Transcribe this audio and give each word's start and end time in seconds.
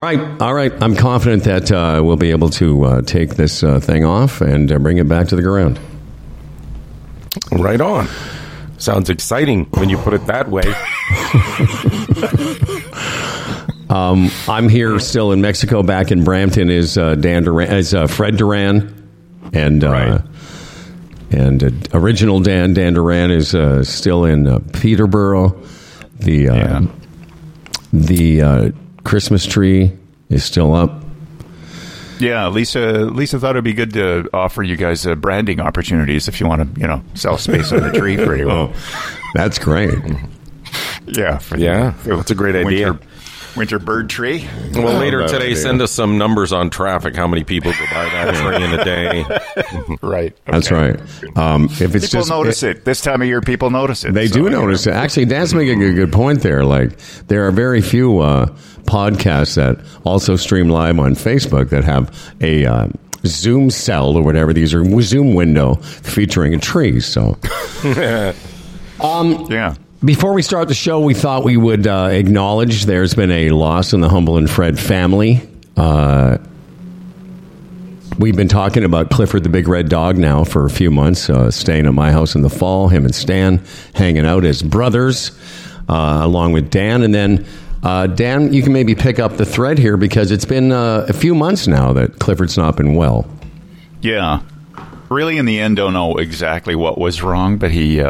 All 0.00 0.08
right, 0.08 0.40
all 0.40 0.54
right. 0.54 0.72
I'm 0.80 0.94
confident 0.94 1.42
that 1.42 1.72
uh, 1.72 2.00
we'll 2.04 2.14
be 2.16 2.30
able 2.30 2.50
to 2.50 2.84
uh, 2.84 3.02
take 3.02 3.30
this 3.34 3.64
uh, 3.64 3.80
thing 3.80 4.04
off 4.04 4.40
and 4.40 4.70
uh, 4.70 4.78
bring 4.78 4.98
it 4.98 5.08
back 5.08 5.26
to 5.28 5.34
the 5.36 5.42
ground. 5.42 5.80
Right 7.50 7.80
on. 7.80 8.06
Sounds 8.76 9.10
exciting 9.10 9.64
when 9.72 9.88
you 9.88 9.98
put 9.98 10.14
it 10.14 10.24
that 10.26 10.48
way. 10.48 10.62
Um, 13.90 14.28
I'm 14.46 14.68
here 14.68 14.98
still 15.00 15.32
in 15.32 15.40
Mexico. 15.40 15.82
Back 15.82 16.10
in 16.12 16.22
Brampton 16.22 16.68
is 16.68 16.98
uh, 16.98 17.14
Dan 17.14 17.44
Duran, 17.44 17.72
is 17.74 17.94
uh, 17.94 18.06
Fred 18.06 18.36
Duran, 18.36 19.08
and 19.54 19.82
uh, 19.82 19.90
Right. 19.90 20.20
and 21.30 21.64
uh, 21.64 21.70
original 21.98 22.38
Dan 22.40 22.74
Dan 22.74 22.92
Duran 22.92 23.30
is 23.30 23.54
uh, 23.54 23.82
still 23.84 24.26
in 24.26 24.46
uh, 24.46 24.58
Peterborough. 24.74 25.58
The 26.20 26.50
uh, 26.50 26.54
Yeah. 26.54 26.80
the 27.94 28.42
uh, 28.42 28.70
Christmas 29.08 29.46
tree 29.46 29.92
is 30.28 30.44
still 30.44 30.74
up. 30.74 31.02
Yeah, 32.18 32.48
Lisa. 32.48 33.06
Lisa 33.06 33.38
thought 33.40 33.50
it'd 33.52 33.64
be 33.64 33.72
good 33.72 33.94
to 33.94 34.28
offer 34.34 34.62
you 34.62 34.76
guys 34.76 35.06
uh, 35.06 35.14
branding 35.14 35.60
opportunities 35.60 36.28
if 36.28 36.40
you 36.40 36.46
want 36.46 36.74
to, 36.74 36.80
you 36.80 36.86
know, 36.86 37.02
sell 37.14 37.38
space 37.38 37.72
on 37.72 37.80
the 37.80 37.92
tree 37.92 38.16
for 38.16 38.36
you. 38.36 38.50
Oh, 38.58 38.72
that's 39.34 39.58
great. 39.58 39.94
Yeah, 41.06 41.38
for 41.38 41.56
the 41.56 41.64
Yeah, 41.64 41.94
that's 42.04 42.30
a 42.30 42.34
great 42.34 42.54
idea. 42.56 42.98
Winter, 43.58 43.76
winter 43.76 43.84
bird 43.84 44.08
tree. 44.10 44.48
Well, 44.74 44.98
later 44.98 45.26
today, 45.28 45.46
idea. 45.46 45.56
send 45.56 45.82
us 45.82 45.92
some 45.92 46.16
numbers 46.18 46.52
on 46.52 46.70
traffic. 46.70 47.14
How 47.16 47.26
many 47.26 47.44
people 47.44 47.72
go 47.72 47.84
by 47.90 48.04
that 48.04 48.34
tree 48.34 48.64
in 48.64 48.72
a 48.78 48.84
day? 48.84 49.96
Right. 50.02 50.36
That's 50.46 50.70
right. 50.70 50.98
Um, 51.36 51.64
if 51.64 51.80
it's 51.94 52.06
People 52.06 52.20
just 52.20 52.30
notice 52.30 52.62
it. 52.62 52.84
this 52.84 53.00
time 53.00 53.20
of 53.22 53.28
year. 53.28 53.40
People 53.40 53.70
notice 53.70 54.04
it. 54.04 54.14
They 54.14 54.28
So, 54.28 54.34
do 54.34 54.42
you 54.44 54.50
know. 54.50 54.62
notice 54.62 54.86
it. 54.86 54.92
Actually, 54.94 55.26
Dan's 55.26 55.54
making 55.54 55.82
a 55.82 55.92
good 55.92 56.12
point 56.12 56.40
there. 56.42 56.64
Like, 56.64 56.96
there 57.26 57.46
are 57.46 57.50
very 57.50 57.80
few 57.82 58.18
uh, 58.20 58.46
podcasts 58.84 59.56
that 59.56 59.78
also 60.04 60.36
stream 60.36 60.68
live 60.68 60.98
on 60.98 61.14
Facebook 61.14 61.70
that 61.70 61.84
have 61.84 62.32
a 62.40 62.64
uh, 62.64 62.88
Zoom 63.26 63.70
cell 63.70 64.16
or 64.16 64.22
whatever. 64.22 64.52
These 64.52 64.72
are 64.74 64.84
Zoom 65.02 65.34
window 65.34 65.74
featuring 65.76 66.54
a 66.54 66.58
tree. 66.58 67.00
So, 67.00 67.36
Yeah. 69.50 69.74
Before 70.04 70.32
we 70.32 70.42
start 70.42 70.68
the 70.68 70.74
show, 70.74 71.00
we 71.00 71.14
thought 71.14 71.44
we 71.44 71.56
would 71.56 71.86
uh, 71.86 72.08
acknowledge 72.12 72.84
there's 72.84 73.14
been 73.14 73.30
a 73.30 73.50
loss 73.50 73.92
in 73.92 74.00
the 74.00 74.08
Humble 74.08 74.36
and 74.36 74.48
Fred 74.48 74.78
family. 74.78 75.40
Uh, 75.76 76.38
we've 78.18 78.36
been 78.36 78.48
talking 78.48 78.84
about 78.84 79.10
Clifford 79.10 79.42
the 79.42 79.48
Big 79.48 79.66
Red 79.66 79.88
Dog 79.88 80.16
now 80.16 80.44
for 80.44 80.64
a 80.66 80.70
few 80.70 80.90
months, 80.90 81.28
uh, 81.28 81.50
staying 81.50 81.86
at 81.86 81.94
my 81.94 82.12
house 82.12 82.36
in 82.36 82.42
the 82.42 82.50
fall, 82.50 82.88
him 82.88 83.04
and 83.04 83.14
Stan 83.14 83.60
hanging 83.94 84.24
out 84.24 84.44
as 84.44 84.62
brothers, 84.62 85.36
uh, 85.88 86.20
along 86.22 86.52
with 86.52 86.70
Dan. 86.70 87.02
And 87.02 87.12
then, 87.12 87.44
uh, 87.82 88.06
Dan, 88.06 88.52
you 88.52 88.62
can 88.62 88.72
maybe 88.72 88.94
pick 88.94 89.18
up 89.18 89.36
the 89.36 89.46
thread 89.46 89.78
here 89.78 89.96
because 89.96 90.30
it's 90.30 90.44
been 90.44 90.70
uh, 90.70 91.06
a 91.08 91.12
few 91.12 91.34
months 91.34 91.66
now 91.66 91.92
that 91.94 92.20
Clifford's 92.20 92.56
not 92.56 92.76
been 92.76 92.94
well. 92.94 93.28
Yeah. 94.00 94.42
Really, 95.08 95.38
in 95.38 95.46
the 95.46 95.58
end, 95.58 95.76
don't 95.76 95.92
know 95.92 96.18
exactly 96.18 96.76
what 96.76 96.98
was 96.98 97.20
wrong, 97.22 97.56
but 97.56 97.72
he 97.72 98.00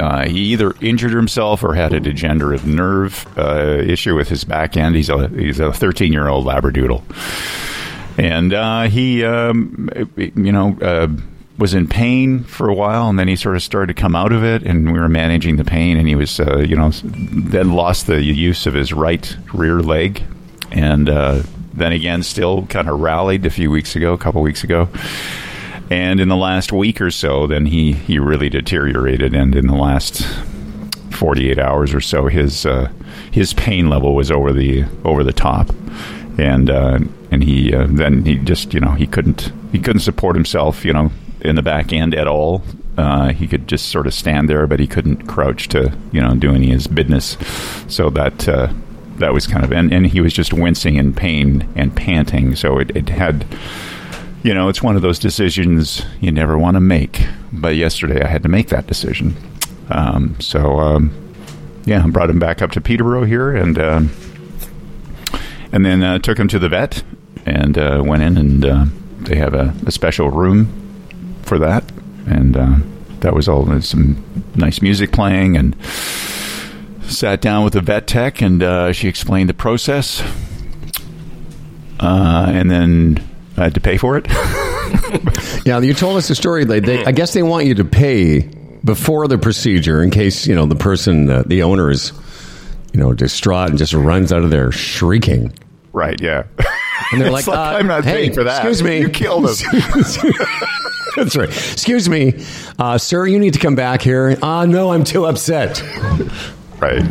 uh, 0.00 0.26
he 0.26 0.40
either 0.52 0.74
injured 0.80 1.12
himself 1.12 1.62
or 1.62 1.74
had 1.74 1.92
a 1.92 2.00
degenerative 2.00 2.66
nerve 2.66 3.26
uh, 3.38 3.78
issue 3.78 4.16
with 4.16 4.28
his 4.28 4.44
back 4.44 4.76
end. 4.76 4.96
He's 4.96 5.08
a 5.08 5.28
he's 5.28 5.60
a 5.60 5.72
13 5.72 6.12
year 6.12 6.28
old 6.28 6.46
labradoodle, 6.46 7.02
and 8.18 8.52
uh, 8.52 8.82
he 8.84 9.24
um, 9.24 9.88
you 10.16 10.52
know. 10.52 10.76
Uh, 10.80 11.08
was 11.58 11.74
in 11.74 11.86
pain 11.86 12.42
for 12.42 12.70
a 12.70 12.74
while, 12.74 13.10
and 13.10 13.18
then 13.18 13.28
he 13.28 13.36
sort 13.36 13.54
of 13.54 13.62
started 13.62 13.94
to 13.94 14.00
come 14.00 14.16
out 14.16 14.32
of 14.32 14.42
it, 14.42 14.62
and 14.62 14.94
we 14.94 14.98
were 14.98 15.10
managing 15.10 15.56
the 15.56 15.64
pain, 15.64 15.98
and 15.98 16.08
he 16.08 16.14
was, 16.14 16.40
uh, 16.40 16.56
you 16.56 16.74
know, 16.74 16.90
then 17.04 17.74
lost 17.74 18.06
the 18.06 18.22
use 18.22 18.66
of 18.66 18.72
his 18.72 18.94
right 18.94 19.36
rear 19.52 19.82
leg, 19.82 20.22
and 20.72 21.10
uh, 21.10 21.42
then 21.74 21.92
again, 21.92 22.22
still 22.22 22.66
kind 22.68 22.88
of 22.88 22.98
rallied 22.98 23.44
a 23.44 23.50
few 23.50 23.70
weeks 23.70 23.94
ago, 23.94 24.14
a 24.14 24.18
couple 24.18 24.40
weeks 24.40 24.64
ago, 24.64 24.88
and 25.90 26.20
in 26.20 26.28
the 26.28 26.36
last 26.36 26.72
week 26.72 27.00
or 27.00 27.10
so, 27.10 27.48
then 27.48 27.66
he 27.66 27.92
he 27.92 28.18
really 28.18 28.48
deteriorated, 28.48 29.34
and 29.34 29.54
in 29.56 29.66
the 29.66 29.74
last 29.74 30.24
48 31.10 31.58
hours 31.58 31.92
or 31.92 32.00
so, 32.00 32.28
his 32.28 32.64
uh, 32.64 32.90
his 33.30 33.52
pain 33.54 33.90
level 33.90 34.14
was 34.14 34.30
over 34.30 34.52
the 34.52 34.84
over 35.04 35.24
the 35.24 35.32
top, 35.32 35.70
and 36.38 36.70
uh, 36.70 37.00
and 37.32 37.42
he 37.42 37.74
uh, 37.74 37.86
then 37.90 38.24
he 38.24 38.36
just 38.36 38.72
you 38.72 38.80
know 38.80 38.92
he 38.92 39.06
couldn't 39.06 39.52
he 39.72 39.80
couldn't 39.80 40.00
support 40.00 40.36
himself 40.36 40.84
you 40.84 40.92
know 40.92 41.10
in 41.40 41.56
the 41.56 41.62
back 41.62 41.92
end 41.92 42.14
at 42.14 42.28
all. 42.28 42.62
Uh, 42.96 43.32
he 43.32 43.46
could 43.46 43.66
just 43.66 43.88
sort 43.88 44.06
of 44.06 44.14
stand 44.14 44.48
there, 44.48 44.66
but 44.66 44.78
he 44.78 44.86
couldn't 44.86 45.26
crouch 45.26 45.68
to 45.68 45.92
you 46.12 46.20
know 46.20 46.34
do 46.36 46.54
any 46.54 46.68
of 46.68 46.74
his 46.74 46.86
business. 46.86 47.36
So 47.88 48.10
that 48.10 48.48
uh, 48.48 48.72
that 49.16 49.32
was 49.32 49.46
kind 49.46 49.64
of 49.64 49.72
and, 49.72 49.92
and 49.92 50.06
he 50.06 50.20
was 50.20 50.32
just 50.32 50.52
wincing 50.52 50.96
in 50.96 51.14
pain 51.14 51.68
and 51.74 51.94
panting. 51.96 52.54
So 52.54 52.78
it, 52.78 52.96
it 52.96 53.08
had 53.08 53.44
you 54.42 54.54
know, 54.54 54.68
it's 54.68 54.82
one 54.82 54.96
of 54.96 55.02
those 55.02 55.18
decisions 55.18 56.04
you 56.20 56.32
never 56.32 56.58
want 56.58 56.76
to 56.76 56.80
make. 56.80 57.26
But 57.52 57.76
yesterday 57.76 58.22
I 58.22 58.28
had 58.28 58.42
to 58.42 58.48
make 58.48 58.68
that 58.68 58.86
decision. 58.86 59.36
Um, 59.90 60.36
so, 60.40 60.78
um, 60.78 61.34
yeah, 61.84 62.02
I 62.04 62.08
brought 62.08 62.30
him 62.30 62.38
back 62.38 62.62
up 62.62 62.70
to 62.72 62.80
Peterborough 62.80 63.24
here 63.24 63.54
and 63.54 63.78
um, 63.78 64.10
and 65.72 65.84
then 65.84 66.02
uh, 66.02 66.18
took 66.18 66.38
him 66.38 66.48
to 66.48 66.58
the 66.58 66.68
vet 66.68 67.02
and 67.46 67.78
uh, 67.78 68.02
went 68.04 68.22
in 68.22 68.36
and 68.36 68.64
uh, 68.64 68.84
they 69.20 69.36
have 69.36 69.54
a, 69.54 69.74
a 69.86 69.90
special 69.90 70.30
room 70.30 70.68
for 71.42 71.58
that. 71.58 71.90
And 72.26 72.56
uh, 72.56 72.76
that 73.20 73.34
was 73.34 73.48
all 73.48 73.80
some 73.80 74.24
nice 74.54 74.82
music 74.82 75.12
playing 75.12 75.56
and 75.56 75.76
sat 77.02 77.40
down 77.40 77.64
with 77.64 77.72
the 77.72 77.80
vet 77.80 78.06
tech 78.06 78.40
and 78.40 78.62
uh, 78.62 78.92
she 78.92 79.08
explained 79.08 79.48
the 79.48 79.54
process. 79.54 80.22
Uh, 81.98 82.46
and 82.48 82.70
then 82.70 83.29
I 83.60 83.64
had 83.64 83.74
to 83.74 83.80
pay 83.80 83.96
for 83.96 84.16
it. 84.16 84.26
Yeah, 85.66 85.78
you 85.80 85.92
told 85.94 86.16
us 86.16 86.26
the 86.28 86.34
story. 86.34 86.64
They, 86.64 86.80
they, 86.80 87.04
I 87.04 87.12
guess 87.12 87.34
they 87.34 87.42
want 87.42 87.66
you 87.66 87.74
to 87.76 87.84
pay 87.84 88.40
before 88.84 89.28
the 89.28 89.36
procedure 89.38 90.02
in 90.02 90.10
case 90.10 90.46
you 90.46 90.54
know 90.54 90.64
the 90.66 90.74
person, 90.74 91.28
uh, 91.28 91.42
the 91.46 91.62
owner 91.62 91.90
is, 91.90 92.12
you 92.92 92.98
know, 93.00 93.12
distraught 93.12 93.68
and 93.70 93.78
just 93.78 93.92
runs 93.92 94.32
out 94.32 94.42
of 94.42 94.50
there 94.50 94.72
shrieking. 94.72 95.52
right, 95.92 96.18
yeah. 96.20 96.44
And 97.12 97.20
they're 97.20 97.30
like, 97.32 97.46
like, 97.46 97.58
uh, 97.58 97.76
I'm 97.78 97.86
not 97.86 98.04
hey, 98.04 98.12
paying 98.12 98.32
for 98.32 98.44
that. 98.44 98.64
Excuse 98.64 98.82
me, 98.82 99.00
You 99.00 99.10
killed 99.10 99.48
him. 99.50 99.54
That's 101.16 101.36
right. 101.36 101.48
Excuse 101.48 102.08
me, 102.08 102.42
uh, 102.78 102.96
sir. 102.98 103.26
You 103.26 103.38
need 103.38 103.52
to 103.54 103.60
come 103.60 103.74
back 103.74 104.00
here. 104.00 104.38
Uh, 104.40 104.64
no, 104.66 104.92
I'm 104.92 105.04
too 105.04 105.26
upset. 105.26 105.82
right. 106.80 107.02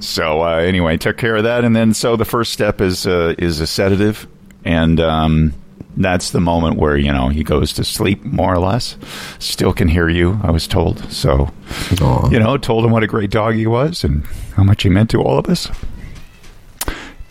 So 0.00 0.42
uh, 0.42 0.56
anyway, 0.56 0.98
took 0.98 1.16
care 1.16 1.36
of 1.36 1.44
that, 1.44 1.64
and 1.64 1.74
then 1.74 1.94
so 1.94 2.16
the 2.16 2.24
first 2.26 2.52
step 2.52 2.80
is 2.80 3.06
uh, 3.06 3.34
is 3.38 3.60
a 3.60 3.66
sedative, 3.66 4.26
and 4.64 5.00
um, 5.00 5.54
that's 5.98 6.30
the 6.30 6.40
moment 6.40 6.76
where 6.76 6.96
you 6.96 7.12
know 7.12 7.28
he 7.28 7.42
goes 7.42 7.72
to 7.74 7.84
sleep 7.84 8.24
more 8.24 8.54
or 8.54 8.58
less. 8.58 8.96
Still 9.38 9.72
can 9.72 9.88
hear 9.88 10.08
you. 10.08 10.40
I 10.42 10.50
was 10.50 10.66
told. 10.66 11.12
So 11.12 11.50
Aw. 12.00 12.30
you 12.30 12.38
know, 12.38 12.56
told 12.56 12.84
him 12.84 12.90
what 12.92 13.02
a 13.02 13.06
great 13.06 13.30
dog 13.30 13.54
he 13.54 13.66
was 13.66 14.04
and 14.04 14.24
how 14.54 14.62
much 14.62 14.82
he 14.82 14.88
meant 14.88 15.10
to 15.10 15.22
all 15.22 15.38
of 15.38 15.46
us. 15.46 15.68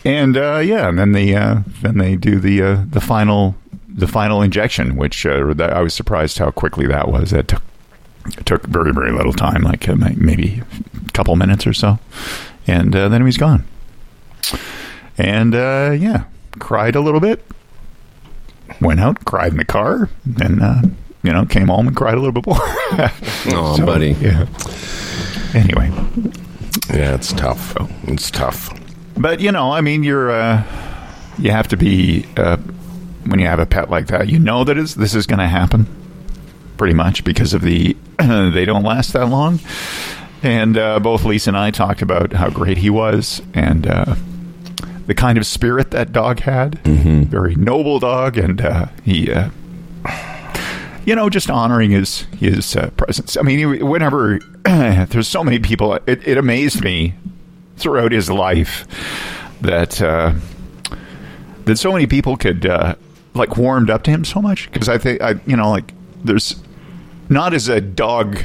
And 0.04 0.36
uh, 0.36 0.58
yeah, 0.58 0.88
and 0.88 0.98
then 0.98 1.12
the 1.12 1.34
uh, 1.34 1.60
then 1.82 1.98
they 1.98 2.16
do 2.16 2.38
the 2.38 2.62
uh, 2.62 2.84
the 2.88 3.00
final 3.00 3.56
the 3.88 4.06
final 4.06 4.42
injection, 4.42 4.96
which 4.96 5.26
uh, 5.26 5.52
that, 5.54 5.72
I 5.72 5.82
was 5.82 5.92
surprised 5.92 6.38
how 6.38 6.50
quickly 6.50 6.86
that 6.86 7.08
was. 7.08 7.30
That 7.30 7.48
took 7.48 7.62
it 8.26 8.46
took 8.46 8.66
very 8.66 8.92
very 8.92 9.12
little 9.12 9.32
time, 9.32 9.62
like 9.62 9.88
uh, 9.88 9.96
maybe 9.96 10.62
a 11.06 11.10
couple 11.12 11.34
minutes 11.36 11.66
or 11.66 11.72
so, 11.72 11.98
and 12.66 12.94
uh, 12.94 13.08
then 13.08 13.22
he 13.22 13.24
was 13.24 13.36
gone. 13.36 13.64
And 15.16 15.54
uh, 15.54 15.96
yeah, 15.98 16.24
cried 16.58 16.94
a 16.94 17.00
little 17.00 17.20
bit. 17.20 17.44
Went 18.80 19.00
out, 19.00 19.24
cried 19.24 19.52
in 19.52 19.58
the 19.58 19.64
car, 19.64 20.08
and 20.40 20.62
uh, 20.62 20.82
you 21.22 21.32
know 21.32 21.44
came 21.46 21.68
home 21.68 21.88
and 21.88 21.96
cried 21.96 22.14
a 22.14 22.20
little 22.20 22.32
bit 22.32 22.46
more. 22.46 22.56
Oh, 23.50 23.76
So, 23.76 23.86
buddy. 23.86 24.12
Yeah. 24.20 24.46
Anyway, 25.54 25.90
Yeah, 26.92 27.14
it's 27.14 27.32
tough. 27.32 27.74
It's 28.04 28.30
tough. 28.30 28.70
but 29.16 29.40
you 29.40 29.50
know, 29.52 29.72
I 29.72 29.80
mean, 29.80 30.02
you're 30.04 30.30
uh, 30.30 30.62
you 31.38 31.50
have 31.50 31.68
to 31.68 31.76
be 31.76 32.24
uh, 32.36 32.56
when 33.26 33.40
you 33.40 33.46
have 33.46 33.58
a 33.58 33.66
pet 33.66 33.90
like 33.90 34.06
that. 34.08 34.28
You 34.28 34.38
know 34.38 34.64
that 34.64 34.76
is 34.78 34.94
this 34.94 35.14
is 35.14 35.26
going 35.26 35.38
to 35.40 35.46
happen, 35.48 35.86
pretty 36.76 36.94
much 36.94 37.24
because 37.24 37.54
of 37.54 37.62
the 37.62 37.96
they 38.18 38.64
don't 38.64 38.84
last 38.84 39.12
that 39.14 39.26
long. 39.28 39.60
And 40.42 40.76
uh, 40.78 41.00
both 41.00 41.24
Lisa 41.24 41.50
and 41.50 41.56
I 41.56 41.70
talked 41.72 42.00
about 42.02 42.32
how 42.32 42.48
great 42.48 42.78
he 42.78 42.90
was 42.90 43.42
and 43.54 43.86
uh, 43.86 44.14
the 45.08 45.14
kind 45.14 45.36
of 45.38 45.44
spirit 45.46 45.90
that 45.90 46.12
dog 46.12 46.40
had. 46.40 46.78
Very 46.84 47.56
noble 47.56 47.98
dog, 47.98 48.38
and 48.38 48.60
uh, 48.60 48.86
he. 49.04 49.32
Uh, 49.32 49.50
you 51.04 51.14
know, 51.14 51.30
just 51.30 51.48
honoring 51.50 51.90
his 51.90 52.20
his 52.38 52.76
uh, 52.76 52.90
presence. 52.90 53.36
I 53.36 53.42
mean, 53.42 53.58
he- 53.58 53.82
whenever 53.82 54.38
there's 54.64 55.26
so 55.28 55.42
many 55.42 55.58
people, 55.58 55.94
it, 56.06 56.26
it 56.28 56.36
amazed 56.36 56.84
me 56.84 57.14
throughout 57.78 58.12
his 58.12 58.28
life 58.30 58.86
that 59.62 60.00
uh, 60.02 60.34
that 61.64 61.76
so 61.78 61.92
many 61.92 62.06
people 62.06 62.36
could 62.36 62.66
uh, 62.66 62.94
like 63.34 63.56
warmed 63.56 63.88
up 63.88 64.02
to 64.02 64.10
him 64.10 64.24
so 64.24 64.42
much 64.42 64.70
because 64.70 64.88
I 64.90 64.98
think 64.98 65.22
I 65.22 65.36
you 65.46 65.56
know 65.56 65.70
like 65.70 65.94
there's 66.24 66.62
not 67.30 67.54
as 67.54 67.68
a 67.68 67.80
dog 67.80 68.38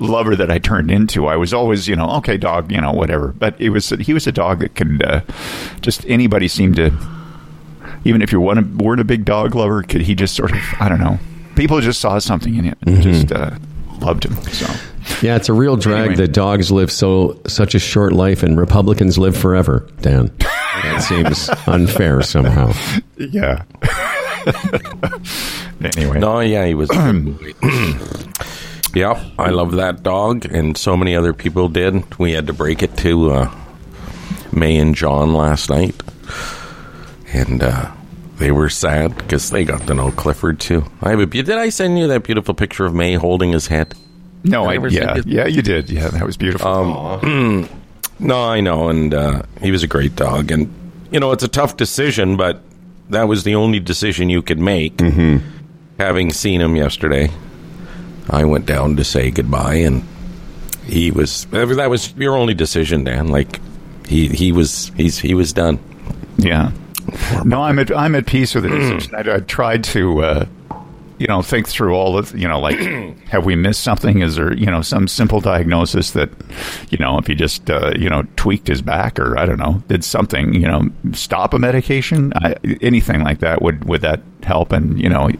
lover 0.00 0.34
that 0.34 0.50
I 0.50 0.58
turned 0.58 0.90
into. 0.90 1.26
I 1.26 1.36
was 1.36 1.54
always, 1.54 1.86
you 1.86 1.94
know, 1.94 2.10
okay, 2.16 2.36
dog, 2.36 2.72
you 2.72 2.80
know, 2.80 2.92
whatever. 2.92 3.28
But 3.28 3.60
it 3.60 3.70
was 3.70 3.90
he 3.90 4.12
was 4.12 4.26
a 4.26 4.32
dog 4.32 4.60
that 4.60 4.74
could 4.74 5.02
uh, 5.04 5.20
just 5.82 6.04
anybody 6.06 6.48
seemed 6.48 6.76
to, 6.76 6.90
even 8.04 8.22
if 8.22 8.32
you 8.32 8.40
weren't, 8.40 8.82
weren't 8.82 9.00
a 9.00 9.04
big 9.04 9.24
dog 9.24 9.54
lover, 9.54 9.82
could 9.82 10.00
he 10.02 10.14
just 10.14 10.34
sort 10.34 10.52
of, 10.52 10.58
I 10.80 10.88
don't 10.88 11.00
know, 11.00 11.18
people 11.54 11.80
just 11.80 12.00
saw 12.00 12.18
something 12.18 12.54
in 12.54 12.64
him 12.64 12.76
and 12.86 13.02
just 13.02 13.30
uh, 13.30 13.50
loved 14.00 14.24
him. 14.24 14.34
So 14.44 14.66
Yeah, 15.20 15.36
it's 15.36 15.50
a 15.50 15.52
real 15.52 15.76
drag 15.76 16.00
Anyway. 16.12 16.16
that 16.16 16.32
dogs 16.32 16.72
live 16.72 16.90
so 16.90 17.38
such 17.46 17.74
a 17.74 17.78
short 17.78 18.14
life 18.14 18.42
and 18.42 18.58
Republicans 18.58 19.18
live 19.18 19.36
forever, 19.36 19.86
Dan. 20.00 20.30
That 20.38 21.02
seems 21.02 21.50
unfair 21.66 22.22
somehow. 22.22 22.72
yeah. 23.18 23.64
anyway, 25.96 26.18
No, 26.20 26.40
yeah, 26.40 26.64
he 26.64 26.72
was. 26.74 26.88
yeah, 28.94 29.22
I 29.38 29.50
love 29.50 29.72
that 29.72 30.02
dog, 30.02 30.44
and 30.46 30.76
so 30.76 30.96
many 30.96 31.14
other 31.14 31.32
people 31.32 31.68
did. 31.68 32.18
We 32.18 32.32
had 32.32 32.46
to 32.48 32.52
break 32.52 32.82
it 32.82 32.96
to 32.98 33.30
uh, 33.30 33.54
May 34.52 34.76
and 34.76 34.94
John 34.94 35.32
last 35.34 35.70
night, 35.70 35.94
and 37.32 37.62
uh, 37.62 37.90
they 38.38 38.50
were 38.50 38.68
sad 38.68 39.16
because 39.16 39.50
they 39.50 39.64
got 39.64 39.86
to 39.86 39.94
know 39.94 40.10
Clifford 40.12 40.60
too. 40.60 40.84
I 41.02 41.10
have 41.10 41.20
a, 41.20 41.26
be- 41.26 41.42
did 41.42 41.56
I 41.58 41.68
send 41.68 41.98
you 41.98 42.06
that 42.08 42.24
beautiful 42.24 42.54
picture 42.54 42.86
of 42.86 42.94
May 42.94 43.14
holding 43.14 43.52
his 43.52 43.66
head? 43.68 43.94
no, 44.42 44.64
I, 44.64 44.76
ever 44.76 44.88
yeah, 44.88 45.18
it- 45.18 45.26
yeah, 45.26 45.46
you 45.46 45.62
did. 45.62 45.90
Yeah, 45.90 46.08
that 46.08 46.24
was 46.24 46.36
beautiful. 46.36 47.20
No, 48.22 48.44
I 48.44 48.60
know, 48.60 48.90
and 48.90 49.14
uh, 49.14 49.42
he 49.62 49.70
was 49.70 49.82
a 49.82 49.86
great 49.86 50.14
dog, 50.14 50.50
and 50.50 50.70
you 51.10 51.18
know 51.20 51.32
it's 51.32 51.42
a 51.42 51.48
tough 51.48 51.78
decision, 51.78 52.36
but 52.36 52.60
that 53.08 53.28
was 53.28 53.44
the 53.44 53.54
only 53.54 53.80
decision 53.80 54.28
you 54.28 54.42
could 54.42 54.58
make. 54.58 54.98
Mm-hmm. 54.98 55.38
Having 55.98 56.34
seen 56.34 56.60
him 56.60 56.76
yesterday, 56.76 57.30
I 58.30 58.44
went 58.44 58.66
down 58.66 58.96
to 58.96 59.04
say 59.04 59.30
goodbye, 59.30 59.74
and 59.74 60.02
he 60.84 61.10
was 61.10 61.46
that 61.46 61.90
was 61.90 62.14
your 62.16 62.36
only 62.36 62.54
decision, 62.54 63.04
Dan. 63.04 63.28
Like 63.28 63.60
he 64.06 64.28
he 64.28 64.52
was 64.52 64.90
he's 64.96 65.18
he 65.18 65.34
was 65.34 65.52
done. 65.52 65.78
Yeah. 66.36 66.72
No, 67.44 67.62
I'm 67.62 67.78
at 67.78 67.94
I'm 67.94 68.14
at 68.14 68.26
peace 68.26 68.54
with 68.54 68.64
the 68.64 68.70
decision. 68.70 69.14
I, 69.14 69.36
I 69.36 69.40
tried 69.40 69.84
to, 69.84 70.22
uh, 70.22 70.46
you 71.18 71.26
know, 71.26 71.42
think 71.42 71.68
through 71.68 71.94
all 71.94 72.16
of, 72.16 72.36
you 72.38 72.46
know, 72.46 72.60
like, 72.60 72.78
have 73.28 73.44
we 73.44 73.56
missed 73.56 73.82
something? 73.82 74.20
Is 74.20 74.36
there, 74.36 74.52
you 74.54 74.66
know, 74.66 74.80
some 74.80 75.08
simple 75.08 75.40
diagnosis 75.40 76.12
that, 76.12 76.30
you 76.90 76.98
know, 76.98 77.18
if 77.18 77.26
he 77.26 77.34
just, 77.34 77.68
uh, 77.68 77.92
you 77.98 78.08
know, 78.08 78.24
tweaked 78.36 78.68
his 78.68 78.80
back 78.80 79.18
or 79.18 79.38
I 79.38 79.46
don't 79.46 79.58
know, 79.58 79.82
did 79.88 80.04
something, 80.04 80.54
you 80.54 80.68
know, 80.68 80.88
stop 81.12 81.52
a 81.52 81.58
medication, 81.58 82.32
I, 82.36 82.54
anything 82.80 83.22
like 83.22 83.40
that 83.40 83.60
would 83.60 83.84
would 83.86 84.02
that 84.02 84.20
help? 84.42 84.72
And 84.72 85.00
you 85.00 85.08
know. 85.08 85.30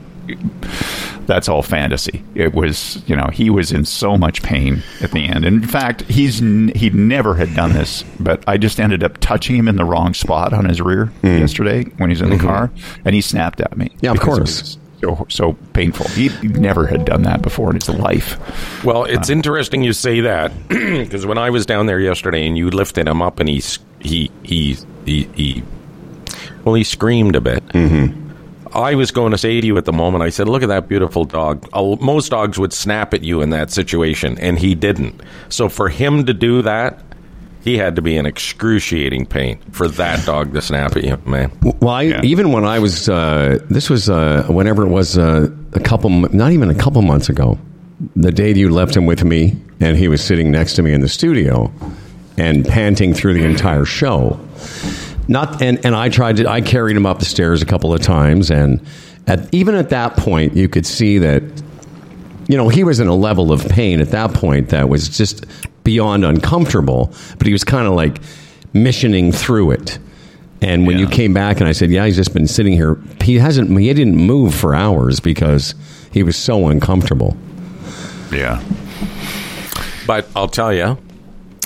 That's 1.27 1.49
all 1.49 1.62
fantasy. 1.62 2.25
It 2.35 2.55
was, 2.55 3.03
you 3.06 3.15
know, 3.15 3.29
he 3.32 3.50
was 3.50 3.71
in 3.71 3.85
so 3.85 4.17
much 4.17 4.43
pain 4.43 4.82
at 5.00 5.12
the 5.12 5.27
end. 5.29 5.44
In 5.44 5.65
fact, 5.65 6.03
he's 6.03 6.43
n- 6.43 6.73
he 6.75 6.91
never 6.91 7.35
had 7.35 7.55
done 7.55 7.73
this, 7.73 8.05
but 8.19 8.43
I 8.49 8.56
just 8.56 8.81
ended 8.81 9.05
up 9.05 9.19
touching 9.19 9.56
him 9.56 9.69
in 9.69 9.77
the 9.77 9.85
wrong 9.85 10.12
spot 10.15 10.53
on 10.53 10.65
his 10.65 10.81
rear 10.81 11.06
hmm. 11.06 11.38
yesterday 11.38 11.85
when 11.99 12.11
he's 12.11 12.21
in 12.21 12.31
the 12.31 12.37
mm-hmm. 12.37 12.47
car, 12.47 12.73
and 13.05 13.15
he 13.15 13.21
snapped 13.21 13.61
at 13.61 13.77
me. 13.77 13.94
Yeah, 14.00 14.11
of 14.11 14.21
course. 14.21 14.77
So, 15.00 15.27
so 15.31 15.53
painful. 15.73 16.09
He 16.09 16.29
never 16.43 16.87
had 16.87 17.05
done 17.05 17.23
that 17.23 17.41
before 17.43 17.71
in 17.71 17.77
his 17.77 17.88
life. 17.88 18.85
Well, 18.85 19.05
it's 19.05 19.31
uh, 19.31 19.32
interesting 19.32 19.82
you 19.82 19.93
say 19.93 20.21
that 20.21 20.53
because 20.69 21.25
when 21.25 21.38
I 21.38 21.50
was 21.50 21.65
down 21.65 21.87
there 21.87 22.00
yesterday 22.00 22.47
and 22.47 22.59
you 22.59 22.71
lifted 22.71 23.09
him 23.09 23.23
up 23.23 23.41
and 23.41 23.49
he 23.49 23.62
he 24.00 24.31
he 24.43 24.77
he, 25.06 25.23
he 25.35 25.62
well 26.65 26.75
he 26.75 26.85
screamed 26.85 27.37
a 27.37 27.41
bit. 27.41 27.65
Mm-hmm. 27.69 28.30
I 28.75 28.94
was 28.94 29.11
going 29.11 29.32
to 29.32 29.38
say 29.38 29.61
to 29.61 29.67
you 29.67 29.76
at 29.78 29.84
the 29.84 29.93
moment. 29.93 30.22
I 30.22 30.31
said, 30.31 30.49
"Look 30.49 30.62
at 30.62 30.69
that 30.69 30.88
beautiful 30.88 31.25
dog." 31.25 31.69
Uh, 31.72 31.96
Most 32.00 32.31
dogs 32.31 32.58
would 32.58 32.72
snap 32.72 33.14
at 33.14 33.22
you 33.22 33.43
in 33.43 33.50
that 33.50 33.70
situation, 33.70 34.38
and 34.38 34.58
he 34.58 34.75
didn't. 34.75 35.20
So 35.49 35.69
for 35.69 35.88
him 35.88 36.26
to 36.26 36.34
do 36.34 36.62
that, 36.62 37.00
he 37.62 37.76
had 37.76 37.96
to 37.96 38.02
be 38.02 38.17
in 38.17 38.26
excruciating 38.26 39.26
pain 39.26 39.58
for 39.72 39.87
that 39.88 40.25
dog 40.25 40.55
to 40.55 40.61
snap 40.62 40.96
at 40.96 41.05
you, 41.05 41.19
man. 41.26 41.50
Well, 41.81 41.90
I, 41.94 42.02
Yeah. 42.02 42.20
even 42.25 42.52
when 42.52 42.64
I 42.64 42.78
was, 42.78 43.08
uh, 43.08 43.58
this 43.69 43.90
was 43.90 44.08
uh, 44.08 44.44
whenever 44.49 44.82
it 44.87 44.88
was 44.90 45.19
uh, 45.19 45.49
a 45.75 45.81
couple, 45.81 46.11
m- 46.11 46.31
not 46.32 46.52
even 46.52 46.70
a 46.70 46.75
couple 46.75 47.02
months 47.02 47.28
ago, 47.28 47.58
the 48.17 48.32
day 48.32 48.55
you 48.55 48.70
left 48.70 48.96
him 48.96 49.05
with 49.05 49.25
me, 49.25 49.56
and 49.78 49.96
he 49.96 50.08
was 50.08 50.22
sitting 50.25 50.50
next 50.50 50.75
to 50.76 50.82
me 50.82 50.93
in 50.94 51.00
the 51.02 51.08
studio 51.08 51.70
and 52.38 52.64
panting 52.67 53.12
through 53.12 53.34
the 53.34 53.44
entire 53.44 53.84
show. 53.84 54.40
Not 55.31 55.62
and, 55.62 55.85
and 55.87 55.94
I 55.94 56.09
tried 56.09 56.38
to 56.38 56.50
I 56.50 56.61
carried 56.61 56.97
him 56.97 57.06
up 57.06 57.21
the 57.21 57.25
stairs 57.25 57.62
a 57.62 57.67
couple 57.67 57.94
of 57.94 58.03
times 58.03 58.50
and 58.50 58.85
at 59.29 59.49
even 59.55 59.77
at 59.77 59.91
that 59.91 60.17
point 60.17 60.56
you 60.56 60.69
could 60.69 60.85
see 60.85 61.19
that 61.19 61.44
you 62.49 62.56
know 62.56 62.69
he 62.69 62.82
was 62.82 62.99
in 62.99 63.06
a 63.06 63.15
level 63.15 63.53
of 63.53 63.67
pain 63.69 64.00
at 64.00 64.09
that 64.09 64.35
point 64.35 64.71
that 64.71 64.88
was 64.88 65.09
just 65.09 65.47
beyond 65.85 66.25
uncomfortable 66.25 67.15
but 67.38 67.47
he 67.47 67.53
was 67.53 67.62
kind 67.62 67.87
of 67.87 67.94
like 67.94 68.21
missioning 68.73 69.31
through 69.31 69.71
it. 69.71 70.00
And 70.62 70.87
when 70.87 70.99
you 70.99 71.06
came 71.06 71.32
back 71.32 71.61
and 71.61 71.69
I 71.69 71.73
said 71.73 71.93
yeah 71.93 72.05
he's 72.06 72.17
just 72.17 72.35
been 72.35 72.49
sitting 72.49 72.73
here 72.73 73.00
he 73.23 73.38
hasn't 73.38 73.71
he 73.79 73.94
didn't 73.94 74.17
move 74.17 74.53
for 74.53 74.75
hours 74.75 75.21
because 75.21 75.77
he 76.12 76.25
was 76.25 76.37
so 76.37 76.67
uncomfortable. 76.67 77.37
Yeah. 78.32 78.61
But 80.09 80.27
I'll 80.35 80.49
tell 80.49 80.73
you, 80.73 80.99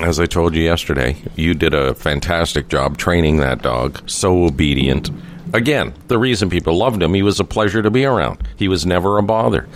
as 0.00 0.18
I 0.18 0.26
told 0.26 0.54
you 0.54 0.62
yesterday, 0.62 1.16
you 1.36 1.54
did 1.54 1.74
a 1.74 1.94
fantastic 1.94 2.68
job 2.68 2.98
training 2.98 3.38
that 3.38 3.62
dog. 3.62 4.08
So 4.08 4.44
obedient. 4.44 5.10
Again, 5.52 5.94
the 6.08 6.18
reason 6.18 6.50
people 6.50 6.76
loved 6.76 7.02
him, 7.02 7.14
he 7.14 7.22
was 7.22 7.38
a 7.38 7.44
pleasure 7.44 7.82
to 7.82 7.90
be 7.90 8.04
around. 8.04 8.46
He 8.56 8.68
was 8.68 8.84
never 8.84 9.18
a 9.18 9.22
bother. 9.22 9.68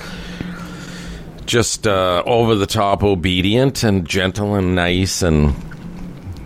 Just 1.47 1.87
uh, 1.87 2.23
over 2.27 2.55
the 2.55 2.67
top 2.67 3.03
obedient 3.03 3.83
and 3.85 4.07
gentle 4.07 4.55
and 4.55 4.75
nice, 4.75 5.23
and 5.23 5.55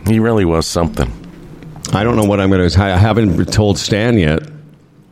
he 0.07 0.21
really 0.21 0.45
was 0.45 0.67
something. 0.67 1.11
I 1.93 2.05
don't 2.05 2.17
know 2.17 2.25
what 2.25 2.41
I'm 2.41 2.51
going 2.51 2.69
to 2.69 2.81
I 2.81 2.97
haven't 2.97 3.53
told 3.53 3.79
Stan 3.79 4.17
yet 4.17 4.43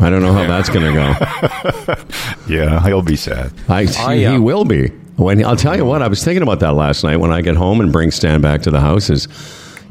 I 0.00 0.08
don't 0.08 0.22
know 0.22 0.32
how 0.32 0.46
that's 0.46 0.70
going 0.70 0.86
to 0.86 0.92
go 0.94 1.94
Yeah, 2.48 2.82
he'll 2.84 3.02
be 3.02 3.16
sad. 3.16 3.52
I, 3.68 3.86
I, 3.98 4.16
he, 4.16 4.24
uh, 4.24 4.40
will 4.40 4.64
be. 4.64 4.90
When 5.20 5.44
I'll 5.44 5.54
tell 5.56 5.76
you 5.76 5.84
what, 5.84 6.00
I 6.00 6.08
was 6.08 6.24
thinking 6.24 6.42
about 6.42 6.60
that 6.60 6.72
last 6.72 7.04
night 7.04 7.18
when 7.18 7.30
I 7.30 7.42
get 7.42 7.54
home 7.54 7.80
and 7.80 7.92
bring 7.92 8.10
Stan 8.10 8.40
back 8.40 8.62
to 8.62 8.70
the 8.70 8.80
house. 8.80 9.10
Is 9.10 9.28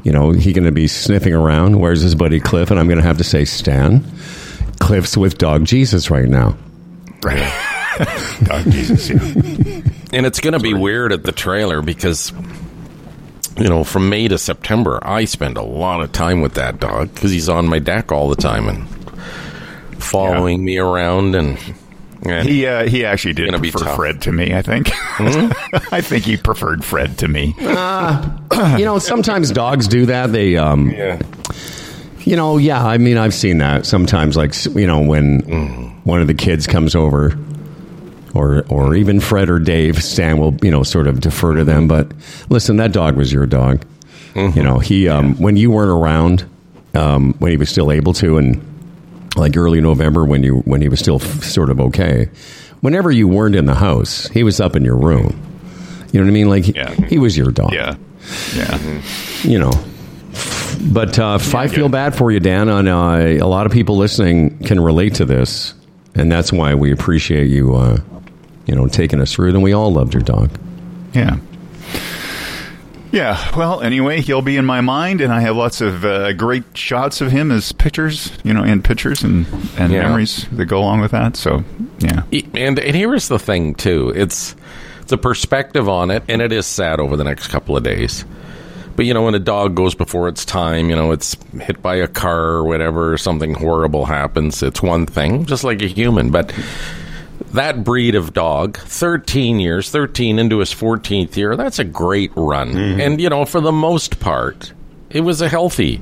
you 0.02 0.10
know 0.10 0.32
he 0.32 0.52
going 0.52 0.64
to 0.64 0.72
be 0.72 0.88
sniffing 0.88 1.32
around? 1.32 1.78
Where's 1.78 2.00
his 2.00 2.16
buddy 2.16 2.40
Cliff? 2.40 2.70
And 2.72 2.80
I'm 2.80 2.88
going 2.88 2.98
to 2.98 3.04
have 3.04 3.18
to 3.18 3.24
say, 3.24 3.44
Stan, 3.44 4.04
Cliff's 4.80 5.16
with 5.16 5.38
Dog 5.38 5.64
Jesus 5.64 6.10
right 6.10 6.28
now. 6.28 6.56
Right. 7.22 7.38
Dog 8.42 8.64
Jesus. 8.72 9.08
Yeah. 9.08 9.82
And 10.12 10.26
it's 10.26 10.40
going 10.40 10.54
to 10.54 10.58
be 10.58 10.74
weird 10.74 11.12
at 11.12 11.22
the 11.22 11.30
trailer 11.30 11.80
because, 11.80 12.32
you 13.56 13.68
know, 13.68 13.84
from 13.84 14.08
May 14.08 14.26
to 14.26 14.36
September, 14.36 14.98
I 15.00 15.26
spend 15.26 15.56
a 15.56 15.62
lot 15.62 16.00
of 16.00 16.10
time 16.10 16.40
with 16.40 16.54
that 16.54 16.80
dog 16.80 17.14
because 17.14 17.30
he's 17.30 17.48
on 17.48 17.68
my 17.68 17.78
deck 17.78 18.10
all 18.10 18.28
the 18.28 18.34
time 18.36 18.68
and 18.68 18.88
following 20.02 20.64
me 20.64 20.78
around. 20.78 21.36
And, 21.36 21.56
and 22.24 22.48
He 22.48 22.66
uh, 22.66 22.86
he 22.86 23.04
actually 23.04 23.34
did 23.34 23.46
Gonna 23.46 23.58
be 23.58 23.70
prefer 23.70 23.86
tough. 23.86 23.96
Fred 23.96 24.22
to 24.22 24.32
me. 24.32 24.54
I 24.54 24.62
think. 24.62 24.90
I 25.92 26.00
think 26.00 26.24
he 26.24 26.36
preferred 26.36 26.84
Fred 26.84 27.18
to 27.18 27.28
me. 27.28 27.54
you 27.58 28.84
know, 28.84 28.98
sometimes 28.98 29.50
dogs 29.50 29.88
do 29.88 30.06
that. 30.06 30.32
They, 30.32 30.56
um, 30.56 30.90
yeah. 30.90 31.20
you 32.20 32.36
know, 32.36 32.58
yeah. 32.58 32.84
I 32.84 32.98
mean, 32.98 33.16
I've 33.16 33.34
seen 33.34 33.58
that 33.58 33.86
sometimes. 33.86 34.36
Like 34.36 34.54
you 34.66 34.86
know, 34.86 35.00
when 35.00 35.40
one 36.04 36.20
of 36.20 36.26
the 36.26 36.34
kids 36.34 36.66
comes 36.66 36.94
over, 36.94 37.38
or 38.34 38.64
or 38.68 38.94
even 38.94 39.20
Fred 39.20 39.48
or 39.50 39.58
Dave, 39.58 40.02
Stan 40.02 40.38
will 40.38 40.56
you 40.62 40.70
know 40.70 40.82
sort 40.82 41.06
of 41.06 41.20
defer 41.20 41.54
to 41.54 41.64
them. 41.64 41.88
But 41.88 42.12
listen, 42.48 42.76
that 42.76 42.92
dog 42.92 43.16
was 43.16 43.32
your 43.32 43.46
dog. 43.46 43.82
You 44.34 44.62
know, 44.62 44.78
he 44.78 45.08
um, 45.08 45.34
when 45.38 45.56
you 45.56 45.72
weren't 45.72 45.90
around, 45.90 46.44
um, 46.94 47.34
when 47.40 47.50
he 47.50 47.56
was 47.56 47.68
still 47.68 47.90
able 47.90 48.12
to, 48.14 48.38
and 48.38 48.62
like 49.40 49.56
early 49.56 49.80
November 49.80 50.24
when 50.24 50.42
you 50.44 50.58
when 50.66 50.80
he 50.82 50.88
was 50.88 51.00
still 51.00 51.16
f- 51.16 51.42
sort 51.42 51.70
of 51.70 51.80
okay. 51.80 52.28
Whenever 52.80 53.10
you 53.10 53.26
weren't 53.28 53.54
in 53.56 53.66
the 53.66 53.74
house, 53.74 54.28
he 54.28 54.42
was 54.42 54.60
up 54.60 54.76
in 54.76 54.84
your 54.84 54.96
room. 54.96 55.38
You 56.12 56.20
know 56.20 56.24
what 56.26 56.30
I 56.30 56.34
mean? 56.34 56.48
Like 56.48 56.64
he, 56.64 56.72
Yeah. 56.74 56.94
he 57.06 57.18
was 57.18 57.36
your 57.36 57.50
dog 57.50 57.72
Yeah. 57.72 57.96
Yeah. 58.54 58.78
you 59.42 59.58
know. 59.58 59.72
But 60.92 61.18
uh, 61.18 61.38
if 61.40 61.54
I 61.54 61.68
feel 61.68 61.88
bad 61.88 62.14
for 62.14 62.30
you, 62.30 62.40
Dan, 62.40 62.68
and 62.68 62.88
uh, 62.88 63.44
a 63.44 63.48
lot 63.48 63.66
of 63.66 63.72
people 63.72 63.96
listening 63.96 64.58
can 64.60 64.80
relate 64.80 65.14
to 65.16 65.24
this, 65.24 65.74
and 66.14 66.30
that's 66.32 66.52
why 66.52 66.74
we 66.74 66.90
appreciate 66.92 67.48
you, 67.50 67.74
uh, 67.76 67.98
you 68.66 68.74
know, 68.74 68.86
taking 68.88 69.20
us 69.20 69.32
through. 69.34 69.52
Then 69.52 69.60
we 69.62 69.72
all 69.74 69.92
loved 69.92 70.14
your 70.14 70.22
dog. 70.22 70.50
Yeah. 71.14 71.36
Yeah. 73.12 73.56
Well, 73.56 73.80
anyway, 73.80 74.20
he'll 74.20 74.42
be 74.42 74.56
in 74.56 74.64
my 74.64 74.80
mind, 74.80 75.20
and 75.20 75.32
I 75.32 75.40
have 75.40 75.56
lots 75.56 75.80
of 75.80 76.04
uh, 76.04 76.32
great 76.34 76.76
shots 76.76 77.20
of 77.20 77.32
him 77.32 77.50
as 77.50 77.72
pictures, 77.72 78.30
you 78.44 78.54
know, 78.54 78.62
in 78.62 78.82
pictures 78.82 79.22
and, 79.22 79.46
and 79.78 79.92
Yeah. 79.92 80.02
memories 80.02 80.46
that 80.52 80.66
go 80.66 80.78
along 80.78 81.00
with 81.00 81.10
that. 81.10 81.36
So, 81.36 81.64
yeah. 81.98 82.22
And, 82.54 82.78
and 82.78 82.96
here's 82.96 83.28
the 83.28 83.38
thing, 83.38 83.74
too 83.74 84.12
it's 84.14 84.54
the 85.08 85.18
perspective 85.18 85.88
on 85.88 86.10
it, 86.12 86.22
and 86.28 86.40
it 86.40 86.52
is 86.52 86.66
sad 86.66 87.00
over 87.00 87.16
the 87.16 87.24
next 87.24 87.48
couple 87.48 87.76
of 87.76 87.82
days. 87.82 88.24
But 88.94 89.06
you 89.06 89.14
know, 89.14 89.22
when 89.24 89.34
a 89.34 89.38
dog 89.40 89.74
goes 89.74 89.94
before 89.94 90.28
its 90.28 90.44
time, 90.44 90.88
you 90.90 90.94
know, 90.94 91.10
it's 91.10 91.36
hit 91.60 91.80
by 91.82 91.96
a 91.96 92.06
car 92.06 92.38
or 92.38 92.64
whatever, 92.64 93.12
or 93.12 93.18
something 93.18 93.54
horrible 93.54 94.04
happens. 94.04 94.62
It's 94.62 94.82
one 94.82 95.06
thing, 95.06 95.46
just 95.46 95.64
like 95.64 95.80
a 95.82 95.86
human. 95.86 96.30
But 96.30 96.52
that 97.52 97.84
breed 97.84 98.14
of 98.14 98.32
dog, 98.32 98.76
13 98.78 99.60
years, 99.60 99.90
13 99.90 100.38
into 100.38 100.58
his 100.58 100.70
14th 100.70 101.36
year, 101.36 101.56
that's 101.56 101.78
a 101.78 101.84
great 101.84 102.30
run. 102.36 102.72
Mm-hmm. 102.72 103.00
And, 103.00 103.20
you 103.20 103.28
know, 103.28 103.44
for 103.44 103.60
the 103.60 103.72
most 103.72 104.20
part, 104.20 104.72
it 105.10 105.22
was 105.22 105.40
a 105.40 105.48
healthy 105.48 106.00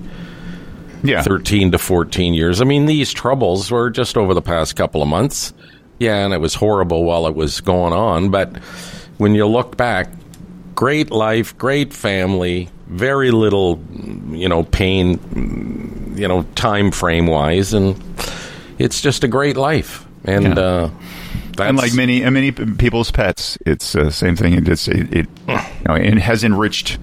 Yeah. 1.02 1.22
13 1.22 1.72
to 1.72 1.78
14 1.78 2.34
years. 2.34 2.60
I 2.60 2.64
mean, 2.64 2.86
these 2.86 3.12
troubles 3.12 3.70
were 3.70 3.90
just 3.90 4.16
over 4.16 4.34
the 4.34 4.42
past 4.42 4.76
couple 4.76 5.02
of 5.02 5.08
months. 5.08 5.52
Yeah, 5.98 6.24
and 6.24 6.32
it 6.34 6.38
was 6.38 6.54
horrible 6.54 7.04
while 7.04 7.26
it 7.26 7.34
was 7.34 7.60
going 7.60 7.92
on. 7.92 8.30
But 8.30 8.56
when 9.18 9.34
you 9.34 9.46
look 9.46 9.76
back, 9.76 10.08
great 10.74 11.10
life, 11.10 11.56
great 11.58 11.92
family, 11.92 12.68
very 12.86 13.30
little, 13.30 13.82
you 14.30 14.48
know, 14.48 14.62
pain, 14.62 16.14
you 16.16 16.28
know, 16.28 16.42
time 16.54 16.90
frame 16.90 17.26
wise. 17.26 17.74
And 17.74 18.00
it's 18.78 19.00
just 19.00 19.24
a 19.24 19.28
great 19.28 19.56
life. 19.56 20.06
And, 20.24 20.44
Yeah. 20.44 20.52
uh, 20.60 20.90
that's 21.56 21.68
and 21.70 21.76
like 21.78 21.94
many 21.94 22.22
and 22.22 22.34
many 22.34 22.52
people's 22.52 23.10
pets, 23.10 23.58
it's 23.66 23.92
the 23.92 24.10
same 24.10 24.36
thing. 24.36 24.54
It 24.54 24.68
it's, 24.68 24.86
it, 24.88 25.12
it 25.12 25.26
you 25.48 25.54
know 25.86 25.94
it 25.94 26.18
has 26.18 26.44
enriched 26.44 26.98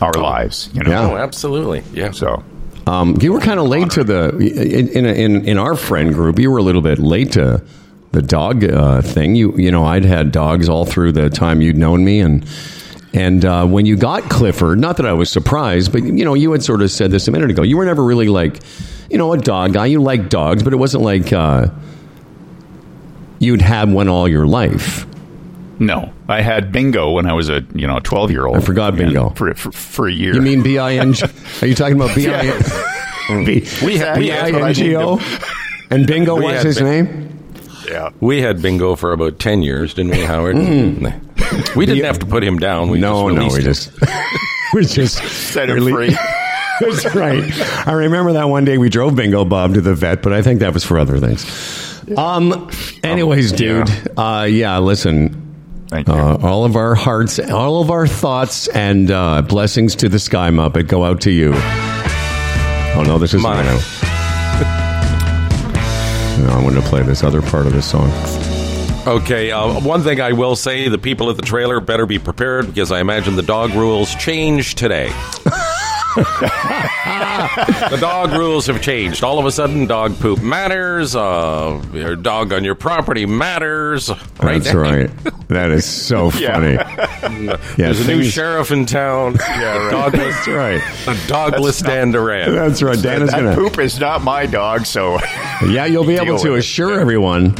our 0.00 0.12
lives. 0.12 0.68
You 0.74 0.82
know, 0.82 0.90
Yeah. 0.90 1.10
Oh, 1.10 1.16
absolutely. 1.16 1.82
Yeah. 1.94 2.10
so 2.10 2.42
Um, 2.86 3.16
you 3.20 3.32
were 3.32 3.40
kind 3.40 3.58
of 3.58 3.66
late 3.66 3.90
to 3.92 4.04
the 4.04 4.36
in, 4.36 4.88
in 4.88 5.06
in 5.06 5.44
in 5.46 5.58
our 5.58 5.74
friend 5.74 6.12
group. 6.14 6.38
You 6.38 6.50
were 6.50 6.58
a 6.58 6.62
little 6.62 6.82
bit 6.82 6.98
late 6.98 7.32
to 7.32 7.62
the 8.12 8.22
dog 8.22 8.62
uh, 8.64 9.00
thing. 9.02 9.34
You 9.36 9.56
you 9.56 9.70
know 9.70 9.84
I'd 9.84 10.04
had 10.04 10.32
dogs 10.32 10.68
all 10.68 10.84
through 10.84 11.12
the 11.12 11.30
time 11.30 11.60
you'd 11.62 11.78
known 11.78 12.04
me, 12.04 12.20
and 12.20 12.44
and 13.14 13.44
uh, 13.44 13.66
when 13.66 13.86
you 13.86 13.96
got 13.96 14.24
Clifford, 14.28 14.78
not 14.78 14.98
that 14.98 15.06
I 15.06 15.14
was 15.14 15.30
surprised, 15.30 15.92
but 15.92 16.02
you 16.02 16.24
know 16.24 16.34
you 16.34 16.52
had 16.52 16.62
sort 16.62 16.82
of 16.82 16.90
said 16.90 17.10
this 17.10 17.26
a 17.28 17.30
minute 17.30 17.50
ago. 17.50 17.62
You 17.62 17.76
were 17.78 17.86
never 17.86 18.04
really 18.04 18.28
like 18.28 18.60
you 19.10 19.16
know 19.18 19.32
a 19.32 19.38
dog 19.38 19.72
guy. 19.72 19.86
You 19.86 20.02
liked 20.02 20.28
dogs, 20.28 20.62
but 20.62 20.72
it 20.74 20.76
wasn't 20.76 21.02
like 21.02 21.32
uh, 21.32 21.68
you'd 23.38 23.62
had 23.62 23.90
one 23.92 24.08
all 24.08 24.26
your 24.28 24.46
life. 24.46 25.06
no, 25.78 26.12
I 26.28 26.40
had 26.40 26.72
Bingo 26.72 27.10
when 27.12 27.26
I 27.26 27.32
was 27.34 27.48
a 27.48 27.64
you 27.74 27.86
know 27.86 28.00
twelve 28.00 28.30
year 28.30 28.46
old. 28.46 28.56
I 28.56 28.60
forgot 28.60 28.96
Bingo. 28.96 29.30
for, 29.30 29.54
for 29.54 29.72
for 29.72 30.08
a 30.08 30.12
year. 30.12 30.34
You 30.34 30.40
mean 30.42 30.62
B 30.62 30.78
I 30.78 30.94
N? 30.94 31.12
G? 31.12 31.24
Are 31.62 31.66
you 31.66 31.74
talking 31.74 31.96
about 31.96 32.14
B 32.14 32.28
I 32.28 32.46
N? 33.28 33.44
B 33.44 33.66
We 33.84 33.96
had- 33.98 34.18
B 34.18 34.30
I 34.32 34.50
N 34.50 34.72
G 34.74 34.96
O? 34.96 35.18
And 35.90 36.06
Bingo 36.06 36.36
We 36.36 36.44
was 36.44 36.62
his 36.62 36.78
Bin- 36.78 36.84
name. 36.86 37.38
yeah. 37.88 38.10
We 38.20 38.40
had 38.42 38.60
bingo 38.60 38.96
for 38.96 39.12
about 39.12 39.38
10 39.38 39.62
years, 39.62 39.94
didn't 39.94 40.10
we, 40.12 40.22
Howard? 40.24 40.56
We 41.76 41.86
didn't 41.86 42.04
have 42.04 42.18
to 42.20 42.26
put 42.26 42.42
him 42.42 42.58
down. 42.58 42.88
We 42.90 42.98
Mm. 42.98 43.02
no, 43.02 43.30
just 43.30 43.36
no, 43.52 43.56
we 43.56 43.62
just 43.62 43.92
we 44.74 44.84
just 44.84 45.18
Set 45.52 45.70
him 45.70 45.80
free. 45.88 46.08
That's 46.80 47.14
right. 47.14 47.44
I 47.86 47.92
remember 47.92 48.32
that 48.34 48.48
one 48.48 48.64
day 48.64 48.76
we 48.78 48.88
drove 48.88 49.14
Bingo 49.16 49.44
Bob 49.44 49.74
to 49.74 49.80
the 49.80 49.94
vet, 49.94 50.22
but 50.22 50.32
I 50.32 50.42
think 50.42 50.60
that 50.60 50.74
was 50.74 50.84
for 50.84 50.98
other 50.98 51.18
things. 51.18 51.44
Um. 52.16 52.70
Anyways, 53.02 53.52
dude. 53.52 53.88
Uh. 54.16 54.46
Yeah. 54.48 54.78
Listen. 54.78 55.42
Thank 55.88 56.08
you. 56.08 56.14
Uh, 56.14 56.38
all 56.42 56.64
of 56.64 56.74
our 56.74 56.94
hearts, 56.96 57.38
all 57.38 57.80
of 57.80 57.90
our 57.90 58.06
thoughts, 58.08 58.66
and 58.68 59.10
uh, 59.10 59.42
blessings 59.42 59.94
to 59.96 60.08
the 60.08 60.18
Sky 60.18 60.50
Muppet 60.50 60.88
go 60.88 61.04
out 61.04 61.20
to 61.22 61.30
you. 61.30 61.52
Oh 61.54 63.04
no, 63.06 63.18
this 63.18 63.34
is 63.34 63.42
Mine. 63.42 63.64
no. 63.64 63.78
No, 66.38 66.52
I 66.52 66.60
wanted 66.62 66.82
to 66.82 66.88
play 66.88 67.02
this 67.02 67.22
other 67.22 67.40
part 67.40 67.66
of 67.66 67.72
this 67.72 67.88
song. 67.88 68.10
Okay, 69.06 69.52
uh, 69.52 69.80
one 69.80 70.02
thing 70.02 70.20
I 70.20 70.32
will 70.32 70.56
say 70.56 70.88
the 70.88 70.98
people 70.98 71.30
at 71.30 71.36
the 71.36 71.42
trailer 71.42 71.78
better 71.80 72.04
be 72.06 72.18
prepared 72.18 72.66
because 72.66 72.90
I 72.90 73.00
imagine 73.00 73.36
the 73.36 73.42
dog 73.42 73.70
rules 73.70 74.14
change 74.16 74.74
today. 74.74 75.12
the 77.90 77.98
dog 78.00 78.32
rules 78.32 78.66
have 78.66 78.80
changed. 78.82 79.22
All 79.22 79.38
of 79.38 79.44
a 79.46 79.52
sudden, 79.52 79.86
dog 79.86 80.18
poop 80.18 80.42
matters. 80.42 81.14
Uh, 81.14 81.82
your 81.92 82.16
dog 82.16 82.52
on 82.52 82.64
your 82.64 82.74
property 82.74 83.26
matters. 83.26 84.08
Right? 84.40 84.62
That's 84.62 84.74
right. 84.74 85.10
That 85.48 85.70
is 85.70 85.84
so 85.84 86.30
funny. 86.30 86.72
Yeah. 86.74 87.12
Yeah, 87.76 87.92
There's 87.92 88.00
a 88.00 88.06
new 88.06 88.20
things- 88.22 88.32
sheriff 88.32 88.70
in 88.70 88.86
town. 88.86 89.36
Yeah, 89.38 89.76
right. 89.88 90.12
Dogless, 90.12 90.18
That's 90.46 90.48
right. 90.48 90.80
a 90.80 91.14
dogless 91.28 91.84
Dan 91.84 92.10
Duran. 92.12 92.54
That's 92.54 92.82
right. 92.82 93.00
Dan 93.00 93.22
is 93.22 93.30
that 93.30 93.40
gonna. 93.42 93.54
poop 93.54 93.78
is 93.78 93.98
not 94.00 94.22
my 94.22 94.46
dog, 94.46 94.86
so 94.86 95.18
Yeah, 95.66 95.84
you'll 95.86 96.06
be 96.06 96.14
able 96.14 96.38
to 96.38 96.50
with 96.50 96.56
it. 96.56 96.58
assure 96.60 96.98
everyone. 96.98 97.54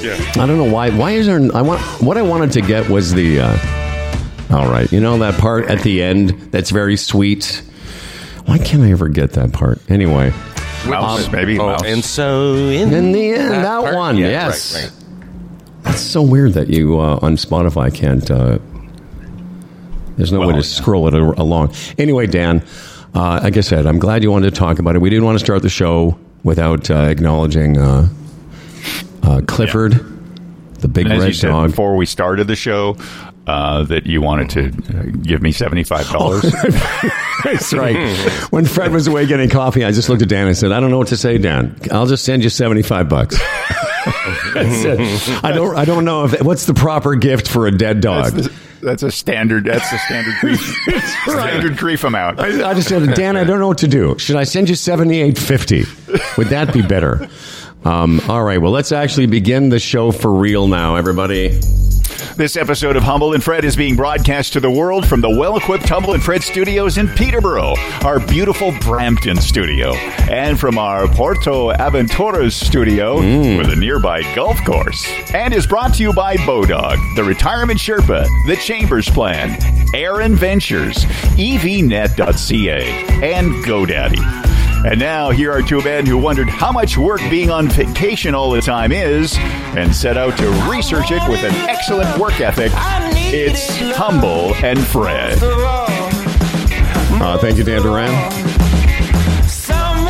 Yeah. 0.00 0.16
I 0.36 0.46
don't 0.46 0.58
know 0.58 0.70
why. 0.72 0.90
Why 0.90 1.12
is 1.12 1.26
there? 1.26 1.40
I 1.54 1.62
want. 1.62 1.80
What 2.02 2.16
I 2.18 2.22
wanted 2.22 2.52
to 2.52 2.60
get 2.60 2.88
was 2.90 3.12
the. 3.14 3.40
Uh, 3.40 3.56
all 4.50 4.68
right, 4.70 4.90
you 4.92 5.00
know 5.00 5.18
that 5.18 5.38
part 5.40 5.66
at 5.70 5.80
the 5.82 6.02
end 6.02 6.30
that's 6.50 6.70
very 6.70 6.96
sweet. 6.96 7.62
Why 8.50 8.58
can't 8.58 8.82
I 8.82 8.90
ever 8.90 9.08
get 9.08 9.32
that 9.34 9.52
part? 9.52 9.78
Anyway, 9.88 10.30
mouse 10.86 11.30
maybe 11.30 11.58
Oh, 11.58 11.66
mouse. 11.68 11.82
and 11.84 12.04
so 12.04 12.54
in, 12.54 12.92
in 12.92 13.12
the 13.12 13.32
end, 13.34 13.50
that, 13.52 13.80
part- 13.82 13.94
one, 13.94 14.16
yeah, 14.16 14.28
yes. 14.28 14.74
right, 14.74 14.82
right. 14.84 15.84
That's 15.84 16.00
so 16.00 16.20
weird 16.22 16.54
that 16.54 16.68
you 16.68 16.98
uh, 16.98 17.20
on 17.22 17.36
Spotify 17.36 17.94
can't. 17.94 18.28
Uh, 18.30 18.58
there's 20.16 20.32
no 20.32 20.40
way 20.40 20.48
to 20.48 20.54
yeah. 20.56 20.60
scroll 20.62 21.06
it 21.08 21.14
along. 21.14 21.72
Anyway, 21.96 22.26
Dan, 22.26 22.62
uh, 23.14 23.40
like 23.42 23.56
I 23.56 23.60
said, 23.60 23.86
I'm 23.86 23.98
glad 23.98 24.22
you 24.22 24.30
wanted 24.30 24.52
to 24.52 24.58
talk 24.58 24.78
about 24.78 24.94
it. 24.96 24.98
We 24.98 25.08
didn't 25.10 25.24
want 25.24 25.38
to 25.38 25.44
start 25.44 25.62
the 25.62 25.68
show 25.70 26.18
without 26.42 26.90
uh, 26.90 26.94
acknowledging 27.04 27.78
uh, 27.78 28.08
uh, 29.22 29.40
Clifford, 29.46 29.92
the 30.80 30.88
big 30.88 31.06
And 31.06 31.14
as 31.14 31.20
red 31.20 31.28
you 31.28 31.34
said 31.34 31.48
dog. 31.50 31.70
before 31.70 31.96
we 31.96 32.04
started 32.04 32.46
the 32.48 32.56
show, 32.56 32.96
uh, 33.46 33.84
that 33.84 34.06
you 34.06 34.20
wanted 34.20 34.50
to 34.50 35.10
give 35.22 35.40
me 35.40 35.52
seventy 35.52 35.84
five 35.84 36.08
dollars. 36.10 36.44
That's 37.44 37.72
right. 37.72 37.96
when 38.50 38.64
Fred 38.64 38.92
was 38.92 39.06
away 39.06 39.26
getting 39.26 39.48
coffee, 39.50 39.84
I 39.84 39.92
just 39.92 40.08
looked 40.08 40.22
at 40.22 40.28
Dan 40.28 40.46
and 40.46 40.56
said, 40.56 40.72
"I 40.72 40.80
don't 40.80 40.90
know 40.90 40.98
what 40.98 41.08
to 41.08 41.16
say, 41.16 41.38
Dan. 41.38 41.76
I'll 41.90 42.06
just 42.06 42.24
send 42.24 42.42
you 42.44 42.50
seventy 42.50 42.82
five 42.82 43.08
bucks." 43.08 43.38
That's 44.54 44.84
it. 44.84 45.44
I 45.44 45.52
don't. 45.52 45.76
I 45.76 45.84
don't 45.84 46.04
know 46.04 46.24
if 46.24 46.42
what's 46.42 46.66
the 46.66 46.74
proper 46.74 47.14
gift 47.14 47.48
for 47.48 47.66
a 47.66 47.70
dead 47.70 48.00
dog. 48.00 48.32
That's, 48.32 48.46
the- 48.48 48.54
that's 48.82 49.02
a 49.02 49.10
standard. 49.10 49.64
That's 49.66 49.92
a 49.92 49.98
standard 49.98 50.34
grief. 50.40 50.58
Standard 51.26 51.76
grief 51.76 52.02
amount. 52.02 52.40
I, 52.40 52.70
I 52.70 52.72
just 52.72 52.88
said, 52.88 53.14
Dan, 53.14 53.36
I 53.36 53.44
don't 53.44 53.58
know 53.58 53.68
what 53.68 53.76
to 53.78 53.88
do. 53.88 54.18
Should 54.18 54.36
I 54.36 54.44
send 54.44 54.70
you 54.70 54.74
seventy 54.74 55.20
eight 55.20 55.36
fifty? 55.38 55.84
Would 56.38 56.46
that 56.48 56.72
be 56.72 56.80
better? 56.80 57.28
Um, 57.84 58.20
all 58.28 58.42
right. 58.42 58.56
Well, 58.60 58.72
let's 58.72 58.90
actually 58.92 59.26
begin 59.26 59.68
the 59.68 59.78
show 59.78 60.12
for 60.12 60.32
real 60.32 60.66
now, 60.66 60.96
everybody. 60.96 61.60
This 62.36 62.56
episode 62.56 62.96
of 62.96 63.02
Humble 63.02 63.34
and 63.34 63.42
Fred 63.42 63.64
is 63.64 63.76
being 63.76 63.96
broadcast 63.96 64.52
to 64.52 64.60
the 64.60 64.70
world 64.70 65.06
from 65.06 65.20
the 65.20 65.30
well-equipped 65.30 65.88
Humble 65.88 66.14
and 66.14 66.22
Fred 66.22 66.42
studios 66.42 66.98
in 66.98 67.08
Peterborough, 67.08 67.74
our 68.04 68.20
beautiful 68.20 68.72
Brampton 68.80 69.36
studio, 69.36 69.94
and 70.30 70.58
from 70.58 70.78
our 70.78 71.08
Puerto 71.08 71.72
Aventuras 71.72 72.52
studio 72.52 73.18
mm. 73.18 73.58
with 73.58 73.70
a 73.70 73.76
nearby 73.76 74.22
golf 74.34 74.62
course. 74.64 75.06
And 75.34 75.54
is 75.54 75.66
brought 75.66 75.94
to 75.94 76.02
you 76.02 76.12
by 76.12 76.36
Bodog, 76.36 76.98
the 77.16 77.24
Retirement 77.24 77.78
Sherpa, 77.78 78.26
the 78.46 78.56
Chambers 78.56 79.08
Plan, 79.08 79.58
Aaron 79.94 80.36
Ventures, 80.36 81.04
EVNet.ca, 81.36 82.82
and 83.22 83.52
GoDaddy. 83.64 84.59
And 84.82 84.98
now, 84.98 85.30
here 85.30 85.52
are 85.52 85.60
two 85.60 85.82
men 85.82 86.06
who 86.06 86.16
wondered 86.16 86.48
how 86.48 86.72
much 86.72 86.96
work 86.96 87.20
being 87.28 87.50
on 87.50 87.68
vacation 87.68 88.34
all 88.34 88.50
the 88.50 88.62
time 88.62 88.92
is 88.92 89.36
and 89.38 89.94
set 89.94 90.16
out 90.16 90.38
to 90.38 90.48
research 90.70 91.10
it 91.10 91.20
with 91.28 91.44
an 91.44 91.54
excellent 91.68 92.18
work 92.18 92.40
ethic. 92.40 92.72
It's 92.74 93.76
Humble 93.94 94.54
and 94.64 94.78
Fred. 94.80 95.38
Uh, 95.42 97.36
thank 97.38 97.58
you, 97.58 97.64
Dan 97.64 97.82
Duran. 97.82 98.08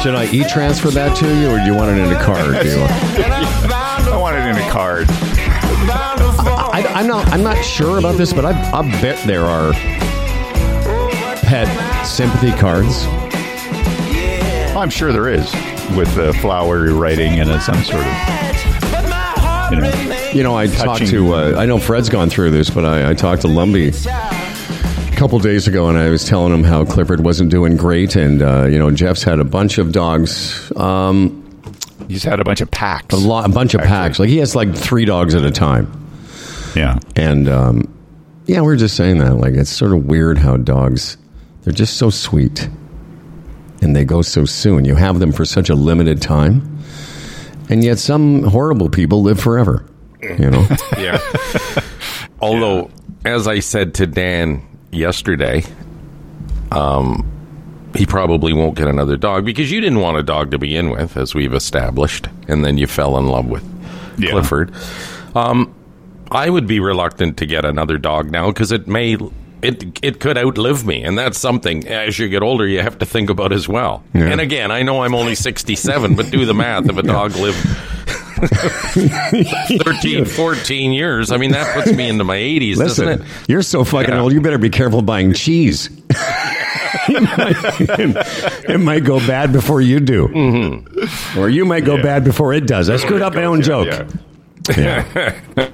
Should 0.02 0.14
I 0.14 0.28
e 0.32 0.44
transfer 0.48 0.90
that 0.90 1.16
to 1.16 1.26
you, 1.26 1.50
or 1.50 1.58
do 1.58 1.64
you 1.64 1.74
want 1.74 1.90
it 1.90 2.02
in 2.02 2.12
a 2.12 2.22
card? 2.22 2.54
I 2.54 4.16
want 4.16 4.36
it 4.36 4.46
in 4.46 4.56
a 4.56 4.70
card. 4.70 5.08
I, 6.72 6.84
I'm 6.94 7.08
not. 7.08 7.26
I'm 7.32 7.42
not 7.42 7.62
sure 7.64 7.98
about 7.98 8.16
this, 8.16 8.32
but 8.32 8.44
I, 8.44 8.52
I 8.70 8.82
bet 9.02 9.26
there 9.26 9.44
are 9.44 9.72
pet 11.42 12.06
sympathy 12.06 12.52
cards. 12.52 13.04
I'm 14.76 14.90
sure 14.90 15.12
there 15.12 15.28
is 15.28 15.44
with 15.96 16.14
the 16.14 16.32
flowery 16.40 16.92
writing 16.92 17.40
and 17.40 17.48
some 17.62 17.82
sort 17.82 18.04
of, 18.06 19.72
you 19.72 19.80
know. 19.80 20.30
You 20.32 20.42
know, 20.44 20.56
I 20.56 20.68
talked 20.68 21.06
to. 21.08 21.34
Uh, 21.34 21.54
I 21.58 21.66
know 21.66 21.78
Fred's 21.78 22.08
gone 22.08 22.30
through 22.30 22.52
this, 22.52 22.70
but 22.70 22.84
I, 22.84 23.10
I 23.10 23.14
talked 23.14 23.42
to 23.42 23.48
Lumby 23.48 23.90
a 25.12 25.16
couple 25.16 25.38
days 25.40 25.66
ago, 25.66 25.88
and 25.88 25.98
I 25.98 26.08
was 26.08 26.24
telling 26.24 26.52
him 26.54 26.62
how 26.62 26.84
Clifford 26.84 27.24
wasn't 27.24 27.50
doing 27.50 27.76
great, 27.76 28.14
and 28.14 28.40
uh, 28.40 28.66
you 28.70 28.78
know, 28.78 28.90
Jeff's 28.92 29.24
had 29.24 29.40
a 29.40 29.44
bunch 29.44 29.78
of 29.78 29.90
dogs, 29.90 30.70
um, 30.76 31.36
He's 32.08 32.24
had 32.24 32.40
a 32.40 32.44
bunch 32.44 32.60
of 32.60 32.70
packs. 32.70 33.14
a 33.14 33.18
lot, 33.18 33.48
a 33.48 33.52
bunch 33.52 33.74
of 33.74 33.80
Actually. 33.80 33.88
packs. 33.96 34.18
Like 34.18 34.28
he 34.28 34.38
has 34.38 34.56
like 34.56 34.74
three 34.74 35.04
dogs 35.04 35.34
at 35.34 35.44
a 35.44 35.50
time. 35.50 35.90
Yeah. 36.74 36.98
And 37.14 37.48
um, 37.48 37.92
yeah, 38.46 38.62
we 38.62 38.72
are 38.72 38.76
just 38.76 38.96
saying 38.96 39.18
that. 39.18 39.34
Like, 39.34 39.54
it's 39.54 39.70
sort 39.70 39.92
of 39.92 40.06
weird 40.06 40.38
how 40.38 40.56
dogs, 40.56 41.16
they're 41.62 41.72
just 41.72 41.98
so 41.98 42.10
sweet 42.10 42.68
and 43.80 43.94
they 43.96 44.04
go 44.04 44.22
so 44.22 44.44
soon. 44.44 44.84
You 44.84 44.94
have 44.96 45.18
them 45.20 45.32
for 45.32 45.44
such 45.44 45.68
a 45.70 45.74
limited 45.74 46.20
time. 46.22 46.78
And 47.68 47.84
yet, 47.84 47.98
some 47.98 48.42
horrible 48.42 48.88
people 48.88 49.22
live 49.22 49.38
forever. 49.40 49.84
You 50.22 50.50
know? 50.50 50.66
Yeah. 50.98 51.18
Although, 52.40 52.90
as 53.24 53.46
I 53.46 53.60
said 53.60 53.94
to 53.94 54.06
Dan 54.06 54.66
yesterday, 54.90 55.62
um, 56.72 57.26
he 57.94 58.06
probably 58.06 58.52
won't 58.52 58.76
get 58.76 58.88
another 58.88 59.16
dog 59.16 59.44
because 59.44 59.70
you 59.70 59.80
didn't 59.80 60.00
want 60.00 60.16
a 60.18 60.22
dog 60.22 60.50
to 60.52 60.58
begin 60.58 60.90
with, 60.90 61.16
as 61.16 61.34
we've 61.34 61.54
established, 61.54 62.28
and 62.48 62.64
then 62.64 62.78
you 62.78 62.86
fell 62.86 63.18
in 63.18 63.26
love 63.28 63.46
with 63.46 63.64
Yeah. 64.18 64.30
Clifford. 64.32 64.72
Um, 65.34 65.74
I 66.30 66.48
would 66.48 66.66
be 66.66 66.80
reluctant 66.80 67.36
to 67.38 67.46
get 67.46 67.64
another 67.64 67.98
dog 67.98 68.30
now 68.30 68.48
because 68.48 68.72
it 68.72 68.86
may 68.86 69.16
it 69.62 69.98
it 70.02 70.20
could 70.20 70.36
outlive 70.38 70.84
me, 70.86 71.02
and 71.02 71.16
that's 71.18 71.38
something 71.38 71.86
as 71.88 72.18
you 72.18 72.28
get 72.28 72.42
older 72.42 72.66
you 72.66 72.80
have 72.80 72.98
to 72.98 73.06
think 73.06 73.30
about 73.30 73.52
as 73.52 73.68
well. 73.68 74.02
Yeah. 74.14 74.26
And 74.26 74.40
again, 74.40 74.70
I 74.70 74.82
know 74.82 75.02
I'm 75.02 75.14
only 75.14 75.34
67, 75.34 76.14
but 76.16 76.30
do 76.30 76.44
the 76.46 76.54
math. 76.54 76.88
If 76.88 76.96
a 76.96 77.02
dog 77.02 77.34
lived 77.36 77.58
13, 79.84 80.24
14 80.24 80.92
years, 80.92 81.30
I 81.30 81.36
mean 81.36 81.52
that 81.52 81.74
puts 81.74 81.92
me 81.92 82.08
into 82.08 82.24
my 82.24 82.36
80s, 82.38 82.76
Listen, 82.76 83.06
doesn't 83.06 83.22
it? 83.22 83.28
you're 83.48 83.62
so 83.62 83.84
fucking 83.84 84.14
Yeah. 84.14 84.20
old. 84.20 84.32
You 84.32 84.40
better 84.40 84.58
be 84.58 84.70
careful 84.70 85.02
buying 85.02 85.32
cheese. 85.34 85.90
it, 87.08 87.22
might, 87.38 88.66
it 88.70 88.78
might 88.80 89.04
go 89.04 89.18
bad 89.26 89.52
before 89.52 89.80
you 89.80 90.00
do, 90.00 90.28
mm-hmm. 90.28 91.38
or 91.38 91.48
you 91.48 91.64
might 91.64 91.84
go 91.84 91.96
Yeah. 91.96 92.02
bad 92.02 92.24
before 92.24 92.52
it 92.54 92.66
does. 92.66 92.88
I 92.90 92.96
screwed 92.96 93.22
up 93.22 93.34
my 93.34 93.44
own 93.44 93.62
joke. 93.62 93.88
Yeah. 93.88 95.70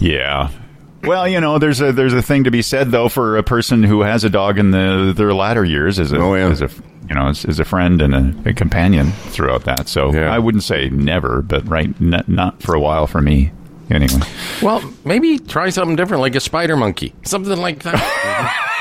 Yeah. 0.00 0.50
Yeah. 1.06 1.10
Well, 1.10 1.28
you 1.28 1.40
know, 1.40 1.58
there's 1.58 1.80
a 1.80 1.92
there's 1.92 2.12
a 2.12 2.22
thing 2.22 2.44
to 2.44 2.50
be 2.50 2.62
said 2.62 2.90
though 2.90 3.08
for 3.08 3.36
a 3.38 3.42
person 3.42 3.82
who 3.82 4.02
has 4.02 4.24
a 4.24 4.30
dog 4.30 4.58
in 4.58 4.70
the 4.72 5.12
their 5.16 5.32
latter 5.32 5.64
years 5.64 5.98
as 5.98 6.12
a 6.12 6.16
Oh, 6.18 6.34
yeah. 6.34 6.48
as 6.48 6.60
a 6.62 6.70
you 7.08 7.14
know 7.14 7.28
as, 7.28 7.44
as 7.44 7.58
a 7.60 7.64
friend 7.64 8.02
and 8.02 8.46
a, 8.46 8.50
a 8.50 8.52
companion 8.52 9.12
throughout 9.12 9.64
that. 9.64 9.88
So 9.88 10.12
Yeah. 10.12 10.32
I 10.34 10.38
wouldn't 10.38 10.64
say 10.64 10.88
never, 10.90 11.42
but 11.42 11.66
right, 11.68 11.88
n- 12.00 12.24
not 12.26 12.60
for 12.60 12.74
a 12.74 12.80
while 12.80 13.06
for 13.06 13.20
me 13.22 13.52
anyway. 13.90 14.20
Well, 14.60 14.82
maybe 15.04 15.38
try 15.38 15.68
something 15.70 15.94
different, 15.96 16.20
like 16.20 16.34
a 16.34 16.40
spider 16.40 16.76
monkey, 16.76 17.14
something 17.24 17.56
like 17.58 17.82
that. 17.84 18.62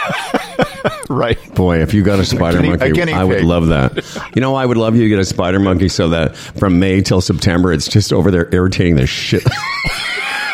Right. 1.08 1.38
Boy, 1.54 1.82
if 1.84 1.94
you 1.94 2.02
got 2.04 2.20
a 2.20 2.26
spider 2.26 2.58
guinea- 2.62 2.74
a 2.74 2.78
monkey, 2.78 2.92
guinea 2.94 3.14
I 3.14 3.24
would 3.24 3.44
love 3.44 3.68
that. 3.68 4.32
You 4.36 4.42
know, 4.42 4.56
I 4.56 4.66
would 4.66 4.78
love 4.78 4.96
you 4.96 5.04
to 5.04 5.10
get 5.10 5.20
a 5.20 5.26
spider 5.26 5.60
monkey 5.60 5.88
so 5.88 6.10
that 6.10 6.36
from 6.36 6.80
May 6.80 7.02
till 7.02 7.22
September, 7.22 7.72
it's 7.72 7.88
just 7.88 8.12
over 8.12 8.32
there 8.32 8.50
irritating 8.52 8.96
the 8.96 9.06
shit. 9.06 9.44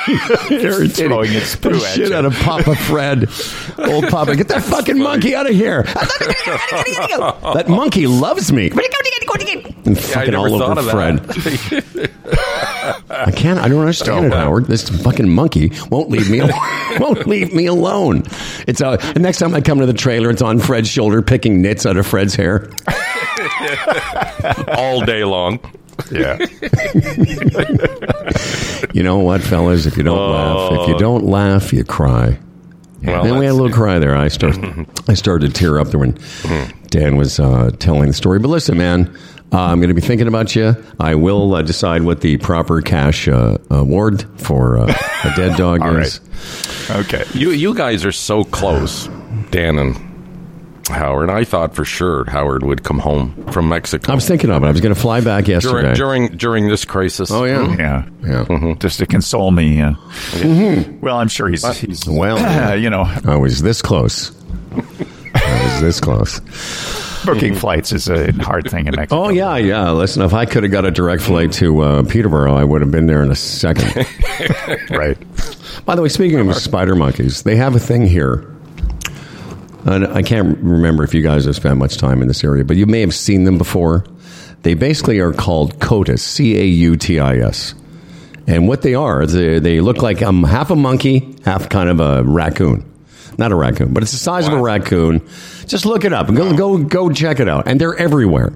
irritating 0.52 1.08
Throwing 1.10 1.34
its 1.34 1.56
the 1.56 1.70
poo 1.70 1.76
at 1.76 1.82
shit 1.82 2.10
you. 2.10 2.16
out 2.16 2.26
of 2.26 2.34
Papa 2.36 2.76
Fred. 2.76 3.30
Old 3.78 4.08
Papa, 4.10 4.36
get 4.36 4.48
that 4.50 4.64
fucking 4.70 4.98
monkey 4.98 5.36
out 5.36 5.50
of 5.50 5.56
here. 5.56 5.84
that 5.84 7.66
monkey 7.68 8.08
loves 8.08 8.52
me. 8.52 8.72
And 8.72 9.98
I 9.98 10.02
fucking 10.02 10.32
never 10.32 10.38
all 10.48 10.64
over 10.64 10.82
Fred. 10.84 11.20
I 13.10 13.32
can't. 13.32 13.60
I 13.60 13.68
don't 13.68 13.80
understand 13.80 14.26
it, 14.26 14.32
wow. 14.32 14.46
Howard. 14.46 14.66
This 14.66 14.90
fucking 14.90 15.30
monkey 15.30 15.72
won't 15.90 16.10
leave 16.10 16.30
me. 16.30 16.40
Alone. 16.40 16.54
won't 17.00 17.28
leave 17.28 17.54
me 17.54 17.66
alone. 17.66 18.24
It's 18.68 18.82
uh, 18.82 18.98
the 18.98 19.20
next 19.20 19.40
time 19.40 19.54
I 19.54 19.62
come 19.62 19.80
to 19.80 19.86
the 19.86 19.94
trailer, 19.94 20.30
it's 20.30 20.42
on 20.42 20.60
Fred's 20.60 20.90
shoulder, 20.90 21.22
picking 21.22 21.62
nits 21.62 21.86
out 21.86 21.98
of 21.98 22.08
Fred's 22.08 22.36
hair. 22.36 22.70
all 24.78 25.04
day 25.06 25.24
long. 25.24 25.60
Yeah. 26.12 26.38
You 28.94 29.04
know 29.04 29.20
what, 29.20 29.42
fellas? 29.42 29.86
If 29.86 29.96
you 29.96 30.04
don't 30.04 30.32
laugh, 30.32 30.82
if 30.82 30.88
you 30.90 30.98
don't 30.98 31.24
laugh, 31.24 31.72
you 31.72 31.84
cry. 31.84 32.38
Well, 33.04 33.26
and 33.26 33.40
we 33.40 33.46
had 33.46 33.52
a 33.52 33.54
little 33.54 33.72
cry 33.72 34.00
there. 34.00 34.16
I 34.16 34.28
started, 34.28 34.86
I 35.08 35.14
started 35.14 35.54
to 35.54 35.60
tear 35.60 35.80
up 35.80 35.88
there 35.90 36.00
when 36.00 36.18
Dan 36.90 37.16
was 37.16 37.40
uh, 37.40 37.72
telling 37.80 38.08
the 38.08 38.14
story. 38.14 38.40
But 38.40 38.50
listen, 38.50 38.78
man, 38.78 39.16
uh, 39.54 39.60
I'm 39.62 39.80
going 39.80 39.90
to 39.90 39.94
be 39.96 40.02
thinking 40.02 40.28
about 40.28 40.56
you. 40.56 40.76
I 41.00 41.16
will 41.16 41.56
uh, 41.56 41.62
decide 41.62 42.04
what 42.04 42.22
the 42.22 42.38
proper 42.38 42.82
cash 42.82 43.28
uh, 43.28 43.58
award 43.70 44.26
for 44.40 44.78
uh, 44.80 44.94
a 45.24 45.34
dead 45.36 45.58
dog 45.58 45.82
All 45.84 45.96
is. 45.98 46.20
Okay. 46.90 47.24
You 47.34 47.52
you 47.52 47.74
guys 47.74 48.04
are 48.04 48.12
so 48.12 48.44
close, 48.44 49.08
Dan 49.52 49.78
and 49.80 50.11
Howard. 50.92 51.30
I 51.30 51.44
thought 51.44 51.76
for 51.76 51.84
sure 51.86 52.30
Howard 52.30 52.64
would 52.64 52.84
come 52.84 53.00
home 53.00 53.34
from 53.52 53.70
Mexico 53.70 54.12
I 54.12 54.16
was 54.16 54.28
thinking 54.28 54.50
of 54.52 54.64
it. 54.64 54.68
I 54.68 54.72
was 54.72 54.82
going 54.82 54.94
to 54.94 55.00
fly 55.00 55.22
back 55.22 55.48
yesterday. 55.48 55.94
during 55.96 56.28
during 56.28 56.38
during 56.38 56.68
this 56.68 56.86
crisis. 56.86 57.32
oh 57.32 57.44
yeah, 57.46 57.76
Yeah. 58.24 58.46
yeah. 58.50 58.74
Just 58.80 59.00
to 59.00 59.06
console 59.06 59.52
me. 59.52 59.82
Uh, 59.82 59.94
Well, 61.02 61.18
I'm 61.18 61.28
sure 61.30 61.48
he's, 61.50 61.66
he's 61.80 62.08
Well, 62.08 62.76
you 62.78 62.90
know, 62.90 63.04
I 63.26 63.36
was 63.38 63.62
this 63.62 63.82
close. 63.82 64.32
I 65.34 65.64
was 65.74 65.82
this 65.82 66.00
close. 66.00 66.40
booking 67.26 67.56
flights 67.56 67.92
is 67.92 68.10
a 68.10 68.32
hard 68.34 68.70
thing 68.70 68.88
in 68.88 68.96
Mexico. 68.96 69.24
Oh 69.26 69.30
yeah, 69.30 69.56
yeah. 69.58 69.92
Listen, 69.92 70.22
if 70.24 70.34
I 70.34 70.46
could 70.46 70.64
have 70.64 70.72
got 70.72 70.86
a 70.86 70.92
direct 70.92 71.22
flight 71.24 71.52
to 71.54 71.82
uh, 71.82 72.04
Peterborough, 72.04 72.56
I 72.56 72.64
would 72.64 72.82
have 72.82 72.92
been 72.92 73.08
there 73.08 73.24
in 73.24 73.32
a 73.32 73.36
second. 73.36 74.06
Right. 74.90 75.18
By 75.86 75.96
the 75.96 76.02
way, 76.02 76.10
speaking 76.10 76.40
of 76.40 76.56
spider 76.56 76.96
monkeys, 76.96 77.44
they 77.44 77.56
have 77.56 77.76
a 77.76 77.80
thing 77.80 78.06
here. 78.06 78.46
And 79.86 80.08
I 80.08 80.22
can't 80.22 80.58
remember 80.60 81.04
if 81.04 81.14
you 81.14 81.22
guys 81.22 81.46
have 81.46 81.56
spent 81.56 81.78
much 81.78 81.98
time 81.98 82.22
in 82.22 82.28
this 82.28 82.44
area, 82.44 82.64
but 82.64 82.78
you 82.78 82.86
may 82.86 83.02
have 83.02 83.16
seen 83.16 83.46
them 83.46 83.58
before. 83.58 84.06
They 84.62 84.76
basically 84.76 85.20
are 85.20 85.34
called 85.34 85.80
COTIS, 85.80 86.22
C 86.22 86.58
A 86.60 86.64
U 86.64 86.96
T 86.96 87.20
I 87.20 87.38
S. 87.38 87.74
And 88.48 88.68
what 88.68 88.82
they 88.82 88.96
are, 88.96 89.26
they, 89.26 89.60
they 89.60 89.82
look 89.82 90.02
like 90.02 90.22
um, 90.22 90.44
half 90.44 90.72
a 90.72 90.76
monkey, 90.76 91.36
half 91.46 91.70
kind 91.70 91.90
of 91.90 92.00
a 92.00 92.24
raccoon. 92.24 92.86
Not 93.38 93.52
a 93.52 93.56
raccoon, 93.56 93.94
but 93.94 94.04
it's 94.04 94.12
the 94.12 94.18
size 94.18 94.48
of 94.48 94.54
a 94.54 94.62
raccoon. 94.62 95.28
Just 95.66 95.86
look 95.86 96.06
it 96.06 96.14
up 96.14 96.28
and 96.28 96.38
go, 96.38 96.56
go, 96.56 96.78
go 96.78 97.10
check 97.12 97.40
it 97.40 97.48
out. 97.48 97.68
And 97.68 97.80
they're 97.80 97.96
everywhere 97.96 98.54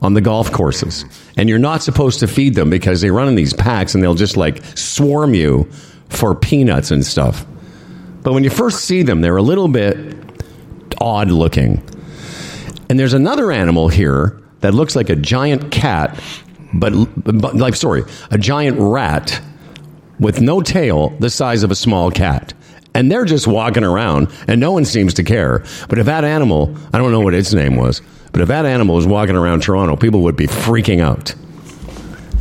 on 0.00 0.14
the 0.14 0.20
golf 0.20 0.52
courses. 0.52 1.04
And 1.36 1.48
you're 1.48 1.58
not 1.58 1.82
supposed 1.82 2.20
to 2.20 2.26
feed 2.26 2.54
them 2.54 2.70
because 2.70 3.00
they 3.00 3.10
run 3.10 3.28
in 3.28 3.34
these 3.34 3.52
packs 3.52 3.94
and 3.94 4.02
they'll 4.02 4.14
just 4.14 4.36
like 4.36 4.64
swarm 4.76 5.34
you 5.34 5.70
for 6.08 6.34
peanuts 6.34 6.90
and 6.90 7.04
stuff. 7.04 7.44
But 8.22 8.32
when 8.32 8.44
you 8.44 8.50
first 8.50 8.84
see 8.84 9.02
them, 9.02 9.20
they're 9.20 9.36
a 9.36 9.42
little 9.42 9.68
bit 9.68 9.91
odd 11.02 11.30
looking. 11.30 11.82
And 12.88 12.98
there's 12.98 13.14
another 13.14 13.52
animal 13.52 13.88
here 13.88 14.40
that 14.60 14.74
looks 14.74 14.94
like 14.94 15.10
a 15.10 15.16
giant 15.16 15.70
cat, 15.72 16.18
but, 16.72 16.92
but 17.16 17.56
like 17.56 17.74
sorry, 17.74 18.04
a 18.30 18.38
giant 18.38 18.78
rat 18.78 19.40
with 20.20 20.40
no 20.40 20.60
tail, 20.62 21.10
the 21.18 21.30
size 21.30 21.62
of 21.62 21.70
a 21.70 21.74
small 21.74 22.10
cat. 22.10 22.54
And 22.94 23.10
they're 23.10 23.24
just 23.24 23.46
walking 23.46 23.84
around, 23.84 24.28
and 24.46 24.60
no 24.60 24.72
one 24.72 24.84
seems 24.84 25.14
to 25.14 25.24
care. 25.24 25.64
But 25.88 25.98
if 25.98 26.06
that 26.06 26.24
animal, 26.24 26.76
I 26.92 26.98
don't 26.98 27.10
know 27.10 27.20
what 27.20 27.34
its 27.34 27.52
name 27.54 27.76
was, 27.76 28.02
but 28.32 28.42
if 28.42 28.48
that 28.48 28.66
animal 28.66 28.94
was 28.96 29.06
walking 29.06 29.34
around 29.34 29.62
Toronto, 29.62 29.96
people 29.96 30.20
would 30.22 30.36
be 30.36 30.46
freaking 30.46 31.00
out. 31.00 31.34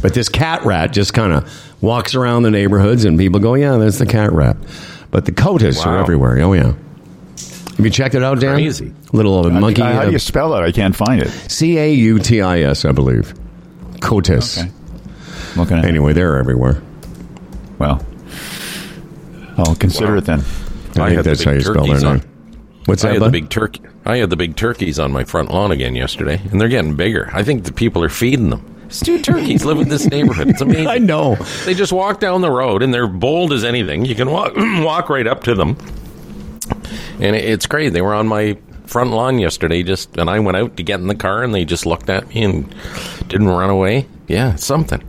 But 0.01 0.13
this 0.13 0.27
cat 0.29 0.63
rat 0.65 0.91
just 0.91 1.13
kind 1.13 1.31
of 1.31 1.81
walks 1.81 2.15
around 2.15 2.43
the 2.43 2.51
neighborhoods, 2.51 3.05
and 3.05 3.17
people 3.17 3.39
go, 3.39 3.53
"Yeah, 3.53 3.77
that's 3.77 3.99
the 3.99 4.05
cat 4.05 4.31
rat." 4.33 4.57
But 5.09 5.25
the 5.25 5.31
cotis 5.31 5.85
are 5.85 5.97
everywhere. 5.97 6.39
Oh 6.41 6.53
yeah. 6.53 6.73
Have 7.77 7.85
you 7.85 7.89
checked 7.91 8.15
it 8.15 8.23
out, 8.23 8.39
Dan? 8.39 8.55
Crazy. 8.55 8.93
Little 9.13 9.45
uh, 9.45 9.49
monkey. 9.49 9.81
How 9.81 10.01
do 10.03 10.07
uh, 10.09 10.11
you 10.11 10.19
spell 10.19 10.53
it? 10.55 10.61
I 10.61 10.71
can't 10.71 10.95
find 10.95 11.21
it. 11.21 11.29
C 11.29 11.77
A 11.77 11.91
U 11.93 12.19
T 12.19 12.41
I 12.41 12.59
S, 12.61 12.85
I 12.85 12.91
believe. 12.91 13.33
Cotis. 13.99 14.59
Okay. 14.59 14.71
Looking 15.59 15.77
at 15.77 15.85
Anyway, 15.85 16.13
they're 16.13 16.37
everywhere. 16.37 16.81
Well, 17.79 18.05
I'll 19.57 19.75
consider 19.75 20.13
Wow. 20.13 20.17
it 20.19 20.25
then. 20.25 20.39
I, 20.97 21.05
I 21.05 21.09
think 21.09 21.23
that's 21.23 21.43
how 21.43 21.51
you 21.51 21.61
spell 21.61 21.85
their 21.85 21.99
name. 21.99 22.21
What's 22.85 23.03
I 23.03 23.09
that? 23.09 23.13
had 23.13 23.21
the 23.21 23.25
bud? 23.27 23.31
big 23.31 23.49
turkey. 23.49 23.81
I 24.05 24.17
had 24.17 24.29
the 24.29 24.35
big 24.35 24.55
turkeys 24.55 24.99
on 24.99 25.11
my 25.11 25.23
front 25.23 25.51
lawn 25.51 25.71
again 25.71 25.95
yesterday, 25.95 26.41
and 26.51 26.59
they're 26.59 26.67
getting 26.67 26.95
bigger. 26.95 27.29
I 27.33 27.43
think 27.43 27.63
the 27.65 27.73
people 27.73 28.03
are 28.03 28.09
feeding 28.09 28.49
them. 28.49 28.65
It's 28.87 28.99
two 28.99 29.19
turkeys 29.21 29.63
live 29.63 29.79
in 29.79 29.87
this 29.89 30.05
neighborhood. 30.07 30.49
It's 30.49 30.61
amazing. 30.61 30.87
I 30.87 30.97
know. 30.97 31.35
They 31.65 31.73
just 31.73 31.93
walk 31.93 32.19
down 32.19 32.41
the 32.41 32.51
road, 32.51 32.81
and 32.83 32.93
they're 32.93 33.07
bold 33.07 33.53
as 33.53 33.63
anything. 33.63 34.03
You 34.05 34.15
can 34.15 34.29
walk 34.31 34.53
walk 34.57 35.09
right 35.09 35.27
up 35.27 35.43
to 35.43 35.53
them, 35.55 35.77
and 37.21 37.35
it's 37.35 37.67
great. 37.67 37.89
They 37.93 38.01
were 38.01 38.13
on 38.13 38.27
my 38.27 38.57
front 38.85 39.11
lawn 39.11 39.39
yesterday, 39.39 39.83
just 39.83 40.17
and 40.17 40.29
I 40.29 40.39
went 40.39 40.57
out 40.57 40.77
to 40.77 40.83
get 40.83 40.99
in 40.99 41.07
the 41.07 41.15
car, 41.15 41.43
and 41.43 41.53
they 41.53 41.63
just 41.65 41.85
looked 41.85 42.09
at 42.09 42.27
me 42.29 42.43
and 42.43 42.75
didn't 43.27 43.47
run 43.47 43.69
away. 43.69 44.07
Yeah, 44.27 44.55
something. 44.55 45.01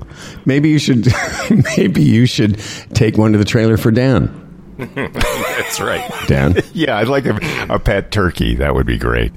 Maybe 0.45 0.69
you 0.71 0.79
should. 0.79 1.09
maybe 1.77 2.03
you 2.03 2.27
should 2.27 2.59
take 2.95 3.17
one 3.17 3.33
to 3.33 3.39
the 3.39 3.45
trailer 3.45 3.77
for 3.77 3.91
Dan. 3.91 4.39
That's 4.79 5.81
right. 5.81 6.11
Dan. 6.27 6.55
Yeah, 6.75 6.97
I'd 6.97 7.09
like 7.09 7.27
a, 7.27 7.39
a 7.69 7.79
pet 7.79 8.11
turkey. 8.11 8.57
That 8.57 8.75
would 8.75 8.87
be 8.87 8.99
great. 8.99 9.33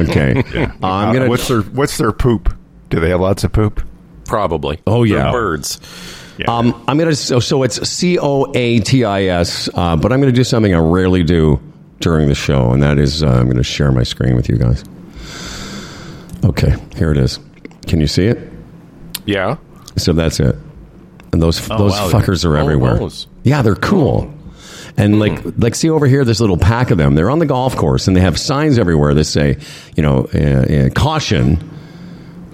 Okay. 0.00 0.42
Uh, 0.54 0.68
I'm 0.82 1.08
Uh, 1.08 1.12
gonna. 1.12 1.28
what's 1.28 1.48
their 1.48 1.62
What's 1.62 1.96
their 1.98 2.12
poop? 2.12 2.54
Do 2.90 3.00
they 3.00 3.08
have 3.10 3.20
lots 3.20 3.42
of 3.44 3.52
poop? 3.52 3.82
Probably. 4.26 4.80
Oh, 4.86 5.02
yeah. 5.02 5.24
They're 5.24 5.32
birds. 5.32 5.80
Yeah. 6.38 6.46
Um, 6.48 6.84
I'm 6.86 6.98
gonna. 6.98 7.14
So, 7.14 7.40
so 7.40 7.62
it's 7.62 7.88
C 7.88 8.18
O 8.18 8.52
A 8.54 8.80
T 8.80 9.04
I 9.04 9.24
S. 9.24 9.68
Uh, 9.74 9.96
but 9.96 10.12
I'm 10.12 10.20
gonna 10.20 10.32
do 10.32 10.44
something 10.44 10.74
I 10.74 10.78
rarely 10.78 11.22
do 11.24 11.60
during 12.00 12.28
the 12.28 12.34
show, 12.34 12.70
and 12.72 12.82
that 12.82 12.98
is 12.98 13.22
uh, 13.22 13.28
I'm 13.28 13.48
gonna 13.48 13.62
share 13.62 13.90
my 13.92 14.02
screen 14.02 14.36
with 14.36 14.48
you 14.48 14.56
guys. 14.56 14.84
Okay, 16.44 16.74
here 16.96 17.10
it 17.10 17.18
is. 17.18 17.38
Can 17.86 18.00
you 18.00 18.06
see 18.06 18.26
it? 18.26 18.38
Yeah. 19.26 19.56
So 19.96 20.12
that's 20.12 20.40
it. 20.40 20.56
And 21.32 21.42
those 21.42 21.66
those 21.68 21.92
wow. 21.92 22.10
fuckers 22.10 22.44
are 22.44 22.56
Oh, 22.56 22.60
everywhere. 22.60 22.98
those. 22.98 23.26
Yeah, 23.42 23.62
they're 23.62 23.74
cool. 23.74 24.32
And 24.96 25.18
like 25.18 25.42
like 25.58 25.74
see 25.74 25.90
over 25.90 26.06
here, 26.06 26.24
this 26.24 26.40
little 26.40 26.56
pack 26.58 26.90
of 26.90 26.98
them. 26.98 27.14
They're 27.14 27.30
on 27.30 27.38
the 27.40 27.46
golf 27.46 27.74
course, 27.76 28.06
and 28.06 28.16
they 28.16 28.20
have 28.20 28.38
signs 28.38 28.78
everywhere 28.78 29.14
that 29.14 29.24
say, 29.24 29.58
you 29.96 30.02
know, 30.02 30.28
uh, 30.34 30.38
uh, 30.38 30.90
caution, 30.90 31.56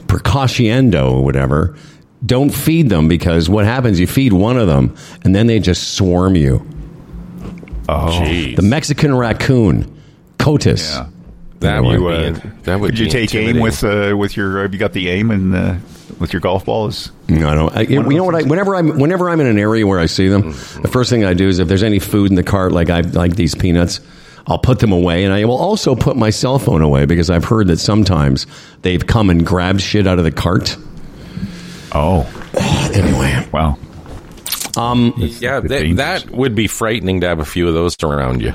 precautionendo, 0.06 1.22
whatever. 1.22 1.76
Don't 2.24 2.50
feed 2.50 2.90
them 2.90 3.08
because 3.08 3.48
what 3.48 3.64
happens? 3.64 3.98
You 3.98 4.06
feed 4.06 4.32
one 4.32 4.58
of 4.58 4.66
them, 4.66 4.94
and 5.22 5.34
then 5.34 5.46
they 5.46 5.58
just 5.58 5.94
swarm 5.94 6.36
you. 6.36 6.66
Oh, 7.90 8.08
Jeez. 8.22 8.56
The 8.56 8.62
Mexican 8.62 9.14
raccoon, 9.14 10.00
Cotis. 10.38 10.94
Yeah. 10.94 11.06
that 11.60 11.82
would 11.82 12.00
You, 12.00 12.08
be 12.08 12.14
uh, 12.48 12.50
that 12.62 12.80
would 12.80 12.90
Could 12.90 12.98
you 13.00 13.08
take 13.08 13.34
aim 13.34 13.58
with 13.60 13.82
uh, 13.84 14.14
with 14.16 14.36
your? 14.36 14.62
Have 14.62 14.72
you 14.72 14.78
got 14.78 14.92
the 14.92 15.08
aim 15.08 15.30
and 15.30 15.54
uh, 15.54 15.74
with 16.18 16.32
your 16.32 16.40
golf 16.40 16.64
ball 16.66 16.86
is 16.86 17.10
I 17.28 17.34
don't. 17.54 17.76
I, 17.76 17.80
you 17.82 18.02
know 18.02 18.24
what? 18.24 18.34
I, 18.34 18.42
whenever 18.42 18.74
I'm 18.76 18.98
whenever 18.98 19.28
I'm 19.28 19.40
in 19.40 19.46
an 19.46 19.58
area 19.58 19.86
where 19.86 19.98
I 19.98 20.06
see 20.06 20.28
them, 20.28 20.52
the 20.82 20.88
first 20.90 21.10
thing 21.10 21.24
I 21.24 21.34
do 21.34 21.48
is 21.48 21.58
if 21.58 21.68
there's 21.68 21.82
any 21.82 21.98
food 21.98 22.30
in 22.30 22.36
the 22.36 22.42
cart, 22.42 22.72
like 22.72 22.90
I 22.90 23.00
like 23.00 23.36
these 23.36 23.54
peanuts, 23.54 24.00
I'll 24.46 24.58
put 24.58 24.78
them 24.78 24.92
away, 24.92 25.24
and 25.24 25.32
I 25.34 25.44
will 25.44 25.58
also 25.58 25.94
put 25.94 26.16
my 26.16 26.30
cell 26.30 26.58
phone 26.58 26.82
away 26.82 27.06
because 27.06 27.28
I've 27.30 27.44
heard 27.44 27.66
that 27.68 27.78
sometimes 27.78 28.46
they've 28.82 29.04
come 29.04 29.30
and 29.30 29.44
grabbed 29.44 29.80
shit 29.80 30.06
out 30.06 30.18
of 30.18 30.24
the 30.24 30.32
cart. 30.32 30.76
oh 31.92 32.26
Anyway, 32.94 33.48
wow. 33.52 33.78
Yeah, 35.18 35.60
bit 35.60 35.96
that, 35.96 36.30
would 36.30 36.54
be 36.54 36.66
frightening 36.66 37.20
to 37.22 37.28
have 37.28 37.40
a 37.40 37.44
few 37.44 37.68
of 37.68 37.74
those 37.74 37.96
around 38.02 38.42
you. 38.42 38.52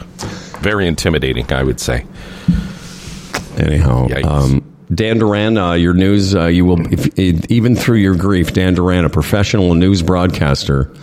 Very 0.60 0.88
intimidating, 0.88 1.52
I 1.52 1.64
would 1.64 1.80
say. 1.80 2.06
anyhow, 3.58 4.08
um, 4.24 4.76
Dan 4.94 5.18
Duran, 5.18 5.58
uh, 5.58 5.74
your 5.74 5.94
news, 5.94 6.36
uh, 6.36 6.46
you 6.46 6.66
will 6.66 6.82
if, 6.94 7.20
even 7.20 7.76
through 7.76 7.98
your 7.98 8.16
grief, 8.16 8.54
Dan 8.54 8.76
Duran, 8.76 9.06
a 9.06 9.10
professional 9.10 9.74
news 9.74 10.02
broadcaster. 10.02 10.94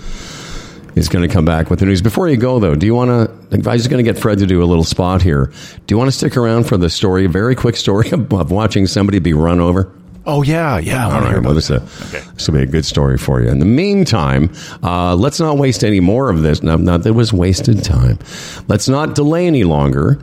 is 0.95 1.09
going 1.09 1.27
to 1.27 1.33
come 1.33 1.45
back 1.45 1.71
with 1.71 1.79
the 1.79 1.87
news. 1.87 2.03
Before 2.03 2.29
you 2.29 2.37
go, 2.37 2.59
though, 2.59 2.75
do 2.75 2.87
you 2.87 2.95
want 2.95 3.11
to? 3.11 3.71
I 3.71 3.75
was 3.75 3.89
going 3.89 4.05
to 4.05 4.13
get 4.13 4.21
Fred 4.21 4.39
to 4.39 4.47
do 4.47 4.63
a 4.63 4.67
little 4.67 4.85
spot 4.85 5.23
here. 5.23 5.47
Do 5.87 5.95
you 5.95 5.99
want 5.99 6.09
to 6.09 6.17
stick 6.17 6.37
around 6.37 6.65
for 6.65 6.77
the 6.77 6.91
story? 6.91 7.25
A 7.25 7.29
very 7.29 7.55
quick 7.55 7.77
story 7.77 8.11
of, 8.13 8.33
of 8.33 8.51
watching 8.51 8.87
somebody 8.87 9.19
be 9.19 9.33
run 9.33 9.61
over. 9.61 9.93
Oh 10.25 10.43
yeah, 10.43 10.79
yeah. 10.79 11.09
I 11.09 11.11
All 11.11 11.21
wanna 11.21 11.27
well, 11.31 11.39
about 11.39 11.55
this, 11.55 11.71
uh, 11.71 11.81
Okay. 12.09 12.23
this 12.35 12.47
will 12.47 12.55
be 12.55 12.63
a 12.63 12.67
good 12.67 12.85
story 12.85 13.19
for 13.19 13.41
you. 13.43 13.49
In 13.49 13.59
the 13.59 13.65
meantime, 13.65 14.51
uh, 14.83 15.15
let's 15.17 15.41
not 15.41 15.59
waste 15.59 15.83
any 15.85 16.01
more 16.01 16.31
of 16.31 16.43
this. 16.43 16.63
No, 16.63 16.77
not 16.77 17.03
that 17.03 17.09
it 17.11 17.13
was 17.13 17.33
wasted 17.33 17.83
time. 17.83 18.19
Let's 18.69 18.89
not 18.89 19.15
delay 19.17 19.47
any 19.49 19.65
longer 19.65 20.19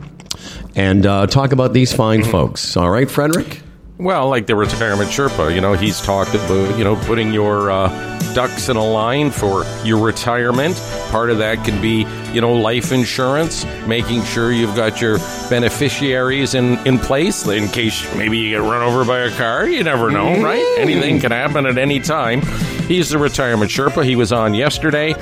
and 0.74 1.04
uh, 1.04 1.26
talk 1.26 1.52
about 1.52 1.74
these 1.74 1.92
fine 1.92 2.24
folks. 2.24 2.76
All 2.76 2.88
right, 2.90 3.10
Frederick? 3.10 3.60
Well, 4.00 4.30
like 4.30 4.46
the 4.46 4.56
retirement 4.56 5.10
Sherpa, 5.10 5.54
you 5.54 5.60
know, 5.60 5.74
he's 5.74 6.00
talked 6.00 6.34
about, 6.34 6.78
you 6.78 6.84
know, 6.84 6.96
putting 7.04 7.34
your 7.34 7.70
uh, 7.70 7.88
ducks 8.32 8.70
in 8.70 8.78
a 8.78 8.82
line 8.82 9.30
for 9.30 9.66
your 9.84 10.02
retirement. 10.02 10.74
Part 11.10 11.28
of 11.28 11.36
that 11.36 11.62
can 11.66 11.82
be, 11.82 12.06
you 12.32 12.40
know, 12.40 12.54
life 12.54 12.92
insurance, 12.92 13.66
making 13.86 14.24
sure 14.24 14.52
you've 14.52 14.74
got 14.74 15.02
your 15.02 15.18
beneficiaries 15.50 16.54
in, 16.54 16.78
in 16.86 16.98
place 16.98 17.46
in 17.46 17.68
case 17.68 18.02
maybe 18.14 18.38
you 18.38 18.56
get 18.56 18.62
run 18.62 18.82
over 18.82 19.04
by 19.04 19.18
a 19.18 19.30
car. 19.36 19.68
You 19.68 19.84
never 19.84 20.10
know, 20.10 20.42
right? 20.42 20.76
Anything 20.78 21.20
can 21.20 21.30
happen 21.30 21.66
at 21.66 21.76
any 21.76 22.00
time. 22.00 22.40
He's 22.88 23.10
the 23.10 23.18
retirement 23.18 23.70
Sherpa. 23.70 24.02
He 24.02 24.16
was 24.16 24.32
on 24.32 24.54
yesterday. 24.54 25.14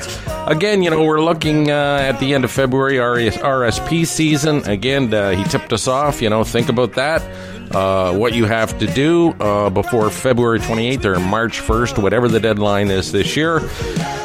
Again, 0.47 0.85
you 0.85 0.91
know, 0.91 1.03
we're 1.03 1.21
looking 1.21 1.69
uh, 1.69 1.99
at 2.01 2.21
the 2.21 2.33
end 2.33 2.45
of 2.45 2.53
February, 2.53 2.99
RSP 2.99 4.07
season. 4.07 4.59
Again, 4.69 5.13
uh, 5.13 5.31
he 5.31 5.43
tipped 5.43 5.73
us 5.73 5.89
off, 5.89 6.23
you 6.23 6.31
know, 6.31 6.45
think 6.45 6.69
about 6.69 6.93
that 6.93 7.23
uh, 7.73 8.17
what 8.17 8.35
you 8.35 8.45
have 8.45 8.79
to 8.79 8.87
do 8.87 9.31
uh, 9.41 9.71
before 9.71 10.11
February 10.11 10.59
28th 10.59 11.05
or 11.05 11.21
March 11.21 11.61
1st, 11.61 12.03
whatever 12.03 12.29
the 12.29 12.41
deadline 12.41 12.91
is 12.91 13.13
this 13.13 13.37
year. 13.37 13.61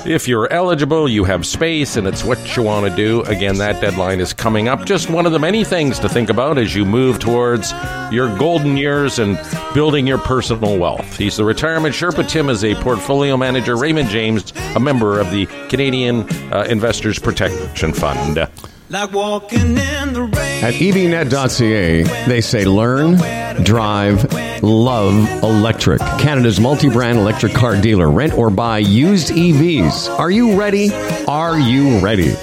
If 0.06 0.28
you're 0.28 0.52
eligible, 0.52 1.08
you 1.08 1.24
have 1.24 1.46
space, 1.46 1.96
and 1.96 2.06
it's 2.08 2.24
what 2.24 2.58
you 2.58 2.64
want 2.64 2.90
to 2.90 2.96
do. 2.96 3.22
Again, 3.24 3.58
that 3.60 3.80
deadline 3.80 4.20
is 4.20 4.34
coming 4.34 4.68
up. 4.68 4.86
Just 4.86 5.10
one 5.10 5.26
of 5.26 5.32
the 5.32 5.40
many 5.40 5.64
things 5.64 5.98
to 6.00 6.10
think 6.10 6.30
about 6.30 6.58
as 6.58 6.76
you 6.76 6.86
move 6.86 7.20
towards 7.20 7.72
your 8.12 8.36
golden 8.38 8.76
years 8.76 9.20
and 9.20 9.40
building 9.74 10.06
your 10.06 10.18
personal 10.18 10.78
wealth. 10.78 11.18
He's 11.18 11.38
the 11.38 11.46
retirement 11.46 11.96
Sherpa. 11.96 12.28
Tim 12.28 12.50
is 12.50 12.64
a 12.64 12.76
portfolio 12.76 13.38
manager. 13.38 13.78
Raymond 13.78 14.10
James, 14.10 14.52
a 14.76 14.80
member 14.80 15.20
of 15.20 15.32
the 15.32 15.46
Canadian 15.70 16.24
uh, 16.52 16.66
Investors 16.70 17.18
Protection 17.20 17.94
Fund. 17.94 18.48
Like 18.90 19.12
walking 19.14 19.78
in 19.78 20.14
the 20.14 20.24
rain. 20.24 20.64
At 20.64 20.76
evnet.ca, 20.76 22.04
they 22.28 22.42
say 22.42 22.66
learn, 22.66 23.16
drive, 23.64 24.32
love 24.62 25.44
electric. 25.44 26.00
Canada's 26.00 26.60
multi 26.60 26.90
brand 26.90 27.18
electric 27.18 27.54
car 27.54 27.80
dealer. 27.80 28.10
Rent 28.10 28.34
or 28.34 28.50
buy 28.50 28.80
used 28.80 29.30
EVs. 29.30 30.10
Are 30.20 30.30
you 30.30 30.60
ready? 30.60 30.92
Are 31.28 31.58
you 31.58 32.00
ready? 32.00 32.36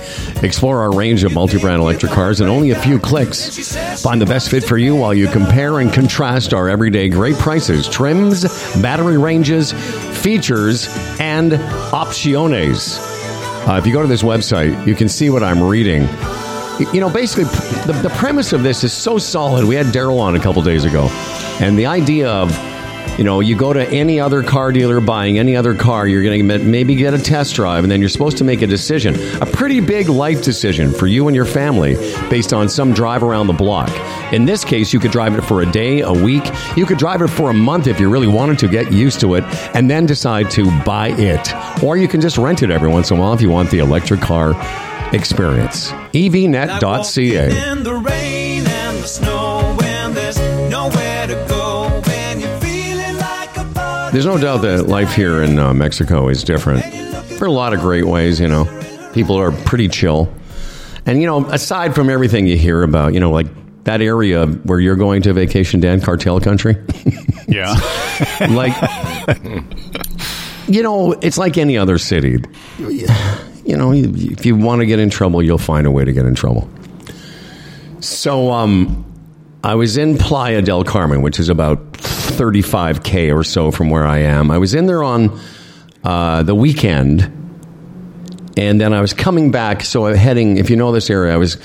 Explore 0.42 0.81
our 0.81 0.92
range 0.92 1.22
of 1.22 1.33
multi 1.35 1.59
brand 1.59 1.83
electric 1.83 2.12
cars 2.12 2.40
in 2.40 2.48
only 2.48 2.70
a 2.70 2.81
few 2.81 2.98
clicks. 2.98 3.76
Find 4.03 4.20
the 4.20 4.26
best 4.26 4.50
fit 4.50 4.64
for 4.64 4.79
you 4.79 4.96
while 4.96 5.14
you 5.14 5.29
compare 5.29 5.81
and 5.81 5.92
contrast 5.92 6.53
our 6.55 6.68
everyday 6.68 7.09
great 7.11 7.37
prices, 7.37 7.88
trims, 7.88 8.44
battery 8.81 9.18
ranges, 9.18 9.72
features, 10.22 10.88
and 11.20 11.53
opciones. 11.92 13.10
Uh, 13.70 13.78
if 13.78 13.87
you 13.87 13.92
go 13.92 14.02
to 14.02 14.09
this 14.09 14.24
website, 14.24 14.85
you 14.85 14.96
can 14.96 15.09
see 15.09 15.30
what 15.30 15.44
I'm 15.44 15.62
reading. 15.62 16.02
You 16.92 17.00
know, 17.00 17.09
basically, 17.09 17.44
the, 17.44 17.96
the 18.02 18.12
premise 18.16 18.52
of 18.52 18.64
this 18.64 18.83
is 18.83 18.92
so 18.92 19.16
solid. 19.16 19.64
We 19.64 19.76
had 19.76 19.87
Daryl 19.87 20.18
on 20.18 20.35
a 20.35 20.40
couple 20.40 20.61
days 20.61 20.85
ago, 20.85 21.06
and 21.61 21.78
the 21.78 21.87
idea 21.87 22.28
of, 22.28 22.50
you 23.20 23.24
know, 23.24 23.40
you 23.40 23.54
go 23.54 23.70
to 23.70 23.87
any 23.90 24.18
other 24.18 24.42
car 24.42 24.72
dealer 24.72 24.98
buying 24.98 25.38
any 25.38 25.54
other 25.54 25.74
car, 25.74 26.09
you're 26.09 26.22
going 26.22 26.48
to 26.48 26.59
maybe 26.61 26.94
get 26.94 27.12
a 27.12 27.18
test 27.18 27.54
drive, 27.54 27.85
and 27.85 27.90
then 27.92 28.00
you're 28.00 28.09
supposed 28.09 28.38
to 28.38 28.44
make 28.44 28.62
a 28.62 28.66
decision, 28.66 29.14
a 29.42 29.46
pretty 29.46 29.78
big 29.78 30.09
life 30.09 30.42
decision 30.42 30.90
for 30.90 31.06
you 31.06 31.28
and 31.28 31.37
your 31.37 31.44
family 31.44 31.96
based 32.30 32.54
on 32.54 32.66
some 32.66 32.94
drive 32.94 33.22
around 33.22 33.46
the 33.46 33.52
block. 33.52 33.90
In 34.33 34.46
this 34.46 34.64
case, 34.64 34.94
you 34.94 34.98
could 34.98 35.11
drive 35.11 35.37
it 35.37 35.42
for 35.42 35.61
a 35.61 35.70
day, 35.70 36.00
a 36.00 36.11
week. 36.11 36.44
You 36.78 36.87
could 36.87 36.96
drive 36.96 37.20
it 37.20 37.28
for 37.28 37.50
a 37.50 37.52
month 37.52 37.88
if 37.88 38.00
you 38.00 38.09
really 38.09 38.26
wanted 38.26 38.59
to 38.61 38.68
get 38.68 38.90
used 38.90 39.20
to 39.20 39.35
it, 39.35 39.44
and 39.76 39.90
then 39.90 40.06
decide 40.06 40.50
to 40.52 40.70
buy 40.85 41.09
it. 41.18 41.85
Or 41.85 41.98
you 41.98 42.09
can 42.09 42.22
just 42.22 42.38
rent 42.38 42.62
it 42.62 42.70
every 42.70 42.88
once 42.88 43.11
in 43.11 43.18
a 43.18 43.20
while 43.20 43.35
if 43.35 43.42
you 43.42 43.50
want 43.50 43.70
the 43.70 43.80
electric 43.80 44.22
car 44.22 44.54
experience. 45.14 45.90
Evnet.ca. 46.14 47.50
There's 54.12 54.27
no 54.27 54.38
doubt 54.38 54.62
that 54.62 54.88
life 54.88 55.14
here 55.14 55.42
in 55.42 55.59
uh, 55.59 55.73
Mexico 55.73 56.29
is 56.29 56.42
different. 56.42 56.85
For 57.38 57.46
a 57.46 57.53
lot 57.53 57.73
of 57.73 57.81
great 57.81 58.05
ways, 58.07 58.40
you 58.40 58.49
know. 58.49 58.64
People 59.14 59.37
are 59.37 59.53
pretty 59.53 59.88
chill. 59.88 60.33
And, 61.07 61.20
you 61.20 61.27
know, 61.27 61.44
aside 61.46 61.94
from 61.94 62.11
everything 62.11 62.46
you 62.46 62.57
hear 62.57 62.83
about, 62.83 63.14
you 63.14 63.20
know, 63.20 63.31
like 63.31 63.46
that 63.85 64.01
area 64.01 64.46
where 64.46 64.79
you're 64.81 64.96
going 64.96 65.23
to 65.23 65.33
vacation, 65.33 65.81
Dan, 65.81 66.01
cartel 66.01 66.40
country, 66.40 66.77
Yeah. 67.49 67.75
like, 68.51 68.75
you 70.68 70.83
know, 70.83 71.12
it's 71.23 71.38
like 71.38 71.57
any 71.57 71.79
other 71.79 71.96
city. 71.99 72.38
You 72.79 73.77
know, 73.77 73.92
if 73.92 74.44
you 74.44 74.57
want 74.57 74.81
to 74.81 74.87
get 74.87 74.99
in 74.99 75.11
trouble, 75.11 75.42
you'll 75.42 75.59
find 75.59 75.87
a 75.87 75.90
way 75.90 76.05
to 76.05 76.12
get 76.12 76.27
in 76.27 76.35
trouble. 76.35 76.68
So, 78.01 78.51
um, 78.51 79.05
I 79.62 79.75
was 79.75 79.96
in 79.96 80.16
Playa 80.18 80.62
del 80.62 80.85
Carmen, 80.85 81.23
which 81.23 81.38
is 81.38 81.49
about 81.49 81.99
35K 82.40 83.37
or 83.37 83.44
so 83.44 83.70
from 83.70 83.90
where 83.90 84.07
I 84.07 84.20
am. 84.20 84.50
I 84.50 84.57
was 84.57 84.72
in 84.72 84.87
there 84.87 85.05
on 85.05 85.38
uh, 86.03 86.42
the 86.42 86.55
weekend, 86.55 87.20
and 88.57 88.81
then 88.81 88.94
I 88.94 89.03
was 89.03 89.12
coming 89.12 89.50
back. 89.50 89.83
So, 89.83 90.07
I'm 90.07 90.16
heading, 90.16 90.57
if 90.57 90.70
you 90.70 90.76
know 90.76 90.90
this 90.90 91.11
area, 91.11 91.35
I 91.35 91.37
was. 91.37 91.59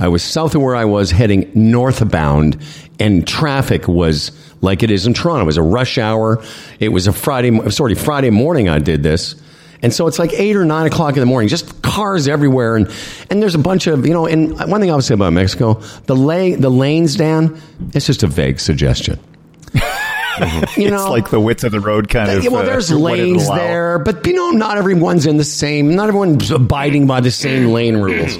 I 0.00 0.08
was 0.08 0.24
south 0.24 0.56
of 0.56 0.62
where 0.62 0.74
I 0.74 0.86
was 0.86 1.12
heading 1.12 1.52
northbound, 1.54 2.60
and 2.98 3.24
traffic 3.24 3.86
was 3.86 4.32
like 4.60 4.82
it 4.82 4.90
is 4.90 5.06
in 5.06 5.14
Toronto. 5.14 5.42
It 5.42 5.46
was 5.46 5.58
a 5.58 5.62
rush 5.62 5.96
hour. 5.96 6.42
It 6.80 6.88
was 6.88 7.06
a 7.06 7.12
Friday, 7.12 7.70
sorry, 7.70 7.94
Friday 7.94 8.30
morning. 8.30 8.68
I 8.68 8.80
did 8.80 9.04
this, 9.04 9.40
and 9.80 9.92
so 9.92 10.08
it's 10.08 10.18
like 10.18 10.32
eight 10.32 10.56
or 10.56 10.64
nine 10.64 10.86
o'clock 10.86 11.14
in 11.14 11.20
the 11.20 11.26
morning, 11.26 11.48
just 11.48 11.82
cars 11.82 12.26
everywhere, 12.26 12.74
and 12.74 12.90
and 13.30 13.40
there's 13.40 13.54
a 13.54 13.60
bunch 13.60 13.86
of 13.86 14.04
you 14.04 14.14
know. 14.14 14.26
And 14.26 14.58
one 14.58 14.80
thing 14.80 14.90
I 14.90 14.96
would 14.96 15.04
say 15.04 15.14
about 15.14 15.34
Mexico, 15.34 15.74
the 16.06 16.16
lay 16.16 16.56
the 16.56 16.70
lanes, 16.70 17.14
Dan, 17.14 17.60
it's 17.94 18.06
just 18.06 18.24
a 18.24 18.26
vague 18.26 18.58
suggestion. 18.58 19.20
you 20.76 20.90
know, 20.90 21.02
it's 21.02 21.10
like 21.10 21.30
the 21.30 21.40
width 21.40 21.64
of 21.64 21.72
the 21.72 21.80
road 21.80 22.08
kind 22.08 22.30
of. 22.30 22.42
yeah, 22.42 22.50
well, 22.50 22.62
uh, 22.62 22.66
there's 22.66 22.90
it 22.90 22.96
lanes 22.96 23.48
there, 23.48 23.98
but 23.98 24.26
you 24.26 24.32
know, 24.32 24.50
not 24.50 24.78
everyone's 24.78 25.26
in 25.26 25.36
the 25.36 25.44
same. 25.44 25.94
Not 25.94 26.08
everyone's 26.08 26.50
abiding 26.50 27.06
by 27.06 27.20
the 27.20 27.30
same 27.30 27.72
lane 27.72 27.96
rules. 27.96 28.38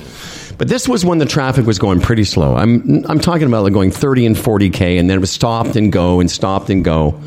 But 0.59 0.69
this 0.69 0.89
was 0.89 1.05
when 1.05 1.19
the 1.19 1.27
traffic 1.27 1.67
was 1.67 1.79
going 1.79 2.01
pretty 2.01 2.25
slow. 2.25 2.55
I'm 2.55 3.05
I'm 3.09 3.19
talking 3.19 3.47
about 3.47 3.65
like 3.65 3.73
going 3.73 3.91
30 3.91 4.27
and 4.27 4.39
40 4.39 4.71
k, 4.71 4.99
and 4.99 5.11
then 5.11 5.19
it 5.19 5.21
was 5.21 5.31
stopped 5.31 5.77
and 5.77 5.91
go 5.93 6.21
and 6.21 6.31
stopped 6.31 6.71
and 6.71 6.85
go. 6.85 7.21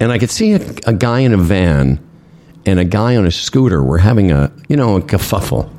And 0.00 0.12
I 0.12 0.18
could 0.18 0.30
see 0.30 0.52
a, 0.52 0.60
a 0.86 0.92
guy 0.92 1.20
in 1.20 1.32
a 1.32 1.36
van 1.36 1.98
and 2.64 2.78
a 2.78 2.84
guy 2.84 3.16
on 3.16 3.26
a 3.26 3.30
scooter 3.30 3.82
were 3.82 3.98
having 3.98 4.30
a 4.30 4.52
you 4.68 4.76
know 4.76 4.96
a 4.96 5.02
kerfuffle. 5.02 5.70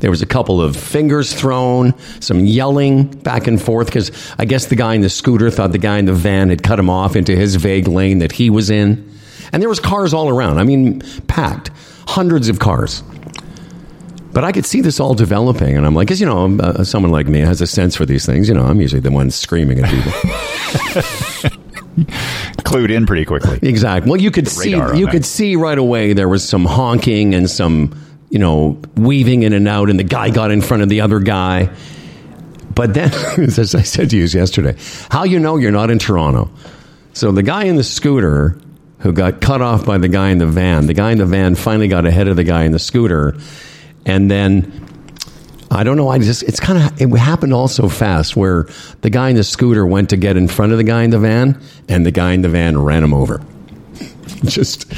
There 0.00 0.10
was 0.10 0.22
a 0.22 0.26
couple 0.26 0.60
of 0.60 0.76
fingers 0.76 1.32
thrown, 1.32 1.94
some 2.20 2.44
yelling 2.44 3.08
back 3.08 3.46
and 3.46 3.60
forth 3.60 3.88
because 3.88 4.10
I 4.38 4.44
guess 4.44 4.66
the 4.66 4.76
guy 4.76 4.94
in 4.94 5.00
the 5.00 5.10
scooter 5.10 5.50
thought 5.50 5.72
the 5.72 5.78
guy 5.78 5.98
in 5.98 6.04
the 6.04 6.12
van 6.12 6.50
had 6.50 6.62
cut 6.62 6.78
him 6.78 6.88
off 6.90 7.16
into 7.16 7.34
his 7.34 7.56
vague 7.56 7.88
lane 7.88 8.18
that 8.18 8.32
he 8.32 8.50
was 8.50 8.70
in. 8.70 9.10
And 9.52 9.62
there 9.62 9.68
was 9.68 9.80
cars 9.80 10.12
all 10.14 10.28
around. 10.28 10.58
I 10.58 10.64
mean, 10.64 11.00
packed, 11.26 11.70
hundreds 12.06 12.48
of 12.48 12.58
cars. 12.58 13.02
But 14.32 14.44
I 14.44 14.52
could 14.52 14.66
see 14.66 14.82
this 14.82 15.00
all 15.00 15.14
developing, 15.14 15.76
and 15.76 15.86
I'm 15.86 15.94
like, 15.94 16.06
because 16.06 16.20
you 16.20 16.26
know, 16.26 16.58
uh, 16.58 16.84
someone 16.84 17.10
like 17.10 17.26
me 17.26 17.40
has 17.40 17.60
a 17.60 17.66
sense 17.66 17.96
for 17.96 18.06
these 18.06 18.26
things. 18.26 18.46
You 18.48 18.54
know, 18.54 18.64
I'm 18.64 18.80
usually 18.80 19.00
the 19.00 19.10
one 19.10 19.30
screaming 19.30 19.80
at 19.80 19.90
people. 19.90 20.12
clued 22.68 22.90
in 22.90 23.06
pretty 23.06 23.24
quickly. 23.24 23.58
Exactly. 23.62 24.10
Well, 24.10 24.20
you 24.20 24.30
could 24.30 24.46
see 24.46 24.70
you 24.70 24.78
that. 24.78 25.10
could 25.10 25.24
see 25.24 25.56
right 25.56 25.78
away 25.78 26.12
there 26.12 26.28
was 26.28 26.46
some 26.46 26.64
honking 26.64 27.34
and 27.34 27.50
some 27.50 27.94
you 28.30 28.38
know 28.38 28.80
weaving 28.96 29.42
in 29.42 29.52
and 29.52 29.66
out, 29.68 29.90
and 29.90 29.98
the 29.98 30.04
guy 30.04 30.30
got 30.30 30.50
in 30.50 30.60
front 30.60 30.82
of 30.82 30.88
the 30.88 31.00
other 31.00 31.20
guy. 31.20 31.70
But 32.74 32.94
then, 32.94 33.12
as 33.38 33.74
I 33.74 33.82
said 33.82 34.10
to 34.10 34.16
you 34.16 34.24
yesterday, 34.24 34.76
how 35.10 35.24
you 35.24 35.38
know 35.38 35.56
you're 35.56 35.72
not 35.72 35.90
in 35.90 35.98
Toronto? 35.98 36.50
So 37.12 37.32
the 37.32 37.42
guy 37.42 37.64
in 37.64 37.76
the 37.76 37.84
scooter 37.84 38.58
who 39.00 39.12
got 39.12 39.40
cut 39.40 39.62
off 39.62 39.84
by 39.84 39.98
the 39.98 40.08
guy 40.08 40.30
in 40.30 40.38
the 40.38 40.46
van, 40.46 40.86
the 40.86 40.94
guy 40.94 41.12
in 41.12 41.18
the 41.18 41.26
van 41.26 41.54
finally 41.54 41.88
got 41.88 42.06
ahead 42.06 42.28
of 42.28 42.36
the 42.36 42.44
guy 42.44 42.64
in 42.64 42.72
the 42.72 42.78
scooter. 42.78 43.36
And 44.06 44.30
then 44.30 44.88
I 45.70 45.84
don't 45.84 45.96
know. 45.96 46.08
I 46.08 46.18
just 46.18 46.42
it's 46.44 46.60
kind 46.60 46.78
of 46.78 47.00
it 47.00 47.16
happened 47.18 47.52
all 47.52 47.68
so 47.68 47.88
fast 47.88 48.36
where 48.36 48.66
the 49.02 49.10
guy 49.10 49.28
in 49.30 49.36
the 49.36 49.44
scooter 49.44 49.86
went 49.86 50.10
to 50.10 50.16
get 50.16 50.36
in 50.36 50.48
front 50.48 50.72
of 50.72 50.78
the 50.78 50.84
guy 50.84 51.02
in 51.02 51.10
the 51.10 51.18
van, 51.18 51.60
and 51.88 52.06
the 52.06 52.10
guy 52.10 52.32
in 52.32 52.42
the 52.42 52.48
van 52.48 52.78
ran 52.78 53.04
him 53.04 53.12
over. 53.12 53.42
just 54.44 54.90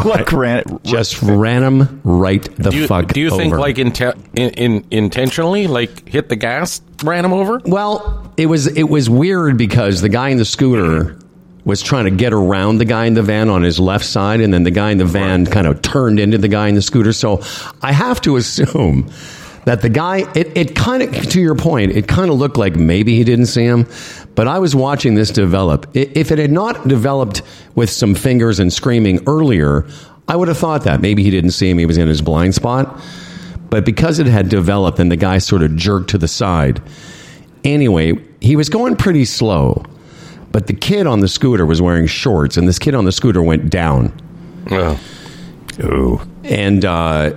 like 0.04 0.32
ran 0.32 0.64
just 0.82 1.22
ran 1.22 1.62
him 1.62 2.00
right 2.04 2.42
the 2.56 2.70
Do 2.70 2.76
you, 2.76 2.86
fuck 2.86 3.08
do 3.12 3.20
you 3.20 3.30
think 3.30 3.52
over. 3.52 3.58
like 3.60 3.76
inte- 3.76 4.16
in, 4.34 4.50
in, 4.50 4.84
intentionally, 4.90 5.66
like 5.66 6.08
hit 6.08 6.28
the 6.28 6.36
gas, 6.36 6.80
ran 7.04 7.24
him 7.24 7.32
over? 7.32 7.60
Well, 7.64 8.32
it 8.36 8.46
was 8.46 8.66
it 8.66 8.84
was 8.84 9.08
weird 9.10 9.56
because 9.56 10.00
the 10.00 10.08
guy 10.08 10.28
in 10.30 10.38
the 10.38 10.44
scooter 10.44 11.18
was 11.64 11.82
trying 11.82 12.04
to 12.04 12.12
get 12.12 12.32
around 12.32 12.78
the 12.78 12.84
guy 12.84 13.06
in 13.06 13.14
the 13.14 13.22
van 13.22 13.48
on 13.48 13.62
his 13.62 13.80
left 13.80 14.04
side, 14.04 14.40
and 14.40 14.54
then 14.54 14.62
the 14.62 14.70
guy 14.70 14.90
in 14.92 14.98
the 14.98 15.04
van 15.04 15.46
kind 15.46 15.66
of 15.66 15.82
turned 15.82 16.20
into 16.20 16.38
the 16.38 16.46
guy 16.48 16.68
in 16.68 16.74
the 16.76 16.82
scooter. 16.82 17.12
So 17.12 17.42
I 17.82 17.92
have 17.92 18.20
to 18.22 18.36
assume 18.40 19.10
that 19.66 19.82
the 19.82 19.88
guy 19.88 20.18
it, 20.34 20.56
it 20.56 20.74
kind 20.76 21.02
of 21.02 21.12
to 21.30 21.40
your 21.40 21.56
point, 21.56 21.92
it 21.92 22.08
kind 22.08 22.30
of 22.30 22.38
looked 22.38 22.56
like 22.56 22.76
maybe 22.76 23.16
he 23.16 23.24
didn't 23.24 23.46
see 23.46 23.64
him. 23.64 23.86
But 24.36 24.48
I 24.48 24.58
was 24.58 24.74
watching 24.74 25.16
this 25.16 25.30
develop. 25.30 25.86
If 25.94 26.30
it 26.30 26.38
had 26.38 26.52
not 26.52 26.88
developed 26.88 27.42
with 27.74 27.90
some 27.90 28.14
fingers 28.14 28.60
and 28.60 28.72
screaming 28.72 29.20
earlier, 29.26 29.86
I 30.28 30.36
would 30.36 30.48
have 30.48 30.58
thought 30.58 30.84
that 30.84 31.00
maybe 31.00 31.22
he 31.22 31.30
didn't 31.30 31.50
see 31.50 31.68
him. 31.68 31.78
He 31.78 31.86
was 31.86 31.98
in 31.98 32.06
his 32.06 32.22
blind 32.22 32.54
spot. 32.54 33.00
But 33.68 33.84
because 33.84 34.20
it 34.20 34.26
had 34.26 34.48
developed 34.48 35.00
and 35.00 35.10
the 35.10 35.16
guy 35.16 35.38
sort 35.38 35.62
of 35.62 35.74
jerked 35.74 36.10
to 36.10 36.18
the 36.18 36.28
side, 36.28 36.80
anyway, 37.64 38.12
he 38.40 38.54
was 38.54 38.68
going 38.68 38.94
pretty 38.94 39.24
slow. 39.24 39.84
But 40.52 40.68
the 40.68 40.74
kid 40.74 41.08
on 41.08 41.20
the 41.20 41.28
scooter 41.28 41.66
was 41.66 41.82
wearing 41.82 42.06
shorts, 42.06 42.56
and 42.56 42.68
this 42.68 42.78
kid 42.78 42.94
on 42.94 43.04
the 43.04 43.12
scooter 43.12 43.42
went 43.42 43.68
down. 43.68 44.12
Oh. 44.70 45.00
Ooh. 45.80 46.20
And 46.44 46.84
uh, 46.84 47.32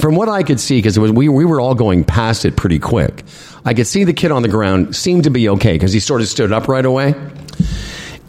from 0.00 0.14
what 0.14 0.28
I 0.28 0.42
could 0.42 0.60
see, 0.60 0.78
because 0.78 0.98
we, 0.98 1.28
we 1.28 1.44
were 1.44 1.60
all 1.60 1.74
going 1.74 2.04
past 2.04 2.44
it 2.44 2.56
pretty 2.56 2.78
quick, 2.78 3.24
I 3.64 3.74
could 3.74 3.86
see 3.86 4.04
the 4.04 4.12
kid 4.12 4.30
on 4.30 4.42
the 4.42 4.48
ground 4.48 4.94
seemed 4.94 5.24
to 5.24 5.30
be 5.30 5.48
okay 5.50 5.72
because 5.72 5.92
he 5.92 6.00
sort 6.00 6.20
of 6.20 6.28
stood 6.28 6.52
up 6.52 6.68
right 6.68 6.84
away. 6.84 7.14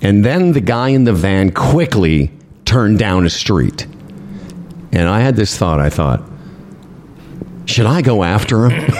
And 0.01 0.23
then 0.23 0.53
the 0.53 0.61
guy 0.61 0.89
in 0.89 1.03
the 1.03 1.13
van 1.13 1.51
quickly 1.51 2.31
turned 2.65 2.99
down 2.99 3.25
a 3.25 3.29
street. 3.29 3.85
And 4.91 5.07
I 5.09 5.19
had 5.21 5.35
this 5.35 5.57
thought 5.57 5.79
I 5.79 5.89
thought, 5.89 6.23
should 7.65 7.85
I 7.85 8.01
go 8.01 8.23
after 8.23 8.69
him? 8.69 8.71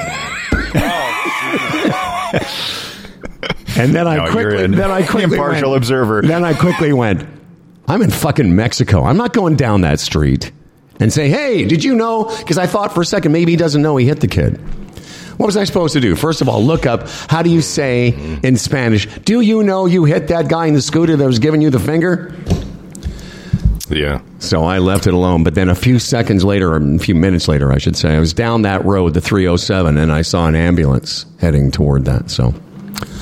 and 3.78 3.94
then 3.96 4.08
I 4.08 4.18
No, 4.18 4.32
quickly, 4.32 4.64
an 4.66 4.72
then 4.72 4.92
I 4.92 5.04
quickly 5.04 5.24
impartial 5.24 5.72
went- 5.72 5.84
observer. 5.84 6.22
Then 6.22 6.44
I 6.44 6.54
quickly 6.54 6.92
went, 6.94 7.26
I'm 7.88 8.02
in 8.02 8.10
fucking 8.12 8.54
Mexico. 8.56 9.04
I'm 9.04 9.18
not 9.18 9.34
going 9.34 9.56
down 9.56 9.82
that 9.82 10.00
street 10.00 10.52
and 11.00 11.12
say, 11.12 11.30
hey, 11.30 11.66
did 11.66 11.84
you 11.84 11.96
know? 11.96 12.26
Because 12.40 12.58
I 12.58 12.66
thought 12.68 12.94
for 12.94 13.02
a 13.02 13.06
second 13.06 13.32
maybe 13.32 13.52
he 13.52 13.58
doesn't 13.58 13.82
know 13.82 13.98
he 13.98 14.06
hit 14.06 14.20
the 14.20 14.28
kid. 14.28 14.58
What 15.38 15.46
was 15.46 15.56
I 15.58 15.66
supposed 15.66 15.94
to 15.94 16.00
do? 16.00 16.16
First 16.16 16.42
of 16.42 16.50
all, 16.50 16.64
look 16.64 16.86
up 16.86 17.08
how 17.30 17.44
do 17.44 17.50
you 17.52 17.62
say 17.62 18.10
in 18.44 18.58
Spanish, 18.58 19.06
do 19.20 19.42
you 19.42 19.62
know 19.64 19.86
you 19.86 20.06
hit 20.06 20.30
that 20.30 20.50
guy 20.50 20.66
in 20.66 20.74
the 20.74 20.82
scooter 20.82 21.16
that 21.16 21.26
was 21.26 21.40
giving 21.40 21.62
you 21.62 21.70
the 21.70 21.80
finger? 21.80 22.36
Yeah. 23.90 24.22
So 24.40 24.64
I 24.64 24.80
left 24.80 25.08
it 25.08 25.14
alone. 25.14 25.44
But 25.44 25.56
then 25.56 25.70
a 25.70 25.76
few 25.76 26.00
seconds 26.00 26.44
later, 26.44 26.74
or 26.74 26.78
a 26.78 27.00
few 27.00 27.16
minutes 27.16 27.48
later, 27.48 27.72
I 27.72 27.78
should 27.78 27.96
say, 27.96 28.16
I 28.16 28.20
was 28.20 28.34
down 28.34 28.64
that 28.64 28.84
road, 28.84 29.14
the 29.14 29.22
307, 29.22 29.98
and 29.98 30.12
I 30.12 30.24
saw 30.24 30.48
an 30.48 30.56
ambulance 30.56 31.26
heading 31.40 31.72
toward 31.72 32.06
that. 32.06 32.30
So, 32.30 32.54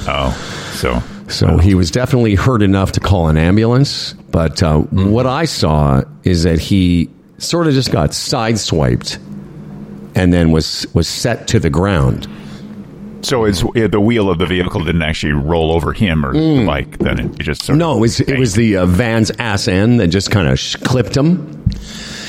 Oh, 0.07 0.31
so 0.73 1.01
so 1.27 1.57
he 1.57 1.73
was 1.73 1.89
definitely 1.89 2.35
hurt 2.35 2.61
enough 2.61 2.93
to 2.93 2.99
call 2.99 3.27
an 3.27 3.38
ambulance. 3.38 4.13
But 4.31 4.61
uh, 4.61 4.79
what 4.79 5.25
I 5.25 5.45
saw 5.45 6.03
is 6.23 6.43
that 6.43 6.59
he 6.59 7.09
sort 7.38 7.67
of 7.67 7.74
just 7.74 7.91
got 7.91 8.12
sideswiped 8.12 9.19
and 10.15 10.32
then 10.34 10.52
was 10.52 10.86
was 10.93 11.08
set 11.08 11.48
to 11.50 11.60
the 11.60 11.69
ground. 11.69 12.28
so 13.21 13.43
it's 13.45 13.63
it, 13.76 13.91
the 13.91 14.00
wheel 14.00 14.30
of 14.30 14.38
the 14.38 14.45
vehicle 14.45 14.84
didn't 14.84 15.02
actually 15.02 15.34
roll 15.34 15.71
over 15.71 15.91
him 15.93 16.26
or 16.26 16.34
the 16.34 16.65
bike. 16.65 16.98
Then 17.00 17.19
it, 17.19 17.39
it 17.39 17.43
just 17.43 17.63
sort 17.63 17.76
of- 17.76 17.80
No, 17.80 17.98
it 17.98 18.00
was, 18.00 18.19
it 18.21 18.39
was 18.39 18.54
the 18.54 18.78
uh, 18.78 18.86
van's 18.86 19.32
ass 19.39 19.67
end 19.67 20.00
that 20.00 20.08
just 20.08 20.32
kind 20.32 20.48
of 20.48 20.58
sh- 20.60 20.76
clipped 20.78 21.17
him. 21.17 21.63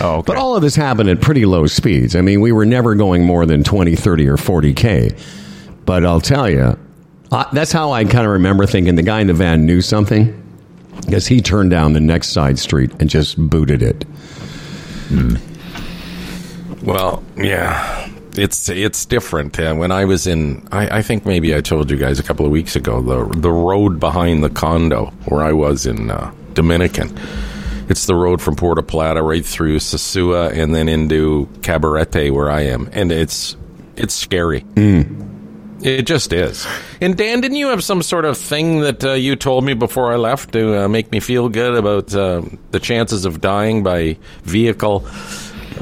Oh, 0.01 0.17
okay. 0.17 0.25
But 0.27 0.37
all 0.37 0.57
of 0.57 0.63
this 0.63 0.75
happened 0.75 1.09
at 1.09 1.21
pretty 1.21 1.47
low 1.47 1.67
speeds. 1.67 2.17
I 2.17 2.21
mean, 2.23 2.41
we 2.41 2.51
were 2.53 2.67
never 2.67 2.95
going 2.95 3.25
more 3.25 3.47
than 3.47 3.63
20, 3.65 3.95
30, 3.97 4.29
or 4.29 4.37
40K. 4.37 5.19
But 5.87 6.05
I'll 6.05 6.21
tell 6.21 6.51
you, 6.51 6.79
uh, 7.31 7.45
that's 7.53 7.73
how 7.73 7.93
I 7.93 8.05
kind 8.05 8.27
of 8.27 8.33
remember 8.33 8.67
thinking 8.67 8.97
the 8.97 9.03
guy 9.03 9.21
in 9.21 9.27
the 9.29 9.35
van 9.35 9.65
knew 9.65 9.81
something 9.81 10.43
because 11.07 11.27
he 11.27 11.41
turned 11.41 11.71
down 11.71 11.93
the 11.93 12.01
next 12.01 12.29
side 12.31 12.59
street 12.59 12.91
and 13.01 13.09
just 13.09 13.39
booted 13.39 13.83
it. 13.83 14.05
Well, 16.83 17.23
yeah, 17.37 18.09
it's 18.37 18.69
it's 18.69 19.05
different. 19.07 19.59
Uh, 19.59 19.75
when 19.75 19.91
I 19.91 20.05
was 20.05 20.27
in, 20.27 20.67
I, 20.71 20.99
I 20.99 21.03
think 21.03 21.25
maybe 21.27 21.55
I 21.55 21.61
told 21.61 21.91
you 21.91 21.97
guys 21.97 22.19
a 22.19 22.23
couple 22.23 22.45
of 22.45 22.53
weeks 22.53 22.77
ago 22.77 23.01
the 23.01 23.25
the 23.39 23.51
road 23.51 23.99
behind 24.01 24.45
the 24.45 24.51
condo 24.51 25.07
where 25.27 25.43
I 25.43 25.53
was 25.53 25.87
in 25.87 26.11
uh, 26.11 26.33
Dominican. 26.55 27.17
It's 27.89 28.07
the 28.07 28.17
road 28.17 28.43
from 28.43 28.57
Puerto 28.57 28.83
Plata 28.83 29.23
right 29.23 29.45
through 29.47 29.77
Sosua 29.79 30.53
and 30.53 30.75
then 30.75 30.89
into 30.89 31.47
Cabarete 31.61 32.33
where 32.33 32.51
I 32.51 32.63
am, 32.63 32.89
and 32.93 33.13
it's 33.13 33.57
it's 33.97 34.15
scary. 34.15 34.65
It 35.87 36.03
just 36.03 36.33
is. 36.33 36.67
And 37.01 37.17
Dan, 37.17 37.41
didn't 37.41 37.59
you 37.59 37.69
have 37.69 37.85
some 37.85 38.03
sort 38.03 38.25
of 38.25 38.37
thing 38.37 38.81
that 38.81 39.05
uh, 39.05 39.13
you 39.13 39.37
told 39.37 39.65
me 39.65 39.73
before 39.73 40.13
I 40.13 40.17
left 40.17 40.51
to 40.53 40.85
uh, 40.85 40.89
make 40.89 41.13
me 41.13 41.21
feel 41.21 41.49
good 41.49 41.77
about 41.77 42.13
uh, 42.13 42.43
the 42.73 42.81
chances 42.81 43.25
of 43.25 43.41
dying 43.41 43.85
by 43.85 44.19
vehicle 44.43 45.07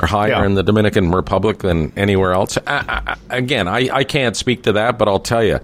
are 0.03 0.07
higher 0.07 0.31
Yeah. 0.33 0.45
in 0.45 0.55
the 0.57 0.63
Dominican 0.63 1.11
Republic 1.11 1.61
than 1.61 1.91
anywhere 1.97 2.33
else? 2.33 2.59
I, 2.67 3.17
I, 3.31 3.37
again, 3.39 3.67
I, 3.67 3.89
I 3.91 4.05
can't 4.05 4.37
speak 4.37 4.65
to 4.65 4.73
that, 4.73 4.99
but 4.99 5.09
I'll 5.09 5.21
tell 5.21 5.43
you, 5.43 5.59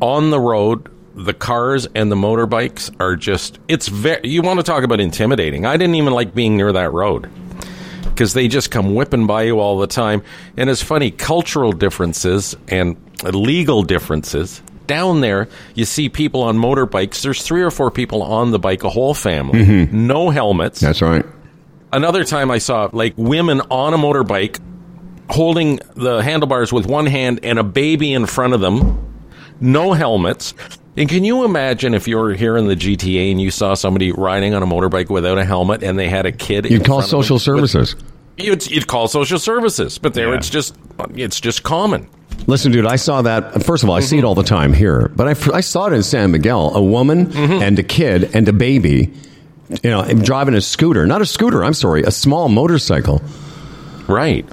on 0.00 0.30
the 0.30 0.40
road, 0.40 0.88
the 1.14 1.34
cars 1.34 1.86
and 1.94 2.10
the 2.10 2.16
motorbikes 2.16 2.90
are 2.98 3.14
just, 3.14 3.58
it's 3.68 3.88
very, 3.88 4.26
you 4.26 4.40
want 4.40 4.58
to 4.58 4.62
talk 4.62 4.84
about 4.84 5.00
intimidating. 5.00 5.66
I 5.66 5.76
didn't 5.76 5.96
even 5.96 6.14
like 6.14 6.34
being 6.34 6.56
near 6.56 6.72
that 6.72 6.92
road 6.92 7.30
because 8.20 8.34
they 8.34 8.48
just 8.48 8.70
come 8.70 8.94
whipping 8.94 9.26
by 9.26 9.44
you 9.44 9.60
all 9.60 9.78
the 9.78 9.86
time. 9.86 10.22
And 10.54 10.68
it's 10.68 10.82
funny, 10.82 11.10
cultural 11.10 11.72
differences 11.72 12.54
and 12.68 12.98
legal 13.24 13.82
differences. 13.82 14.60
Down 14.86 15.22
there, 15.22 15.48
you 15.74 15.86
see 15.86 16.10
people 16.10 16.42
on 16.42 16.58
motorbikes. 16.58 17.22
There's 17.22 17.42
three 17.42 17.62
or 17.62 17.70
four 17.70 17.90
people 17.90 18.22
on 18.22 18.50
the 18.50 18.58
bike, 18.58 18.84
a 18.84 18.90
whole 18.90 19.14
family, 19.14 19.60
mm-hmm. 19.60 20.06
no 20.06 20.28
helmets. 20.28 20.80
That's 20.80 21.00
right. 21.00 21.24
Another 21.94 22.22
time 22.24 22.50
I 22.50 22.58
saw 22.58 22.90
like 22.92 23.14
women 23.16 23.62
on 23.70 23.94
a 23.94 23.96
motorbike 23.96 24.60
holding 25.30 25.80
the 25.94 26.18
handlebars 26.18 26.74
with 26.74 26.84
one 26.84 27.06
hand 27.06 27.40
and 27.42 27.58
a 27.58 27.64
baby 27.64 28.12
in 28.12 28.26
front 28.26 28.52
of 28.52 28.60
them, 28.60 29.24
no 29.62 29.94
helmets. 29.94 30.52
And 30.96 31.08
can 31.08 31.24
you 31.24 31.44
imagine 31.44 31.94
if 31.94 32.08
you 32.08 32.18
were 32.18 32.34
here 32.34 32.56
in 32.56 32.66
the 32.66 32.74
GTA 32.74 33.30
and 33.30 33.40
you 33.40 33.50
saw 33.50 33.74
somebody 33.74 34.12
riding 34.12 34.54
on 34.54 34.62
a 34.62 34.66
motorbike 34.66 35.08
without 35.08 35.38
a 35.38 35.44
helmet 35.44 35.82
and 35.82 35.98
they 35.98 36.08
had 36.08 36.26
a 36.26 36.32
kid? 36.32 36.68
You'd 36.68 36.84
call 36.84 37.00
front 37.00 37.04
of 37.04 37.10
them 37.10 37.22
social 37.22 37.34
with- 37.36 37.42
services. 37.70 37.96
You'd, 38.36 38.66
you'd 38.70 38.86
call 38.86 39.06
social 39.06 39.38
services, 39.38 39.98
but 39.98 40.14
there 40.14 40.30
Yeah. 40.30 40.36
it's 40.36 40.48
just 40.48 40.74
it's 41.14 41.40
just 41.40 41.62
common. 41.62 42.08
Listen, 42.46 42.72
dude, 42.72 42.86
I 42.86 42.96
saw 42.96 43.20
that. 43.22 43.64
First 43.64 43.82
of 43.82 43.90
all, 43.90 43.96
I 43.96 44.00
see 44.00 44.16
it 44.16 44.20
mm-hmm. 44.20 44.28
all 44.28 44.34
the 44.34 44.42
time 44.42 44.72
here, 44.72 45.08
but 45.14 45.28
I, 45.28 45.56
I 45.56 45.60
saw 45.60 45.86
it 45.86 45.92
in 45.92 46.02
San 46.02 46.30
Miguel. 46.30 46.74
A 46.74 46.82
woman 46.82 47.26
mm-hmm. 47.26 47.62
and 47.62 47.78
a 47.78 47.82
kid 47.82 48.34
and 48.34 48.48
a 48.48 48.52
baby, 48.54 49.12
you 49.82 49.90
know, 49.90 50.04
driving 50.14 50.54
a 50.54 50.62
scooter. 50.62 51.06
Not 51.06 51.20
a 51.20 51.26
scooter, 51.26 51.62
I'm 51.62 51.74
sorry, 51.74 52.02
a 52.02 52.10
small 52.10 52.48
motorcycle. 52.48 53.20
Right. 54.08 54.46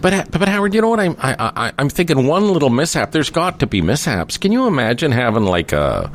But 0.00 0.14
uh, 0.14 0.24
but 0.30 0.48
Howard, 0.48 0.74
you 0.74 0.80
know 0.80 0.88
what 0.88 1.00
I'm 1.00 1.16
I, 1.18 1.34
I 1.38 1.72
I'm 1.78 1.88
thinking 1.88 2.26
one 2.26 2.52
little 2.52 2.70
mishap. 2.70 3.10
There's 3.10 3.30
got 3.30 3.60
to 3.60 3.66
be 3.66 3.80
mishaps. 3.80 4.36
Can 4.36 4.52
you 4.52 4.66
imagine 4.66 5.10
having 5.10 5.44
like 5.44 5.72
a 5.72 6.10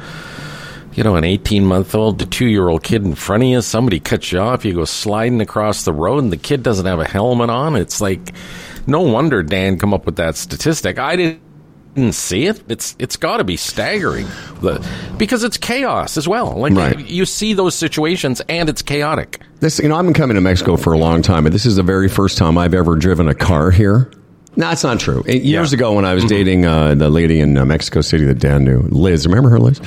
you 0.93 1.04
know 1.04 1.15
an 1.15 1.24
18 1.24 1.65
month 1.65 1.93
old 1.93 2.19
to 2.19 2.26
two 2.26 2.48
year 2.48 2.69
old 2.69 2.84
kid 2.84 3.04
in 3.04 3.15
front 3.15 3.43
of 3.43 3.50
you? 3.50 3.62
Somebody 3.62 4.00
cuts 4.00 4.32
you 4.32 4.39
off. 4.39 4.63
You 4.63 4.74
go 4.74 4.86
sliding 4.86 5.41
across 5.41 5.84
the 5.84 5.93
road, 5.93 6.24
and 6.24 6.32
the 6.32 6.38
kid 6.38 6.63
doesn't 6.63 6.86
have 6.86 7.00
a 7.00 7.08
helmet 7.08 7.50
on. 7.50 7.76
It's 7.76 8.00
like 8.00 8.34
no 8.88 9.02
wonder 9.02 9.43
Dan 9.43 9.78
come 9.78 9.93
up 9.93 10.06
with 10.06 10.15
that 10.15 10.38
statistic. 10.38 10.98
I 11.00 11.15
didn't. 11.15 11.52
Didn't 11.95 12.15
see 12.15 12.45
it. 12.47 12.63
It's 12.69 12.95
it's 12.97 13.17
got 13.17 13.38
to 13.38 13.43
be 13.43 13.56
staggering, 13.56 14.25
the, 14.62 14.84
because 15.17 15.43
it's 15.43 15.58
chaos 15.58 16.17
as 16.17 16.27
well. 16.27 16.53
Like 16.56 16.73
Right. 16.73 17.08
you 17.08 17.25
see 17.25 17.53
those 17.53 17.75
situations, 17.75 18.41
and 18.49 18.67
it's 18.67 18.82
chaotic. 18.82 19.39
This, 19.60 19.77
you 19.79 19.88
know, 19.89 19.95
I've 19.95 20.06
been 20.06 20.15
coming 20.15 20.34
to 20.36 20.41
Mexico 20.41 20.75
for 20.75 20.93
a 20.93 20.97
long 20.97 21.21
time, 21.21 21.43
but 21.43 21.53
this 21.53 21.65
is 21.67 21.75
the 21.75 21.84
very 21.84 22.10
first 22.10 22.38
time 22.39 22.58
I've 22.58 22.73
ever 22.73 22.95
driven 22.95 23.27
a 23.27 23.36
car 23.36 23.69
here. 23.69 24.12
No, 24.56 24.69
that's 24.69 24.84
not 24.84 24.99
true. 24.99 25.23
Eight 25.27 25.43
years 25.43 25.71
Yeah. 25.71 25.77
ago, 25.77 25.93
when 25.93 26.06
I 26.06 26.13
was 26.15 26.25
dating 26.25 26.65
uh, 26.65 26.95
the 26.95 27.10
lady 27.10 27.39
in 27.39 27.58
uh, 27.58 27.65
Mexico 27.65 28.01
City 28.01 28.25
that 28.25 28.39
Dan 28.39 28.63
knew, 28.63 28.82
Liz, 28.89 29.25
remember 29.27 29.49
her, 29.49 29.60
Liz? 29.60 29.79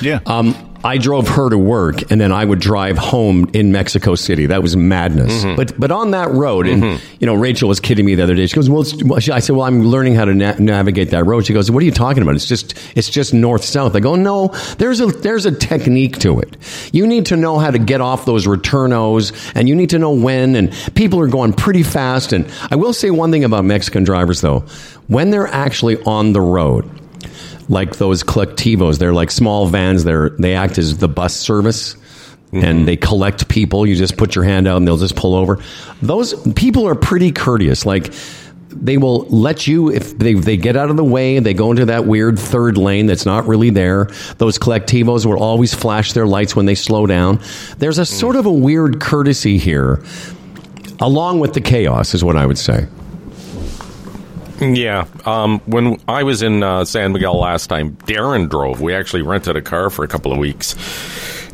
yeah. 0.00 0.20
Um, 0.26 0.54
I 0.82 0.96
drove 0.96 1.28
her 1.28 1.50
to 1.50 1.58
work, 1.58 2.10
and 2.10 2.20
then 2.20 2.32
I 2.32 2.44
would 2.44 2.58
drive 2.58 2.96
home 2.96 3.50
in 3.52 3.70
Mexico 3.70 4.14
City. 4.14 4.46
That 4.46 4.62
was 4.62 4.76
madness. 4.76 5.44
Mm-hmm. 5.44 5.56
But 5.56 5.78
but 5.78 5.90
on 5.90 6.12
that 6.12 6.30
road, 6.30 6.66
and 6.66 6.82
mm-hmm. 6.82 7.14
you 7.20 7.26
know, 7.26 7.34
Rachel 7.34 7.68
was 7.68 7.80
kidding 7.80 8.06
me 8.06 8.14
the 8.14 8.22
other 8.22 8.34
day. 8.34 8.46
She 8.46 8.54
goes, 8.54 8.70
"Well," 8.70 8.82
it's, 8.82 9.28
I 9.28 9.40
said, 9.40 9.56
"Well, 9.56 9.66
I'm 9.66 9.82
learning 9.82 10.14
how 10.14 10.24
to 10.24 10.34
na- 10.34 10.56
navigate 10.58 11.10
that 11.10 11.24
road." 11.24 11.44
She 11.46 11.52
goes, 11.52 11.70
"What 11.70 11.82
are 11.82 11.86
you 11.86 11.92
talking 11.92 12.22
about? 12.22 12.34
It's 12.34 12.46
just 12.46 12.78
it's 12.96 13.10
just 13.10 13.34
north 13.34 13.64
south." 13.64 13.94
I 13.94 14.00
go, 14.00 14.16
"No, 14.16 14.48
there's 14.78 15.00
a 15.00 15.06
there's 15.06 15.44
a 15.44 15.52
technique 15.52 16.18
to 16.20 16.40
it. 16.40 16.56
You 16.92 17.06
need 17.06 17.26
to 17.26 17.36
know 17.36 17.58
how 17.58 17.70
to 17.70 17.78
get 17.78 18.00
off 18.00 18.24
those 18.24 18.46
retornos, 18.46 19.52
and 19.54 19.68
you 19.68 19.74
need 19.74 19.90
to 19.90 19.98
know 19.98 20.12
when. 20.12 20.56
And 20.56 20.72
people 20.94 21.20
are 21.20 21.28
going 21.28 21.52
pretty 21.52 21.82
fast. 21.82 22.32
And 22.32 22.50
I 22.70 22.76
will 22.76 22.94
say 22.94 23.10
one 23.10 23.30
thing 23.30 23.44
about 23.44 23.64
Mexican 23.64 24.04
drivers, 24.04 24.40
though, 24.40 24.60
when 25.08 25.30
they're 25.30 25.48
actually 25.48 26.02
on 26.04 26.32
the 26.32 26.40
road." 26.40 26.99
Like 27.70 27.96
those 27.96 28.22
colectivos. 28.22 28.98
They're 28.98 29.14
like 29.14 29.30
small 29.30 29.66
vans. 29.66 30.04
They're 30.04 30.30
they 30.30 30.54
act 30.54 30.76
as 30.76 30.98
the 30.98 31.08
bus 31.08 31.34
service. 31.34 31.94
Mm-hmm. 31.94 32.64
And 32.64 32.88
they 32.88 32.96
collect 32.96 33.48
people. 33.48 33.86
You 33.86 33.94
just 33.94 34.16
put 34.16 34.34
your 34.34 34.42
hand 34.42 34.66
out 34.66 34.76
and 34.76 34.86
they'll 34.86 34.96
just 34.96 35.14
pull 35.14 35.36
over. 35.36 35.60
Those 36.02 36.34
people 36.54 36.86
are 36.88 36.96
pretty 36.96 37.30
courteous. 37.30 37.86
Like 37.86 38.12
they 38.70 38.98
will 38.98 39.20
let 39.26 39.66
you 39.66 39.90
if 39.90 40.18
they 40.18 40.34
they 40.34 40.56
get 40.56 40.76
out 40.76 40.90
of 40.90 40.96
the 40.96 41.04
way. 41.04 41.38
They 41.38 41.54
go 41.54 41.70
into 41.70 41.86
that 41.86 42.06
weird 42.06 42.38
third 42.38 42.76
lane 42.76 43.06
that's 43.06 43.26
not 43.26 43.46
really 43.46 43.70
there. 43.70 44.06
Those 44.38 44.58
colectivos 44.58 45.26
will 45.26 45.40
always 45.40 45.74
flash 45.74 46.12
their 46.12 46.26
lights 46.26 46.56
when 46.56 46.66
they 46.66 46.74
slow 46.74 47.06
down. 47.06 47.40
There's 47.78 47.98
a 47.98 48.02
mm. 48.02 48.06
sort 48.06 48.36
of 48.36 48.46
a 48.46 48.52
weird 48.52 49.00
courtesy 49.00 49.58
here, 49.58 50.02
along 50.98 51.40
with 51.40 51.54
the 51.54 51.60
chaos, 51.60 52.14
is 52.14 52.24
what 52.24 52.36
I 52.36 52.46
would 52.46 52.58
say. 52.58 52.88
Yeah. 54.60 55.06
Um, 55.24 55.60
when 55.66 56.00
I 56.08 56.22
was 56.22 56.42
in 56.42 56.62
uh, 56.62 56.84
San 56.84 57.12
Miguel 57.12 57.38
last 57.38 57.68
time, 57.68 57.96
Darren 57.96 58.48
drove. 58.48 58.80
We 58.80 58.94
actually 58.94 59.22
rented 59.22 59.56
a 59.56 59.62
car 59.62 59.90
for 59.90 60.04
a 60.04 60.08
couple 60.08 60.32
of 60.32 60.38
weeks, 60.38 60.74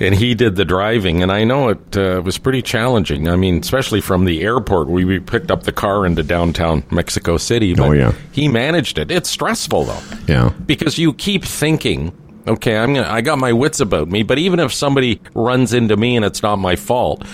and 0.00 0.14
he 0.14 0.34
did 0.34 0.56
the 0.56 0.64
driving. 0.64 1.22
And 1.22 1.30
I 1.30 1.44
know 1.44 1.68
it 1.68 1.96
uh, 1.96 2.20
was 2.24 2.38
pretty 2.38 2.62
challenging. 2.62 3.28
I 3.28 3.36
mean, 3.36 3.58
especially 3.60 4.00
from 4.00 4.24
the 4.24 4.42
airport, 4.42 4.88
we, 4.88 5.04
we 5.04 5.20
picked 5.20 5.50
up 5.50 5.62
the 5.62 5.72
car 5.72 6.04
into 6.04 6.22
downtown 6.22 6.84
Mexico 6.90 7.36
City. 7.36 7.74
But 7.74 7.88
Oh, 7.88 7.92
yeah. 7.92 8.12
he 8.32 8.48
managed 8.48 8.98
it. 8.98 9.10
It's 9.10 9.30
stressful 9.30 9.84
though. 9.84 10.02
Yeah. 10.26 10.50
because 10.66 10.98
you 10.98 11.12
keep 11.12 11.44
thinking. 11.44 12.12
Okay, 12.48 12.76
I'm 12.76 12.94
gonna. 12.94 13.08
I 13.08 13.22
got 13.22 13.38
my 13.38 13.52
wits 13.52 13.80
about 13.80 14.08
me, 14.08 14.22
but 14.22 14.38
even 14.38 14.60
if 14.60 14.72
somebody 14.72 15.20
runs 15.34 15.72
into 15.72 15.96
me 15.96 16.14
and 16.16 16.24
it's 16.24 16.42
not 16.42 16.56
my 16.56 16.76
fault, 16.76 17.24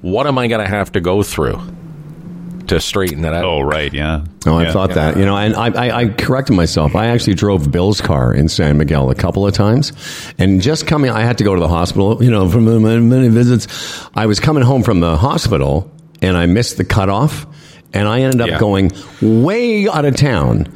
what 0.00 0.26
am 0.28 0.38
I 0.38 0.46
going 0.46 0.64
to 0.64 0.70
have 0.70 0.92
to 0.92 1.00
go 1.00 1.22
through 1.24 1.60
to 2.70 2.80
straighten 2.80 3.22
that 3.22 3.32
out? 3.34 3.44
Oh, 3.44 3.60
right, 3.60 3.92
yeah. 3.92 4.24
Oh, 4.46 4.56
I 4.56 4.64
Yeah. 4.64 4.72
thought 4.72 4.94
that. 4.94 5.16
You 5.16 5.24
know, 5.24 5.36
and 5.36 5.54
I, 5.54 5.68
I, 5.68 5.96
I 6.00 6.08
corrected 6.08 6.56
myself. 6.56 6.96
I 6.96 7.06
actually 7.06 7.34
drove 7.34 7.70
Bill's 7.70 8.00
car 8.00 8.34
in 8.34 8.48
San 8.48 8.78
Miguel 8.78 9.10
a 9.10 9.14
couple 9.14 9.46
of 9.46 9.52
times, 9.54 9.92
and 10.38 10.60
just 10.60 10.86
coming, 10.86 11.10
I 11.10 11.20
had 11.20 11.38
to 11.38 11.44
go 11.44 11.54
to 11.54 11.60
the 11.60 11.68
hospital. 11.68 12.22
You 12.24 12.30
know, 12.30 12.48
from 12.48 12.64
many, 12.82 13.00
many 13.00 13.28
visits, 13.28 13.66
I 14.14 14.26
was 14.26 14.40
coming 14.40 14.64
home 14.64 14.82
from 14.82 15.00
the 15.00 15.16
hospital, 15.16 15.90
and 16.22 16.36
I 16.36 16.46
missed 16.46 16.76
the 16.78 16.84
cutoff, 16.84 17.46
and 17.92 18.08
I 18.08 18.20
ended 18.22 18.40
up 18.40 18.48
Yeah. 18.48 18.58
going 18.58 18.92
way 19.20 19.88
out 19.88 20.04
of 20.04 20.16
town. 20.16 20.66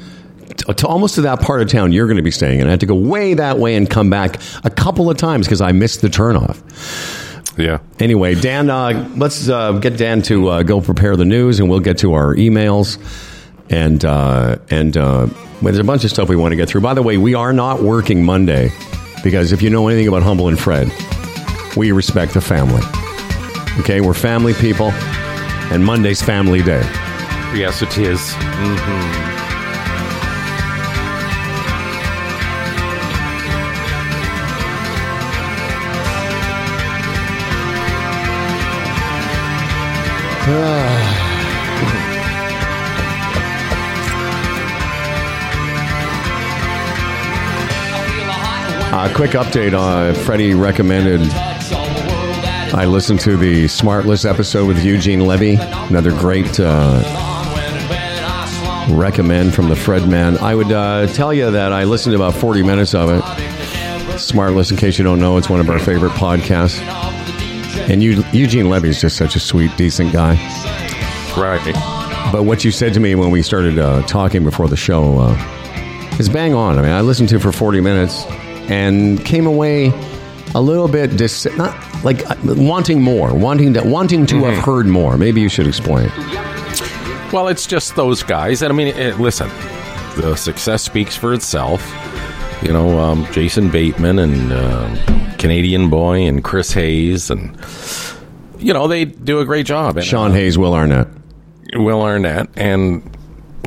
To, 0.58 0.74
to 0.74 0.86
almost 0.86 1.14
to 1.16 1.22
that 1.22 1.40
part 1.40 1.62
of 1.62 1.68
town 1.68 1.90
you're 1.90 2.06
going 2.06 2.18
to 2.18 2.22
be 2.22 2.30
staying 2.30 2.60
in. 2.60 2.66
I 2.66 2.70
had 2.70 2.80
to 2.80 2.86
go 2.86 2.94
way 2.94 3.34
that 3.34 3.58
way 3.58 3.74
and 3.76 3.88
come 3.90 4.08
back 4.10 4.40
a 4.62 4.70
couple 4.70 5.10
of 5.10 5.16
times 5.16 5.46
because 5.46 5.60
I 5.62 5.72
missed 5.72 6.00
the 6.02 6.08
turnoff. 6.08 6.60
Yeah. 7.56 7.78
Anyway, 8.00 8.34
Dan, 8.34 8.68
uh, 8.68 9.08
let's 9.16 9.48
uh, 9.48 9.72
get 9.72 9.96
Dan 9.96 10.22
to 10.22 10.48
uh, 10.48 10.62
go 10.62 10.80
prepare 10.80 11.16
the 11.16 11.24
news, 11.24 11.60
and 11.60 11.70
we'll 11.70 11.80
get 11.80 11.98
to 11.98 12.14
our 12.14 12.34
emails. 12.34 12.98
And 13.70 14.04
uh, 14.04 14.58
and 14.70 14.96
uh, 14.96 15.28
well, 15.30 15.60
there's 15.62 15.78
a 15.78 15.84
bunch 15.84 16.04
of 16.04 16.10
stuff 16.10 16.28
we 16.28 16.36
want 16.36 16.52
to 16.52 16.56
get 16.56 16.68
through. 16.68 16.82
By 16.82 16.94
the 16.94 17.02
way, 17.02 17.16
we 17.16 17.34
are 17.34 17.52
not 17.52 17.82
working 17.82 18.24
Monday 18.24 18.70
because 19.22 19.52
if 19.52 19.62
you 19.62 19.70
know 19.70 19.88
anything 19.88 20.08
about 20.08 20.22
Humble 20.22 20.48
and 20.48 20.58
Fred, 20.58 20.90
we 21.76 21.92
respect 21.92 22.34
the 22.34 22.40
family. 22.40 22.82
Okay, 23.80 24.00
we're 24.00 24.14
family 24.14 24.54
people, 24.54 24.90
and 25.72 25.84
Monday's 25.84 26.22
family 26.22 26.62
day. 26.62 26.82
Yes, 27.54 27.82
it 27.82 27.96
is. 27.98 29.43
Uh, 48.96 49.12
quick 49.14 49.30
update. 49.32 49.72
Uh, 49.72 50.12
Freddie 50.24 50.54
recommended 50.54 51.20
I 52.74 52.86
listened 52.86 53.20
to 53.20 53.36
the 53.36 53.66
Smartless 53.66 54.28
episode 54.28 54.66
with 54.66 54.84
Eugene 54.84 55.20
Levy. 55.20 55.54
Another 55.54 56.10
great 56.10 56.58
uh, 56.58 57.00
recommend 58.90 59.54
from 59.54 59.68
the 59.68 59.76
Fred 59.76 60.08
man. 60.08 60.36
I 60.38 60.56
would 60.56 60.72
uh, 60.72 61.06
tell 61.06 61.32
you 61.32 61.52
that 61.52 61.72
I 61.72 61.84
listened 61.84 62.16
to 62.16 62.16
about 62.16 62.34
40 62.34 62.64
minutes 62.64 62.92
of 62.92 63.10
it. 63.10 63.22
Smartless, 64.18 64.72
in 64.72 64.76
case 64.76 64.98
you 64.98 65.04
don't 65.04 65.20
know, 65.20 65.36
it's 65.36 65.48
one 65.48 65.60
of 65.60 65.70
our 65.70 65.78
favorite 65.78 66.12
podcasts. 66.12 67.03
And 67.94 68.02
Eu- 68.02 68.24
Eugene 68.32 68.68
Levy 68.68 68.88
is 68.88 69.00
just 69.00 69.16
such 69.16 69.36
a 69.36 69.38
sweet, 69.38 69.70
decent 69.76 70.12
guy. 70.12 70.32
Right. 71.38 71.62
But 72.32 72.42
what 72.42 72.64
you 72.64 72.72
said 72.72 72.92
to 72.94 72.98
me 72.98 73.14
when 73.14 73.30
we 73.30 73.40
started 73.40 73.78
uh, 73.78 74.02
talking 74.08 74.42
before 74.42 74.66
the 74.66 74.76
show 74.76 75.20
uh, 75.20 76.16
is 76.18 76.28
bang 76.28 76.54
on. 76.54 76.76
I 76.76 76.82
mean, 76.82 76.90
I 76.90 77.02
listened 77.02 77.28
to 77.28 77.36
it 77.36 77.38
for 77.42 77.52
40 77.52 77.80
minutes 77.80 78.24
and 78.68 79.24
came 79.24 79.46
away 79.46 79.92
a 80.56 80.60
little 80.60 80.88
bit 80.88 81.16
dis- 81.16 81.46
not 81.56 81.72
like 82.02 82.28
uh, 82.28 82.34
wanting 82.56 83.00
more, 83.00 83.32
wanting 83.32 83.74
to 83.74 83.82
wanting 83.84 84.26
to 84.26 84.42
have 84.42 84.58
heard 84.64 84.86
more. 84.88 85.16
Maybe 85.16 85.40
you 85.40 85.48
should 85.48 85.68
explain. 85.68 86.08
Well, 87.32 87.46
it's 87.46 87.64
just 87.64 87.94
those 87.94 88.24
guys. 88.24 88.60
And 88.62 88.72
I 88.72 88.76
mean, 88.76 88.88
eh, 88.96 89.14
listen, 89.20 89.48
the 90.16 90.34
success 90.34 90.82
speaks 90.82 91.14
for 91.14 91.32
itself. 91.32 91.80
You 92.64 92.72
know, 92.72 92.98
um, 92.98 93.26
Jason 93.32 93.70
Bateman 93.70 94.18
and 94.18 94.52
uh, 94.52 95.34
Canadian 95.38 95.90
Boy 95.90 96.26
and 96.26 96.42
Chris 96.42 96.72
Hayes, 96.72 97.30
and 97.30 97.56
you 98.58 98.72
know 98.72 98.88
they 98.88 99.04
do 99.04 99.40
a 99.40 99.44
great 99.44 99.66
job. 99.66 99.98
And, 99.98 100.06
Sean 100.06 100.30
uh, 100.30 100.34
Hayes, 100.34 100.56
Will 100.56 100.74
Arnett. 100.74 101.06
Will 101.74 102.00
Arnett, 102.00 102.48
and 102.56 103.02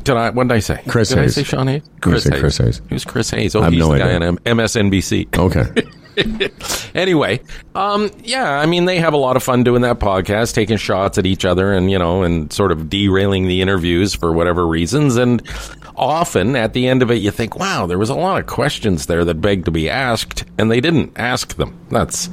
did 0.03 0.15
I? 0.15 0.31
What 0.31 0.47
did 0.47 0.55
I 0.55 0.59
say? 0.59 0.81
Chris 0.87 1.09
did 1.09 1.19
Hayes. 1.19 1.37
I 1.37 1.41
say 1.41 1.47
Sean 1.47 1.67
Hayes? 1.67 1.83
You 2.05 2.19
said 2.19 2.39
Chris 2.39 2.57
Hayes. 2.57 2.81
Who's 2.89 3.05
Chris 3.05 3.29
Hayes? 3.29 3.55
Oh, 3.55 3.61
I 3.61 3.65
have 3.65 3.73
he's 3.73 3.79
no 3.79 3.93
the 3.93 3.99
guy 3.99 4.15
on 4.15 4.23
M- 4.23 4.37
MSNBC. 4.37 5.37
Okay. 5.37 5.87
anyway, 6.95 7.39
um, 7.75 8.09
yeah, 8.23 8.59
I 8.59 8.65
mean, 8.65 8.85
they 8.85 8.99
have 8.99 9.13
a 9.13 9.17
lot 9.17 9.35
of 9.35 9.43
fun 9.43 9.63
doing 9.63 9.83
that 9.83 9.99
podcast, 9.99 10.53
taking 10.53 10.77
shots 10.77 11.17
at 11.17 11.25
each 11.25 11.45
other 11.45 11.73
and, 11.73 11.91
you 11.91 11.99
know, 11.99 12.23
and 12.23 12.51
sort 12.51 12.71
of 12.71 12.89
derailing 12.89 13.47
the 13.47 13.61
interviews 13.61 14.13
for 14.13 14.31
whatever 14.33 14.65
reasons. 14.65 15.15
And 15.15 15.41
often 15.95 16.55
at 16.55 16.73
the 16.73 16.87
end 16.87 17.03
of 17.03 17.11
it, 17.11 17.15
you 17.15 17.31
think, 17.31 17.57
wow, 17.57 17.85
there 17.85 17.99
was 17.99 18.09
a 18.09 18.15
lot 18.15 18.39
of 18.39 18.47
questions 18.47 19.05
there 19.05 19.25
that 19.25 19.41
begged 19.41 19.65
to 19.65 19.71
be 19.71 19.89
asked, 19.89 20.45
and 20.57 20.71
they 20.71 20.81
didn't 20.81 21.13
ask 21.17 21.55
them. 21.55 21.77
That's, 21.89 22.29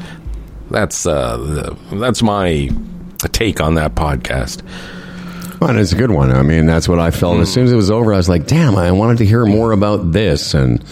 that's, 0.71 1.05
uh, 1.07 1.37
the, 1.37 1.97
that's 1.97 2.23
my 2.23 2.71
take 3.33 3.61
on 3.61 3.75
that 3.75 3.95
podcast. 3.95 4.63
Well, 5.61 5.77
it's 5.79 5.93
a 5.93 5.97
good 5.97 6.11
one. 6.11 6.31
I 6.31 6.43
mean, 6.43 6.67
that's 6.67 6.89
what 6.89 6.99
I 6.99 7.11
felt. 7.11 7.39
As 7.41 7.53
soon 7.53 7.65
as 7.65 7.73
it 7.73 7.77
was 7.77 7.91
over, 7.91 8.13
I 8.13 8.17
was 8.17 8.29
like, 8.29 8.47
damn, 8.47 8.77
I 8.77 8.93
wanted 8.93 9.19
to 9.19 9.27
hear 9.27 9.47
more 9.47 9.73
about 9.73 10.13
this. 10.13 10.53
And, 10.55 10.83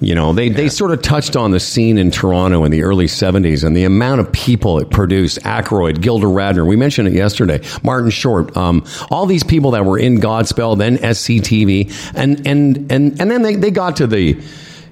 you 0.00 0.14
know, 0.14 0.32
they, 0.32 0.50
they 0.50 0.68
sort 0.68 0.90
of 0.90 1.00
touched 1.00 1.36
on 1.36 1.52
the 1.52 1.60
scene 1.60 1.96
in 1.96 2.10
Toronto 2.10 2.64
in 2.64 2.70
the 2.70 2.82
early 2.82 3.06
70s 3.06 3.64
and 3.64 3.74
the 3.76 3.84
amount 3.84 4.20
of 4.20 4.30
people 4.30 4.78
it 4.78 4.90
produced. 4.90 5.40
Aykroyd, 5.40 6.02
Gilda 6.02 6.26
Radner, 6.26 6.66
we 6.66 6.76
mentioned 6.76 7.08
it 7.08 7.14
yesterday, 7.14 7.62
Martin 7.82 8.10
Short, 8.10 8.54
um, 8.56 8.84
all 9.10 9.24
these 9.24 9.42
people 9.42 9.70
that 9.70 9.86
were 9.86 9.98
in 9.98 10.18
Godspell, 10.18 10.76
then 10.76 10.98
SCTV. 10.98 12.12
And, 12.14 12.46
and, 12.46 12.92
and, 12.92 13.20
and 13.20 13.30
then 13.30 13.42
they, 13.42 13.56
they 13.56 13.70
got 13.70 13.96
to 13.96 14.06
the, 14.06 14.38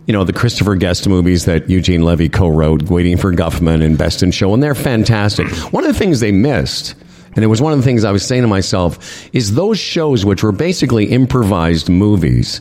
you 0.07 0.13
know, 0.13 0.25
the 0.25 0.33
Christopher 0.33 0.75
Guest 0.75 1.07
movies 1.07 1.45
that 1.45 1.69
Eugene 1.69 2.03
Levy 2.03 2.31
co-wrote, 2.31 2.85
Waiting 2.85 3.19
for 3.19 3.33
Guffman 3.33 3.83
and 3.83 3.99
Best 3.99 4.23
in 4.23 4.31
Show, 4.31 4.55
and 4.55 4.63
they're 4.63 4.75
fantastic. 4.75 5.49
One 5.73 5.85
of 5.85 5.93
the 5.93 5.99
things 5.99 6.21
they 6.21 6.33
missed, 6.33 6.95
and 7.35 7.45
it 7.45 7.49
was 7.49 7.61
one 7.61 7.73
of 7.73 7.79
the 7.79 7.85
things 7.85 8.05
I 8.05 8.13
was 8.13 8.25
saying 8.25 8.43
to 8.43 8.49
myself, 8.49 9.29
is 9.35 9.55
those 9.55 9.79
shows, 9.79 10.25
which 10.25 10.43
were 10.43 10.53
basically 10.53 11.07
improvised 11.07 11.89
movies, 11.89 12.61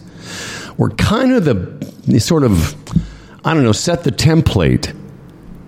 were 0.77 0.89
kind 0.91 1.33
of 1.33 1.45
the, 1.45 1.53
the 2.07 2.19
sort 2.19 2.43
of, 2.43 2.75
I 3.45 3.53
don't 3.53 3.63
know, 3.63 3.71
set 3.71 4.03
the 4.03 4.11
template 4.11 4.95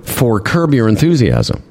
for 0.03 0.39
Curb 0.39 0.73
Your 0.73 0.87
Enthusiasm. 0.87 1.61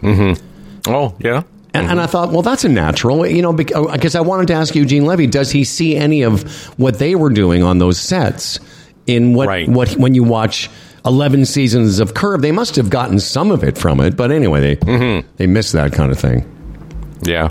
Mm-hmm. 0.00 0.90
Oh, 0.90 1.14
yeah. 1.18 1.42
And, 1.72 1.86
and 1.86 2.00
I 2.00 2.04
mm-hmm. 2.04 2.12
thought, 2.12 2.32
well, 2.32 2.42
that's 2.42 2.64
a 2.64 2.68
natural, 2.68 3.24
you 3.26 3.42
know, 3.42 3.52
because 3.52 4.16
I 4.16 4.20
wanted 4.20 4.48
to 4.48 4.54
ask 4.54 4.74
Eugene 4.74 5.04
Levy, 5.04 5.26
does 5.26 5.50
he 5.52 5.62
see 5.62 5.96
any 5.96 6.22
of 6.22 6.42
what 6.78 6.98
they 6.98 7.14
were 7.14 7.30
doing 7.30 7.62
on 7.62 7.78
those 7.78 7.98
sets 7.98 8.58
in 9.06 9.34
what, 9.34 9.46
Right. 9.46 9.68
what 9.68 9.92
when 9.92 10.14
you 10.14 10.24
watch 10.24 10.68
11 11.04 11.44
seasons 11.44 12.00
of 12.00 12.14
Curb? 12.14 12.42
They 12.42 12.50
must 12.50 12.74
have 12.74 12.90
gotten 12.90 13.20
some 13.20 13.52
of 13.52 13.62
it 13.62 13.78
from 13.78 14.00
it, 14.00 14.16
but 14.16 14.32
anyway, 14.32 14.60
they, 14.60 14.76
mm-hmm. 14.76 15.28
they 15.36 15.46
missed 15.46 15.72
that 15.74 15.92
kind 15.92 16.10
of 16.10 16.18
thing. 16.18 16.44
Yeah. 17.22 17.50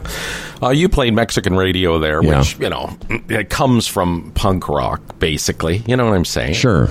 Uh, 0.62 0.70
you 0.70 0.90
played 0.90 1.14
Mexican 1.14 1.56
radio 1.56 2.00
there, 2.00 2.24
Yeah. 2.24 2.40
which, 2.40 2.58
you 2.60 2.70
know, 2.70 2.96
it 3.30 3.50
comes 3.50 3.88
from 3.88 4.32
punk 4.36 4.68
rock, 4.68 5.20
basically. 5.20 5.84
You 5.88 5.96
know 5.96 6.06
what 6.06 6.16
I'm 6.16 6.26
saying? 6.26 6.54
Sure. 6.56 6.90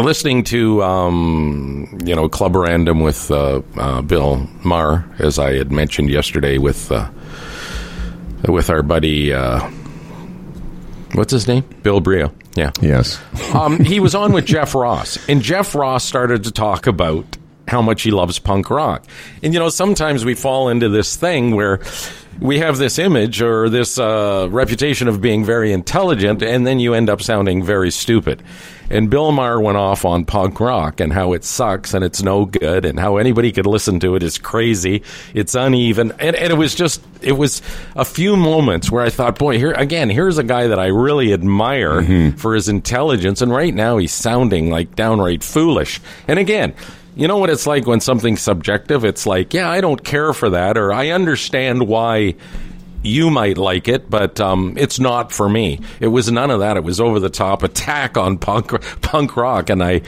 listening 0.00 0.42
to 0.44 0.82
um, 0.82 1.98
you 2.04 2.14
know 2.16 2.28
Club 2.28 2.56
Random 2.56 3.00
with 3.00 3.30
uh, 3.30 3.62
uh, 3.76 4.02
Bill 4.02 4.46
Maher, 4.64 5.04
as 5.18 5.38
I 5.38 5.54
had 5.54 5.70
mentioned 5.72 6.10
yesterday 6.10 6.58
with 6.58 6.90
uh, 6.90 7.08
with 8.48 8.70
our 8.70 8.82
buddy, 8.82 9.32
uh, 9.32 9.60
what's 11.14 11.32
his 11.32 11.46
name, 11.48 11.62
Bill 11.82 12.00
Brioux. 12.00 12.30
Yeah, 12.56 12.70
Yes. 12.80 13.20
um, 13.52 13.80
he 13.80 13.98
was 13.98 14.14
on 14.14 14.32
with 14.32 14.44
Jeff 14.46 14.74
Ross, 14.74 15.18
and 15.28 15.42
Jeff 15.42 15.74
Ross 15.74 16.04
started 16.04 16.44
to 16.44 16.52
talk 16.52 16.86
about 16.86 17.24
how 17.66 17.82
much 17.82 18.02
he 18.02 18.10
loves 18.10 18.38
punk 18.38 18.70
rock. 18.70 19.04
And 19.42 19.52
you 19.52 19.60
know, 19.60 19.68
sometimes 19.68 20.24
we 20.24 20.34
fall 20.34 20.68
into 20.68 20.88
this 20.88 21.16
thing 21.16 21.54
where 21.54 21.80
we 22.40 22.58
have 22.58 22.78
this 22.78 22.98
image 22.98 23.40
or 23.40 23.68
this 23.68 23.98
uh, 23.98 24.48
reputation 24.50 25.08
of 25.08 25.20
being 25.20 25.44
very 25.44 25.72
intelligent, 25.72 26.42
and 26.42 26.66
then 26.66 26.80
you 26.80 26.94
end 26.94 27.08
up 27.08 27.22
sounding 27.22 27.62
very 27.62 27.90
stupid. 27.90 28.42
And 28.90 29.08
Bill 29.08 29.32
Maher 29.32 29.60
went 29.60 29.78
off 29.78 30.04
on 30.04 30.26
punk 30.26 30.60
rock 30.60 31.00
and 31.00 31.10
how 31.12 31.32
it 31.32 31.42
sucks 31.42 31.94
and 31.94 32.04
it's 32.04 32.22
no 32.22 32.44
good, 32.44 32.84
and 32.84 32.98
how 32.98 33.16
anybody 33.16 33.50
could 33.50 33.66
listen 33.66 33.98
to 34.00 34.14
it 34.14 34.22
is 34.22 34.36
crazy. 34.36 35.02
It's 35.32 35.54
uneven, 35.54 36.12
and, 36.18 36.36
and 36.36 36.52
it 36.52 36.56
was 36.56 36.74
just 36.74 37.02
it 37.22 37.32
was 37.32 37.62
a 37.96 38.04
few 38.04 38.36
moments 38.36 38.90
where 38.90 39.02
I 39.02 39.10
thought, 39.10 39.38
boy, 39.38 39.58
here 39.58 39.72
again, 39.72 40.10
here's 40.10 40.38
a 40.38 40.44
guy 40.44 40.66
that 40.66 40.78
I 40.78 40.86
really 40.88 41.32
admire 41.32 42.32
for 42.36 42.54
his 42.54 42.68
intelligence, 42.68 43.40
and 43.40 43.50
right 43.50 43.74
now 43.74 43.96
he's 43.96 44.12
sounding 44.12 44.70
like 44.70 44.94
downright 44.94 45.42
foolish. 45.42 46.00
And 46.28 46.38
again. 46.38 46.74
You 47.16 47.28
know 47.28 47.38
what 47.38 47.50
it's 47.50 47.66
like 47.66 47.86
when 47.86 48.00
something's 48.00 48.42
subjective? 48.42 49.04
It's 49.04 49.26
like, 49.26 49.54
yeah, 49.54 49.70
I 49.70 49.80
don't 49.80 50.02
care 50.02 50.32
for 50.32 50.50
that, 50.50 50.76
or 50.76 50.92
I 50.92 51.10
understand 51.10 51.86
why 51.86 52.34
you 53.04 53.30
might 53.30 53.58
like 53.58 53.86
it, 53.86 54.10
but 54.10 54.40
um, 54.40 54.74
it's 54.76 54.98
not 54.98 55.30
for 55.30 55.48
me. 55.48 55.80
It 56.00 56.08
was 56.08 56.30
none 56.32 56.50
of 56.50 56.60
that. 56.60 56.76
It 56.76 56.82
was 56.84 57.00
over 57.00 57.20
the 57.20 57.30
top 57.30 57.62
attack 57.62 58.16
on 58.16 58.38
punk 58.38 58.72
punk 59.02 59.36
rock, 59.36 59.70
and 59.70 59.82
I 59.82 60.00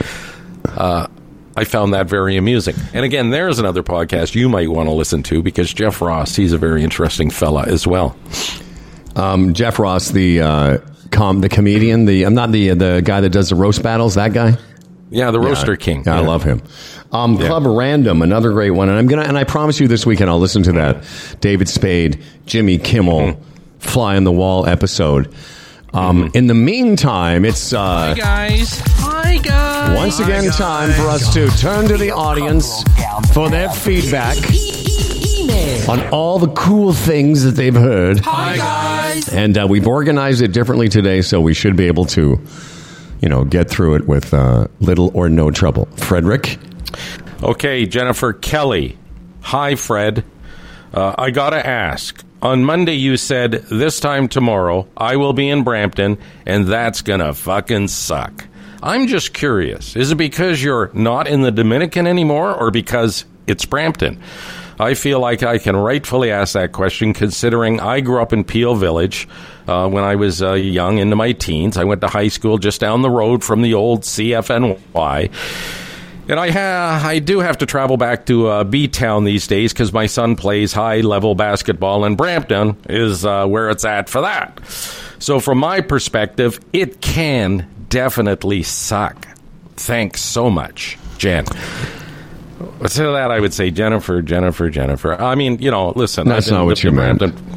uh, 0.65 1.07
I 1.55 1.63
found 1.63 1.93
that 1.93 2.07
very 2.07 2.37
amusing. 2.37 2.75
And 2.93 3.05
again, 3.05 3.29
there's 3.29 3.59
another 3.59 3.83
podcast 3.83 4.35
you 4.35 4.49
might 4.49 4.69
want 4.69 4.89
to 4.89 4.93
listen 4.93 5.23
to 5.23 5.41
because 5.41 5.73
Jeff 5.73 6.01
Ross, 6.01 6.35
he's 6.35 6.53
a 6.53 6.57
very 6.57 6.83
interesting 6.83 7.29
fella 7.29 7.63
as 7.63 7.87
well. 7.87 8.17
Um, 9.15 9.53
Jeff 9.53 9.79
Ross, 9.79 10.09
the 10.09 10.41
uh, 10.41 10.77
com, 11.11 11.41
the 11.41 11.49
comedian, 11.49 12.05
the 12.05 12.23
I'm 12.23 12.33
not 12.33 12.51
the 12.51 12.69
the 12.69 13.01
guy 13.03 13.21
that 13.21 13.29
does 13.29 13.49
the 13.49 13.55
roast 13.55 13.81
battles. 13.81 14.15
That 14.15 14.33
guy. 14.33 14.57
Yeah, 15.09 15.31
the 15.31 15.39
Roaster 15.39 15.75
King. 15.77 16.03
Yeah, 16.05 16.17
I 16.17 16.19
love 16.19 16.43
him. 16.43 16.61
Um, 17.11 17.37
Club 17.37 17.65
Random, 17.65 18.21
another 18.21 18.51
great 18.51 18.71
one, 18.71 18.89
and 18.89 18.97
I'm 18.97 19.07
gonna 19.07 19.21
and 19.23 19.37
I 19.37 19.45
promise 19.45 19.79
you 19.79 19.87
this 19.87 20.05
weekend 20.05 20.29
I'll 20.29 20.39
listen 20.39 20.63
to 20.63 20.73
that 20.73 21.03
David 21.39 21.69
Spade, 21.69 22.23
Jimmy 22.45 22.77
Kimmel, 22.77 23.19
Mm-hmm. 23.19 23.43
Fly 23.79 24.17
on 24.17 24.23
the 24.25 24.31
Wall 24.31 24.65
episode. 24.67 25.33
Um, 25.93 26.29
In 26.33 26.47
the 26.47 26.53
meantime, 26.53 27.45
it's 27.45 27.71
uh, 27.71 28.13
guys. 28.17 28.81
Hi, 28.97 29.37
guys. 29.37 29.95
once 29.97 30.19
again 30.19 30.49
time 30.51 30.91
for 30.91 31.03
us 31.07 31.31
to 31.33 31.47
turn 31.57 31.87
to 31.87 31.95
the 31.97 32.11
audience 32.11 32.83
for 33.33 33.49
their 33.49 33.69
feedback 33.69 34.35
on 35.87 36.05
all 36.09 36.39
the 36.39 36.49
cool 36.49 36.91
things 36.91 37.43
that 37.43 37.51
they've 37.51 37.73
heard. 37.73 38.19
Hi, 38.25 38.57
guys. 38.57 39.29
And 39.29 39.57
uh, 39.57 39.65
we've 39.69 39.87
organized 39.87 40.41
it 40.41 40.51
differently 40.51 40.89
today, 40.89 41.21
so 41.21 41.39
we 41.39 41.53
should 41.53 41.75
be 41.77 41.87
able 41.87 42.05
to, 42.07 42.41
you 43.21 43.29
know, 43.29 43.43
get 43.43 43.69
through 43.69 43.95
it 43.95 44.07
with 44.07 44.33
uh, 44.33 44.67
little 44.79 45.11
or 45.13 45.29
no 45.29 45.51
trouble. 45.51 45.85
Frederick, 45.97 46.57
Okay, 47.43 47.85
Jennifer 47.85 48.33
Kelly. 48.33 48.97
Hi, 49.41 49.75
Fred. 49.75 50.23
Uh, 50.93 51.13
I 51.17 51.29
gotta 51.29 51.63
ask. 51.65 52.23
On 52.41 52.63
Monday, 52.63 52.93
you 52.93 53.17
said 53.17 53.51
this 53.69 53.99
time 53.99 54.27
tomorrow 54.27 54.87
I 54.97 55.15
will 55.17 55.33
be 55.33 55.49
in 55.49 55.63
Brampton, 55.63 56.17
and 56.45 56.67
that's 56.67 57.01
gonna 57.01 57.33
fucking 57.33 57.89
suck. 57.89 58.45
I'm 58.81 59.07
just 59.07 59.33
curious. 59.33 59.95
Is 59.95 60.11
it 60.11 60.15
because 60.15 60.63
you're 60.63 60.89
not 60.93 61.27
in 61.27 61.41
the 61.41 61.51
Dominican 61.51 62.07
anymore, 62.07 62.53
or 62.55 62.71
because 62.71 63.25
it's 63.45 63.65
Brampton? 63.65 64.19
I 64.79 64.93
feel 64.93 65.19
like 65.19 65.41
I 65.43 65.57
can 65.57 65.75
rightfully 65.75 66.31
ask 66.31 66.53
that 66.53 66.71
question, 66.71 67.13
considering 67.13 67.79
I 67.79 67.99
grew 67.99 68.21
up 68.21 68.33
in 68.33 68.43
Peel 68.43 68.75
Village 68.75 69.27
uh, 69.67 69.87
when 69.89 70.03
I 70.03 70.15
was 70.15 70.41
uh, 70.41 70.53
young, 70.53 70.97
into 70.97 71.15
my 71.15 71.31
teens. 71.33 71.77
I 71.77 71.83
went 71.83 72.01
to 72.01 72.07
high 72.07 72.29
school 72.29 72.57
just 72.57 72.79
down 72.81 73.01
the 73.01 73.09
road 73.09 73.43
from 73.43 73.61
the 73.61 73.73
old 73.73 74.01
CFNY. 74.01 75.31
And 76.29 76.39
I 76.39 76.51
ha- 76.51 77.01
I 77.05 77.19
do 77.19 77.39
have 77.39 77.59
to 77.59 77.65
travel 77.65 77.95
back 77.95 78.25
to 78.25 78.47
uh, 78.47 78.63
B 78.65 78.89
Town 78.89 79.23
these 79.23 79.47
days 79.47 79.71
because 79.71 79.93
my 79.93 80.07
son 80.07 80.35
plays 80.35 80.73
high 80.73 80.99
level 80.99 81.35
basketball, 81.35 82.03
and 82.03 82.17
Brampton 82.17 82.75
is 82.89 83.25
uh, 83.25 83.45
where 83.47 83.69
it's 83.69 83.85
at 83.85 84.09
for 84.09 84.21
that. 84.21 84.59
So, 85.19 85.39
from 85.39 85.59
my 85.59 85.79
perspective, 85.79 86.59
it 86.73 86.99
can 86.99 87.67
definitely 87.87 88.63
suck. 88.63 89.25
Thanks 89.77 90.21
so 90.21 90.49
much, 90.49 90.97
Jen. 91.17 91.45
To 91.45 91.53
that, 92.89 93.31
I 93.31 93.39
would 93.39 93.53
say 93.53 93.71
Jennifer, 93.71 94.21
Jennifer, 94.21 94.69
Jennifer. 94.69 95.13
I 95.13 95.35
mean, 95.35 95.59
you 95.59 95.71
know, 95.71 95.93
listen. 95.95 96.27
That's 96.27 96.51
not 96.51 96.65
what 96.65 96.83
you 96.83 96.91
meant. 96.91 97.19
Brampton- 97.19 97.56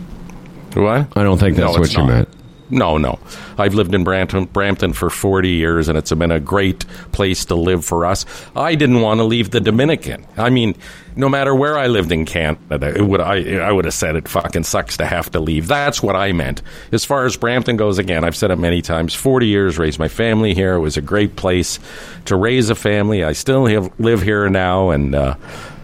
What? 0.75 1.09
I 1.17 1.23
don't 1.23 1.39
think 1.39 1.57
that's 1.57 1.75
No, 1.75 1.81
what 1.81 1.93
you 1.93 1.99
not. 1.99 2.09
meant. 2.09 2.29
No, 2.73 2.99
no. 2.99 3.19
I've 3.59 3.75
lived 3.75 3.97
in 3.97 4.05
Brampton, 4.05 4.45
Brampton 4.45 4.93
for 4.93 5.11
40 5.11 5.49
years, 5.49 5.89
and 5.89 5.99
it's 5.99 6.13
been 6.13 6.31
a 6.31 6.39
great 6.39 6.87
place 7.11 7.45
to 7.47 7.57
live 7.57 7.85
for 7.85 8.07
us. 8.07 8.25
I 8.55 8.77
didn't 8.77 9.01
want 9.01 9.19
to 9.19 9.25
leave 9.25 9.51
the 9.51 9.59
Dominican. 9.61 10.25
I 10.37 10.51
mean, 10.51 10.77
no 11.17 11.29
matter 11.29 11.53
where 11.53 11.77
I 11.77 11.89
lived 11.89 12.13
in 12.13 12.27
Canada, 12.27 12.95
it 12.97 13.03
would 13.03 13.21
I, 13.21 13.57
I 13.57 13.73
would 13.73 13.87
have 13.87 13.95
said 13.95 14.15
it 14.15 14.29
fucking 14.29 14.63
sucks 14.63 14.97
to 14.99 15.05
have 15.07 15.33
to 15.33 15.41
leave. 15.41 15.67
That's 15.67 16.01
what 16.01 16.15
I 16.15 16.31
meant. 16.31 16.63
As 16.93 17.05
far 17.05 17.27
as 17.27 17.37
Brampton 17.37 17.77
goes, 17.77 17.99
again, 17.99 18.23
I've 18.23 18.37
said 18.37 18.53
it 18.53 18.57
many 18.61 18.83
times. 18.83 19.17
40 19.17 19.49
years, 19.49 19.77
raised 19.77 19.99
my 19.99 20.07
family 20.07 20.55
here. 20.55 20.75
It 20.75 20.81
was 20.81 20.97
a 20.97 21.03
great 21.03 21.35
place 21.35 21.81
to 22.27 22.37
raise 22.37 22.71
a 22.71 22.77
family. 22.77 23.25
I 23.25 23.33
still 23.33 23.67
have, 23.67 23.91
live 23.99 24.23
here 24.23 24.49
now, 24.49 24.91
and 24.91 25.17
uh, 25.17 25.35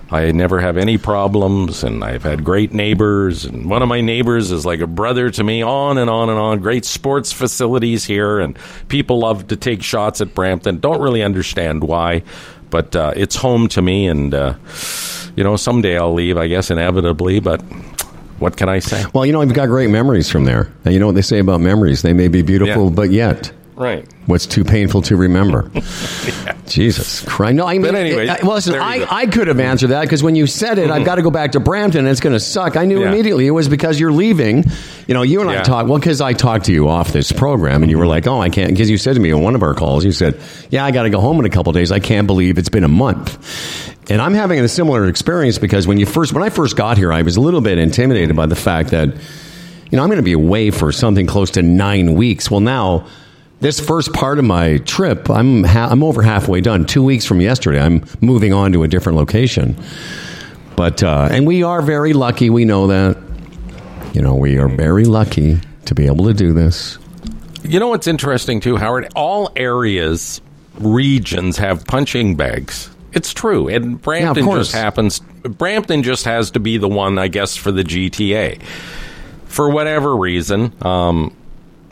I 0.09 0.31
never 0.31 0.61
have 0.61 0.77
any 0.77 0.99
problems, 0.99 1.83
and 1.83 2.05
I've 2.05 2.23
had 2.23 2.45
great 2.45 2.73
neighbors. 2.73 3.45
And 3.45 3.69
one 3.69 3.83
of 3.83 3.89
my 3.89 4.01
neighbors 4.01 4.53
is 4.53 4.65
like 4.65 4.79
a 4.81 4.87
brother 4.87 5.31
to 5.31 5.43
me. 5.43 5.63
On 5.63 5.99
and 5.99 6.09
on 6.09 6.29
and 6.31 6.39
on. 6.39 6.61
Great 6.61 6.85
sports 6.85 7.33
facilities 7.33 8.05
here, 8.05 8.39
and 8.39 8.57
people 8.89 9.19
love 9.19 9.49
to 9.49 9.57
take 9.57 9.83
shots 9.83 10.21
at 10.21 10.33
Brampton. 10.33 10.79
Don't 10.79 11.01
really 11.01 11.25
understand 11.25 11.83
why, 11.83 12.23
but 12.71 12.95
uh, 12.95 13.15
it's 13.17 13.35
home 13.35 13.67
to 13.69 13.83
me. 13.83 14.07
And 14.07 14.33
uh, 14.33 14.55
you 15.35 15.43
know, 15.43 15.57
someday 15.57 15.99
I'll 15.99 16.15
leave, 16.15 16.37
I 16.39 16.47
guess, 16.47 16.71
inevitably. 16.71 17.41
But 17.41 17.61
what 18.39 18.57
can 18.57 18.69
I 18.69 18.79
say? 18.79 19.05
Well, 19.13 19.27
you 19.27 19.33
know, 19.33 19.41
I've 19.41 19.55
got 19.55 19.67
great 19.67 19.91
memories 19.91 20.31
from 20.31 20.45
there. 20.45 20.71
And 20.85 20.95
you 20.95 21.01
know 21.01 21.07
what 21.07 21.17
they 21.17 21.23
say 21.23 21.41
about 21.41 21.61
memories? 21.61 22.03
They 22.03 22.13
may 22.13 22.29
be 22.29 22.43
beautiful, 22.43 22.85
Yeah. 22.85 22.91
but 22.95 23.11
yet. 23.11 23.51
Right. 23.77 24.07
What's 24.25 24.47
too 24.47 24.65
painful 24.65 25.03
to 25.03 25.17
remember? 25.17 25.71
Jesus 26.67 27.23
Christ! 27.25 27.55
No, 27.57 27.67
I 27.67 27.75
mean, 27.75 27.83
But 27.83 27.95
anyways, 27.95 28.29
uh, 28.29 28.37
I- 28.41 28.45
well, 28.45 28.55
listen, 28.55 28.75
I. 28.75 29.07
I 29.09 29.27
could 29.27 29.49
have 29.49 29.61
answered 29.61 29.89
that 29.89 30.01
because 30.03 30.23
when 30.23 30.35
you 30.35 30.47
said 30.47 30.79
it, 30.79 30.91
I've 30.91 31.05
got 31.05 31.17
to 31.17 31.23
go 31.23 31.31
back 31.31 31.53
to 31.53 31.61
Brampton. 31.61 32.01
and 32.01 32.09
It's 32.09 32.21
going 32.21 32.33
to 32.33 32.41
suck. 32.41 32.77
I 32.77 32.87
knew 32.87 33.01
Yeah. 33.03 33.11
immediately 33.13 33.47
it 33.47 33.51
was 33.51 33.69
because 33.69 34.01
you're 34.01 34.13
leaving. 34.13 34.65
You 35.07 35.15
know, 35.15 35.23
you 35.23 35.41
and 35.43 35.51
I 35.51 35.63
talked. 35.63 35.89
Well, 35.89 35.99
because 35.99 36.21
I 36.21 36.33
talked 36.33 36.65
to 36.67 36.73
you 36.73 36.89
off 36.89 37.13
this 37.13 37.33
program, 37.33 37.83
and 37.83 37.91
you 37.91 37.99
were 37.99 38.07
like, 38.07 38.27
"Oh, 38.27 38.41
I 38.41 38.49
can't." 38.49 38.71
Because 38.71 38.89
you 38.91 38.99
said 38.99 39.15
to 39.15 39.21
me 39.21 39.31
on 39.31 39.43
one 39.43 39.55
of 39.55 39.63
our 39.63 39.75
calls, 39.75 40.05
you 40.05 40.13
said, 40.13 40.41
"Yeah, 40.71 40.85
I 40.85 40.91
got 40.91 41.03
to 41.05 41.11
go 41.11 41.21
home 41.21 41.39
in 41.39 41.45
a 41.45 41.51
couple 41.51 41.73
days. 41.73 41.93
I 41.93 42.01
can't 42.01 42.27
believe 42.27 42.59
it's 42.59 42.71
been 42.71 42.85
a 42.85 42.89
month." 42.89 43.95
And 44.09 44.23
I'm 44.23 44.35
having 44.35 44.59
a 44.61 44.69
similar 44.69 45.07
experience 45.07 45.59
because 45.59 45.87
when 45.87 45.99
you 45.99 46.07
first, 46.07 46.33
when 46.33 46.43
I 46.43 46.49
first 46.49 46.77
got 46.77 46.97
here, 46.97 47.13
I 47.13 47.23
was 47.23 47.37
a 47.37 47.41
little 47.41 47.61
bit 47.61 47.77
intimidated 47.79 48.35
by 48.37 48.47
the 48.47 48.57
fact 48.57 48.91
that 48.91 49.09
you 49.91 49.97
know, 49.97 50.03
I'm 50.03 50.09
going 50.09 50.17
to 50.19 50.23
be 50.25 50.33
away 50.33 50.71
for 50.73 50.91
something 50.91 51.27
close 51.29 51.53
to 51.53 51.63
nine 51.63 52.15
weeks. 52.15 52.51
Well, 52.51 52.59
now, 52.61 53.07
this 53.61 53.81
first 53.81 54.13
part 54.13 54.39
of 54.39 54.45
my 54.45 54.79
trip, 54.79 55.31
I'm 55.31 55.65
ha- 55.65 55.89
I'm 55.91 56.03
over 56.03 56.23
halfway 56.23 56.61
done. 56.61 56.85
Two 56.85 57.03
weeks 57.03 57.25
from 57.25 57.41
yesterday, 57.41 57.81
I'm 57.81 58.05
moving 58.21 58.53
on 58.53 58.73
to 58.73 58.83
a 58.83 58.89
different 58.89 59.17
location. 59.17 59.77
But 60.77 61.03
uh, 61.03 61.29
and 61.31 61.47
we 61.47 61.63
are 61.63 61.81
very 61.81 62.13
lucky. 62.13 62.51
We 62.51 62.65
know 62.65 62.89
that. 62.89 63.17
You 64.13 64.23
know, 64.23 64.35
we 64.35 64.57
are 64.57 64.69
very 64.69 65.05
lucky 65.05 65.59
to 65.85 65.95
be 65.95 66.07
able 66.07 66.25
to 66.27 66.35
do 66.35 66.53
this. 66.53 66.99
You 67.65 67.81
know 67.81 67.89
what's 67.89 68.07
interesting 68.07 68.61
too, 68.61 68.77
Howard? 68.77 69.13
All 69.15 69.51
areas, 69.57 70.41
regions 70.79 71.59
have 71.59 71.85
punching 71.85 72.37
bags. 72.37 72.91
It's 73.13 73.33
true, 73.33 73.69
and 73.69 74.01
Brampton 74.01 74.45
course. 74.45 74.69
just 74.69 74.73
happens. 74.75 75.21
Brampton 75.43 76.03
just 76.03 76.25
has 76.25 76.51
to 76.53 76.61
be 76.61 76.79
the 76.79 76.89
one, 76.89 77.19
I 77.19 77.29
guess, 77.29 77.57
for 77.57 77.73
the 77.73 77.83
GTA. 77.83 78.61
For 79.47 79.71
whatever 79.71 80.15
reason, 80.17 80.73
um, 80.83 81.36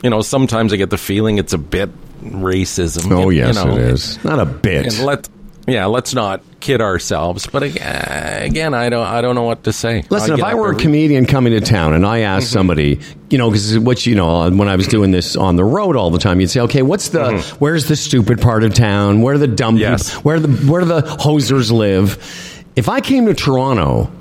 you 0.05 0.11
know, 0.11 0.21
sometimes 0.21 0.71
I 0.71 0.75
get 0.75 0.91
the 0.91 0.99
feeling 0.99 1.39
it's 1.39 1.53
a 1.53 1.57
bit 1.57 1.89
racism. 2.21 3.11
Oh 3.11 3.31
you 3.31 3.39
yes, 3.39 3.55
know, 3.55 3.71
it 3.71 3.79
is 3.79 4.23
not 4.23 4.37
a 4.37 4.45
bit. 4.45 4.85
And 4.85 5.03
let, 5.03 5.27
yeah, 5.67 5.87
let's 5.87 6.13
not 6.13 6.43
kid 6.59 6.79
ourselves. 6.79 7.47
But 7.47 7.63
again, 7.63 8.43
again, 8.43 8.73
I 8.75 8.89
don't, 8.89 9.07
I 9.07 9.21
don't 9.21 9.33
know 9.33 9.45
what 9.45 9.63
to 9.63 9.73
say. 9.73 10.05
Listen, 10.11 10.37
if 10.37 10.43
I 10.43 10.53
were 10.53 10.73
a 10.73 10.75
comedian 10.75 11.25
coming 11.25 11.53
to 11.53 11.59
town 11.59 11.93
and 11.93 12.05
I 12.05 12.19
asked 12.19 12.49
mm-hmm. 12.49 12.53
somebody, 12.53 12.99
you 13.31 13.39
know, 13.39 13.49
because 13.49 13.79
what 13.79 14.05
you 14.05 14.13
know, 14.13 14.47
when 14.51 14.69
I 14.69 14.75
was 14.75 14.87
doing 14.87 15.09
this 15.09 15.35
on 15.35 15.55
the 15.55 15.63
road 15.63 15.95
all 15.95 16.11
the 16.11 16.19
time, 16.19 16.39
you'd 16.39 16.51
say, 16.51 16.59
okay, 16.61 16.83
what's 16.83 17.09
the, 17.09 17.31
mm-hmm. 17.31 17.55
where's 17.57 17.87
the 17.87 17.95
stupid 17.95 18.39
part 18.39 18.63
of 18.63 18.75
town? 18.75 19.23
Where 19.23 19.33
are 19.33 19.39
the 19.39 19.47
dumb, 19.47 19.77
Yes. 19.77 20.09
people, 20.11 20.21
where 20.21 20.39
the 20.39 20.49
where 20.71 20.81
do 20.81 20.87
the 20.87 21.01
hosers 21.01 21.71
live? 21.71 22.63
If 22.75 22.89
I 22.89 23.01
came 23.01 23.25
to 23.25 23.33
Toronto. 23.33 24.11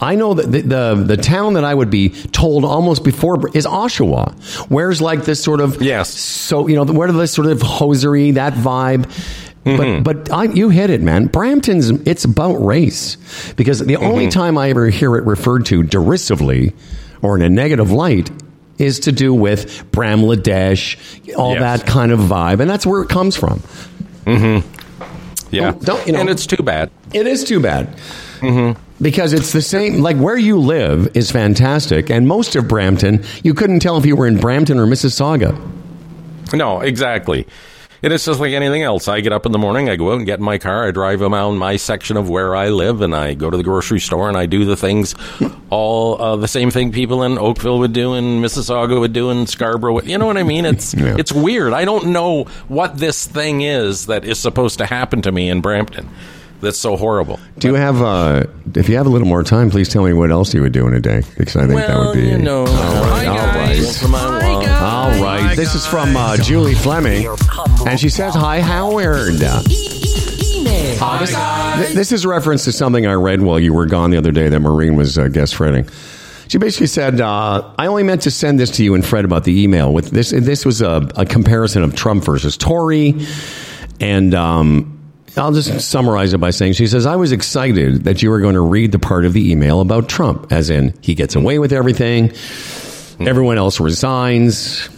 I 0.00 0.14
know 0.14 0.34
that 0.34 0.50
the, 0.50 0.62
the 0.62 1.04
the 1.06 1.16
town 1.16 1.54
that 1.54 1.64
I 1.64 1.74
would 1.74 1.90
be 1.90 2.10
told 2.10 2.64
almost 2.64 3.04
before 3.04 3.36
is 3.56 3.66
Oshawa. 3.66 4.32
Where's 4.70 5.00
like 5.00 5.24
this 5.24 5.42
sort 5.42 5.60
of 5.60 5.80
Yes. 5.82 6.10
so 6.10 6.66
you 6.68 6.76
know 6.76 6.84
where 6.84 7.10
this 7.12 7.32
sort 7.32 7.46
of 7.48 7.60
hosiery 7.62 8.32
that 8.32 8.52
vibe, 8.54 9.04
But 9.64 9.72
mm-hmm. 9.72 10.02
but 10.02 10.30
I, 10.32 10.44
you 10.44 10.70
hit 10.70 10.90
it, 10.90 11.02
man. 11.02 11.26
Brampton's 11.26 11.90
it's 12.06 12.24
about 12.24 12.54
race 12.54 13.16
because 13.56 13.80
the 13.80 13.96
only 13.96 14.24
mm-hmm. 14.26 14.38
time 14.40 14.58
I 14.58 14.70
ever 14.70 14.88
hear 14.88 15.16
it 15.16 15.24
referred 15.24 15.66
to 15.66 15.82
derisively 15.82 16.72
or 17.22 17.36
in 17.36 17.42
a 17.42 17.50
negative 17.50 17.90
light 17.90 18.30
is 18.78 19.00
to 19.00 19.12
do 19.12 19.34
with 19.34 19.90
Bramladesh, 19.92 20.96
all 21.36 21.52
Yes. 21.52 21.80
that 21.80 21.86
kind 21.86 22.12
of 22.12 22.20
vibe, 22.20 22.60
and 22.60 22.70
that's 22.70 22.86
where 22.86 23.02
it 23.02 23.10
comes 23.10 23.36
from. 23.36 23.58
Mm-hmm. 24.24 24.66
Yeah, 25.50 25.72
Don't- 25.72 25.84
don't- 25.84 26.06
you 26.06 26.12
know- 26.14 26.20
and 26.20 26.30
it's 26.30 26.46
too 26.46 26.62
bad. 26.62 26.90
It 27.12 27.26
is 27.26 27.44
too 27.44 27.60
bad. 27.60 27.88
Because 29.02 29.32
it's 29.32 29.52
the 29.52 29.62
same, 29.62 30.00
like 30.02 30.16
where 30.18 30.36
you 30.36 30.58
live 30.58 31.16
is 31.16 31.30
fantastic, 31.30 32.10
and 32.10 32.28
most 32.28 32.54
of 32.54 32.68
Brampton, 32.68 33.24
you 33.42 33.54
couldn't 33.54 33.80
tell 33.80 33.96
if 33.96 34.04
you 34.04 34.14
were 34.14 34.26
in 34.26 34.38
Brampton 34.38 34.78
or 34.78 34.86
Mississauga. 34.86 35.56
No, 36.52 36.80
exactly. 36.80 37.46
It's 38.02 38.24
just 38.24 38.40
like 38.40 38.52
anything 38.52 38.82
else. 38.82 39.08
I 39.08 39.20
get 39.20 39.32
up 39.32 39.44
in 39.44 39.52
the 39.52 39.58
morning, 39.58 39.90
I 39.90 39.96
go 39.96 40.12
out 40.12 40.16
and 40.16 40.26
get 40.26 40.38
in 40.38 40.44
my 40.44 40.56
car, 40.58 40.88
I 40.88 40.90
drive 40.90 41.20
around 41.20 41.58
my 41.58 41.76
section 41.76 42.16
of 42.16 42.28
where 42.30 42.56
I 42.56 42.70
live, 42.70 43.02
and 43.02 43.14
I 43.14 43.34
go 43.34 43.50
to 43.50 43.56
the 43.56 43.62
grocery 43.62 44.00
store 44.00 44.28
and 44.28 44.36
I 44.38 44.46
do 44.46 44.64
the 44.64 44.76
things, 44.76 45.14
all 45.70 46.20
uh, 46.20 46.36
the 46.36 46.48
same 46.48 46.70
thing 46.70 46.92
people 46.92 47.22
in 47.22 47.38
Oakville 47.38 47.78
would 47.80 47.92
do, 47.92 48.14
and 48.14 48.42
Mississauga 48.42 48.98
would 49.00 49.12
do, 49.12 49.28
and 49.30 49.48
Scarborough. 49.48 49.94
Would, 49.94 50.08
you 50.08 50.16
know 50.18 50.26
what 50.26 50.38
I 50.38 50.42
mean? 50.44 50.64
It's 50.64 50.94
Yeah. 51.00 51.16
it's 51.18 51.32
weird. 51.32 51.72
I 51.74 51.84
don't 51.84 52.06
know 52.08 52.44
what 52.68 52.96
this 52.98 53.26
thing 53.26 53.60
is 53.62 54.06
that 54.06 54.24
is 54.24 54.38
supposed 54.38 54.78
to 54.78 54.86
happen 54.86 55.20
to 55.22 55.32
me 55.32 55.48
in 55.50 55.60
Brampton. 55.60 56.08
That's 56.60 56.78
so 56.78 56.96
horrible. 56.96 57.40
Do 57.58 57.68
you 57.68 57.74
have, 57.74 58.02
uh, 58.02 58.44
if 58.74 58.88
you 58.88 58.96
have 58.96 59.06
a 59.06 59.08
little 59.08 59.26
more 59.28 59.42
time, 59.42 59.70
please 59.70 59.88
tell 59.88 60.04
me 60.04 60.12
what 60.12 60.30
else 60.30 60.52
you 60.54 60.60
would 60.62 60.72
do 60.72 60.86
in 60.86 60.94
a 60.94 61.00
day, 61.00 61.22
because 61.38 61.56
I 61.56 61.66
think 61.66 61.80
that 61.80 61.96
would 61.98 62.14
be. 62.14 62.28
you 62.28 62.38
know, 62.38 62.60
all 62.60 62.66
right, 62.66 63.26
Hi, 63.26 63.26
all 63.26 63.36
right. 63.36 63.76
guys. 63.76 64.00
Hi, 64.02 64.64
guys. 64.64 65.18
All 65.20 65.24
right. 65.24 65.56
This 65.56 65.74
is 65.74 65.86
from 65.86 66.16
uh, 66.16 66.36
Julie 66.36 66.74
Fleming, 66.74 67.26
and 67.86 67.98
she 67.98 68.08
says, 68.08 68.34
"Hi, 68.34 68.60
Howard." 68.60 69.40
Uh, 69.42 69.62
this, 71.20 71.94
this 71.94 72.12
is 72.12 72.24
a 72.24 72.28
reference 72.28 72.64
to 72.64 72.72
something 72.72 73.06
I 73.06 73.14
read 73.14 73.40
while 73.42 73.58
you 73.58 73.72
were 73.72 73.86
gone 73.86 74.10
the 74.10 74.18
other 74.18 74.32
day 74.32 74.48
that 74.48 74.60
Maureen 74.60 74.96
was 74.96 75.18
uh, 75.18 75.28
guest 75.28 75.54
fretting. 75.54 75.88
She 76.48 76.58
basically 76.58 76.88
said, 76.88 77.20
uh, 77.20 77.72
"I 77.78 77.86
only 77.86 78.02
meant 78.02 78.22
to 78.22 78.30
send 78.30 78.58
this 78.60 78.70
to 78.72 78.84
you 78.84 78.94
and 78.94 79.04
Fred 79.04 79.24
about 79.24 79.44
the 79.44 79.62
email. 79.62 79.92
With 79.92 80.10
this, 80.10 80.30
this 80.30 80.64
was 80.66 80.82
a, 80.82 81.08
a 81.16 81.24
comparison 81.24 81.82
of 81.82 81.94
Trump 81.94 82.24
versus 82.24 82.56
Tory, 82.56 83.14
and 84.00 84.34
um, 84.34 84.99
I'll 85.36 85.52
just 85.52 85.88
summarize 85.88 86.34
it 86.34 86.38
by 86.38 86.50
saying 86.50 86.72
she 86.72 86.86
says 86.86 87.06
I 87.06 87.16
was 87.16 87.32
excited 87.32 88.04
that 88.04 88.22
you 88.22 88.30
were 88.30 88.40
going 88.40 88.54
to 88.54 88.60
read 88.60 88.92
the 88.92 88.98
part 88.98 89.24
of 89.24 89.32
the 89.32 89.50
email 89.50 89.80
about 89.80 90.08
Trump, 90.08 90.52
as 90.52 90.70
in 90.70 90.94
he 91.00 91.14
gets 91.14 91.36
away 91.36 91.58
with 91.58 91.72
everything, 91.72 92.32
everyone 93.20 93.58
else 93.58 93.80
resigns." 93.80 94.88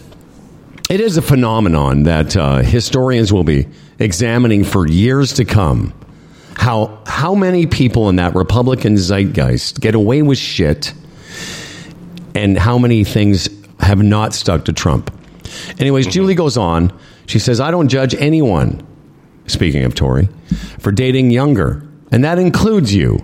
It 0.91 1.01
is 1.01 1.17
a 1.17 1.23
phenomenon 1.23 2.03
that 2.03 2.37
uh, 2.37 2.59
historians 2.59 3.33
will 3.33 3.45
be 3.45 3.67
examining 3.99 4.65
for 4.65 4.87
years 4.87 5.35
to 5.35 5.45
come. 5.45 5.95
How 6.55 6.99
how 7.07 7.35
many 7.35 7.67
people 7.67 8.09
in 8.09 8.17
that 8.17 8.35
Republican 8.35 8.97
zeitgeist 8.97 9.81
get 9.81 9.95
away 9.95 10.23
with 10.23 10.39
shit, 10.39 10.93
and 12.35 12.59
how 12.59 12.79
many 12.79 13.05
things 13.05 13.49
have 13.81 14.03
not 14.03 14.35
stuck 14.35 14.65
to 14.67 14.73
Trump? 14.73 15.11
Anyways, 15.79 16.07
Julie 16.07 16.35
goes 16.35 16.57
on. 16.57 16.93
She 17.27 17.39
says, 17.39 17.61
"I 17.61 17.71
don't 17.71 17.89
judge 17.89 18.15
anyone." 18.15 18.83
Speaking 19.53 19.85
of 19.85 19.95
Tory, 19.95 20.29
for 20.79 20.91
dating 20.93 21.31
younger, 21.31 21.87
and 22.11 22.25
that 22.25 22.39
includes 22.39 22.95
you. 22.95 23.23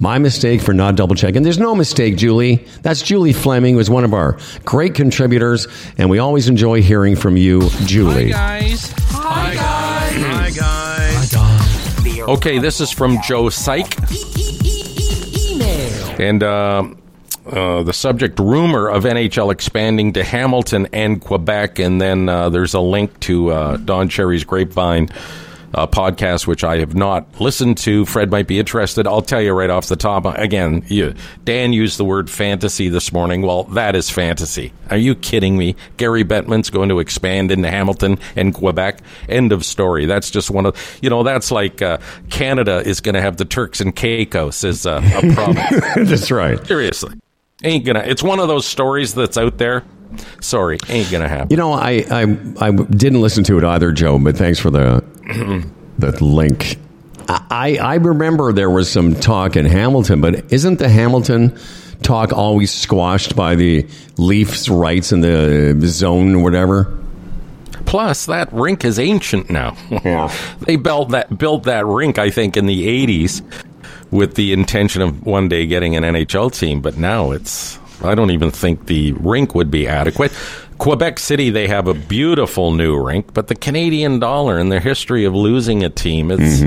My 0.00 0.18
mistake 0.18 0.62
for 0.62 0.72
not 0.72 0.96
double 0.96 1.14
checking. 1.14 1.42
There's 1.42 1.58
no 1.58 1.74
mistake, 1.74 2.16
Julie. 2.16 2.66
That's 2.82 3.02
Julie 3.02 3.34
Fleming, 3.34 3.74
who 3.74 3.80
is 3.80 3.90
one 3.90 4.04
of 4.04 4.14
our 4.14 4.38
great 4.64 4.94
contributors, 4.94 5.68
and 5.98 6.08
we 6.08 6.18
always 6.18 6.48
enjoy 6.48 6.82
hearing 6.82 7.14
from 7.14 7.36
you, 7.36 7.68
Julie. 7.84 8.30
Hi 8.32 8.60
guys. 8.60 8.94
Hi 9.10 9.54
guys. 9.54 10.16
Hi 10.16 10.50
guys. 10.50 12.28
Okay, 12.28 12.58
this 12.58 12.80
is 12.80 12.90
from 12.90 13.18
Joe 13.22 13.50
Syke. 13.50 13.94
And 16.18 16.42
uh, 16.42 16.88
uh, 17.46 17.82
the 17.82 17.92
subject 17.92 18.40
rumor 18.40 18.88
of 18.88 19.04
NHL 19.04 19.52
expanding 19.52 20.14
to 20.14 20.24
Hamilton 20.24 20.88
and 20.92 21.20
Quebec. 21.20 21.78
And 21.78 22.00
then 22.00 22.28
uh, 22.28 22.48
there's 22.48 22.74
a 22.74 22.80
link 22.80 23.20
to 23.20 23.50
uh, 23.50 23.76
Don 23.76 24.08
Cherry's 24.08 24.44
Grapevine 24.44 25.08
uh, 25.74 25.86
podcast, 25.86 26.46
which 26.46 26.64
I 26.64 26.78
have 26.78 26.94
not 26.94 27.40
listened 27.40 27.78
to. 27.78 28.04
Fred 28.06 28.30
might 28.30 28.46
be 28.46 28.58
interested. 28.58 29.06
I'll 29.06 29.22
tell 29.22 29.40
you 29.40 29.52
right 29.52 29.70
off 29.70 29.86
the 29.88 29.96
top. 29.96 30.24
Again, 30.24 30.84
you, 30.88 31.14
Dan 31.44 31.72
used 31.72 31.98
the 31.98 32.04
word 32.04 32.30
fantasy 32.30 32.88
this 32.88 33.12
morning. 33.12 33.42
Well, 33.42 33.64
that 33.64 33.94
is 33.94 34.10
fantasy. 34.10 34.72
Are 34.90 34.96
you 34.96 35.14
kidding 35.14 35.56
me? 35.56 35.76
Gary 35.96 36.24
Bettman's 36.24 36.70
going 36.70 36.88
to 36.88 36.98
expand 36.98 37.50
into 37.50 37.70
Hamilton 37.70 38.18
and 38.34 38.54
Quebec. 38.54 39.00
End 39.28 39.52
of 39.52 39.64
story. 39.64 40.06
That's 40.06 40.30
just 40.30 40.50
one 40.50 40.66
of, 40.66 40.98
you 41.02 41.10
know, 41.10 41.22
that's 41.22 41.50
like 41.50 41.82
uh, 41.82 41.98
Canada 42.30 42.82
is 42.84 43.00
going 43.00 43.14
to 43.14 43.20
have 43.20 43.36
the 43.36 43.44
Turks 43.44 43.80
and 43.80 43.94
Caicos 43.94 44.64
as 44.64 44.86
uh, 44.86 45.00
a 45.02 45.32
province. 45.34 46.10
That's 46.10 46.30
right. 46.30 46.64
Seriously. 46.66 47.14
Ain't 47.64 47.86
gonna. 47.86 48.00
It's 48.00 48.22
one 48.22 48.38
of 48.38 48.48
those 48.48 48.66
stories 48.66 49.14
that's 49.14 49.38
out 49.38 49.56
there. 49.56 49.82
Sorry, 50.40 50.78
ain't 50.88 51.10
gonna 51.10 51.26
happen. 51.28 51.48
You 51.50 51.56
know, 51.56 51.72
I, 51.72 52.04
I 52.10 52.22
I 52.60 52.70
didn't 52.70 53.22
listen 53.22 53.44
to 53.44 53.56
it 53.56 53.64
either, 53.64 53.92
Joe. 53.92 54.18
But 54.18 54.36
thanks 54.36 54.58
for 54.58 54.70
the 54.70 55.02
the 55.98 56.24
link. 56.24 56.78
I 57.28 57.78
I 57.80 57.94
remember 57.96 58.52
there 58.52 58.70
was 58.70 58.90
some 58.90 59.14
talk 59.14 59.56
in 59.56 59.64
Hamilton, 59.66 60.20
but 60.20 60.52
isn't 60.52 60.78
the 60.78 60.88
Hamilton 60.88 61.58
talk 62.02 62.32
always 62.32 62.72
squashed 62.72 63.34
by 63.34 63.54
the 63.56 63.86
Leafs' 64.16 64.68
rights 64.68 65.12
in 65.12 65.20
the 65.20 65.76
zone 65.88 66.34
or 66.36 66.42
whatever? 66.42 66.96
Plus, 67.84 68.26
that 68.26 68.52
rink 68.52 68.84
is 68.84 68.98
ancient 68.98 69.48
now. 69.50 69.76
Yeah. 70.04 70.32
they 70.60 70.76
built 70.76 71.10
that 71.10 71.36
built 71.38 71.64
that 71.64 71.86
rink, 71.86 72.18
I 72.18 72.30
think, 72.30 72.56
in 72.56 72.66
the 72.66 72.86
'80s 73.06 73.42
with 74.10 74.34
the 74.34 74.52
intention 74.52 75.02
of 75.02 75.24
one 75.26 75.48
day 75.48 75.66
getting 75.66 75.96
an 75.96 76.04
NHL 76.04 76.56
team. 76.56 76.80
But 76.80 76.96
now 76.96 77.32
it's. 77.32 77.78
I 78.02 78.14
don't 78.14 78.30
even 78.30 78.50
think 78.50 78.86
the 78.86 79.12
rink 79.12 79.54
would 79.54 79.70
be 79.70 79.88
adequate. 79.88 80.30
Quebec 80.78 81.18
City, 81.18 81.50
they 81.50 81.68
have 81.68 81.88
a 81.88 81.94
beautiful 81.94 82.72
new 82.72 83.02
rink, 83.02 83.32
but 83.34 83.48
the 83.48 83.54
Canadian 83.54 84.18
dollar 84.18 84.58
and 84.58 84.70
their 84.70 84.80
history 84.80 85.24
of 85.24 85.34
losing 85.34 85.82
a 85.84 85.90
team, 85.90 86.30
it's. 86.30 86.62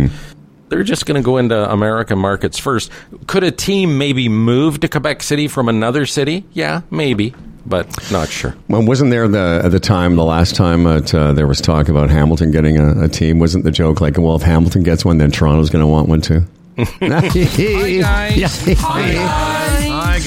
They're 0.70 0.84
just 0.84 1.08
going 1.08 1.20
to 1.20 1.26
go 1.26 1.38
into 1.38 1.72
American 1.72 2.20
markets 2.20 2.60
first. 2.60 2.92
Could 3.26 3.44
a 3.44 3.50
team 3.50 3.98
maybe 3.98 4.30
move 4.30 4.80
to 4.82 4.88
Quebec 4.88 5.24
City 5.24 5.48
from 5.48 5.68
another 5.68 6.06
city? 6.06 6.46
Yeah, 6.54 6.82
maybe, 6.92 7.34
but 7.66 7.88
not 8.12 8.30
sure. 8.30 8.56
Well, 8.68 8.86
wasn't 8.86 9.10
there 9.10 9.28
the 9.28 9.62
at 9.66 9.72
the 9.72 9.80
time 9.80 10.16
the 10.16 10.24
last 10.24 10.56
time 10.56 10.84
that 10.84 11.12
uh, 11.12 11.34
there 11.34 11.48
was 11.48 11.60
talk 11.60 11.90
about 11.90 12.12
Hamilton 12.12 12.52
getting 12.52 12.78
a, 12.78 13.06
a 13.06 13.08
team? 13.08 13.40
Wasn't 13.40 13.64
the 13.64 13.72
joke 13.72 14.00
like, 14.00 14.20
well, 14.20 14.36
if 14.36 14.44
Hamilton 14.44 14.84
gets 14.84 15.04
one, 15.04 15.18
then 15.18 15.32
Toronto's 15.32 15.72
going 15.72 15.82
to 15.82 15.88
want 15.88 16.08
one 16.08 16.22
too? 16.22 16.46
Hi 16.78 17.98
guys. 18.00 18.64
Hi 18.80 19.12
guys. 19.14 19.59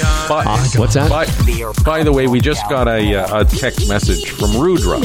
Hi. 0.00 0.28
But, 0.28 0.46
Uh, 0.46 0.58
what's 0.80 0.94
that? 0.94 1.10
By, 1.10 1.26
by 1.84 2.02
the 2.02 2.12
way, 2.12 2.26
we 2.26 2.40
just 2.40 2.68
got 2.68 2.88
a, 2.88 3.14
uh, 3.16 3.40
a 3.40 3.44
text 3.44 3.88
message 3.88 4.30
from 4.30 4.56
Rudra. 4.58 4.98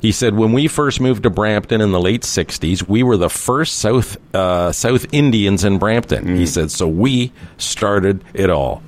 He 0.00 0.12
said, 0.12 0.34
when 0.36 0.52
we 0.52 0.68
first 0.68 1.00
moved 1.00 1.24
to 1.24 1.30
Brampton 1.30 1.80
in 1.80 1.90
the 1.90 2.00
late 2.00 2.22
60s, 2.22 2.86
we 2.86 3.02
were 3.02 3.16
the 3.16 3.30
first 3.30 3.78
South, 3.78 4.16
uh, 4.34 4.70
South 4.72 5.06
Indians 5.12 5.64
in 5.64 5.78
Brampton. 5.78 6.26
Mm. 6.26 6.36
He 6.36 6.46
said, 6.46 6.70
so 6.70 6.86
we 6.86 7.32
started 7.58 8.22
it 8.34 8.50
all. 8.50 8.82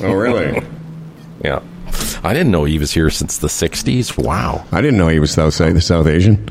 Oh, 0.00 0.12
really? 0.12 0.62
Yeah. 1.44 1.60
I 2.22 2.32
didn't 2.32 2.52
know 2.52 2.64
he 2.64 2.78
was 2.78 2.92
here 2.92 3.10
since 3.10 3.36
the 3.36 3.48
60s. 3.48 4.16
Wow. 4.16 4.64
I 4.72 4.80
didn't 4.80 4.96
know 4.96 5.08
he 5.08 5.18
was 5.20 5.32
South 5.32 5.58
the 5.58 5.80
South 5.82 6.06
Asian. 6.06 6.48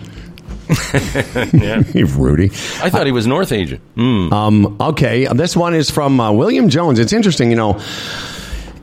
Yeah. 1.54 1.84
Rudy. 2.16 2.46
I 2.82 2.90
thought 2.90 3.06
he 3.06 3.12
was 3.12 3.28
North 3.28 3.52
Asian. 3.52 3.82
Mm. 3.96 4.32
Um, 4.32 4.78
okay, 4.80 5.28
this 5.34 5.56
one 5.56 5.74
is 5.74 5.90
from 5.90 6.20
uh, 6.20 6.32
William 6.32 6.70
Jones. 6.70 7.00
It's 7.00 7.14
interesting, 7.14 7.50
you 7.50 7.56
know. 7.56 7.82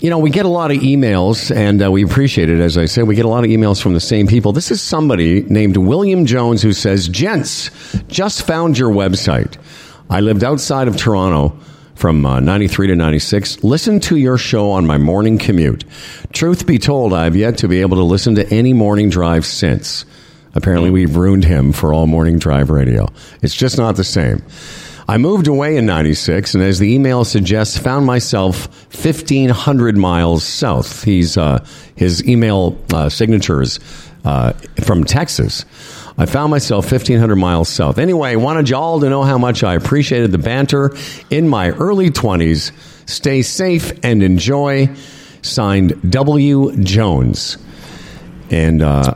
You 0.01 0.09
know, 0.09 0.19
we 0.19 0.31
get 0.31 0.47
a 0.47 0.49
lot 0.49 0.71
of 0.71 0.79
emails, 0.79 1.55
and 1.55 1.85
uh, 1.85 1.91
we 1.91 2.03
appreciate 2.05 2.49
it. 2.49 2.59
As 2.59 2.79
I 2.79 2.87
said, 2.87 3.07
we 3.07 3.15
get 3.15 3.27
a 3.27 3.29
lot 3.29 3.45
of 3.45 3.51
emails 3.51 3.83
from 3.83 3.93
the 3.93 4.01
same 4.01 4.27
people. 4.27 4.53
This 4.53 4.71
is 4.71 4.81
somebody 4.81 5.43
named 5.43 5.77
William 5.77 6.25
Jones 6.25 6.63
who 6.63 6.73
says, 6.73 7.07
"Gents, 7.09 7.71
just 8.09 8.47
found 8.47 8.79
your 8.79 8.91
website. 8.91 9.59
I 10.09 10.21
lived 10.21 10.43
outside 10.45 10.89
of 10.89 10.97
Toronto." 10.97 11.59
From 11.97 12.25
uh, 12.25 12.41
93 12.41 12.87
to 12.87 12.97
96, 12.97 13.63
listen 13.63 14.01
to 14.01 14.17
your 14.17 14.39
show 14.39 14.71
on 14.71 14.87
my 14.87 14.97
morning 14.97 15.37
commute. 15.37 15.85
Truth 16.33 16.67
be 16.67 16.79
told, 16.79 17.13
I've 17.13 17.37
yet 17.37 17.59
to 17.59 17.69
be 17.69 17.83
able 17.83 17.99
to 17.99 18.05
listen 18.05 18.37
to 18.37 18.49
any 18.49 18.73
morning 18.73 19.11
drive 19.11 19.45
since. 19.45 20.07
Apparently, 20.55 20.91
we've 20.91 21.17
ruined 21.17 21.45
him 21.45 21.73
for 21.73 21.93
all 21.93 22.07
morning 22.07 22.39
drive 22.39 22.71
radio. 22.71 23.09
It's 23.43 23.55
just 23.55 23.79
not 23.79 23.97
the 23.97 24.05
same. 24.05 24.43
I 25.09 25.19
moved 25.19 25.49
away 25.49 25.77
in 25.77 25.87
96, 25.87 26.55
and 26.55 26.63
as 26.63 26.79
the 26.79 26.95
email 26.95 27.25
suggests, 27.25 27.77
found 27.77 28.07
myself 28.07 28.69
1,500 28.95 29.97
miles 29.97 30.45
south. 30.45 31.03
He's, 31.03 31.37
uh, 31.37 31.65
his 31.97 32.25
email 32.29 32.79
uh, 32.93 33.09
signatures 33.09 33.81
uh, 34.25 34.53
from 34.85 35.03
Texas. 35.03 35.65
I 36.17 36.27
found 36.27 36.51
myself 36.51 36.85
1,500 36.93 37.35
miles 37.35 37.69
south. 37.69 37.99
Anyway, 37.99 38.37
wanted 38.37 38.69
you 38.69 38.77
all 38.77 39.01
to 39.01 39.09
know 39.09 39.23
how 39.23 39.39
much 39.39 39.65
I 39.65 39.75
appreciated 39.75 40.31
the 40.31 40.39
banter 40.39 40.95
in 41.31 41.49
my 41.49 41.71
early 41.71 42.11
20s. 42.11 42.71
Stay 43.09 43.43
safe 43.43 43.93
and 44.05 44.23
enjoy. 44.23 44.91
Signed 45.43 46.13
W. 46.13 46.77
Jones. 46.83 47.59
And 48.51 48.83
uh, 48.83 49.15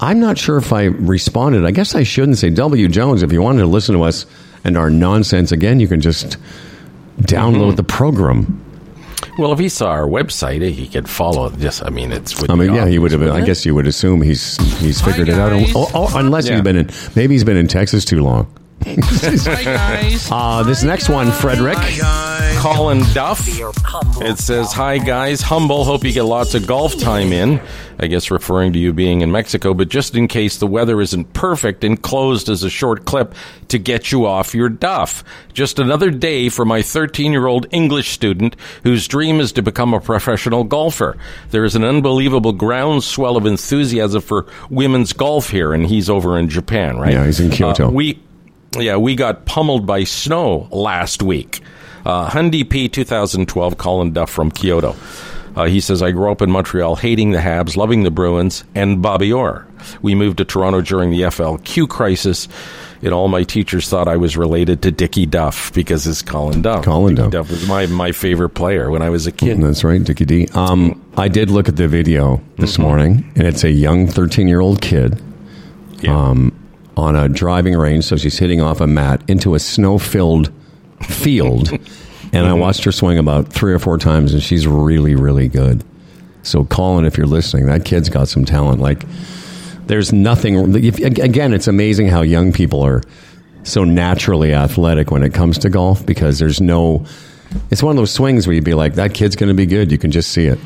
I'm 0.00 0.20
not 0.20 0.36
sure 0.38 0.58
if 0.58 0.72
I 0.72 0.84
responded. 0.84 1.64
I 1.64 1.70
guess 1.70 1.94
I 1.94 2.02
shouldn't 2.02 2.38
say 2.38 2.50
W 2.50 2.88
Jones. 2.88 3.22
If 3.22 3.32
you 3.32 3.40
wanted 3.42 3.60
to 3.60 3.66
listen 3.66 3.94
to 3.94 4.02
us 4.02 4.26
and 4.64 4.76
our 4.76 4.90
nonsense 4.90 5.52
again, 5.52 5.80
you 5.80 5.88
can 5.88 6.00
just 6.00 6.36
download 7.20 7.68
Mm-hmm. 7.68 7.76
the 7.76 7.82
program. 7.84 8.62
Well, 9.38 9.52
if 9.52 9.58
he 9.58 9.68
saw 9.68 9.90
our 9.90 10.06
website, 10.06 10.66
he 10.70 10.86
could 10.86 11.08
follow. 11.08 11.50
Just, 11.50 11.82
I 11.84 11.90
mean, 11.90 12.12
it's. 12.12 12.40
would 12.40 12.50
I 12.50 12.54
mean, 12.54 12.74
yeah, 12.74 12.86
he 12.86 12.98
would 12.98 13.12
have. 13.12 13.22
I 13.22 13.40
guess 13.42 13.64
you 13.66 13.74
would 13.74 13.86
assume 13.86 14.22
he's 14.22 14.56
he's 14.80 15.00
Hi, 15.00 15.10
figured 15.10 15.28
it 15.28 15.38
out. 15.38 15.52
Oh, 15.74 15.90
oh, 15.94 16.12
unless 16.18 16.46
Yeah. 16.46 16.54
he's 16.54 16.62
been 16.62 16.76
in, 16.76 16.90
maybe 17.14 17.34
he's 17.34 17.44
been 17.44 17.56
in 17.56 17.66
Texas 17.68 18.04
too 18.04 18.22
long. 18.22 18.46
Hi, 18.84 19.64
guys. 19.64 20.28
Uh, 20.36 20.62
this 20.62 20.82
next 20.82 21.08
one, 21.08 21.30
Frederick. 21.30 21.78
it? 21.80 22.58
Colin 22.58 23.02
Duff. 23.14 23.46
It 24.20 24.38
says, 24.38 24.72
"Hi 24.72 24.98
guys, 24.98 25.40
humble. 25.40 25.84
Hope 25.84 26.04
you 26.04 26.12
get 26.12 26.24
lots 26.24 26.54
of 26.54 26.66
golf 26.66 26.96
time 26.98 27.32
in. 27.32 27.60
I 27.98 28.06
guess 28.08 28.30
referring 28.30 28.72
to 28.74 28.78
you 28.78 28.92
being 28.92 29.20
in 29.22 29.30
Mexico, 29.30 29.72
but 29.72 29.88
just 29.88 30.14
in 30.14 30.26
case 30.28 30.58
the 30.58 30.66
weather 30.66 31.00
isn't 31.00 31.32
perfect, 31.32 31.84
enclosed 31.84 32.48
as 32.48 32.62
a 32.64 32.70
short 32.70 33.04
clip 33.06 33.34
to 33.68 33.78
get 33.78 34.10
you 34.12 34.26
off 34.26 34.54
your 34.54 34.68
duff. 34.68 35.22
Just 35.52 35.78
another 35.78 36.10
day 36.10 36.48
for 36.48 36.64
my 36.64 36.80
13-year-old 36.80 37.66
English 37.70 38.10
student 38.10 38.56
whose 38.82 39.06
dream 39.08 39.40
is 39.40 39.52
to 39.52 39.62
become 39.62 39.94
a 39.94 40.00
professional 40.00 40.64
golfer. 40.64 41.16
There 41.50 41.64
is 41.64 41.76
an 41.76 41.84
unbelievable 41.84 42.52
groundswell 42.52 43.36
of 43.36 43.46
enthusiasm 43.46 44.20
for 44.22 44.46
women's 44.68 45.12
golf 45.12 45.50
here, 45.50 45.72
and 45.72 45.86
he's 45.86 46.10
over 46.10 46.38
in 46.38 46.48
Japan, 46.50 46.98
right? 46.98 47.12
Yeah, 47.12 47.24
he's 47.26 47.40
in 47.40 47.50
Kyoto. 47.50 47.88
Uh, 47.88 47.90
we 47.90 48.22
yeah, 48.80 48.96
we 48.96 49.14
got 49.14 49.44
pummeled 49.46 49.86
by 49.86 50.04
snow 50.04 50.68
last 50.70 51.22
week. 51.22 51.60
Uh, 52.04 52.28
Hundy 52.30 52.68
P 52.68 52.88
2012, 52.88 53.76
Colin 53.78 54.12
Duff 54.12 54.30
from 54.30 54.50
Kyoto. 54.50 54.94
Uh, 55.56 55.64
he 55.64 55.80
says, 55.80 56.02
I 56.02 56.10
grew 56.10 56.30
up 56.30 56.42
in 56.42 56.50
Montreal 56.50 56.96
hating 56.96 57.30
the 57.30 57.38
Habs, 57.38 57.76
loving 57.76 58.02
the 58.02 58.10
Bruins, 58.10 58.62
and 58.74 59.00
Bobby 59.00 59.32
Orr. 59.32 59.66
We 60.02 60.14
moved 60.14 60.36
to 60.38 60.44
Toronto 60.44 60.82
during 60.82 61.10
the 61.10 61.22
FLQ 61.22 61.88
crisis, 61.88 62.46
and 63.00 63.14
all 63.14 63.28
my 63.28 63.42
teachers 63.42 63.88
thought 63.88 64.06
I 64.06 64.16
was 64.18 64.36
related 64.36 64.82
to 64.82 64.90
Dickie 64.92 65.24
Duff 65.24 65.72
because 65.72 66.06
it's 66.06 66.20
Colin 66.20 66.60
Duff. 66.60 66.84
Colin 66.84 67.14
Dickie 67.14 67.30
Duff. 67.30 67.50
was 67.50 67.66
my, 67.66 67.86
my 67.86 68.12
favorite 68.12 68.50
player 68.50 68.90
when 68.90 69.00
I 69.00 69.08
was 69.08 69.26
a 69.26 69.32
kid. 69.32 69.60
That's 69.62 69.82
right, 69.82 70.02
Dickie 70.04 70.26
D. 70.26 70.46
Um, 70.54 71.02
I 71.16 71.28
did 71.28 71.50
look 71.50 71.68
at 71.68 71.76
the 71.76 71.88
video 71.88 72.40
this 72.58 72.74
Mm-hmm. 72.74 72.82
morning, 72.82 73.32
and 73.34 73.46
it's 73.46 73.64
a 73.64 73.70
young 73.70 74.06
13 74.08 74.46
year 74.48 74.60
old 74.60 74.82
kid 74.82 75.20
Yeah. 76.00 76.14
um, 76.30 76.52
on 76.96 77.16
a 77.16 77.28
driving 77.28 77.76
range. 77.76 78.04
So 78.04 78.16
she's 78.16 78.38
hitting 78.38 78.60
off 78.60 78.80
a 78.80 78.86
mat 78.86 79.22
into 79.28 79.54
a 79.54 79.58
snow 79.58 79.98
filled 79.98 80.52
field. 81.02 81.70
and 82.32 82.46
I 82.46 82.52
watched 82.54 82.84
her 82.84 82.92
swing 82.92 83.18
about 83.18 83.52
three 83.52 83.72
or 83.72 83.78
four 83.78 83.98
times, 83.98 84.32
and 84.32 84.42
she's 84.42 84.66
really, 84.66 85.14
really 85.14 85.48
good. 85.48 85.84
So, 86.42 86.64
Colin, 86.64 87.04
if 87.04 87.16
you're 87.16 87.26
listening, 87.26 87.66
that 87.66 87.84
kid's 87.84 88.08
got 88.08 88.28
some 88.28 88.44
talent. 88.44 88.80
Like, 88.80 89.04
there's 89.86 90.12
nothing. 90.12 90.74
If, 90.76 90.98
again, 90.98 91.52
it's 91.52 91.68
amazing 91.68 92.08
how 92.08 92.22
young 92.22 92.52
people 92.52 92.82
are 92.82 93.02
so 93.64 93.84
naturally 93.84 94.54
athletic 94.54 95.10
when 95.10 95.22
it 95.24 95.34
comes 95.34 95.58
to 95.58 95.70
golf 95.70 96.04
because 96.06 96.38
there's 96.38 96.60
no. 96.60 97.04
It's 97.70 97.82
one 97.82 97.92
of 97.92 97.96
those 97.96 98.12
swings 98.12 98.46
where 98.46 98.54
you'd 98.54 98.64
be 98.64 98.74
like, 98.74 98.94
that 98.94 99.14
kid's 99.14 99.36
going 99.36 99.48
to 99.48 99.54
be 99.54 99.66
good. 99.66 99.92
You 99.92 99.98
can 99.98 100.10
just 100.10 100.32
see 100.32 100.46
it. 100.46 100.58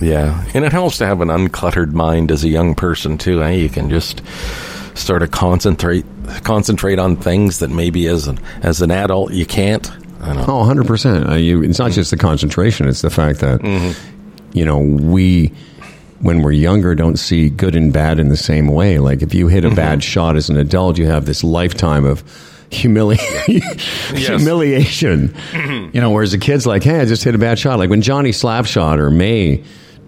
Yeah, 0.00 0.44
and 0.54 0.64
it 0.64 0.72
helps 0.72 0.98
to 0.98 1.06
have 1.06 1.20
an 1.20 1.28
uncluttered 1.28 1.92
mind 1.92 2.30
as 2.30 2.44
a 2.44 2.48
young 2.48 2.74
person 2.74 3.16
too. 3.18 3.42
Eh? 3.42 3.52
You 3.52 3.68
can 3.68 3.88
just 3.90 4.22
sort 4.94 5.22
of 5.22 5.30
concentrate 5.30 6.04
concentrate 6.42 6.98
on 6.98 7.16
things 7.16 7.58
that 7.60 7.70
maybe 7.70 8.06
as 8.06 8.26
an 8.26 8.38
as 8.62 8.82
an 8.82 8.90
adult 8.90 9.32
you 9.32 9.46
can't. 9.46 9.90
I 10.20 10.28
don't 10.32 10.46
know. 10.46 10.60
Oh, 10.60 10.64
100%. 10.64 11.28
Uh, 11.28 11.34
you, 11.34 11.62
it's 11.62 11.78
not 11.78 11.90
just 11.92 12.10
the 12.10 12.16
concentration, 12.16 12.88
it's 12.88 13.02
the 13.02 13.10
fact 13.10 13.40
that, 13.40 13.62
you 14.54 14.64
know, 14.64 14.78
we, 14.78 15.52
when 16.20 16.40
we're 16.40 16.52
younger, 16.52 16.94
don't 16.94 17.18
see 17.18 17.50
good 17.50 17.76
and 17.76 17.92
bad 17.92 18.18
in 18.18 18.30
the 18.30 18.36
same 18.36 18.68
way. 18.68 18.98
Like, 19.00 19.20
if 19.20 19.34
you 19.34 19.48
hit 19.48 19.66
a 19.66 19.70
bad 19.70 20.02
shot 20.02 20.36
as 20.36 20.48
an 20.48 20.56
adult, 20.56 20.96
you 20.96 21.04
have 21.08 21.26
this 21.26 21.44
lifetime 21.44 22.06
of 22.06 22.24
humili- 22.70 23.18
humiliation. 24.16 25.34
You 25.92 26.00
know, 26.00 26.10
whereas 26.10 26.32
a 26.32 26.38
kid's 26.38 26.66
like, 26.66 26.82
hey, 26.84 27.00
I 27.00 27.04
just 27.04 27.22
hit 27.24 27.34
a 27.34 27.38
bad 27.38 27.58
shot. 27.58 27.78
Like 27.78 27.90
when 27.90 28.00
Johnny 28.00 28.30
Slapshot 28.30 28.98
or 28.98 29.10
May, 29.10 29.62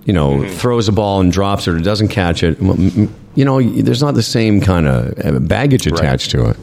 you 0.07 0.15
know, 0.15 0.49
throws 0.49 0.89
a 0.89 0.93
ball 0.93 1.21
and 1.21 1.31
drops 1.31 1.69
it 1.69 1.75
or 1.75 1.79
doesn't 1.79 2.09
catch 2.09 2.43
it, 2.43 2.59
you 2.61 3.45
know, 3.45 3.61
there's 3.61 4.03
not 4.03 4.15
the 4.15 4.23
same 4.23 4.63
kind 4.63 4.89
of 4.89 5.47
baggage 5.47 5.87
attached 5.87 6.31
to 6.31 6.49
it. 6.49 6.57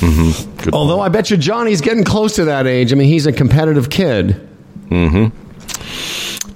Good 0.00 0.72
Although 0.72 1.00
I 1.00 1.08
bet 1.10 1.30
you 1.30 1.36
Johnny's 1.36 1.82
getting 1.82 2.04
close 2.04 2.36
to 2.36 2.46
that 2.46 2.66
age. 2.66 2.92
I 2.92 2.96
mean, 2.96 3.08
he's 3.08 3.26
a 3.26 3.32
competitive 3.32 3.90
kid. 3.90 4.48
Mm-hmm 4.86 5.48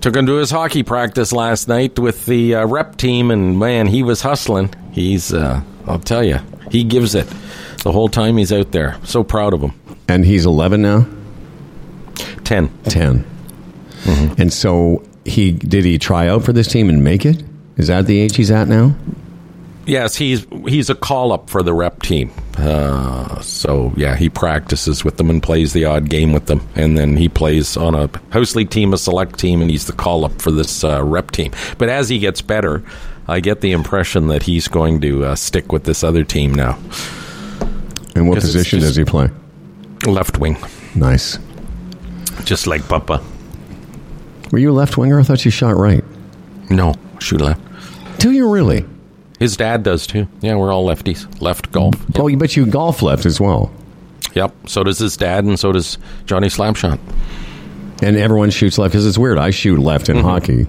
Took 0.03 0.17
him 0.17 0.27
to 0.27 0.35
his 0.35 0.51
hockey 0.51 0.83
practice 0.83 1.33
last 1.33 1.69
night 1.69 1.97
with 1.97 2.27
the 2.27 2.57
uh, 2.57 2.67
rep 2.67 2.97
team, 2.97 3.31
and 3.31 3.57
man, 3.57 3.87
he 3.87 4.03
was 4.03 4.21
hustling. 4.21 4.75
He's, 4.91 5.33
uh, 5.33 5.63
I'll 5.87 6.01
tell 6.01 6.25
you, 6.25 6.41
he 6.73 6.83
gives 6.83 7.15
it 7.15 7.29
the 7.85 7.93
whole 7.93 8.09
time 8.09 8.37
he's 8.37 8.53
out 8.53 8.73
there. 8.73 8.99
So 9.05 9.23
proud 9.23 9.55
of 9.55 9.61
him. 9.61 9.73
And 10.09 10.25
he's 10.25 10.45
11 10.45 10.83
now? 10.83 11.07
Ten. 12.43 12.77
10. 12.83 13.25
And 14.39 14.53
so 14.53 15.05
he 15.25 15.53
did 15.53 15.85
he 15.85 15.99
try 15.99 16.29
out 16.29 16.45
for 16.45 16.53
this 16.53 16.67
team 16.69 16.89
and 16.89 17.03
make 17.05 17.25
it? 17.27 17.43
Is 17.77 17.89
that 17.89 18.07
the 18.07 18.19
age 18.21 18.37
he's 18.37 18.51
at 18.51 18.69
now? 18.69 18.95
Yes, 19.87 20.15
he's 20.15 20.47
he's 20.69 20.91
a 20.91 20.95
call 20.95 21.33
up 21.33 21.51
for 21.51 21.63
the 21.63 21.75
rep 21.75 22.03
team. 22.03 22.31
Uh, 22.57 23.41
so 23.41 23.93
yeah, 23.97 24.15
he 24.15 24.29
practices 24.29 25.05
with 25.05 25.17
them 25.17 25.29
and 25.31 25.43
plays 25.43 25.73
the 25.73 25.85
odd 25.87 26.09
game 26.09 26.33
with 26.33 26.47
them, 26.47 26.61
and 26.77 26.97
then 26.97 27.17
he 27.17 27.29
plays 27.29 27.77
on 27.77 27.95
a 27.95 28.09
house 28.31 28.55
league 28.55 28.71
team, 28.71 28.93
a 28.93 28.99
select 28.99 29.39
team, 29.41 29.61
and 29.61 29.71
he's 29.71 29.87
the 29.87 29.93
call 29.93 30.25
up 30.25 30.41
for 30.41 30.51
this 30.53 30.85
uh, 30.85 31.03
rep 31.03 31.31
team. 31.33 31.51
But 31.79 31.89
as 31.89 32.09
he 32.09 32.19
gets 32.21 32.43
better, 32.43 32.85
I 33.27 33.41
get 33.41 33.61
the 33.61 33.73
impression 33.73 34.29
that 34.29 34.43
he's 34.45 34.69
going 34.69 35.01
to 35.01 35.25
uh, 35.25 35.35
stick 35.35 35.73
with 35.73 35.85
this 35.85 36.05
other 36.05 36.23
team 36.25 36.55
now, 36.55 36.79
And 38.15 38.29
what 38.29 38.39
position 38.41 38.81
does 38.81 38.95
he 38.97 39.05
play? 39.05 39.31
left 40.07 40.39
wing, 40.39 40.57
Nice. 40.95 41.39
just 42.45 42.67
like 42.67 42.87
Papa. 42.89 43.21
Were 44.53 44.59
you 44.59 44.71
a 44.71 44.73
left 44.73 44.99
winger? 44.99 45.19
I 45.19 45.23
thought 45.23 45.45
you 45.47 45.51
shot 45.51 45.77
right. 45.77 46.05
No, 46.69 46.95
shoot 47.19 47.41
left. 47.41 47.61
Do 48.21 48.31
you 48.31 48.49
really? 48.49 48.85
His 49.39 49.57
dad 49.57 49.83
does 49.83 50.07
too. 50.07 50.29
Yeah, 50.41 50.55
we're 50.57 50.71
all 50.71 50.87
lefties. 50.87 51.41
Left 51.41 51.73
golf. 51.73 51.95
Oh, 52.17 52.29
you 52.29 52.37
bet 52.37 52.55
you 52.55 52.67
golf 52.67 53.03
left 53.03 53.27
as 53.27 53.41
well. 53.41 53.73
Yep. 54.35 54.55
So 54.69 54.85
does 54.85 54.99
his 54.99 55.17
dad, 55.17 55.45
and 55.45 55.59
so 55.59 55.73
does 55.73 55.99
Johnny 56.27 56.49
Slapshot. 56.49 57.01
And 58.03 58.17
everyone 58.17 58.51
shoots 58.51 58.77
left 58.79 58.93
because 58.93 59.07
it's 59.07 59.19
weird. 59.19 59.39
I 59.39 59.51
shoot 59.51 59.79
left 59.79 60.09
in 60.09 60.19
hockey. 60.19 60.67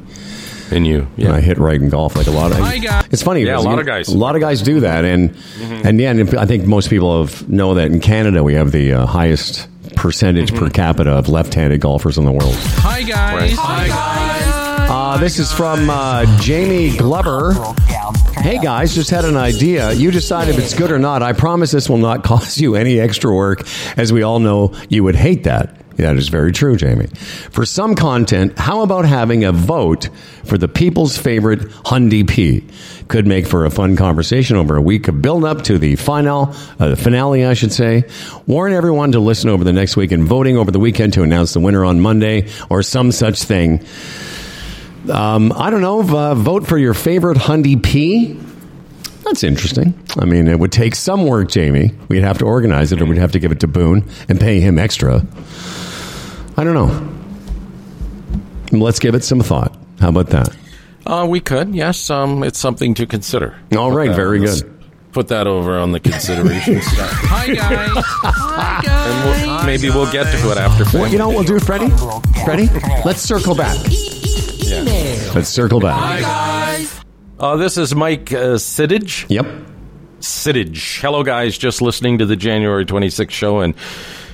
And 0.72 0.88
you, 0.88 1.08
and 1.18 1.28
I 1.28 1.42
hit 1.42 1.58
right 1.58 1.80
in 1.80 1.90
golf 1.90 2.16
like 2.16 2.28
a 2.28 2.32
lot 2.32 2.52
of. 2.52 2.60
Hi, 2.60 2.78
guys. 2.80 3.06
It's 3.12 3.22
funny. 3.22 3.44
Yeah, 3.44 3.58
a 3.58 3.60
lot 3.60 3.74
you 3.74 3.82
of 3.82 3.86
guys. 3.86 4.08
A 4.08 4.18
lot 4.18 4.36
of 4.36 4.42
guys 4.42 4.62
do 4.62 4.80
that, 4.80 5.04
and 5.04 5.36
and 5.62 6.00
yeah, 6.00 6.12
and 6.12 6.36
I 6.36 6.46
think 6.46 6.66
most 6.66 6.90
people 6.90 7.22
have 7.22 7.48
know 7.50 7.74
that 7.76 7.92
in 7.92 8.00
Canada 8.00 8.44
we 8.44 8.54
have 8.54 8.72
the 8.72 8.94
uh, 8.94 9.06
highest 9.06 9.68
percentage 9.96 10.54
per 10.54 10.70
capita 10.70 11.12
of 11.12 11.30
left-handed 11.30 11.80
golfers 11.82 12.18
in 12.18 12.26
the 12.26 12.32
world. 12.32 12.56
Hi, 12.58 13.02
guys. 13.04 13.36
Right. 13.36 13.54
Hi, 13.58 13.88
guys. 13.88 14.64
Uh, 14.90 15.18
this 15.18 15.40
is 15.40 15.52
from 15.52 15.90
uh, 15.90 16.26
Jamie 16.40 16.96
Glover. 16.98 17.54
Hey 18.36 18.60
guys, 18.60 18.94
just 18.94 19.10
had 19.10 19.24
an 19.24 19.38
idea. 19.38 19.94
You 19.94 20.12
decide 20.12 20.50
if 20.50 20.58
it's 20.58 20.74
good 20.74 20.92
or 20.92 21.00
not. 21.00 21.24
I 21.24 21.32
promise 21.32 21.72
this 21.72 21.90
will 21.90 21.98
not 21.98 22.24
cost 22.26 22.60
you 22.60 22.76
any 22.76 23.00
extra 23.00 23.34
work, 23.34 23.66
as 23.96 24.12
we 24.12 24.24
all 24.24 24.40
know 24.40 24.74
you 24.90 25.04
would 25.04 25.16
hate 25.16 25.46
that. 25.46 25.83
That 25.98 26.18
is 26.18 26.30
very 26.30 26.52
true, 26.52 26.76
Jamie. 26.76 27.08
For 27.52 27.66
some 27.66 27.96
content, 27.96 28.58
how 28.58 28.82
about 28.82 29.06
having 29.06 29.44
a 29.44 29.52
vote 29.52 30.10
for 30.44 30.58
the 30.58 30.68
people's 30.68 31.18
favorite 31.18 31.60
Hundy 31.60 32.28
P? 32.28 32.66
Could 33.10 33.28
make 33.28 33.46
for 33.46 33.66
a 33.66 33.70
fun 33.70 33.96
conversation 33.96 34.58
over 34.58 34.76
a 34.76 34.82
week 34.82 35.08
of 35.08 35.22
build 35.22 35.46
up 35.46 35.64
to 35.64 35.78
the 35.78 35.96
final, 35.96 36.56
uh, 36.80 36.90
the 36.90 36.96
finale, 36.96 37.46
I 37.46 37.54
should 37.54 37.72
say. 37.72 38.06
Warn 38.48 38.74
everyone 38.74 39.12
to 39.12 39.20
listen 39.20 39.50
over 39.50 39.64
the 39.64 39.74
next 39.74 39.96
week 39.96 40.12
and 40.12 40.24
voting 40.24 40.58
over 40.58 40.72
the 40.72 40.80
weekend 40.80 41.14
to 41.14 41.24
announce 41.24 41.54
the 41.54 41.60
winner 41.60 41.86
on 41.86 42.00
Monday 42.00 42.50
or 42.70 42.82
some 42.82 43.12
such 43.12 43.44
thing. 43.44 43.86
Um, 45.12 45.52
I 45.56 45.70
don't 45.70 45.82
know. 45.82 46.00
Uh, 46.02 46.34
vote 46.34 46.66
for 46.66 46.78
your 46.78 46.94
favorite 46.94 47.38
Hundy 47.38 47.82
P. 47.82 48.40
That's 49.26 49.44
interesting. 49.44 49.94
I 50.18 50.26
mean, 50.26 50.48
it 50.48 50.60
would 50.60 50.72
take 50.72 50.96
some 50.96 51.26
work, 51.26 51.50
Jamie. 51.50 51.92
We'd 52.08 52.24
have 52.24 52.40
to 52.40 52.46
organize 52.46 52.92
it, 52.92 53.02
or 53.02 53.06
we'd 53.06 53.18
have 53.18 53.32
to 53.34 53.40
give 53.40 53.52
it 53.52 53.60
to 53.62 53.68
Boone 53.68 54.10
and 54.28 54.40
pay 54.40 54.60
him 54.60 54.80
extra. 54.80 55.26
I 56.58 56.64
don't 56.64 56.74
know. 56.74 57.10
Let's 58.78 59.00
give 59.00 59.16
it 59.16 59.24
some 59.24 59.42
thought. 59.42 59.76
How 60.00 60.10
about 60.10 60.28
that? 60.30 60.56
Uh, 61.06 61.26
we 61.30 61.40
could, 61.40 61.76
yes. 61.76 62.10
Um, 62.10 62.44
it's 62.44 62.58
something 62.60 62.94
to 62.96 63.06
consider. 63.06 63.56
All 63.76 63.92
right, 63.92 64.08
Put 64.08 64.12
that 64.12 64.16
very 64.16 64.40
good. 64.40 64.70
Put 65.12 65.28
that 65.28 65.46
over 65.48 65.78
on 65.78 65.92
the 65.92 66.00
consideration 66.00 66.82
stuff. 66.82 67.10
Hi, 67.12 67.48
guys. 67.54 67.90
Hi, 67.94 68.82
guys. 68.84 69.00
And 69.04 69.48
we'll, 69.48 69.66
maybe 69.66 69.90
we'll 69.90 70.12
get 70.12 70.24
to 70.32 70.52
it 70.52 70.58
after. 70.58 70.86
Well, 70.98 71.12
you 71.12 71.18
know 71.18 71.28
what 71.28 71.36
we'll 71.36 71.44
do, 71.44 71.60
Freddie? 71.60 71.90
Freddie, 72.46 72.68
let's 73.04 73.22
circle 73.22 73.54
back. 73.54 73.78
Let's 75.36 75.50
circle 75.50 75.80
back. 75.82 76.00
Hi 76.00 76.22
guys. 76.22 77.02
Uh, 77.40 77.58
this 77.58 77.78
is 77.78 77.94
Mike 77.94 78.32
uh, 78.32 78.56
Sidage. 78.58 79.26
Yep. 79.30 79.46
Sidage. 80.20 81.02
Hello, 81.02 81.24
guys. 81.24 81.58
Just 81.58 81.82
listening 81.82 82.20
to 82.20 82.26
the 82.26 82.36
January 82.38 82.86
26th 82.86 83.32
show, 83.32 83.60
and 83.60 83.76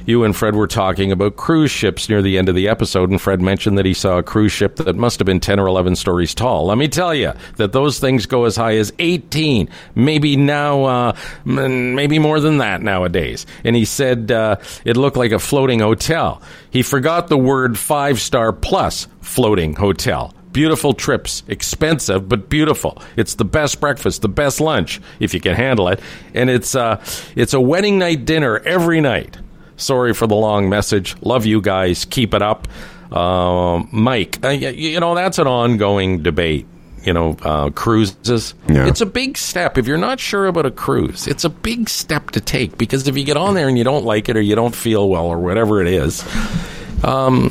you 0.10 0.24
and 0.24 0.36
Fred 0.36 0.56
were 0.56 0.68
talking 0.68 1.12
about 1.12 1.36
cruise 1.36 1.70
ships 1.70 2.10
near 2.10 2.24
the 2.24 2.40
end 2.40 2.50
of 2.50 2.56
the 2.56 2.68
episode, 2.68 3.12
and 3.12 3.22
Fred 3.22 3.42
mentioned 3.42 3.78
that 3.78 3.86
he 3.86 3.94
saw 3.94 4.18
a 4.18 4.24
cruise 4.24 4.52
ship 4.52 4.78
that 4.78 4.96
must 4.96 5.20
have 5.20 5.28
been 5.28 5.40
10 5.40 5.60
or 5.60 5.68
11 5.68 5.96
stories 5.96 6.34
tall. 6.34 6.66
Let 6.66 6.80
me 6.80 6.88
tell 6.88 7.14
you 7.14 7.34
that 7.58 7.74
those 7.74 8.00
things 8.00 8.26
go 8.26 8.46
as 8.46 8.56
high 8.56 8.76
as 8.78 8.92
18, 8.98 9.70
maybe 9.94 10.36
now, 10.36 10.84
uh, 10.84 11.18
maybe 11.46 12.18
more 12.18 12.40
than 12.40 12.58
that 12.58 12.82
nowadays. 12.82 13.46
And 13.64 13.76
he 13.76 13.86
said 13.86 14.32
uh, 14.32 14.56
it 14.84 14.98
looked 14.98 15.16
like 15.16 15.32
a 15.32 15.38
floating 15.38 15.80
hotel. 15.80 16.42
He 16.72 16.82
forgot 16.82 17.28
the 17.28 17.38
word 17.38 17.78
five 17.78 18.20
star 18.20 18.52
plus 18.52 19.08
floating 19.22 19.76
hotel. 19.76 20.34
Beautiful 20.52 20.94
trips, 20.94 21.44
expensive 21.48 22.28
but 22.28 22.50
beautiful. 22.50 23.00
It's 23.16 23.36
the 23.36 23.46
best 23.46 23.80
breakfast, 23.80 24.24
the 24.24 24.30
best 24.30 24.60
lunch 24.60 25.00
if 25.20 25.36
you 25.36 25.40
can 25.40 25.54
handle 25.54 25.88
it, 25.90 26.00
and 26.34 26.50
it's 26.50 26.74
uh, 26.74 27.00
it's 27.36 27.54
a 27.54 27.62
wedding 27.62 28.00
night 28.00 28.26
dinner 28.26 28.58
every 28.58 29.02
night. 29.02 29.38
Sorry 29.80 30.14
for 30.14 30.28
the 30.28 30.36
long 30.36 30.70
message. 30.70 31.16
Love 31.22 31.46
you 31.46 31.62
guys. 31.62 32.06
Keep 32.06 32.34
it 32.34 32.42
up, 32.42 32.68
uh, 33.12 33.82
Mike. 33.92 34.38
Uh, 34.44 34.50
you 34.50 35.00
know 35.00 35.16
that's 35.16 35.40
an 35.40 35.48
ongoing 35.48 36.22
debate. 36.22 36.68
You 37.06 37.14
know, 37.14 37.38
uh, 37.44 37.70
cruises. 37.70 38.54
Yeah. 38.68 38.86
It's 38.88 39.00
a 39.00 39.06
big 39.06 39.38
step. 39.38 39.78
If 39.78 39.88
you're 39.88 39.98
not 39.98 40.20
sure 40.20 40.48
about 40.48 40.66
a 40.66 40.72
cruise, 40.72 41.28
it's 41.28 41.46
a 41.46 41.50
big 41.50 41.88
step 41.88 42.32
to 42.32 42.42
take 42.42 42.78
because 42.78 43.08
if 43.08 43.18
you 43.18 43.24
get 43.24 43.38
on 43.38 43.56
there 43.56 43.70
and 43.70 43.78
you 43.78 43.86
don't 43.86 44.04
like 44.04 44.28
it 44.28 44.36
or 44.36 44.42
you 44.42 44.54
don't 44.54 44.76
feel 44.76 45.08
well 45.08 45.26
or 45.26 45.40
whatever 45.40 45.82
it 45.82 45.88
is, 45.88 46.24
um, 47.06 47.50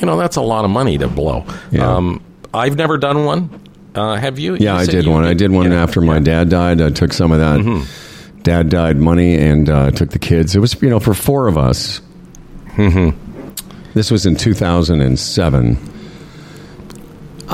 you 0.00 0.06
know 0.06 0.16
that's 0.18 0.36
a 0.36 0.42
lot 0.42 0.64
of 0.64 0.70
money 0.72 0.98
to 0.98 1.06
blow. 1.08 1.44
Yeah. 1.70 1.88
Um, 1.96 2.20
I've 2.52 2.76
never 2.76 2.98
done 2.98 3.24
one. 3.24 3.60
Uh, 3.94 4.16
have 4.16 4.38
you? 4.38 4.54
Yeah, 4.56 4.74
You 4.74 4.80
I 4.80 4.86
did 4.86 5.06
one. 5.06 5.24
I 5.24 5.34
did 5.34 5.50
one 5.52 5.70
yeah. 5.70 5.82
after 5.82 6.00
my 6.00 6.18
dad 6.18 6.48
died. 6.50 6.80
I 6.80 6.90
took 6.90 7.12
some 7.12 7.30
of 7.32 7.38
that 7.38 7.60
Mm-hmm. 7.60 7.84
Dad 8.48 8.70
died 8.70 8.96
money 8.96 9.36
and 9.36 9.68
uh, 9.68 9.90
took 9.90 10.08
the 10.08 10.18
kids. 10.18 10.56
It 10.56 10.60
was 10.60 10.80
you 10.80 10.88
know 10.88 11.00
for 11.00 11.12
four 11.12 11.48
of 11.48 11.58
us. 11.58 12.00
Mm-hmm. 12.76 13.90
This 13.92 14.10
was 14.10 14.24
in 14.24 14.36
2007. 14.36 15.76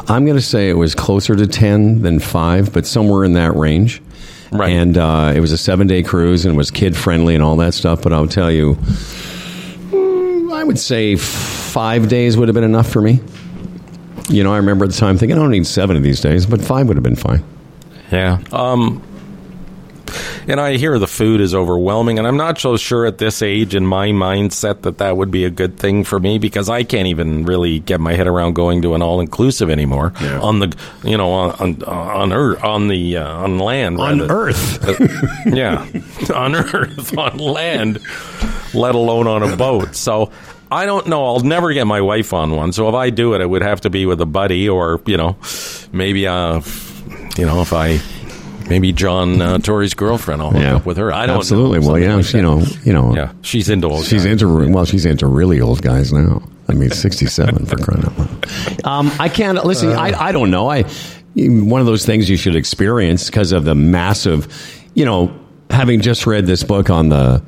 I'm 0.08 0.24
going 0.24 0.36
to 0.36 0.42
say 0.42 0.68
it 0.68 0.74
was 0.74 0.94
closer 0.94 1.34
to 1.34 1.46
10 1.46 2.02
than 2.02 2.20
five, 2.20 2.72
but 2.72 2.86
somewhere 2.86 3.24
in 3.24 3.32
that 3.32 3.56
range. 3.56 4.02
Right. 4.52 4.70
And 4.70 4.96
uh, 4.96 5.32
it 5.34 5.40
was 5.40 5.50
a 5.50 5.58
seven 5.58 5.88
day 5.88 6.04
cruise 6.04 6.44
and 6.44 6.54
it 6.54 6.56
was 6.56 6.70
kid 6.70 6.96
friendly 6.96 7.34
and 7.34 7.42
all 7.42 7.56
that 7.56 7.74
stuff. 7.74 8.02
But 8.02 8.12
I'll 8.12 8.28
tell 8.28 8.52
you, 8.52 8.78
I 10.52 10.62
would 10.62 10.78
say 10.78 11.16
five 11.16 12.08
days 12.08 12.36
would 12.36 12.46
have 12.46 12.54
been 12.54 12.62
enough 12.62 12.88
for 12.88 13.00
me. 13.00 13.20
You 14.28 14.44
know, 14.44 14.52
I 14.52 14.58
remember 14.58 14.84
at 14.84 14.92
the 14.92 14.96
time 14.96 15.18
thinking, 15.18 15.36
I 15.36 15.40
don't 15.40 15.50
need 15.50 15.66
seven 15.66 15.96
of 15.96 16.04
these 16.04 16.20
days, 16.20 16.46
but 16.46 16.60
five 16.60 16.86
would 16.86 16.96
have 16.96 17.04
been 17.04 17.16
fine. 17.16 17.42
Yeah. 18.12 18.38
Um, 18.52 19.02
and 20.48 20.60
I 20.60 20.76
hear 20.76 20.98
the 20.98 21.06
food 21.06 21.40
is 21.40 21.54
overwhelming, 21.54 22.18
and 22.18 22.26
I'm 22.26 22.36
not 22.36 22.58
so 22.58 22.76
sure 22.76 23.06
at 23.06 23.18
this 23.18 23.42
age 23.42 23.74
in 23.74 23.86
my 23.86 24.08
mindset 24.08 24.82
that 24.82 24.98
that 24.98 25.16
would 25.16 25.30
be 25.30 25.44
a 25.44 25.50
good 25.50 25.78
thing 25.78 26.04
for 26.04 26.18
me 26.20 26.38
because 26.38 26.68
I 26.68 26.82
can't 26.84 27.06
even 27.08 27.44
really 27.44 27.78
get 27.80 28.00
my 28.00 28.14
head 28.14 28.26
around 28.26 28.54
going 28.54 28.82
to 28.82 28.94
an 28.94 29.02
all 29.02 29.20
inclusive 29.20 29.70
anymore 29.70 30.12
Yeah. 30.20 30.40
on 30.40 30.58
the 30.60 30.76
you 31.02 31.16
know 31.16 31.30
on 31.30 31.52
on, 31.60 31.82
on 31.84 32.32
earth 32.32 32.62
on 32.64 32.88
the 32.88 33.16
uh, 33.18 33.26
on 33.28 33.58
land 33.58 33.98
On 34.00 34.18
rather. 34.20 34.32
Earth. 34.34 35.46
yeah, 35.46 35.86
on 36.34 36.54
Earth, 36.54 37.16
on 37.18 37.38
land, 37.38 37.98
let 38.74 38.94
alone 38.94 39.26
on 39.26 39.42
a 39.42 39.56
boat. 39.56 39.94
So 39.96 40.30
I 40.70 40.86
don't 40.86 41.06
know. 41.06 41.24
I'll 41.26 41.40
never 41.40 41.72
get 41.72 41.84
my 41.86 42.00
wife 42.00 42.32
on 42.32 42.50
one. 42.50 42.72
So 42.72 42.88
if 42.88 42.94
I 42.94 43.10
do 43.10 43.34
it, 43.34 43.40
it 43.40 43.46
would 43.48 43.62
have 43.62 43.82
to 43.82 43.90
be 43.90 44.06
with 44.06 44.20
a 44.20 44.26
buddy, 44.26 44.68
or 44.68 45.00
you 45.06 45.16
know, 45.16 45.36
maybe 45.92 46.26
uh, 46.26 46.60
you 47.36 47.46
know, 47.46 47.60
if 47.62 47.72
I. 47.72 48.00
Maybe 48.68 48.92
John 48.92 49.40
uh, 49.42 49.58
Tory's 49.58 49.94
girlfriend. 49.94 50.40
I'll 50.40 50.50
hook 50.50 50.60
Yeah. 50.62 50.76
up 50.76 50.86
with 50.86 50.96
her. 50.96 51.12
I 51.12 51.26
don't 51.26 51.36
Absolutely. 51.38 51.80
know. 51.80 51.86
Well, 51.88 51.98
yeah, 51.98 52.14
like 52.16 52.32
you 52.32 52.42
know, 52.42 52.64
you 52.84 52.92
know, 52.92 53.14
Yeah, 53.14 53.32
she's 53.42 53.68
into 53.68 53.88
old. 53.88 54.04
she's 54.04 54.22
guys. 54.24 54.32
into 54.42 54.68
well, 54.72 54.84
she's 54.86 55.04
into 55.04 55.26
really 55.26 55.60
old 55.60 55.82
guys 55.82 56.12
now. 56.12 56.42
I 56.68 56.72
mean, 56.72 56.90
sixty-seven 56.90 57.66
for 57.66 57.76
crying 57.76 58.04
out 58.06 58.18
loud. 58.18 58.86
Um, 58.86 59.10
I 59.20 59.28
can't 59.28 59.62
listen. 59.64 59.90
I 59.90 60.18
I 60.28 60.32
don't 60.32 60.50
know. 60.50 60.70
I 60.70 60.84
one 61.36 61.80
of 61.80 61.86
those 61.86 62.06
things 62.06 62.30
you 62.30 62.36
should 62.36 62.56
experience 62.56 63.26
because 63.26 63.52
of 63.52 63.64
the 63.64 63.74
massive, 63.74 64.48
you 64.94 65.04
know, 65.04 65.34
having 65.68 66.00
just 66.00 66.26
read 66.26 66.46
this 66.46 66.62
book 66.62 66.88
on 66.90 67.08
the 67.10 67.42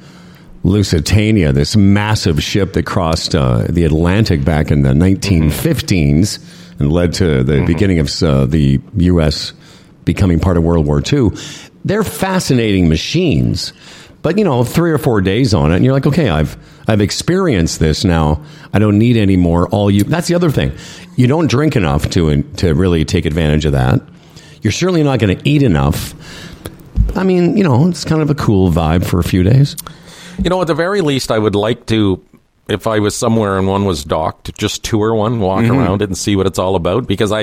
Lusitania, 0.64 1.52
this 1.52 1.76
massive 1.76 2.42
ship 2.42 2.72
that 2.74 2.84
crossed 2.84 3.34
uh, 3.34 3.64
the 3.70 3.84
Atlantic 3.84 4.44
back 4.44 4.70
in 4.70 4.82
the 4.82 4.90
1915s 4.92 6.38
and 6.80 6.92
led 6.92 7.12
to 7.14 7.42
the 7.44 7.64
beginning 7.64 8.00
of 8.00 8.10
uh, 8.22 8.46
the 8.46 8.80
U.S. 8.96 9.52
becoming 10.06 10.40
part 10.40 10.56
of 10.56 10.62
World 10.64 10.86
War 10.86 11.02
II. 11.12 11.32
They're 11.84 12.02
fascinating 12.02 12.88
machines, 12.88 13.74
but 14.22 14.38
you 14.38 14.44
know, 14.44 14.64
three 14.64 14.90
or 14.90 14.98
four 14.98 15.20
days 15.20 15.52
on 15.52 15.70
it, 15.70 15.76
and 15.76 15.84
you're 15.84 15.92
like, 15.92 16.06
okay, 16.06 16.30
I've 16.30 16.56
I've 16.88 17.02
experienced 17.02 17.78
this 17.78 18.04
now. 18.04 18.42
I 18.72 18.78
don't 18.78 18.98
need 18.98 19.18
any 19.18 19.36
more. 19.36 19.68
All 19.68 19.90
you. 19.90 20.04
That's 20.04 20.28
the 20.28 20.34
other 20.34 20.50
thing. 20.50 20.72
You 21.16 21.26
don't 21.26 21.50
drink 21.50 21.76
enough 21.76 22.08
to 22.10 22.42
to 22.42 22.74
really 22.74 23.04
take 23.04 23.26
advantage 23.26 23.66
of 23.66 23.72
that. 23.72 24.00
You're 24.62 24.72
certainly 24.72 25.02
not 25.02 25.18
going 25.18 25.36
to 25.36 25.48
eat 25.48 25.62
enough. 25.62 26.14
I 27.16 27.22
mean, 27.22 27.56
you 27.56 27.62
know, 27.62 27.88
it's 27.88 28.04
kind 28.04 28.22
of 28.22 28.30
a 28.30 28.34
cool 28.34 28.70
vibe 28.70 29.04
for 29.04 29.20
a 29.20 29.24
few 29.24 29.42
days. 29.42 29.76
You 30.42 30.50
know, 30.50 30.60
at 30.60 30.66
the 30.66 30.74
very 30.74 31.02
least, 31.02 31.30
I 31.30 31.38
would 31.38 31.54
like 31.54 31.86
to, 31.86 32.22
if 32.68 32.86
I 32.86 32.98
was 32.98 33.14
somewhere 33.14 33.58
and 33.58 33.68
one 33.68 33.84
was 33.84 34.02
docked, 34.04 34.56
just 34.58 34.82
tour 34.84 35.14
one, 35.14 35.38
walk 35.40 35.62
Mm-hmm. 35.64 35.76
around 35.78 36.02
it, 36.02 36.08
and 36.08 36.18
see 36.18 36.34
what 36.36 36.46
it's 36.46 36.58
all 36.58 36.74
about. 36.76 37.06
Because 37.06 37.30
I, 37.32 37.42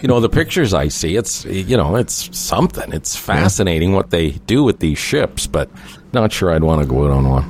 you 0.00 0.08
know, 0.08 0.20
the 0.20 0.28
pictures 0.28 0.72
I 0.74 0.88
see, 0.88 1.16
it's 1.16 1.44
you 1.44 1.76
know, 1.76 1.96
it's 1.96 2.36
something. 2.36 2.92
It's 2.92 3.14
fascinating 3.16 3.92
what 3.92 4.10
they 4.10 4.30
do 4.30 4.62
with 4.64 4.78
these 4.80 4.98
ships, 4.98 5.46
but 5.46 5.68
not 6.12 6.32
sure 6.32 6.50
I'd 6.52 6.64
want 6.64 6.80
to 6.82 6.88
go 6.88 7.04
out 7.04 7.10
on 7.10 7.28
one. 7.28 7.44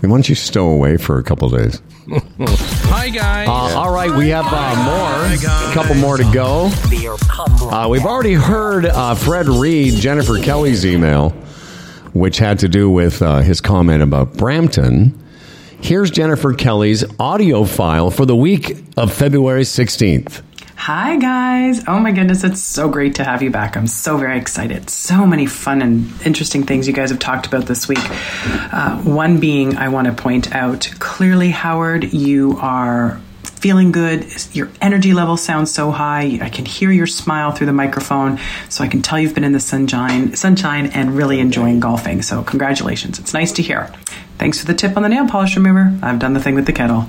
Why 0.00 0.08
don't 0.08 0.28
you 0.28 0.34
stow 0.36 0.68
away 0.68 0.96
for 0.96 1.18
a 1.18 1.22
couple 1.24 1.48
days? 1.48 1.82
Hi, 2.38 3.08
guys. 3.10 3.48
Uh, 3.48 3.52
all 3.52 3.92
right, 3.92 4.10
we 4.14 4.28
have 4.28 4.46
uh, 4.48 4.76
more. 4.84 5.70
A 5.70 5.74
couple 5.74 5.94
more 5.96 6.16
to 6.16 6.30
go. 6.32 6.70
Uh, 7.70 7.88
we've 7.90 8.04
already 8.06 8.32
heard 8.34 8.86
uh, 8.86 9.14
Fred 9.14 9.48
read 9.48 9.94
Jennifer 9.94 10.38
Kelly's 10.40 10.86
email, 10.86 11.30
which 12.12 12.38
had 12.38 12.60
to 12.60 12.68
do 12.68 12.90
with 12.90 13.20
uh, 13.22 13.40
his 13.40 13.60
comment 13.60 14.02
about 14.02 14.34
Brampton. 14.34 15.18
Here's 15.80 16.10
Jennifer 16.10 16.52
Kelly's 16.52 17.04
audio 17.18 17.64
file 17.64 18.10
for 18.10 18.26
the 18.26 18.36
week 18.36 18.76
of 18.96 19.12
February 19.12 19.62
16th. 19.62 20.42
Hi, 20.74 21.16
guys. 21.16 21.82
Oh 21.86 21.98
my 21.98 22.12
goodness, 22.12 22.44
it's 22.44 22.60
so 22.60 22.88
great 22.88 23.14
to 23.16 23.24
have 23.24 23.42
you 23.42 23.50
back. 23.50 23.76
I'm 23.76 23.86
so 23.86 24.16
very 24.16 24.38
excited. 24.38 24.90
So 24.90 25.26
many 25.26 25.46
fun 25.46 25.80
and 25.80 26.10
interesting 26.26 26.64
things 26.64 26.86
you 26.86 26.92
guys 26.92 27.10
have 27.10 27.18
talked 27.18 27.46
about 27.46 27.66
this 27.66 27.88
week. 27.88 28.00
Uh, 28.02 28.98
one 29.02 29.38
being, 29.40 29.76
I 29.76 29.88
want 29.88 30.08
to 30.08 30.14
point 30.14 30.54
out 30.54 30.90
clearly, 30.98 31.50
Howard, 31.50 32.12
you 32.12 32.58
are 32.60 33.20
feeling 33.44 33.92
good. 33.92 34.26
Your 34.54 34.70
energy 34.80 35.14
level 35.14 35.36
sounds 35.36 35.72
so 35.72 35.90
high. 35.90 36.38
I 36.40 36.48
can 36.48 36.64
hear 36.64 36.90
your 36.90 37.06
smile 37.06 37.52
through 37.52 37.66
the 37.66 37.72
microphone, 37.72 38.38
so 38.68 38.84
I 38.84 38.88
can 38.88 39.02
tell 39.02 39.18
you've 39.18 39.34
been 39.34 39.44
in 39.44 39.52
the 39.52 39.60
sunshine, 39.60 40.34
sunshine 40.36 40.86
and 40.86 41.16
really 41.16 41.40
enjoying 41.40 41.80
golfing. 41.80 42.22
So, 42.22 42.42
congratulations. 42.42 43.18
It's 43.18 43.32
nice 43.34 43.52
to 43.52 43.62
hear. 43.62 43.92
Thanks 44.38 44.60
for 44.60 44.66
the 44.66 44.74
tip 44.74 44.96
on 44.96 45.02
the 45.02 45.08
nail 45.08 45.28
polish 45.28 45.56
remover. 45.56 45.98
I've 46.02 46.18
done 46.18 46.32
the 46.32 46.40
thing 46.40 46.54
with 46.54 46.66
the 46.66 46.72
kettle. 46.72 47.06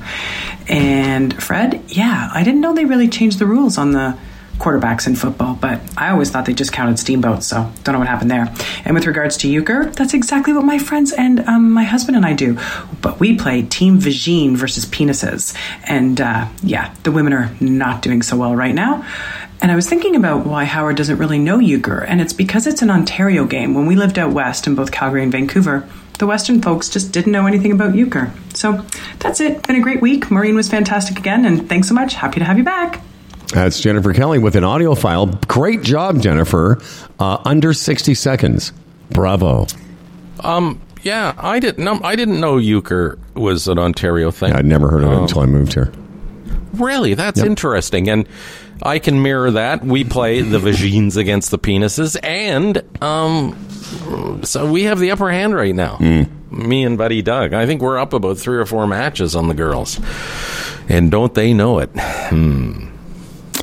And 0.67 1.41
Fred, 1.41 1.84
yeah, 1.88 2.30
I 2.34 2.43
didn't 2.43 2.61
know 2.61 2.73
they 2.73 2.86
really 2.86 3.07
changed 3.07 3.39
the 3.39 3.45
rules 3.45 3.77
on 3.77 3.91
the 3.91 4.17
quarterbacks 4.59 5.07
in 5.07 5.15
football, 5.15 5.55
but 5.55 5.80
I 5.97 6.09
always 6.09 6.30
thought 6.30 6.45
they 6.45 6.53
just 6.53 6.73
counted 6.73 6.99
steamboats, 6.99 7.47
so 7.47 7.71
don't 7.84 7.93
know 7.93 7.99
what 7.99 8.07
happened 8.07 8.30
there. 8.30 8.53
And 8.84 8.93
with 8.93 9.07
regards 9.07 9.38
to 9.38 9.47
euchre, 9.47 9.86
that's 9.86 10.13
exactly 10.13 10.53
what 10.53 10.65
my 10.65 10.77
friends 10.77 11.11
and 11.13 11.39
um, 11.47 11.71
my 11.71 11.84
husband 11.84 12.17
and 12.17 12.25
I 12.25 12.34
do. 12.34 12.57
But 13.01 13.19
we 13.19 13.38
play 13.38 13.63
Team 13.63 13.99
Vagine 13.99 14.55
versus 14.55 14.86
penises. 14.86 15.55
And 15.86 16.19
uh, 16.19 16.47
yeah, 16.61 16.93
the 17.03 17.11
women 17.11 17.34
are 17.34 17.49
not 17.61 18.01
doing 18.01 18.21
so 18.21 18.38
well 18.38 18.55
right 18.55 18.75
now. 18.75 19.05
And 19.61 19.71
I 19.71 19.75
was 19.75 19.89
thinking 19.89 20.15
about 20.15 20.45
why 20.45 20.63
Howard 20.65 20.95
doesn't 20.95 21.17
really 21.17 21.39
know 21.39 21.59
euchre, 21.59 22.03
and 22.03 22.21
it's 22.21 22.34
because 22.34 22.65
it's 22.65 22.82
an 22.82 22.89
Ontario 22.89 23.45
game. 23.45 23.73
When 23.73 23.88
we 23.88 23.95
lived 23.95 24.17
out 24.17 24.32
west 24.32 24.67
in 24.67 24.75
both 24.75 24.91
Calgary 24.91 25.21
and 25.21 25.32
Vancouver, 25.32 25.88
the 26.20 26.28
Western 26.28 26.61
folks 26.61 26.89
just 26.89 27.11
didn't 27.11 27.32
know 27.32 27.47
anything 27.47 27.72
about 27.72 27.95
euchre. 27.95 28.32
So 28.53 28.86
that's 29.20 29.39
it. 29.41 29.65
Been 29.65 29.76
a 29.78 29.82
great 29.82 30.01
week. 30.01 30.30
Maureen 30.30 30.55
was 30.55 30.70
fantastic 30.70 31.17
again, 31.17 31.45
and 31.45 31.67
thanks 31.67 31.88
so 31.88 31.93
much. 31.95 32.13
Happy 32.13 32.39
to 32.39 32.45
have 32.45 32.57
you 32.57 32.63
back. 32.63 33.01
That's 33.53 33.80
Jennifer 33.82 34.13
Kelly 34.13 34.38
with 34.38 34.55
an 34.55 34.63
audio 34.63 34.93
file. 34.93 35.26
Great 35.47 35.82
job, 35.82 36.22
Jennifer. 36.22 36.80
Uh, 37.20 37.39
under 37.45 37.74
60 37.74 38.13
seconds. 38.13 38.72
Bravo. 39.09 39.65
Um, 40.41 40.80
yeah, 41.01 41.34
I 41.38 41.59
didn't 41.59 41.84
know. 41.84 41.99
I 42.03 42.15
didn't 42.15 42.39
know 42.39 42.57
euchre 42.57 43.17
was 43.34 43.67
an 43.67 43.80
Ontario 43.80 44.30
thing. 44.32 44.53
I'd 44.53 44.65
never 44.65 44.89
heard 44.89 45.03
of 45.03 45.11
it 45.11 45.17
until 45.17 45.41
I 45.41 45.45
moved 45.47 45.74
here. 45.74 45.91
Really, 46.74 47.15
that's 47.15 47.39
Yep. 47.39 47.47
interesting, 47.47 48.09
and 48.09 48.28
I 48.82 48.99
can 48.99 49.21
mirror 49.21 49.51
that. 49.51 49.84
We 49.84 50.03
play 50.03 50.41
the 50.41 50.59
vagines 50.59 51.17
against 51.17 51.51
the 51.51 51.59
penises, 51.59 52.17
and 52.23 52.82
um, 53.03 53.57
so 54.43 54.71
we 54.71 54.84
have 54.84 54.99
the 54.99 55.11
upper 55.11 55.30
hand 55.30 55.53
right 55.55 55.75
now. 55.75 55.97
Me 56.51 56.84
and 56.84 56.97
Buddy 56.97 57.21
Doug. 57.21 57.53
I 57.53 57.65
think 57.65 57.82
we're 57.82 57.97
up 57.99 58.13
about 58.13 58.38
three 58.38 58.57
or 58.57 58.65
four 58.65 58.88
matches 58.88 59.36
on 59.36 59.47
the 59.47 59.53
girls, 59.53 59.99
and 60.88 61.11
don't 61.11 61.34
they 61.34 61.53
know 61.53 61.80
it? 61.80 61.89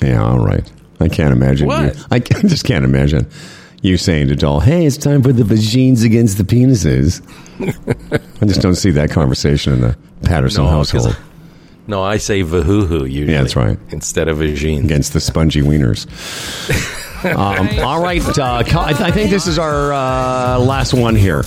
Yeah, 0.03 0.23
all 0.23 0.39
right. 0.39 0.71
I 1.01 1.09
can't 1.09 1.33
imagine. 1.33 1.67
What? 1.67 1.97
You, 1.97 2.03
I 2.11 2.21
can- 2.21 2.49
just 2.49 2.65
can't 2.65 2.85
imagine 2.85 3.27
you 3.83 3.97
saying 3.97 4.29
to 4.29 4.37
Doll, 4.37 4.61
"Hey, 4.61 4.87
it's 4.87 4.97
time 4.97 5.23
for 5.23 5.33
the 5.33 5.43
vagines 5.43 6.05
against 6.05 6.39
the 6.39 6.45
penises." 6.45 7.23
I 8.43 8.47
just 8.47 8.61
don't 8.61 8.75
see 8.77 8.91
that 8.93 9.11
conversation 9.11 9.73
in 9.73 9.81
the 9.81 9.97
Patterson 10.23 10.65
No, 10.65 10.71
household 10.71 11.17
No, 11.87 12.03
I 12.03 12.17
say 12.17 12.43
vahuhu 12.43 13.09
usually. 13.11 13.33
Yeah, 13.33 13.43
that's 13.43 13.57
right. 13.57 13.79
Instead 13.91 14.29
of 14.29 14.39
vagine. 14.39 14.85
against 14.85 15.13
the 15.13 15.21
spongy 15.21 15.63
wieners. 15.63 16.07
um, 17.25 17.69
all 17.81 18.03
right, 18.03 18.21
uh, 18.39 18.57
I, 18.59 18.63
th- 18.93 19.01
I 19.01 19.11
think 19.11 19.31
this 19.31 19.47
is 19.47 19.59
our 19.59 19.93
uh, 19.93 20.59
last 20.59 20.93
one 20.95 21.15
here. 21.17 21.43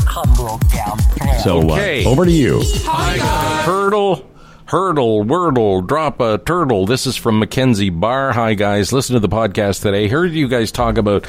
So 1.43 1.59
Okay. 1.71 2.05
uh, 2.05 2.09
over 2.09 2.25
to 2.25 2.31
you. 2.31 2.61
Hurdle, 2.85 4.25
hurdle, 4.65 5.23
wordle, 5.25 5.85
drop 5.85 6.19
a 6.21 6.37
turtle. 6.37 6.85
This 6.85 7.05
is 7.05 7.15
from 7.17 7.39
Mackenzie 7.39 7.89
Barr. 7.89 8.31
Hi, 8.33 8.53
guys. 8.53 8.91
Listen 8.93 9.13
to 9.15 9.19
the 9.19 9.29
podcast 9.29 9.81
today. 9.81 10.07
Heard 10.07 10.31
you 10.31 10.47
guys 10.47 10.71
talk 10.71 10.97
about 10.97 11.25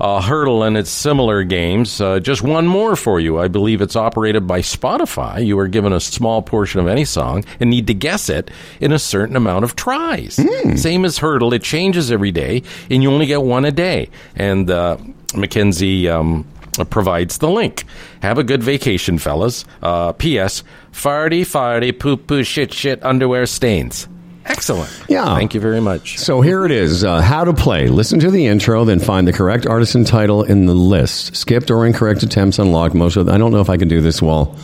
uh, 0.00 0.20
Heardle 0.20 0.66
and 0.66 0.76
its 0.76 0.90
similar 0.90 1.44
games. 1.44 2.00
Uh, 2.00 2.20
just 2.20 2.42
one 2.42 2.66
more 2.66 2.96
for 2.96 3.20
you. 3.20 3.38
I 3.38 3.48
believe 3.48 3.80
it's 3.80 3.96
operated 3.96 4.46
by 4.46 4.60
Spotify. 4.60 5.44
You 5.44 5.58
are 5.58 5.68
given 5.68 5.92
a 5.92 6.00
small 6.00 6.42
portion 6.42 6.80
of 6.80 6.86
any 6.86 7.04
song 7.04 7.44
and 7.60 7.70
need 7.70 7.86
to 7.88 7.94
guess 7.94 8.28
it 8.28 8.50
in 8.80 8.92
a 8.92 8.98
certain 8.98 9.36
amount 9.36 9.64
of 9.64 9.76
tries. 9.76 10.38
Same 10.80 11.04
as 11.04 11.18
Heardle. 11.18 11.52
It 11.52 11.62
changes 11.62 12.10
every 12.12 12.30
day, 12.32 12.62
and 12.90 13.02
you 13.02 13.10
only 13.10 13.26
get 13.26 13.42
one 13.42 13.64
a 13.64 13.72
day. 13.72 14.10
And 14.36 14.70
uh, 14.70 14.98
Mackenzie. 15.34 16.08
Um, 16.08 16.46
provides 16.84 17.38
the 17.38 17.50
link. 17.50 17.84
Have 18.22 18.38
a 18.38 18.44
good 18.44 18.62
vacation, 18.62 19.18
fellas. 19.18 19.64
Uh, 19.82 20.12
P.S. 20.12 20.62
Farty, 20.92 21.40
farty, 21.40 21.98
poo 21.98 22.16
poo, 22.16 22.44
shit, 22.44 22.72
shit, 22.72 23.02
underwear 23.04 23.46
stains. 23.46 24.08
Excellent. 24.48 24.90
Yeah. 25.08 25.36
Thank 25.36 25.54
you 25.54 25.60
very 25.60 25.80
much. 25.80 26.18
So 26.18 26.40
here 26.40 26.64
it 26.64 26.70
is. 26.70 27.04
Uh, 27.04 27.20
how 27.20 27.44
to 27.44 27.52
play. 27.52 27.88
Listen 27.88 28.18
to 28.20 28.30
the 28.30 28.46
intro, 28.46 28.84
then 28.84 28.98
find 28.98 29.28
the 29.28 29.32
correct 29.32 29.66
artist 29.66 29.94
and 29.94 30.06
title 30.06 30.42
in 30.42 30.66
the 30.66 30.74
list. 30.74 31.36
Skipped 31.36 31.70
or 31.70 31.86
incorrect 31.86 32.22
attempts 32.22 32.58
unlocked 32.58 32.94
most 32.94 33.16
of. 33.16 33.28
I 33.28 33.38
don't 33.38 33.52
know 33.52 33.60
if 33.60 33.70
I 33.70 33.76
can 33.76 33.88
do 33.88 34.00
this 34.00 34.22
well. 34.22 34.56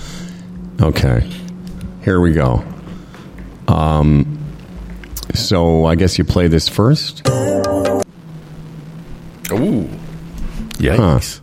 Okay. 0.81 1.29
Here 2.03 2.21
we 2.21 2.33
go. 2.33 2.65
Um. 3.69 4.39
So 5.35 5.85
I 5.85 5.95
guess 5.97 6.17
you 6.19 6.25
play 6.25 6.49
this 6.49 6.69
first. 6.69 7.27
Ooh. 9.51 9.89
Yikes. 10.79 11.41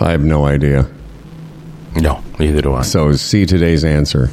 I 0.00 0.10
have 0.12 0.22
no 0.22 0.44
idea. 0.46 0.88
No, 2.00 2.22
neither 2.38 2.62
do 2.62 2.74
I. 2.74 2.82
So 2.82 3.12
see 3.12 3.46
today's 3.46 3.84
answer. 3.84 4.30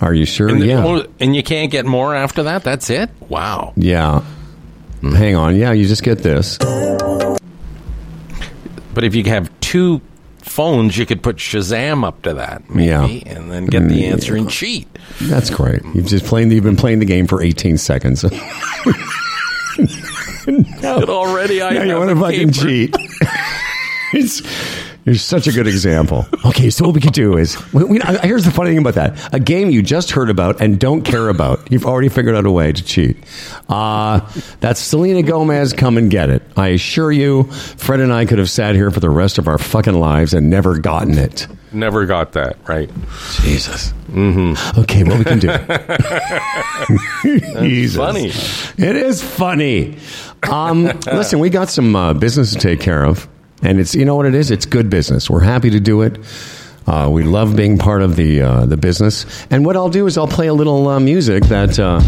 Are 0.00 0.14
you 0.14 0.24
sure? 0.24 0.48
and, 0.48 0.64
yeah. 0.64 0.84
oh, 0.84 1.06
and 1.18 1.36
you 1.36 1.42
can't 1.42 1.70
get 1.70 1.84
more 1.84 2.14
after 2.14 2.44
that? 2.44 2.64
That's 2.64 2.88
it? 2.88 3.10
Wow. 3.28 3.74
Yeah. 3.76 4.24
Hang 5.02 5.36
on. 5.36 5.56
Yeah, 5.56 5.72
you 5.72 5.86
just 5.86 6.02
get 6.02 6.18
this. 6.18 6.56
But 8.92 9.04
if 9.04 9.14
you 9.14 9.24
have 9.24 9.50
two 9.60 10.00
phones, 10.38 10.96
you 10.96 11.06
could 11.06 11.22
put 11.22 11.36
Shazam 11.36 12.04
up 12.04 12.22
to 12.22 12.34
that, 12.34 12.68
maybe, 12.70 12.88
Yeah. 12.88 13.06
and 13.06 13.50
then 13.50 13.66
get 13.66 13.88
the 13.88 14.02
mm. 14.02 14.12
answer 14.12 14.34
and 14.36 14.50
cheat. 14.50 14.88
That's 15.22 15.50
great. 15.50 15.82
You've 15.94 16.06
just 16.06 16.24
playing. 16.24 16.50
You've 16.50 16.64
been 16.64 16.76
playing 16.76 16.98
the 16.98 17.04
game 17.04 17.26
for 17.26 17.42
18 17.42 17.78
seconds. 17.78 18.24
But 20.82 21.08
already 21.08 21.62
I 21.62 21.70
now 21.70 21.82
you 21.82 21.96
want 21.96 22.10
to 22.10 22.16
fucking 22.16 22.52
cheat. 22.52 22.94
it's, 24.12 24.42
you're 25.04 25.14
such 25.14 25.46
a 25.46 25.52
good 25.52 25.66
example. 25.66 26.26
Okay, 26.50 26.70
so 26.70 26.84
what 26.84 26.94
we 26.94 27.00
could 27.00 27.12
do 27.12 27.36
is, 27.36 27.56
we, 27.72 27.84
we, 27.84 28.00
here's 28.22 28.44
the 28.44 28.50
funny 28.50 28.70
thing 28.70 28.78
about 28.78 28.94
that: 28.94 29.32
a 29.32 29.38
game 29.38 29.70
you 29.70 29.82
just 29.82 30.10
heard 30.10 30.30
about 30.30 30.60
and 30.60 30.80
don't 30.80 31.02
care 31.02 31.28
about, 31.28 31.70
you've 31.70 31.86
already 31.86 32.08
figured 32.08 32.34
out 32.34 32.46
a 32.46 32.50
way 32.50 32.72
to 32.72 32.82
cheat. 32.82 33.16
Uh, 33.68 34.20
that's 34.58 34.80
Selena 34.80 35.22
Gomez. 35.22 35.72
Come 35.74 35.96
and 35.96 36.10
get 36.10 36.30
it. 36.30 36.42
I 36.56 36.68
assure 36.68 37.12
you, 37.12 37.44
Fred 37.44 38.00
and 38.00 38.12
I 38.12 38.24
could 38.24 38.38
have 38.38 38.50
sat 38.50 38.74
here 38.74 38.90
for 38.90 39.00
the 39.00 39.10
rest 39.10 39.38
of 39.38 39.46
our 39.48 39.58
fucking 39.58 39.94
lives 39.94 40.34
and 40.34 40.50
never 40.50 40.78
gotten 40.78 41.18
it. 41.18 41.46
Never 41.72 42.06
got 42.06 42.32
that, 42.32 42.56
right? 42.66 42.90
Jesus. 43.42 43.92
Mm-hmm. 44.10 44.80
Okay, 44.80 45.04
what 45.04 45.18
we 45.18 45.24
can 45.24 45.38
do? 45.38 45.48
Jesus. 47.60 47.96
funny. 47.96 48.28
It 48.88 48.96
is 48.96 49.22
funny. 49.22 49.98
Um, 50.50 50.84
listen, 51.06 51.38
we 51.38 51.50
got 51.50 51.68
some 51.68 51.94
uh, 51.94 52.14
business 52.14 52.54
to 52.54 52.58
take 52.58 52.80
care 52.80 53.04
of, 53.04 53.28
and 53.62 53.80
it's 53.80 53.94
you 53.94 54.04
know 54.04 54.16
what 54.16 54.26
it 54.26 54.34
is. 54.34 54.50
It's 54.50 54.66
good 54.66 54.90
business. 54.90 55.28
We're 55.28 55.40
happy 55.40 55.70
to 55.70 55.80
do 55.80 56.02
it. 56.02 56.18
Uh, 56.86 57.08
we 57.12 57.22
love 57.22 57.54
being 57.56 57.78
part 57.78 58.02
of 58.02 58.16
the 58.16 58.40
uh, 58.42 58.66
the 58.66 58.76
business. 58.76 59.46
And 59.50 59.64
what 59.64 59.76
I'll 59.76 59.90
do 59.90 60.06
is 60.06 60.18
I'll 60.18 60.26
play 60.26 60.48
a 60.48 60.54
little 60.54 60.88
uh, 60.88 61.00
music 61.00 61.44
that 61.44 61.78
uh, 61.78 62.00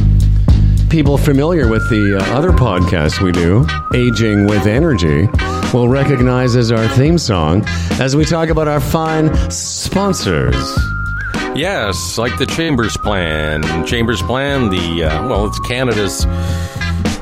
people 0.88 1.16
familiar 1.16 1.68
with 1.68 1.88
the 1.88 2.18
uh, 2.18 2.36
other 2.36 2.50
podcasts 2.50 3.20
we 3.20 3.32
do, 3.32 3.66
Aging 3.94 4.46
with 4.46 4.66
Energy, 4.66 5.28
will 5.72 5.88
recognize 5.88 6.56
as 6.56 6.72
our 6.72 6.88
theme 6.88 7.18
song 7.18 7.64
as 8.00 8.16
we 8.16 8.24
talk 8.24 8.48
about 8.48 8.68
our 8.68 8.80
fine 8.80 9.32
sponsors. 9.50 10.54
Yes, 11.54 12.16
like 12.18 12.36
the 12.38 12.46
Chambers 12.46 12.96
Plan. 12.96 13.62
Chambers 13.86 14.22
Plan, 14.22 14.70
the 14.70 15.04
uh, 15.04 15.28
well, 15.28 15.46
it's 15.46 15.58
Canada's. 15.60 16.26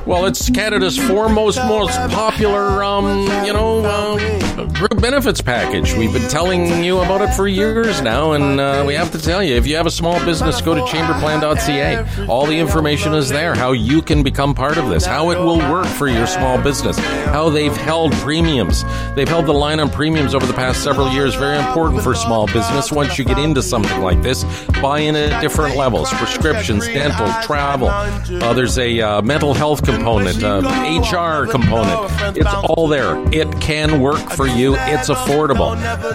Well, 0.07 0.27
it's 0.27 0.49
Canada's 0.51 0.97
foremost, 0.99 1.59
most 1.67 1.97
popular, 2.11 2.83
um, 2.83 3.27
you 3.45 3.53
know, 3.53 3.85
uh, 3.85 4.50
group 4.67 5.01
benefits 5.01 5.41
package. 5.41 5.95
We've 5.95 6.13
been 6.13 6.29
telling 6.29 6.83
you 6.83 6.99
about 7.01 7.21
it 7.21 7.35
for 7.35 7.49
years 7.49 8.01
now, 8.03 8.33
and 8.33 8.61
uh, 8.61 8.85
we 8.87 8.95
have 8.95 9.11
to 9.13 9.19
tell 9.19 9.43
you 9.43 9.55
if 9.55 9.67
you 9.67 9.77
have 9.77 9.87
a 9.87 9.91
small 9.91 10.23
business, 10.25 10.61
go 10.61 10.75
to 10.75 10.81
chamberplan.ca. 10.83 12.27
All 12.27 12.47
the 12.47 12.59
information 12.59 13.15
is 13.15 13.29
there. 13.29 13.55
How 13.55 13.73
you 13.73 14.03
can 14.03 14.23
become 14.23 14.55
part 14.55 14.79
of 14.79 14.89
this, 14.89 15.05
how 15.05 15.31
it 15.31 15.39
will 15.39 15.59
work 15.59 15.87
for 15.87 16.09
your 16.09 16.27
small 16.27 16.61
business, 16.61 16.99
how 16.99 17.51
they've 17.51 17.77
held 17.77 18.13
premiums. 18.15 18.85
They've 19.15 19.29
held 19.29 19.47
the 19.47 19.55
line 19.55 19.81
on 19.81 19.91
premiums 19.91 20.35
over 20.35 20.47
the 20.47 20.53
past 20.53 20.83
several 20.83 21.11
years. 21.13 21.35
Very 21.35 21.59
important 21.59 22.03
for 22.03 22.15
small 22.15 22.47
business. 22.47 22.93
Once 22.93 23.19
you 23.19 23.25
get 23.25 23.39
into 23.39 23.63
something 23.63 24.01
like 24.01 24.23
this, 24.23 24.45
buy 24.81 25.01
in 25.01 25.17
at 25.17 25.41
different 25.41 25.77
levels: 25.77 26.11
prescriptions, 26.15 26.87
dental, 26.87 27.29
travel. 27.43 27.89
Uh, 27.89 28.53
there's 28.55 28.79
a 28.79 29.01
uh, 29.01 29.23
mental 29.23 29.55
health 29.55 29.85
component, 29.85 30.43
uh, 30.43 30.61
HR 30.61 31.47
component. 31.47 32.37
It's 32.37 32.55
all 32.65 32.89
there. 32.89 33.17
It 33.33 33.61
can 33.61 34.01
work 34.01 34.21
for 34.31 34.47
you. 34.59 34.77
It's 34.77 35.09
affordable. 35.09 35.71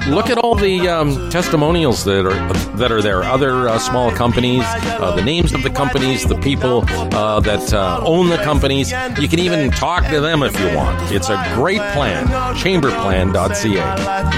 Look 0.07 0.29
at 0.29 0.37
all 0.37 0.55
the 0.55 0.87
um, 0.87 1.29
testimonials 1.29 2.03
that 2.05 2.25
are 2.25 2.53
that 2.77 2.91
are 2.91 3.01
there. 3.01 3.23
Other 3.23 3.67
uh, 3.67 3.79
small 3.79 4.11
companies, 4.11 4.63
uh, 4.65 5.15
the 5.15 5.23
names 5.23 5.53
of 5.53 5.63
the 5.63 5.69
companies, 5.69 6.25
the 6.25 6.37
people 6.39 6.83
uh, 7.15 7.39
that 7.41 7.73
uh, 7.73 8.01
own 8.05 8.29
the 8.29 8.37
companies. 8.37 8.91
You 9.19 9.27
can 9.27 9.39
even 9.39 9.71
talk 9.71 10.07
to 10.09 10.21
them 10.21 10.43
if 10.43 10.57
you 10.59 10.75
want. 10.75 11.11
It's 11.11 11.29
a 11.29 11.51
great 11.55 11.81
plan. 11.93 12.27
Chamberplan.ca. 12.55 14.29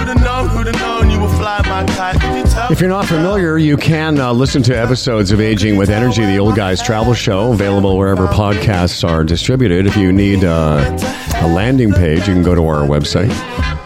If 2.71 2.81
you're 2.81 2.89
not 2.89 3.05
familiar, 3.05 3.57
you 3.57 3.77
can 3.77 4.19
uh, 4.19 4.33
listen 4.33 4.61
to 4.63 4.77
episodes 4.77 5.31
of 5.31 5.39
Aging 5.39 5.77
with 5.77 5.89
Energy, 5.89 6.25
the 6.25 6.39
Old 6.39 6.55
Guys 6.55 6.81
Travel 6.81 7.13
Show, 7.13 7.53
available 7.53 7.97
wherever 7.97 8.27
podcasts 8.27 9.07
are 9.07 9.23
distributed. 9.23 9.85
If 9.87 9.95
you 9.95 10.11
need 10.11 10.43
uh, 10.43 10.97
a 11.35 11.47
landing 11.47 11.93
page, 11.93 12.27
you 12.27 12.33
can 12.33 12.43
go 12.43 12.55
to 12.55 12.65
our 12.65 12.85
website. 12.87 13.76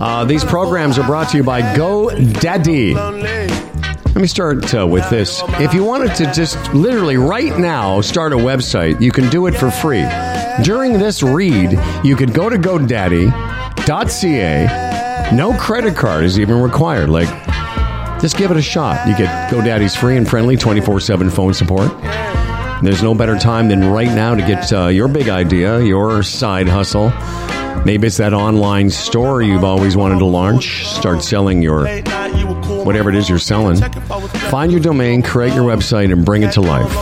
Uh, 0.00 0.24
these 0.24 0.44
programs 0.44 0.98
are 0.98 1.06
brought 1.06 1.28
to 1.30 1.36
you 1.36 1.42
by 1.42 1.60
GoDaddy. 1.60 2.94
Let 2.94 4.16
me 4.16 4.28
start 4.28 4.74
uh, 4.74 4.86
with 4.86 5.08
this. 5.10 5.42
If 5.60 5.74
you 5.74 5.84
wanted 5.84 6.14
to 6.16 6.32
just 6.32 6.72
literally 6.72 7.16
right 7.16 7.58
now 7.58 8.00
start 8.00 8.32
a 8.32 8.36
website, 8.36 9.00
you 9.00 9.10
can 9.12 9.28
do 9.28 9.46
it 9.46 9.52
for 9.54 9.70
free. 9.70 10.04
During 10.62 10.94
this 10.94 11.22
read, 11.22 11.78
you 12.04 12.16
could 12.16 12.32
go 12.32 12.48
to 12.48 12.56
GoDaddy.ca. 12.56 13.30
No 15.34 15.56
credit 15.58 15.94
card 15.96 16.24
is 16.24 16.38
even 16.38 16.60
required. 16.60 17.10
Like, 17.10 17.28
just 18.20 18.36
give 18.36 18.50
it 18.50 18.56
a 18.56 18.62
shot. 18.62 19.06
You 19.06 19.16
get 19.16 19.50
GoDaddy's 19.52 19.94
free 19.94 20.16
and 20.16 20.28
friendly 20.28 20.56
24 20.56 21.00
7 21.00 21.30
phone 21.30 21.54
support. 21.54 21.90
There's 22.82 23.02
no 23.02 23.14
better 23.14 23.36
time 23.38 23.68
than 23.68 23.84
right 23.90 24.06
now 24.06 24.34
to 24.36 24.40
get 24.42 24.72
uh, 24.72 24.86
your 24.86 25.08
big 25.08 25.28
idea, 25.28 25.80
your 25.80 26.22
side 26.22 26.68
hustle. 26.68 27.12
Maybe 27.84 28.06
it's 28.06 28.18
that 28.18 28.32
online 28.34 28.90
store 28.90 29.42
you've 29.42 29.64
always 29.64 29.96
wanted 29.96 30.18
to 30.18 30.24
launch. 30.24 30.86
Start 30.86 31.22
selling 31.22 31.62
your 31.62 31.86
whatever 32.84 33.10
it 33.10 33.16
is 33.16 33.28
you're 33.28 33.38
selling. 33.38 33.80
Find 34.50 34.70
your 34.72 34.80
domain, 34.80 35.22
create 35.22 35.54
your 35.54 35.64
website, 35.64 36.12
and 36.12 36.24
bring 36.24 36.42
it 36.42 36.52
to 36.52 36.60
life. 36.60 36.92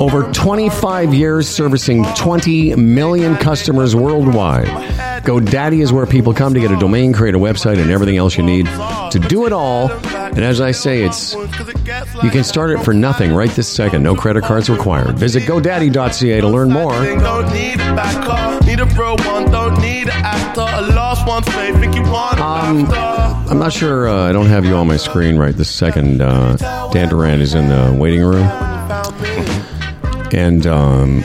Over 0.00 0.30
25 0.32 1.14
years 1.14 1.48
servicing 1.48 2.04
20 2.16 2.76
million 2.76 3.36
customers 3.36 3.96
worldwide. 3.96 4.66
GoDaddy 5.24 5.82
is 5.82 5.92
where 5.92 6.06
people 6.06 6.32
come 6.32 6.54
to 6.54 6.60
get 6.60 6.70
a 6.70 6.76
domain, 6.76 7.12
create 7.12 7.34
a 7.34 7.38
website, 7.38 7.78
and 7.80 7.90
everything 7.90 8.16
else 8.16 8.36
you 8.36 8.44
need 8.44 8.66
to 8.66 9.24
do 9.28 9.46
it 9.46 9.52
all. 9.52 9.90
And 9.90 10.44
as 10.44 10.60
I 10.60 10.70
say, 10.70 11.02
it's 11.02 11.34
you 12.22 12.30
can 12.30 12.44
start 12.44 12.70
it 12.70 12.84
for 12.84 12.92
nothing 12.92 13.32
right 13.32 13.50
this 13.50 13.68
second. 13.68 14.02
No 14.02 14.14
credit 14.14 14.44
cards 14.44 14.68
required. 14.68 15.18
Visit 15.18 15.44
GoDaddy.ca 15.44 16.40
to 16.40 16.48
learn 16.48 16.70
more. 16.70 16.92
Don't 19.86 19.94
need 19.94 20.08
a 20.08 20.12
a 20.12 20.14
real 20.14 20.26
one, 20.26 20.26
don't 20.26 20.26
an 20.26 20.26
actor. 20.26 20.60
A 20.60 20.94
lost 20.94 21.26
one's 21.26 21.48
faith, 21.48 21.78
think 21.80 21.94
you 21.94 22.02
want 22.02 22.40
Um, 22.40 22.86
factor. 22.86 23.50
I'm 23.52 23.58
not 23.58 23.72
sure. 23.72 24.08
Uh, 24.08 24.28
I 24.28 24.32
don't 24.32 24.46
have 24.46 24.64
you 24.64 24.74
on 24.74 24.86
my 24.86 24.96
screen 24.96 25.36
right 25.36 25.56
this 25.56 25.70
second. 25.70 26.20
Uh, 26.20 26.56
Dan 26.92 27.08
Duran 27.08 27.40
is 27.40 27.54
in 27.54 27.68
the 27.68 27.96
waiting 27.98 28.22
room, 28.22 28.46
and 30.32 30.66
um, 30.66 31.24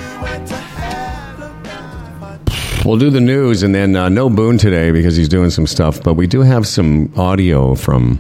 We'll 2.84 2.97
do 2.97 3.12
the 3.12 3.22
news 3.22 3.62
and 3.62 3.76
then 3.76 3.95
uh, 3.95 4.09
no 4.09 4.28
Boone 4.28 4.57
today 4.57 4.89
because 4.89 5.16
he's 5.16 5.30
doing 5.30 5.51
some 5.51 5.68
stuff, 5.68 6.01
but 6.01 6.16
we 6.16 6.26
do 6.26 6.41
have 6.41 6.66
some 6.68 7.14
audio 7.16 7.76
from 7.76 8.20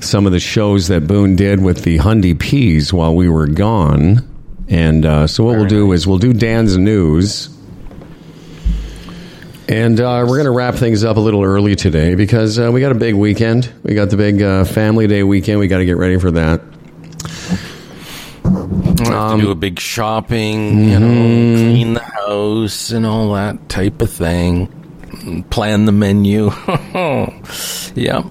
some 0.00 0.24
of 0.26 0.32
the 0.32 0.40
shows 0.40 0.88
that 0.88 1.06
Boone 1.06 1.36
did 1.36 1.62
with 1.62 1.82
the 1.82 1.98
Hundy 1.98 2.38
Peas 2.38 2.94
while 2.94 3.14
we 3.14 3.28
were 3.28 3.46
gone. 3.46 4.26
And 4.68 5.04
uh, 5.04 5.26
so 5.26 5.44
what 5.44 5.56
we'll 5.56 5.66
do 5.66 5.92
is 5.92 6.06
we'll 6.06 6.16
do 6.18 6.32
Dan's 6.32 6.78
news. 6.78 7.50
And 9.68 9.98
uh, 10.00 10.24
we're 10.28 10.36
going 10.36 10.44
to 10.44 10.52
wrap 10.52 10.76
things 10.76 11.02
up 11.02 11.16
a 11.16 11.20
little 11.20 11.42
early 11.42 11.74
today 11.74 12.14
because 12.14 12.58
uh, 12.58 12.70
we 12.72 12.80
got 12.80 12.92
a 12.92 12.96
big 12.96 13.14
weekend. 13.14 13.72
We 13.82 13.94
got 13.94 14.10
the 14.10 14.16
big 14.16 14.40
uh, 14.40 14.64
Family 14.64 15.08
Day 15.08 15.24
weekend. 15.24 15.58
We 15.58 15.66
got 15.66 15.78
to 15.78 15.84
get 15.84 15.96
ready 15.96 16.18
for 16.18 16.30
that. 16.30 16.62
We 18.44 19.06
have 19.06 19.36
to 19.36 19.40
do 19.40 19.50
a 19.50 19.56
big 19.56 19.80
shopping, 19.80 20.88
you 20.88 21.00
know, 21.00 21.06
clean 21.08 21.94
the 21.94 22.00
house 22.00 22.90
and 22.90 23.04
all 23.04 23.34
that 23.34 23.68
type 23.68 24.00
of 24.00 24.10
thing. 24.10 25.44
Plan 25.50 25.84
the 25.84 25.92
menu. 25.92 26.44
yep. 27.94 28.24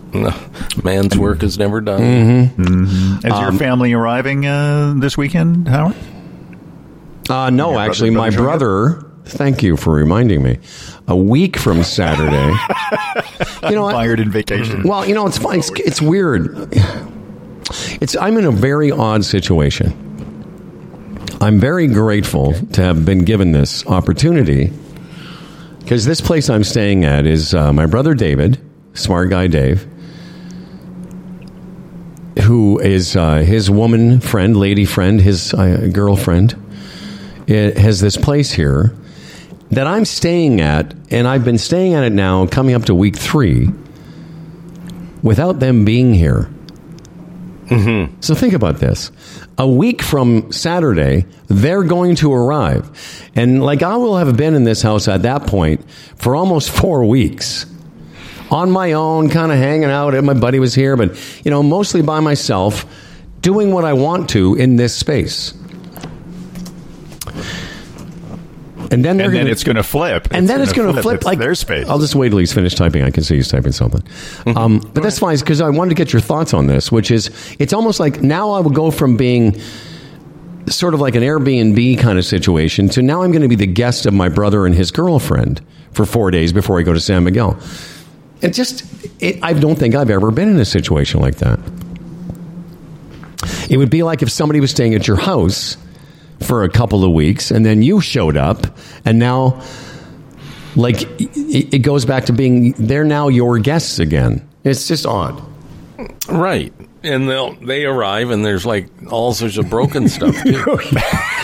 Man's 0.84 1.18
work 1.18 1.44
is 1.44 1.58
never 1.58 1.82
done. 1.82 2.02
Is 2.02 3.40
your 3.40 3.52
family 3.54 3.92
arriving 3.92 4.46
uh, 4.46 4.94
this 4.98 5.18
weekend, 5.18 5.68
Howard? 5.68 5.96
Uh, 7.30 7.50
no, 7.50 7.72
Your 7.72 7.80
actually, 7.80 8.12
brother 8.12 8.32
my 8.32 8.36
don't 8.36 8.46
brother. 8.46 9.05
Thank 9.26 9.64
you 9.64 9.76
for 9.76 9.94
reminding 9.94 10.44
me. 10.44 10.60
A 11.08 11.16
week 11.16 11.58
from 11.58 11.84
Saturday. 11.84 12.56
you 13.70 13.76
know, 13.76 13.86
I- 13.86 13.94
Fired 13.94 14.20
in 14.20 14.32
vacation. 14.32 14.84
well, 14.84 15.06
you 15.06 15.16
know, 15.16 15.26
it's 15.28 15.38
fine. 15.38 15.60
It's, 15.60 15.72
it's 15.80 16.02
weird. 16.02 16.56
It's 18.02 18.16
I'm 18.16 18.38
in 18.38 18.46
a 18.46 18.52
very 18.52 18.92
odd 18.92 19.26
situation. 19.26 20.02
I'm 21.42 21.60
very 21.60 21.88
grateful 21.88 22.54
to 22.54 22.82
have 22.84 23.04
been 23.06 23.26
given 23.26 23.52
this 23.52 23.86
opportunity 23.88 24.72
because 25.80 26.06
this 26.06 26.22
place 26.22 26.50
I'm 26.50 26.64
staying 26.64 27.04
at 27.04 27.26
is 27.26 27.54
uh, 27.54 27.74
my 27.74 27.88
brother 27.88 28.14
David, 28.14 28.60
smart 28.94 29.30
guy 29.32 29.48
Dave, 29.48 29.88
who 32.44 32.80
is 32.80 33.16
uh, 33.16 33.38
his 33.38 33.70
woman 33.70 34.20
friend, 34.20 34.56
lady 34.56 34.86
friend, 34.86 35.20
his 35.20 35.54
uh, 35.54 35.90
girlfriend, 35.92 36.56
it 37.48 37.78
has 37.78 38.00
this 38.02 38.18
place 38.18 38.52
here 38.52 38.96
that 39.72 39.88
I'm 39.88 40.06
staying 40.06 40.62
at, 40.62 40.94
and 41.10 41.28
I've 41.28 41.44
been 41.44 41.58
staying 41.58 41.94
at 41.94 42.04
it 42.04 42.14
now, 42.14 42.46
coming 42.48 42.76
up 42.76 42.86
to 42.86 42.96
week 42.96 43.16
three, 43.16 43.70
without 45.24 45.60
them 45.60 45.86
being 45.86 46.14
here. 46.14 46.50
Mm-hmm. 47.66 48.22
So 48.22 48.36
think 48.36 48.54
about 48.54 48.78
this. 48.78 49.12
A 49.58 49.68
week 49.68 50.04
from 50.04 50.52
Saturday, 50.52 51.26
they're 51.48 51.84
going 51.84 52.16
to 52.18 52.32
arrive. 52.32 53.30
And 53.36 53.64
like 53.64 53.82
I 53.82 53.96
will 53.96 54.18
have 54.18 54.38
been 54.38 54.54
in 54.54 54.66
this 54.66 54.84
house 54.84 55.08
at 55.08 55.24
that 55.24 55.48
point 55.48 55.84
for 56.16 56.36
almost 56.36 56.70
four 56.70 57.06
weeks. 57.06 57.66
On 58.52 58.70
my 58.70 58.94
own, 58.94 59.30
kind 59.30 59.52
of 59.52 59.58
hanging 59.58 59.90
out. 59.90 60.14
And 60.14 60.28
my 60.28 60.36
buddy 60.36 60.60
was 60.60 60.76
here, 60.76 60.96
but, 60.96 61.20
you 61.44 61.50
know, 61.50 61.64
mostly 61.64 62.04
by 62.04 62.20
myself, 62.20 62.86
doing 63.42 63.72
what 63.72 63.84
I 63.84 63.94
want 63.94 64.30
to 64.30 64.54
in 64.54 64.76
this 64.76 64.96
space. 64.96 65.54
And 68.96 69.04
then 69.04 69.18
they're 69.18 69.26
and 69.26 69.36
then 69.36 69.42
gonna- 69.42 69.52
it's 69.52 69.66
going 69.66 69.76
to 69.76 69.84
flip. 69.84 70.30
and 70.32 70.48
then 70.48 70.62
it's 70.62 70.72
going 70.72 70.96
to 70.96 71.02
flip, 71.02 71.18
It's 71.18 71.26
like 71.26 71.38
their 71.38 71.54
space. 71.54 71.86
I'll 71.90 72.00
just 72.00 72.16
wait 72.16 72.30
till 72.30 72.38
he's 72.38 72.54
finished 72.54 72.78
typing. 72.78 73.04
I 73.04 73.12
can 73.12 73.24
see 73.24 73.36
he's 73.36 73.50
typing 73.50 73.74
something. 73.74 74.02
Um, 74.56 74.80
but 74.94 75.04
that's 75.04 75.20
fine 75.20 75.38
because 75.38 75.60
I 75.60 75.70
wanted 75.70 75.90
to 75.90 75.96
get 75.96 76.14
your 76.14 76.22
thoughts 76.22 76.54
on 76.54 76.68
this, 76.68 76.94
which 76.94 77.12
is 77.12 77.30
it's 77.60 77.74
almost 77.74 78.00
like 78.00 78.22
now 78.22 78.52
I 78.52 78.62
would 78.62 78.74
go 78.74 78.92
from 78.92 79.18
being 79.18 79.60
sort 80.70 80.94
of 80.94 81.02
like 81.02 81.16
an 81.16 81.24
Airbnb 81.24 82.00
kind 82.00 82.18
of 82.18 82.24
situation 82.24 82.88
to 82.90 83.02
now 83.02 83.22
I'm 83.22 83.32
going 83.32 83.42
to 83.42 83.50
be 83.50 83.56
the 83.56 83.68
guest 83.68 84.06
of 84.06 84.14
my 84.14 84.30
brother 84.30 84.66
and 84.66 84.74
his 84.74 84.92
girlfriend 84.92 85.62
for 85.92 86.06
four 86.06 86.32
days 86.32 86.54
before 86.54 86.80
I 86.80 86.84
go 86.84 86.94
to 86.94 87.02
San 87.02 87.26
Miguel. 87.26 87.60
It 88.42 88.54
just, 88.54 88.86
it, 89.22 89.40
I 89.44 89.52
don't 89.52 89.76
think 89.78 89.94
I've 89.94 90.10
ever 90.10 90.32
been 90.32 90.48
in 90.48 90.58
a 90.58 90.66
situation 90.66 91.20
like 91.20 91.36
that. 91.40 91.60
It 93.70 93.78
would 93.78 93.90
be 93.90 94.04
like 94.04 94.22
if 94.22 94.32
somebody 94.32 94.60
was 94.62 94.72
staying 94.72 94.94
at 94.96 95.06
your 95.06 95.18
house 95.18 95.76
for 96.42 96.64
a 96.64 96.70
couple 96.70 97.04
of 97.04 97.12
weeks 97.12 97.52
and 97.52 97.66
then 97.66 97.82
you 97.82 98.02
showed 98.02 98.38
up 98.38 98.66
and 99.06 99.18
now 99.20 99.62
like 100.76 101.02
it, 101.20 101.74
it 101.74 101.80
goes 101.80 102.06
back 102.06 102.26
to 102.26 102.34
being 102.34 102.72
they're 102.74 103.06
now 103.06 103.28
your 103.28 103.58
guests 103.60 104.00
again 104.00 104.48
it's 104.64 104.88
just 104.88 105.06
odd 105.06 105.42
Right. 106.28 106.74
And 107.04 107.30
they'll 107.30 107.54
they 107.56 107.86
arrive 107.86 108.32
and 108.32 108.44
there's 108.44 108.66
like 108.66 108.90
all 109.12 109.34
sorts 109.34 109.58
of 109.58 109.70
broken 109.70 110.10
stuff 110.10 110.36
too. 110.42 110.80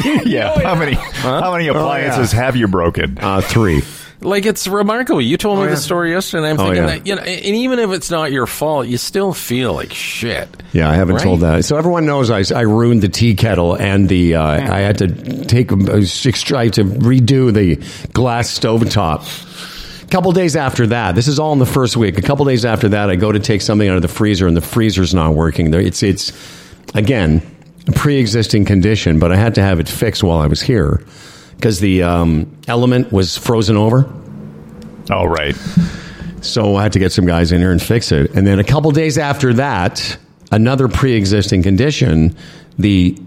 yeah. 0.25 0.59
How 0.59 0.75
many? 0.75 0.93
How 0.95 1.51
many 1.51 1.67
appliances 1.67 2.31
have 2.31 2.55
you 2.55 2.67
broken? 2.67 3.17
uh 3.19 3.41
three 3.41 3.81
Like 4.21 4.45
it's 4.45 4.67
remarkable. 4.67 5.19
You 5.21 5.35
told 5.37 5.57
me 5.57 5.63
Oh, 5.63 5.65
yeah. 5.67 5.71
the 5.71 5.77
story 5.81 6.11
yesterday. 6.11 6.49
and 6.51 6.59
I'm 6.59 6.65
Oh, 6.65 6.69
thinking 6.69 6.83
yeah. 6.83 6.95
that 6.97 7.07
you 7.07 7.15
know, 7.15 7.21
and 7.23 7.55
even 7.55 7.79
if 7.79 7.89
it's 7.91 8.11
not 8.11 8.31
your 8.31 8.45
fault, 8.45 8.87
you 8.87 8.97
still 8.97 9.33
feel 9.33 9.73
like 9.73 9.91
shit. 9.93 10.47
yeah 10.73 10.89
i 10.89 10.93
haven't 10.95 11.15
Right? 11.15 11.23
told 11.23 11.39
that 11.41 11.65
so 11.65 11.75
everyone 11.75 12.05
knows 12.05 12.29
i, 12.29 12.43
I 12.57 12.61
ruined 12.61 13.01
the 13.01 13.09
tea 13.09 13.33
kettle 13.35 13.75
and 13.75 14.07
the 14.07 14.35
uh, 14.35 14.43
i 14.43 14.79
had 14.79 14.97
to 14.99 15.07
take 15.45 15.71
uh, 15.71 16.01
six 16.05 16.41
try 16.43 16.69
to 16.69 16.83
redo 16.83 17.51
the 17.53 17.75
glass 18.13 18.57
stovetop 18.57 19.23
a 20.03 20.07
couple 20.07 20.31
days 20.31 20.55
after 20.55 20.87
that 20.87 21.15
this 21.15 21.27
is 21.27 21.39
all 21.39 21.51
in 21.53 21.59
the 21.59 21.65
first 21.65 21.97
week 21.97 22.17
a 22.17 22.21
couple 22.21 22.45
days 22.45 22.63
after 22.63 22.89
that 22.89 23.09
i 23.09 23.15
go 23.15 23.31
to 23.31 23.39
take 23.39 23.61
something 23.61 23.89
out 23.89 23.95
of 23.97 24.01
the 24.01 24.07
freezer 24.07 24.47
and 24.47 24.55
the 24.55 24.61
freezer's 24.61 25.13
not 25.13 25.33
working 25.33 25.73
it's 25.73 26.03
it's 26.03 26.31
again 26.95 27.41
a 27.87 27.91
pre-existing 27.91 28.63
condition 28.65 29.19
but 29.19 29.31
i 29.31 29.35
had 29.35 29.55
to 29.55 29.61
have 29.61 29.79
it 29.79 29.89
fixed 29.89 30.23
while 30.23 30.37
i 30.39 30.47
was 30.47 30.61
here 30.61 31.01
because 31.61 31.79
the 31.79 32.01
um, 32.01 32.57
element 32.67 33.11
was 33.11 33.37
frozen 33.37 33.77
over 33.77 34.09
Oh, 35.11 35.25
right. 35.25 35.55
So 36.41 36.75
I 36.77 36.83
had 36.83 36.93
to 36.93 36.99
get 36.99 37.11
some 37.11 37.25
guys 37.25 37.51
in 37.51 37.59
here 37.59 37.71
and 37.71 37.81
fix 37.81 38.11
it. 38.11 38.31
And 38.31 38.47
then 38.47 38.59
a 38.59 38.63
couple 38.63 38.91
days 38.91 39.17
after 39.17 39.53
that, 39.53 40.17
another 40.51 40.87
pre-existing 40.87 41.63
condition, 41.63 42.35
the 42.79 43.17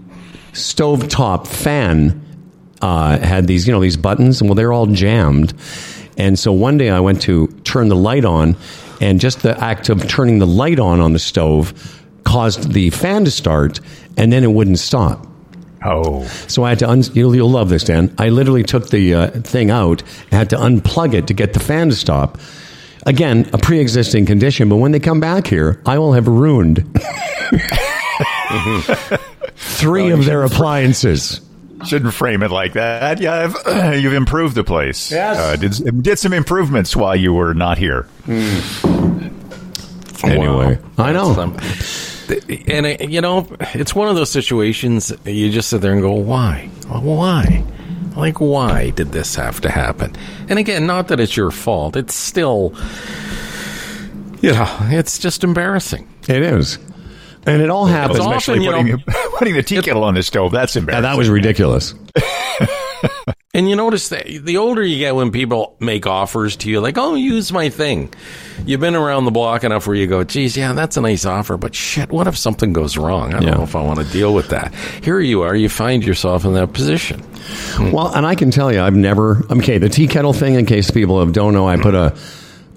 stovetop 0.53 1.47
fan 1.47 2.21
uh, 2.81 3.19
had 3.19 3.45
these, 3.45 3.67
you 3.67 3.73
know, 3.73 3.79
these 3.79 3.97
buttons. 3.97 4.41
And 4.41 4.49
well, 4.49 4.55
they're 4.55 4.73
all 4.73 4.87
jammed. 4.87 5.53
And 6.17 6.39
so 6.39 6.51
one 6.51 6.77
day 6.77 6.89
I 6.89 6.99
went 7.01 7.21
to 7.23 7.47
turn 7.63 7.89
the 7.89 7.95
light 7.95 8.25
on, 8.25 8.55
and 9.01 9.19
just 9.19 9.43
the 9.43 9.57
act 9.61 9.89
of 9.89 10.07
turning 10.07 10.39
the 10.39 10.47
light 10.47 10.79
on 10.79 11.01
on 11.01 11.13
the 11.13 11.19
stove 11.19 12.01
caused 12.23 12.71
the 12.71 12.89
fan 12.89 13.25
to 13.25 13.31
start, 13.31 13.79
and 14.17 14.31
then 14.31 14.43
it 14.43 14.51
wouldn't 14.51 14.79
stop. 14.79 15.27
Oh, 15.87 16.23
So 16.47 16.63
I 16.63 16.69
had 16.69 16.79
to, 16.79 16.89
un- 16.89 17.03
you'll, 17.13 17.35
you'll 17.35 17.49
love 17.51 17.69
this, 17.69 17.83
Dan. 17.83 18.13
I 18.17 18.29
literally 18.29 18.63
took 18.63 18.89
the 18.89 19.13
uh, 19.13 19.27
thing 19.29 19.69
out 19.69 20.01
had 20.31 20.49
to 20.49 20.55
unplug 20.57 21.13
it 21.13 21.27
to 21.27 21.33
get 21.33 21.53
the 21.53 21.59
fan 21.59 21.89
to 21.89 21.95
stop. 21.95 22.39
Again, 23.05 23.47
a 23.53 23.59
pre 23.59 23.79
existing 23.79 24.25
condition, 24.25 24.67
but 24.67 24.77
when 24.77 24.91
they 24.91 24.99
come 24.99 25.19
back 25.19 25.45
here, 25.45 25.79
I 25.85 25.99
will 25.99 26.13
have 26.13 26.27
ruined 26.27 26.77
three 29.55 30.09
of 30.11 30.25
their 30.25 30.41
appliances. 30.43 31.39
shouldn't 31.85 32.13
frame 32.15 32.41
it 32.41 32.49
like 32.49 32.73
that. 32.73 33.19
Yeah, 33.21 33.51
I've, 33.65 33.93
you've 34.01 34.13
improved 34.13 34.55
the 34.55 34.63
place. 34.63 35.11
Yes. 35.11 35.37
uh, 35.37 35.55
did 35.55 36.01
did 36.03 36.17
some 36.19 36.33
improvements 36.33 36.95
while 36.95 37.15
you 37.15 37.31
were 37.33 37.53
not 37.53 37.77
here. 37.77 38.07
Anyway, 40.23 40.79
I 40.97 41.11
know. 41.11 41.55
And 42.67 42.85
uh, 42.85 42.95
you 43.03 43.21
know, 43.21 43.47
it's 43.73 43.93
one 43.95 44.07
of 44.07 44.15
those 44.15 44.31
situations 44.31 45.11
you 45.25 45.49
just 45.51 45.69
sit 45.69 45.81
there 45.81 45.93
and 45.93 46.01
go, 46.01 46.11
"Why? 46.13 46.69
Why? 46.87 47.63
Like, 48.15 48.39
why 48.39 48.91
did 48.91 49.11
this 49.11 49.35
have 49.35 49.61
to 49.61 49.69
happen?" 49.69 50.15
And 50.49 50.57
again, 50.59 50.85
not 50.87 51.09
that 51.09 51.19
it's 51.19 51.35
your 51.37 51.51
fault. 51.51 51.95
It's 51.95 52.15
still, 52.15 52.73
you 54.41 54.51
know, 54.53 54.67
it's 54.83 55.19
just 55.19 55.43
embarrassing. 55.43 56.07
It 56.27 56.41
is. 56.41 56.77
And 57.47 57.61
it 57.61 57.69
all 57.69 57.85
happens. 57.85 58.17
It's 58.19 58.25
Especially 58.27 58.67
often, 58.67 58.97
putting, 58.99 59.13
know- 59.13 59.29
putting 59.37 59.53
the 59.53 59.61
tea 59.63 59.81
kettle 59.81 60.03
on 60.03 60.15
the 60.15 60.23
stove. 60.23 60.51
That's 60.51 60.75
Yeah, 60.75 60.79
embarrassing. 60.79 61.03
that 61.03 61.17
was 61.17 61.29
ridiculous. 61.29 61.93
And 63.55 63.69
you 63.69 63.77
notice 63.77 64.09
that 64.09 64.25
the 64.25 64.57
older 64.57 64.83
you 64.83 64.97
get 64.97 65.15
when 65.15 65.31
people 65.31 65.77
make 65.79 66.05
offers 66.05 66.57
to 66.57 66.69
you, 66.69 66.81
like, 66.81 66.97
oh, 66.97 67.15
use 67.15 67.53
my 67.53 67.69
thing. 67.69 68.13
You've 68.65 68.81
been 68.81 68.95
around 68.95 69.23
the 69.23 69.31
block 69.31 69.63
enough 69.63 69.87
where 69.87 69.95
you 69.95 70.07
go, 70.07 70.25
geez, 70.25 70.57
yeah, 70.57 70.73
that's 70.73 70.97
a 70.97 71.01
nice 71.01 71.23
offer, 71.23 71.55
but 71.55 71.73
shit, 71.73 72.09
what 72.09 72.27
if 72.27 72.37
something 72.37 72.73
goes 72.73 72.97
wrong? 72.97 73.33
I 73.33 73.39
don't 73.39 73.43
Yeah. 73.43 73.53
know 73.53 73.63
if 73.63 73.73
I 73.73 73.81
want 73.81 73.99
to 73.99 74.05
deal 74.11 74.33
with 74.33 74.49
that. 74.49 74.73
Here 75.01 75.21
you 75.21 75.43
are, 75.43 75.55
you 75.55 75.69
find 75.69 76.03
yourself 76.03 76.43
in 76.43 76.53
that 76.55 76.73
position. 76.73 77.21
Hmm. 77.75 77.91
Well, 77.91 78.13
and 78.13 78.25
I 78.25 78.35
can 78.35 78.51
tell 78.51 78.73
you, 78.73 78.81
I've 78.81 78.93
never. 78.93 79.45
Okay, 79.49 79.77
the 79.77 79.87
tea 79.87 80.07
kettle 80.07 80.33
thing. 80.33 80.55
In 80.55 80.65
case 80.65 80.91
people 80.91 81.25
don't 81.27 81.53
know, 81.53 81.65
I 81.65 81.77
put 81.77 81.95
a 81.95 82.13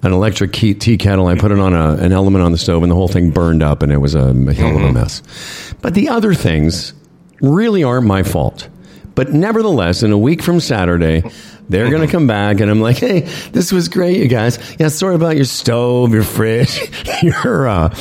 an 0.01 0.13
electric 0.13 0.53
tea 0.53 0.97
kettle. 0.97 1.27
I 1.27 1.35
put 1.35 1.51
it 1.51 1.59
on 1.59 1.73
a, 1.73 1.95
an 1.95 2.13
element 2.13 2.45
on 2.45 2.53
the 2.53 2.57
stove, 2.57 2.83
and 2.83 2.91
the 2.91 2.95
whole 2.95 3.09
thing 3.09 3.31
burned 3.31 3.61
up, 3.61 3.83
and 3.83 3.91
it 3.91 3.97
was 3.97 4.15
a, 4.15 4.19
a 4.19 4.53
hell 4.53 4.69
of 4.69 4.75
a 4.75 4.85
mm-hmm. 4.85 4.93
mess. 4.93 5.73
But 5.81 5.93
the 5.93 6.07
other 6.07 6.33
things 6.33 6.93
really 7.41 7.83
aren't 7.83 8.07
my 8.07 8.23
fault. 8.23 8.69
But 9.15 9.33
nevertheless, 9.33 10.03
in 10.03 10.11
a 10.11 10.17
week 10.17 10.41
from 10.41 10.59
Saturday, 10.59 11.23
they're 11.67 11.89
going 11.89 12.05
to 12.05 12.11
come 12.11 12.25
back, 12.27 12.59
and 12.61 12.71
I'm 12.71 12.79
like, 12.81 12.97
"Hey, 12.97 13.21
this 13.51 13.71
was 13.71 13.89
great, 13.89 14.17
you 14.17 14.27
guys. 14.27 14.57
Yeah, 14.79 14.87
sorry 14.87 15.15
about 15.15 15.35
your 15.35 15.45
stove, 15.45 16.13
your 16.13 16.23
fridge, 16.23 16.79
your 17.21 17.67
uh, 17.67 17.95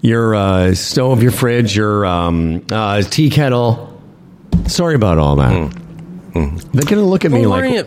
your 0.00 0.34
uh, 0.34 0.74
stove, 0.74 1.22
your 1.22 1.32
fridge, 1.32 1.76
your 1.76 2.06
um, 2.06 2.64
uh, 2.70 3.02
tea 3.02 3.30
kettle. 3.30 4.00
Sorry 4.66 4.94
about 4.94 5.18
all 5.18 5.36
that." 5.36 5.72
They're 6.32 6.84
going 6.84 7.02
to 7.02 7.02
look 7.02 7.24
at 7.24 7.32
me 7.32 7.40
Well, 7.40 7.50
like, 7.50 7.86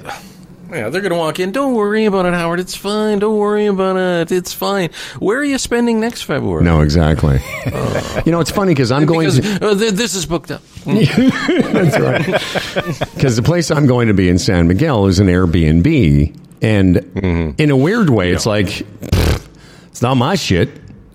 Yeah, 0.74 0.90
they're 0.90 1.02
going 1.02 1.12
to 1.12 1.18
walk 1.18 1.40
in. 1.40 1.52
Don't 1.52 1.76
worry 1.76 2.06
about 2.06 2.26
it, 2.26 2.34
Howard. 2.34 2.60
It's 2.60 2.76
fine. 2.76 3.20
Don't 3.20 3.38
worry 3.38 3.68
about 3.68 3.96
it. 3.98 4.32
It's 4.32 4.54
fine. 4.54 4.90
Where 5.20 5.38
are 5.40 5.44
you 5.44 5.58
spending 5.58 6.00
next 6.00 6.24
February? 6.24 6.64
No, 6.64 6.82
exactly. 6.82 7.40
you 8.26 8.32
know, 8.32 8.40
it's 8.40 8.52
funny 8.52 8.74
because 8.74 8.92
I'm 8.92 9.06
going 9.06 9.30
because 9.30 9.60
to. 9.60 9.66
uh, 9.68 9.76
th- 9.78 9.94
this 9.94 10.16
is 10.16 10.26
booked 10.26 10.52
up. 10.52 10.62
That's 10.86 12.00
right. 12.00 13.06
Because 13.14 13.36
the 13.36 13.44
place 13.44 13.72
I'm 13.72 13.86
going 13.86 14.08
to 14.10 14.14
be 14.14 14.28
in 14.30 14.38
San 14.40 14.68
Miguel 14.68 15.06
is 15.08 15.20
an 15.20 15.28
Airbnb, 15.28 16.36
and 16.62 16.96
Mm-hmm. 16.96 17.62
in 17.62 17.70
a 17.72 17.78
weird 17.78 18.10
way, 18.10 18.32
it's 18.32 18.46
like 18.46 18.66
pfft, 18.68 19.48
it's 19.88 20.02
not 20.02 20.16
my 20.16 20.36
shit. 20.36 20.70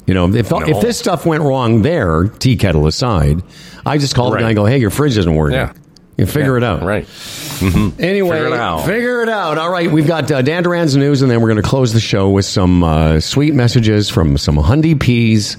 You 0.07 0.15
know, 0.15 0.33
if 0.35 0.51
if 0.53 0.81
this 0.81 0.99
stuff 0.99 1.27
went 1.27 1.43
wrong 1.43 1.83
there, 1.83 2.25
tea 2.29 2.57
kettle 2.57 2.87
aside, 2.87 3.43
I 3.85 3.99
just 3.99 4.15
call 4.15 4.31
the 4.31 4.37
Right. 4.37 4.43
guy 4.43 4.49
and 4.51 4.57
go, 4.57 4.65
"Hey, 4.65 4.79
your 4.79 4.89
fridge 4.91 5.19
isn't 5.19 5.35
working." 5.35 5.57
Yeah. 5.59 5.73
You 6.19 6.27
figure 6.27 6.57
it 6.59 6.65
out. 6.65 6.83
Right. 6.83 7.09
Anyway, 7.63 8.37
Figure 8.37 8.47
it 8.49 8.53
out. 8.53 8.85
figure 8.85 9.23
it 9.23 9.29
out. 9.29 9.57
All 9.57 9.71
right, 9.71 9.91
we've 9.91 10.07
got 10.07 10.31
uh, 10.31 10.43
Dan 10.43 10.65
Duran's 10.65 10.97
news, 10.97 11.23
and 11.23 11.31
then 11.31 11.41
we're 11.41 11.49
going 11.49 11.63
to 11.63 11.69
close 11.69 11.93
the 11.93 12.01
show 12.01 12.29
with 12.31 12.45
some 12.45 12.83
uh, 12.85 13.21
sweet 13.21 13.55
messages 13.55 14.11
from 14.11 14.37
some 14.37 14.57
Hundy 14.57 14.95
Ps. 14.99 15.57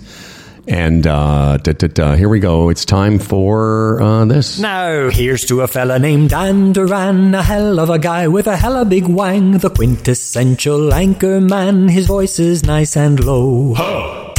And 0.68 1.08
uh, 1.08 1.58
da, 1.58 1.72
da, 1.72 1.88
da, 1.88 2.16
here 2.16 2.30
we 2.30 2.40
go. 2.40 2.70
It's 2.70 2.86
time 2.86 3.18
for 3.20 4.00
uh, 4.02 4.26
this. 4.26 4.60
Now, 4.60 5.10
here's 5.10 5.46
to 5.46 5.62
a 5.62 5.68
fella 5.68 5.98
named 5.98 6.30
Dan 6.30 6.74
Duran, 6.74 7.34
a 7.34 7.42
hell 7.42 7.80
of 7.80 7.90
a 7.90 7.98
guy 7.98 8.28
with 8.28 8.46
a 8.46 8.56
hella 8.56 8.86
big 8.86 9.08
wang, 9.08 9.54
the 9.58 9.70
quintessential 9.70 10.94
anchor 10.94 11.42
man. 11.42 11.88
His 11.88 12.06
voice 12.06 12.38
is 12.38 12.64
nice 12.66 12.96
and 12.98 13.24
low. 13.24 13.74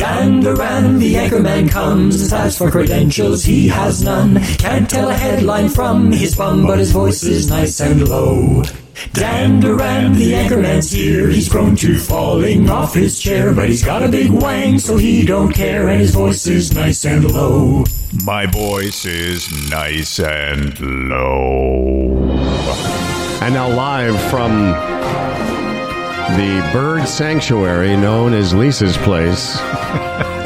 Dan 0.01 0.41
Duran, 0.41 0.99
the 0.99 1.13
anchorman 1.17 1.71
comes. 1.71 2.33
As 2.33 2.57
for 2.57 2.71
credentials, 2.71 3.45
he 3.45 3.69
has 3.69 4.03
none. 4.03 4.43
Can't 4.57 4.89
tell 4.89 5.11
a 5.11 5.13
headline 5.13 5.69
from 5.69 6.11
his 6.11 6.35
bum, 6.35 6.67
but 6.67 6.79
his 6.79 6.91
voice 6.91 7.23
is 7.23 7.51
nice 7.51 7.79
and 7.81 8.09
low. 8.09 8.63
Dan 9.13 9.61
Duran, 9.61 10.15
the 10.15 10.33
anchorman's 10.33 10.91
here. 10.91 11.29
He's 11.29 11.51
prone 11.51 11.77
to 11.77 11.99
falling 11.99 12.71
off 12.71 12.95
his 12.95 13.21
chair, 13.21 13.53
but 13.53 13.69
he's 13.69 13.85
got 13.85 14.03
a 14.03 14.09
big 14.09 14.31
wang, 14.31 14.79
so 14.79 14.97
he 14.97 15.27
don't 15.27 15.53
care, 15.53 15.89
and 15.89 16.01
his 16.01 16.15
voice 16.15 16.47
is 16.47 16.75
nice 16.75 17.05
and 17.05 17.31
low. 17.31 17.85
My 18.25 18.47
voice 18.47 19.05
is 19.05 19.53
nice 19.69 20.19
and 20.19 20.81
low. 21.11 22.27
And 23.43 23.53
now, 23.53 23.69
live 23.69 24.19
from 24.31 24.73
the 26.37 26.71
bird 26.73 27.07
sanctuary 27.07 27.97
known 27.97 28.35
as 28.35 28.55
Lisa's 28.55 28.97
Place, 28.99 29.59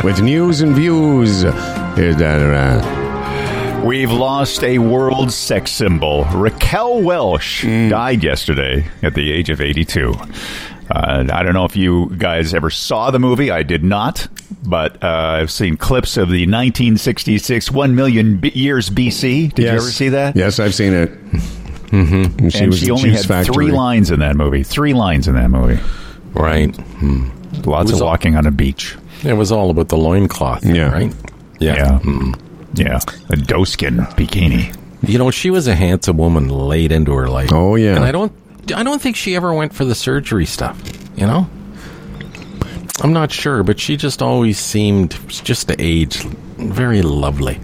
with 0.02 0.20
news 0.22 0.60
and 0.60 0.74
views. 0.74 1.42
Here's 1.96 2.16
Dan 2.16 2.40
Duran. 2.40 3.84
We've 3.86 4.10
lost 4.10 4.62
a 4.64 4.78
world 4.78 5.30
sex 5.32 5.70
symbol. 5.70 6.24
Raquel 6.34 7.02
Welch 7.02 7.62
died 7.62 8.24
yesterday 8.24 8.86
at 9.02 9.14
the 9.14 9.30
age 9.32 9.50
of 9.50 9.60
82. 9.60 10.14
Uh, 10.90 11.24
I 11.30 11.42
don't 11.42 11.54
know 11.54 11.64
if 11.64 11.76
you 11.76 12.10
guys 12.16 12.54
ever 12.54 12.70
saw 12.70 13.10
the 13.10 13.18
movie. 13.18 13.50
I 13.50 13.62
did 13.62 13.82
not, 13.84 14.28
but 14.66 15.02
uh, 15.02 15.06
I've 15.40 15.50
seen 15.50 15.76
clips 15.76 16.16
of 16.16 16.28
the 16.28 16.42
1966 16.46 17.70
1 17.70 17.94
million 17.94 18.36
b- 18.38 18.50
years 18.54 18.90
BC. 18.90 19.54
Did 19.54 19.62
you 19.62 19.68
ever 19.68 19.80
see 19.80 20.10
that? 20.10 20.36
Yes, 20.36 20.58
I've 20.60 20.74
seen 20.74 20.92
it. 20.92 21.10
Mm-hmm. 21.94 22.48
She 22.48 22.58
and 22.58 22.66
was 22.68 22.78
she 22.80 22.90
only 22.90 23.10
juice 23.10 23.20
had 23.22 23.26
factory. 23.26 23.54
three 23.54 23.70
lines 23.70 24.10
in 24.10 24.20
that 24.20 24.36
movie. 24.36 24.62
Three 24.62 24.94
lines 24.94 25.28
in 25.28 25.34
that 25.34 25.50
movie. 25.50 25.80
Right. 26.32 26.76
Lots 27.66 27.90
was 27.90 28.00
of 28.00 28.02
all- 28.02 28.08
walking 28.08 28.36
on 28.36 28.46
a 28.46 28.50
beach. 28.50 28.96
It 29.22 29.34
was 29.34 29.52
all 29.52 29.70
about 29.70 29.88
the 29.88 29.96
loincloth. 29.96 30.64
Yeah. 30.66 30.90
Right? 30.92 31.14
Yeah. 31.60 31.74
Yeah. 31.76 31.98
Mm. 32.02 32.40
Yeah. 32.74 32.96
A 33.30 33.36
doeskin 33.36 33.98
bikini. 34.16 34.76
You 35.08 35.18
know, 35.18 35.30
she 35.30 35.50
was 35.50 35.66
a 35.68 35.74
handsome 35.74 36.16
woman 36.16 36.48
late 36.48 36.90
into 36.92 37.12
her 37.14 37.28
life. 37.28 37.50
Oh, 37.52 37.76
yeah. 37.76 37.94
And 37.96 38.04
I 38.04 38.12
don't 38.12 38.32
I 38.74 38.82
don't 38.82 39.00
think 39.00 39.16
she 39.16 39.36
ever 39.36 39.52
went 39.54 39.74
for 39.74 39.84
the 39.84 39.94
surgery 39.94 40.46
stuff, 40.46 40.80
you 41.16 41.26
know? 41.26 41.48
I'm 43.02 43.12
not 43.12 43.30
sure, 43.30 43.62
but 43.62 43.78
she 43.78 43.96
just 43.96 44.22
always 44.22 44.58
seemed 44.58 45.18
just 45.28 45.68
to 45.68 45.76
age 45.78 46.22
very 46.56 47.02
lovely. 47.02 47.60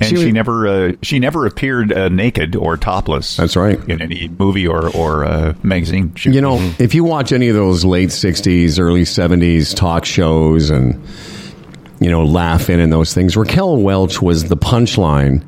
And 0.00 0.08
She 0.08 0.16
she, 0.16 0.24
was- 0.26 0.34
never 0.34 0.66
uh, 0.66 0.92
she 1.02 1.18
never 1.18 1.44
appeared 1.46 1.92
uh, 1.92 2.08
naked 2.08 2.56
or 2.56 2.76
topless. 2.76 3.36
That's 3.36 3.54
right. 3.56 3.78
In 3.88 4.00
any 4.00 4.28
movie 4.28 4.66
or 4.66 4.88
or 4.96 5.24
uh, 5.24 5.54
magazine. 5.62 6.14
shoot. 6.14 6.34
You 6.34 6.40
know, 6.40 6.56
if 6.78 6.94
you 6.94 7.04
watch 7.04 7.32
any 7.32 7.48
of 7.48 7.54
those 7.54 7.84
late 7.84 8.08
'60s, 8.08 8.78
early 8.80 9.02
'70s 9.02 9.74
talk 9.76 10.04
shows, 10.06 10.70
and 10.70 10.94
you 12.00 12.10
know, 12.10 12.24
laugh 12.24 12.70
in 12.70 12.80
and 12.80 12.90
those 12.92 13.12
things, 13.12 13.36
Raquel 13.36 13.76
Welch 13.76 14.22
was 14.22 14.48
the 14.48 14.56
punchline 14.56 15.44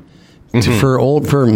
to, 0.52 0.78
for 0.80 0.98
old 1.00 1.26
for 1.28 1.46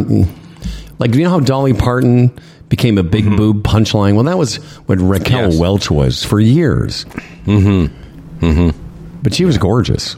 like 0.99 1.15
you 1.15 1.23
know 1.25 1.31
how 1.31 1.41
Dolly 1.41 1.75
Parton 1.75 2.35
became 2.71 2.97
a 2.99 3.03
big 3.03 3.25
boob 3.37 3.63
punchline. 3.63 4.15
Well, 4.15 4.25
that 4.25 4.39
was 4.39 4.57
what 4.87 4.99
Raquel 5.01 5.51
Yes. 5.51 5.59
Welch 5.61 5.91
was 5.91 6.25
for 6.25 6.41
years. 6.41 7.05
Mm-hmm. 7.45 8.45
Mm-hmm. 8.45 9.21
But 9.23 9.35
she 9.35 9.45
was 9.45 9.59
gorgeous. 9.59 10.17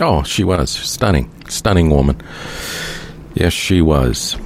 Oh, 0.00 0.22
she 0.22 0.44
was 0.44 0.70
stunning, 0.70 1.30
stunning 1.50 1.90
woman. 1.90 2.20
Yes, 3.34 3.52
she 3.52 3.80
was. 3.82 4.36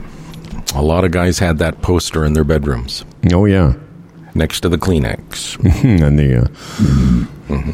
A 0.74 0.82
lot 0.82 1.04
of 1.04 1.10
guys 1.12 1.38
had 1.38 1.58
that 1.58 1.82
poster 1.82 2.24
in 2.24 2.32
their 2.32 2.44
bedrooms 2.44 3.04
Oh 3.32 3.44
yeah, 3.44 3.74
next 4.34 4.60
to 4.60 4.68
the 4.68 4.76
Kleenex. 4.76 5.56
and 6.02 6.18
the. 6.18 6.42
Uh, 6.42 7.72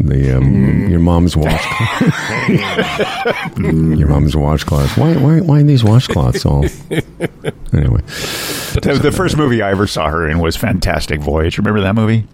The 0.00 0.36
um, 0.36 0.88
your 0.88 1.00
mom's 1.00 1.36
washcloth. 1.36 2.48
your 3.58 4.08
mom's 4.08 4.36
washcloth. 4.36 4.96
Why 4.96 5.16
why 5.16 5.40
why 5.40 5.60
are 5.60 5.64
these 5.64 5.82
washcloths 5.82 6.46
all? 6.46 6.64
Anyway, 7.70 8.00
the, 8.80 8.98
the 9.02 9.12
first 9.12 9.36
movie 9.36 9.60
I 9.60 9.70
ever 9.72 9.86
saw 9.86 10.08
her 10.08 10.26
in 10.26 10.38
was 10.38 10.56
Fantastic 10.56 11.20
Voyage. 11.20 11.58
Remember 11.58 11.82
that 11.82 11.94
movie? 11.94 12.26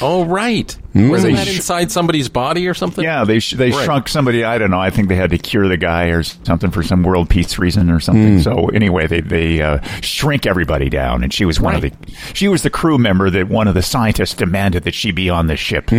Oh, 0.00 0.24
right. 0.24 0.76
Mm. 0.94 1.08
Wasn't 1.08 1.36
that 1.36 1.46
sh- 1.46 1.56
inside 1.56 1.92
somebody's 1.92 2.28
body 2.28 2.66
or 2.66 2.74
something? 2.74 3.04
Yeah, 3.04 3.24
they 3.24 3.38
sh- 3.38 3.52
they 3.52 3.70
Right. 3.70 3.84
shrunk 3.84 4.08
somebody. 4.08 4.42
I 4.42 4.58
don't 4.58 4.72
know. 4.72 4.80
I 4.80 4.90
think 4.90 5.08
they 5.08 5.14
had 5.14 5.30
to 5.30 5.38
cure 5.38 5.68
the 5.68 5.76
guy 5.76 6.06
or 6.06 6.24
something 6.24 6.72
for 6.72 6.82
some 6.82 7.04
world 7.04 7.30
peace 7.30 7.58
reason 7.60 7.90
or 7.90 8.00
something. 8.00 8.40
So 8.42 8.66
anyway, 8.70 9.06
they 9.06 9.20
they 9.20 9.62
uh, 9.62 9.80
shrink 10.00 10.46
everybody 10.46 10.88
down, 10.90 11.22
and 11.22 11.32
she 11.32 11.44
was 11.44 11.60
one 11.60 11.76
of 11.76 11.82
the 11.82 11.92
she 12.34 12.48
was 12.48 12.62
the 12.62 12.70
crew 12.70 12.98
member 12.98 13.30
that 13.30 13.48
one 13.48 13.68
of 13.68 13.74
the 13.74 13.82
scientists 13.82 14.34
demanded 14.34 14.82
that 14.82 14.94
she 14.94 15.12
be 15.12 15.30
on 15.30 15.46
the 15.46 15.56
ship. 15.56 15.90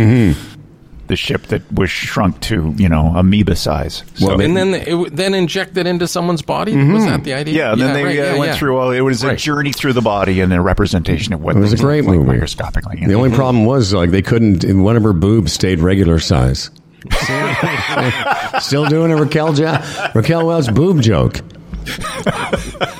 The 1.06 1.16
ship 1.16 1.42
that 1.48 1.70
was 1.70 1.90
shrunk 1.90 2.40
to 2.42 2.72
you 2.76 2.88
know 2.88 3.08
amoeba 3.14 3.56
size. 3.56 4.02
So, 4.14 4.40
and 4.40 4.56
then 4.56 4.72
it, 4.72 4.86
w- 4.86 5.10
then 5.10 5.34
injected 5.34 5.86
into 5.86 6.08
someone's 6.08 6.40
body. 6.42 6.74
Was 6.74 7.04
that 7.04 7.24
the 7.24 7.34
idea? 7.34 7.54
yeah, 7.54 7.72
and 7.72 7.80
then 7.80 7.92
they 7.92 8.04
right, 8.04 8.18
uh, 8.18 8.22
yeah, 8.22 8.38
went 8.38 8.52
yeah. 8.52 8.56
through 8.58 8.78
all. 8.78 8.90
It 8.90 9.00
was 9.02 9.22
a 9.22 9.36
journey 9.36 9.72
through 9.72 9.92
the 9.92 10.00
body 10.00 10.40
and 10.40 10.52
a 10.52 10.60
representation 10.60 11.34
of 11.34 11.42
what 11.42 11.56
it 11.56 11.58
was 11.60 11.72
a 11.72 11.76
things 11.76 11.80
great 11.82 12.00
look 12.04 12.08
like 12.10 12.18
movie. 12.20 12.32
microscopically. 12.32 13.04
The 13.06 13.14
only 13.14 13.30
problem 13.30 13.66
was 13.66 13.92
like 13.92 14.10
they 14.10 14.22
couldn't. 14.22 14.64
One 14.64 14.96
of 14.96 15.02
her 15.02 15.12
boobs 15.12 15.52
stayed 15.52 15.80
regular 15.80 16.18
size. 16.18 16.70
Still 18.60 18.86
doing 18.86 19.12
a 19.12 19.16
Raquel 19.16 19.54
ja- 19.58 20.10
Raquel 20.14 20.46
Welch 20.46 20.72
boob 20.74 21.02
joke. 21.02 21.36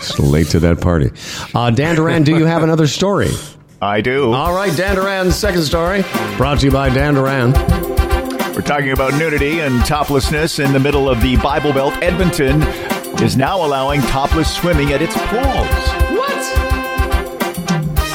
Still 0.01 0.27
late 0.27 0.49
to 0.49 0.61
that 0.61 0.81
party. 0.83 1.11
Uh, 1.55 1.71
Dan 1.71 1.97
Duran, 1.97 2.23
do 2.23 2.37
you 2.37 2.45
have 2.45 2.63
another 2.63 2.87
story? 2.87 3.31
I 3.85 4.01
do. 4.01 4.33
All 4.33 4.55
right, 4.55 4.75
Dan 4.75 4.97
Duran's 4.97 5.37
second 5.37 5.63
story, 5.63 6.03
brought 6.39 6.61
to 6.61 6.67
you 6.67 6.73
by 6.73 6.89
Dan 6.89 7.15
Duran. 7.15 7.53
We're 8.55 8.63
talking 8.63 8.93
about 8.93 9.13
nudity 9.19 9.61
and 9.61 9.85
toplessness 9.85 10.59
in 10.59 10.73
the 10.73 10.81
middle 10.81 11.07
of 11.09 11.21
the 11.21 11.37
Bible 11.37 11.73
Belt. 11.73 11.93
Edmonton 12.03 12.63
is 13.23 13.37
now 13.37 13.65
allowing 13.65 14.01
topless 14.03 14.53
swimming 14.53 14.93
at 14.93 15.03
its 15.03 15.15
pools. 15.15 15.94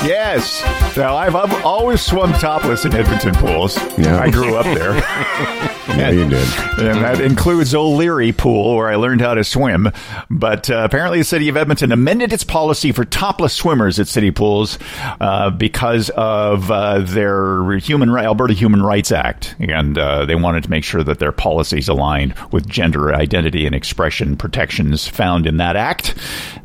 Yes. 0.03 0.63
Now, 0.95 1.15
I've, 1.15 1.35
I've 1.35 1.65
always 1.65 2.01
swum 2.01 2.31
topless 2.33 2.85
in 2.85 2.93
Edmonton 2.95 3.33
pools. 3.35 3.75
Yeah. 3.97 4.17
I 4.19 4.29
grew 4.31 4.55
up 4.55 4.65
there. 4.65 4.95
Yeah, 5.89 6.11
you 6.11 6.29
did. 6.29 6.47
and 6.77 7.03
that 7.03 7.19
includes 7.19 7.73
O'Leary 7.73 8.31
Pool, 8.31 8.75
where 8.77 8.87
I 8.87 8.95
learned 8.95 9.21
how 9.21 9.33
to 9.33 9.43
swim. 9.43 9.89
But 10.29 10.69
uh, 10.69 10.83
apparently, 10.85 11.17
the 11.17 11.23
city 11.25 11.49
of 11.49 11.57
Edmonton 11.57 11.91
amended 11.91 12.31
its 12.31 12.43
policy 12.43 12.91
for 12.91 13.03
topless 13.03 13.53
swimmers 13.55 13.99
at 13.99 14.07
city 14.07 14.29
pools 14.29 14.77
uh, 15.19 15.49
because 15.49 16.09
of 16.11 16.69
uh, 16.69 16.99
their 16.99 17.75
human 17.79 18.11
ri- 18.11 18.21
Alberta 18.21 18.53
Human 18.53 18.83
Rights 18.83 19.11
Act, 19.11 19.55
and 19.59 19.97
uh, 19.97 20.25
they 20.25 20.35
wanted 20.35 20.63
to 20.65 20.69
make 20.69 20.83
sure 20.83 21.03
that 21.03 21.17
their 21.17 21.31
policies 21.31 21.89
aligned 21.89 22.35
with 22.51 22.67
gender 22.69 23.13
identity 23.13 23.65
and 23.65 23.73
expression 23.73 24.37
protections 24.37 25.07
found 25.07 25.47
in 25.47 25.57
that 25.57 25.75
act. 25.75 26.13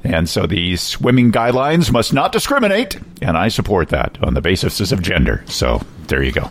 And 0.04 0.28
so, 0.28 0.46
these 0.46 0.82
swimming 0.82 1.32
guidelines 1.32 1.90
must 1.90 2.12
not 2.12 2.30
discriminate, 2.30 2.98
and 3.24 3.36
I 3.36 3.48
support 3.48 3.88
that 3.88 4.18
on 4.22 4.34
the 4.34 4.40
basis 4.40 4.92
of 4.92 5.02
gender. 5.02 5.42
So 5.46 5.80
there 6.06 6.22
you 6.22 6.32
go. 6.32 6.48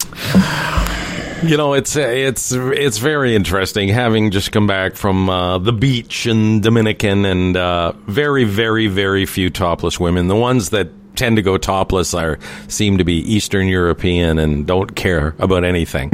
You 1.43 1.57
know, 1.57 1.73
it's 1.73 1.95
it's 1.95 2.53
it's 2.53 2.97
very 2.99 3.35
interesting 3.35 3.89
having 3.89 4.31
just 4.31 4.51
come 4.53 4.65
back 4.65 4.95
from 4.95 5.29
uh, 5.29 5.57
the 5.57 5.73
beach 5.73 6.25
in 6.25 6.61
Dominican 6.61 7.25
and 7.25 7.57
uh, 7.57 7.91
very 8.07 8.45
very 8.45 8.87
very 8.87 9.25
few 9.25 9.49
topless 9.49 9.99
women. 9.99 10.27
The 10.29 10.35
ones 10.37 10.69
that 10.69 10.87
tend 11.17 11.35
to 11.35 11.41
go 11.41 11.57
topless 11.57 12.13
are 12.13 12.39
seem 12.69 12.97
to 12.97 13.03
be 13.03 13.15
Eastern 13.15 13.67
European 13.67 14.39
and 14.39 14.65
don't 14.65 14.95
care 14.95 15.35
about 15.37 15.63
anything, 15.63 16.09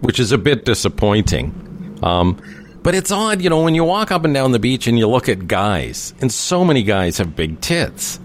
which 0.00 0.18
is 0.18 0.32
a 0.32 0.38
bit 0.38 0.64
disappointing. 0.64 1.98
Um, 2.02 2.40
but 2.82 2.94
it's 2.94 3.10
odd, 3.12 3.42
you 3.42 3.50
know, 3.50 3.62
when 3.62 3.74
you 3.74 3.84
walk 3.84 4.10
up 4.10 4.24
and 4.24 4.32
down 4.32 4.52
the 4.52 4.58
beach 4.58 4.86
and 4.86 4.98
you 4.98 5.06
look 5.06 5.28
at 5.28 5.46
guys, 5.46 6.14
and 6.22 6.32
so 6.32 6.64
many 6.64 6.82
guys 6.82 7.18
have 7.18 7.36
big 7.36 7.60
tits. 7.60 8.18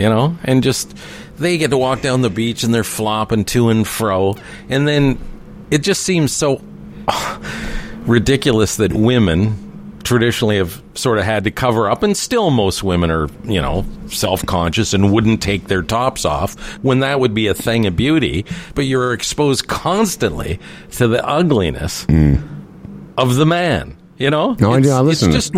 You 0.00 0.08
know, 0.08 0.36
and 0.44 0.62
just 0.62 0.96
they 1.36 1.58
get 1.58 1.68
to 1.70 1.78
walk 1.78 2.00
down 2.00 2.22
the 2.22 2.30
beach 2.30 2.62
and 2.62 2.72
they're 2.72 2.82
flopping 2.82 3.44
to 3.46 3.68
and 3.68 3.86
fro, 3.86 4.36
and 4.68 4.88
then 4.88 5.18
it 5.70 5.82
just 5.82 6.02
seems 6.02 6.32
so 6.32 6.62
ridiculous 8.06 8.76
that 8.76 8.92
women 8.92 10.00
traditionally 10.02 10.56
have 10.56 10.82
sort 10.94 11.18
of 11.18 11.24
had 11.24 11.44
to 11.44 11.50
cover 11.50 11.88
up 11.88 12.02
and 12.02 12.16
still 12.16 12.50
most 12.50 12.82
women 12.82 13.10
are 13.10 13.28
you 13.44 13.60
know 13.60 13.84
self-conscious 14.08 14.94
and 14.94 15.12
wouldn't 15.12 15.40
take 15.42 15.68
their 15.68 15.82
tops 15.82 16.24
off 16.24 16.58
when 16.82 17.00
that 17.00 17.20
would 17.20 17.34
be 17.34 17.46
a 17.46 17.54
thing 17.54 17.86
of 17.86 17.94
beauty. 17.94 18.46
But 18.74 18.86
you're 18.86 19.12
exposed 19.12 19.68
constantly 19.68 20.58
to 20.92 21.08
the 21.08 21.24
ugliness 21.26 22.06
mm. 22.06 22.42
of 23.18 23.36
the 23.36 23.46
man 23.46 23.99
you 24.20 24.30
know 24.30 24.54
No, 24.60 24.72
I- 24.74 24.78
it's, 24.78 24.88
I 24.88 25.00
listen. 25.00 25.34
it's 25.34 25.50
just 25.50 25.54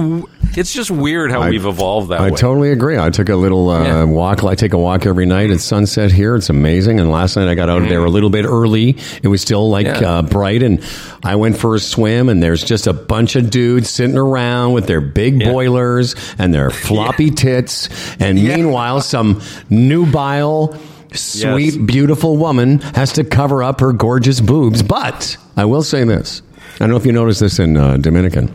it's 0.56 0.72
just 0.72 0.90
weird 0.90 1.30
how 1.30 1.40
I- 1.42 1.50
we've 1.50 1.64
evolved 1.66 2.10
that 2.10 2.20
I 2.20 2.30
way 2.30 2.36
totally 2.36 2.72
agree. 2.72 2.98
I 2.98 3.08
took 3.10 3.28
a 3.30 3.36
little 3.36 3.68
uh, 3.70 3.84
Yeah. 3.84 4.04
walk. 4.04 4.44
I 4.44 4.54
take 4.54 4.72
a 4.74 4.78
walk 4.78 5.04
every 5.06 5.24
night 5.26 5.50
at 5.50 5.60
sunset 5.60 6.12
here. 6.12 6.36
It's 6.36 6.50
amazing. 6.50 7.00
And 7.00 7.10
last 7.10 7.36
night 7.36 7.48
I 7.48 7.54
got 7.54 7.68
out 7.70 7.82
of 7.82 7.88
there 7.88 8.04
a 8.04 8.10
little 8.10 8.28
bit 8.30 8.44
early. 8.44 8.96
It 9.22 9.28
was 9.28 9.40
still 9.42 9.68
like. 9.70 9.86
Yeah. 9.86 9.98
uh, 10.18 10.22
bright, 10.22 10.62
and 10.62 10.80
I 11.24 11.36
went 11.36 11.56
for 11.58 11.74
a 11.74 11.78
swim. 11.80 12.28
And 12.28 12.42
there's 12.42 12.62
just 12.62 12.86
a 12.86 12.92
bunch 12.92 13.34
of 13.34 13.48
dudes 13.50 13.88
sitting 13.90 14.16
around 14.18 14.72
with 14.74 14.86
their 14.86 15.00
big 15.00 15.40
Yeah. 15.40 15.50
boilers 15.50 16.14
and 16.38 16.52
their 16.54 16.70
floppy 16.86 17.30
tits. 17.30 17.88
And 18.20 18.36
meanwhile, 18.42 19.00
some 19.00 19.40
nubile. 19.70 20.76
Sweet, 21.14 21.74
Yes. 21.74 21.76
beautiful 21.76 22.36
woman 22.38 22.78
has 22.94 23.12
to 23.14 23.24
cover 23.24 23.62
up 23.62 23.80
her 23.80 23.92
gorgeous 23.92 24.40
boobs. 24.40 24.82
But 24.82 25.36
I 25.58 25.66
will 25.66 25.82
say 25.82 26.04
this: 26.04 26.40
I 26.74 26.78
don't 26.78 26.90
know 26.90 26.96
if 26.96 27.06
you 27.06 27.12
noticed 27.12 27.40
this 27.40 27.58
in 27.58 27.76
uh, 27.76 27.96
Dominican, 27.98 28.46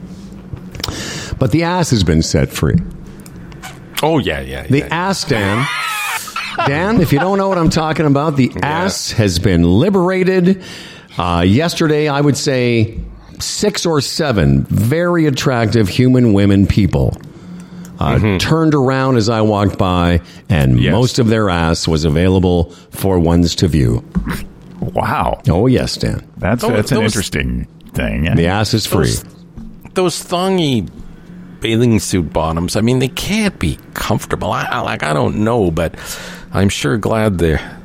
but 1.39 1.51
the 1.51 1.63
ass 1.63 1.89
has 1.91 2.03
been 2.03 2.21
set 2.21 2.49
free. 2.49 2.75
oh 4.03 4.17
yeah 4.19 4.41
yeah, 4.41 4.63
The 4.67 4.79
yeah. 4.79 4.87
ass, 4.91 5.23
Dan. 5.25 5.65
Dan, 6.65 7.01
if 7.01 7.13
you 7.13 7.19
don't 7.19 7.37
know 7.37 7.49
what 7.49 7.57
I'm 7.59 7.69
talking 7.69 8.05
about, 8.07 8.35
the 8.35 8.51
ass 8.63 9.11
has 9.11 9.37
been 9.37 9.63
liberated. 9.63 10.63
Uh, 11.17 11.43
yesterday, 11.47 12.07
I 12.07 12.19
would 12.19 12.35
say 12.37 12.99
six 13.39 13.85
or 13.85 14.01
seven 14.01 14.63
very 14.65 15.27
attractive 15.27 15.87
human 15.87 16.33
women 16.33 16.65
people 16.65 17.15
uh, 17.99 18.39
turned 18.39 18.73
around 18.73 19.17
as 19.17 19.29
I 19.29 19.41
walked 19.41 19.77
by, 19.77 20.21
and 20.49 20.79
Yes. 20.79 20.91
most 20.91 21.19
of 21.19 21.27
their 21.27 21.49
ass 21.49 21.87
was 21.87 22.05
available 22.05 22.71
for 22.89 23.19
ones 23.19 23.53
to 23.55 23.67
view. 23.67 24.03
Wow, 24.79 25.41
Oh, 25.47 25.67
yes, 25.67 25.95
Dan. 25.95 26.27
that's 26.37 26.61
Those- 26.63 26.71
that's 26.71 26.91
an 26.91 26.97
those- 26.97 27.05
interesting 27.15 27.67
thing. 27.97 28.35
The 28.35 28.47
ass 28.47 28.73
is 28.73 28.85
free. 28.85 29.07
those, 29.07 29.23
those 29.93 30.23
thongy 30.23 30.89
bathing 31.59 31.99
suit 31.99 32.31
bottoms. 32.31 32.75
I 32.75 32.81
mean, 32.81 32.99
they 32.99 33.07
can't 33.09 33.57
be 33.59 33.77
comfortable. 33.93 34.51
I, 34.51 34.63
I- 34.65 34.79
like 34.81 35.03
I 35.03 35.13
don't 35.13 35.37
know, 35.43 35.71
but 35.71 35.95
I'm 36.53 36.69
sure 36.69 36.97
glad 36.97 37.37
they're. 37.39 37.76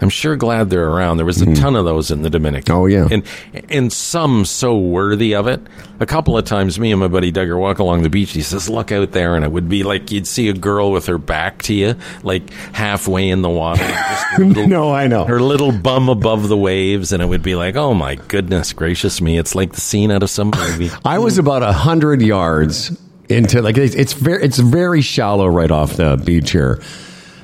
I'm 0.00 0.08
sure 0.10 0.36
glad 0.36 0.70
they're 0.70 0.88
around. 0.88 1.16
There 1.16 1.26
was 1.26 1.42
a 1.42 1.54
ton 1.54 1.74
of 1.74 1.84
those 1.84 2.10
in 2.10 2.22
the 2.22 2.30
Dominican. 2.30 2.72
Mm-hmm. 2.74 2.82
Oh, 2.82 2.86
yeah. 2.86 3.08
and 3.10 3.22
and 3.68 3.92
some 3.92 4.44
so 4.44 4.78
worthy 4.78 5.34
of 5.34 5.46
it. 5.48 5.60
A 6.00 6.06
couple 6.06 6.38
of 6.38 6.44
times, 6.44 6.78
me 6.78 6.92
and 6.92 7.00
my 7.00 7.08
buddy 7.08 7.30
Doug 7.32 7.50
walk 7.52 7.80
along 7.80 8.02
the 8.02 8.08
beach. 8.10 8.30
He 8.32 8.42
says, 8.42 8.70
"Look 8.70 8.92
out 8.92 9.10
there," 9.12 9.34
and 9.34 9.44
it 9.44 9.50
would 9.50 9.68
be 9.68 9.82
like 9.82 10.12
you'd 10.12 10.26
see 10.28 10.48
a 10.48 10.52
girl 10.52 10.92
with 10.92 11.06
her 11.06 11.18
back 11.18 11.62
to 11.64 11.74
you, 11.74 11.96
like 12.22 12.48
halfway 12.72 13.28
in 13.28 13.42
the 13.42 13.50
water. 13.50 13.84
little- 14.38 14.68
No, 14.68 14.92
I 14.92 15.08
know. 15.08 15.24
her 15.24 15.40
little 15.40 15.72
bum 15.72 16.08
above 16.08 16.48
the 16.48 16.56
waves, 16.56 17.10
and 17.12 17.20
it 17.22 17.26
would 17.26 17.42
be 17.42 17.56
like, 17.56 17.74
"Oh 17.74 17.94
my 17.94 18.14
goodness 18.14 18.72
gracious 18.72 19.20
me!" 19.20 19.36
It's 19.38 19.54
like 19.56 19.72
the 19.72 19.80
scene 19.80 20.10
out 20.12 20.22
of 20.22 20.30
some 20.30 20.52
movie. 20.56 20.90
I 21.04 21.18
was 21.18 21.38
about 21.38 21.62
a 21.64 21.72
hundred 21.72 22.22
yards 22.22 22.96
into 23.28 23.60
like 23.60 23.76
it's, 23.76 23.94
it's 23.96 24.12
very 24.12 24.44
it's 24.44 24.58
very 24.58 25.02
shallow 25.02 25.48
right 25.48 25.70
off 25.70 25.94
the 25.94 26.16
beach 26.24 26.52
here. 26.52 26.80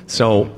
So 0.07 0.49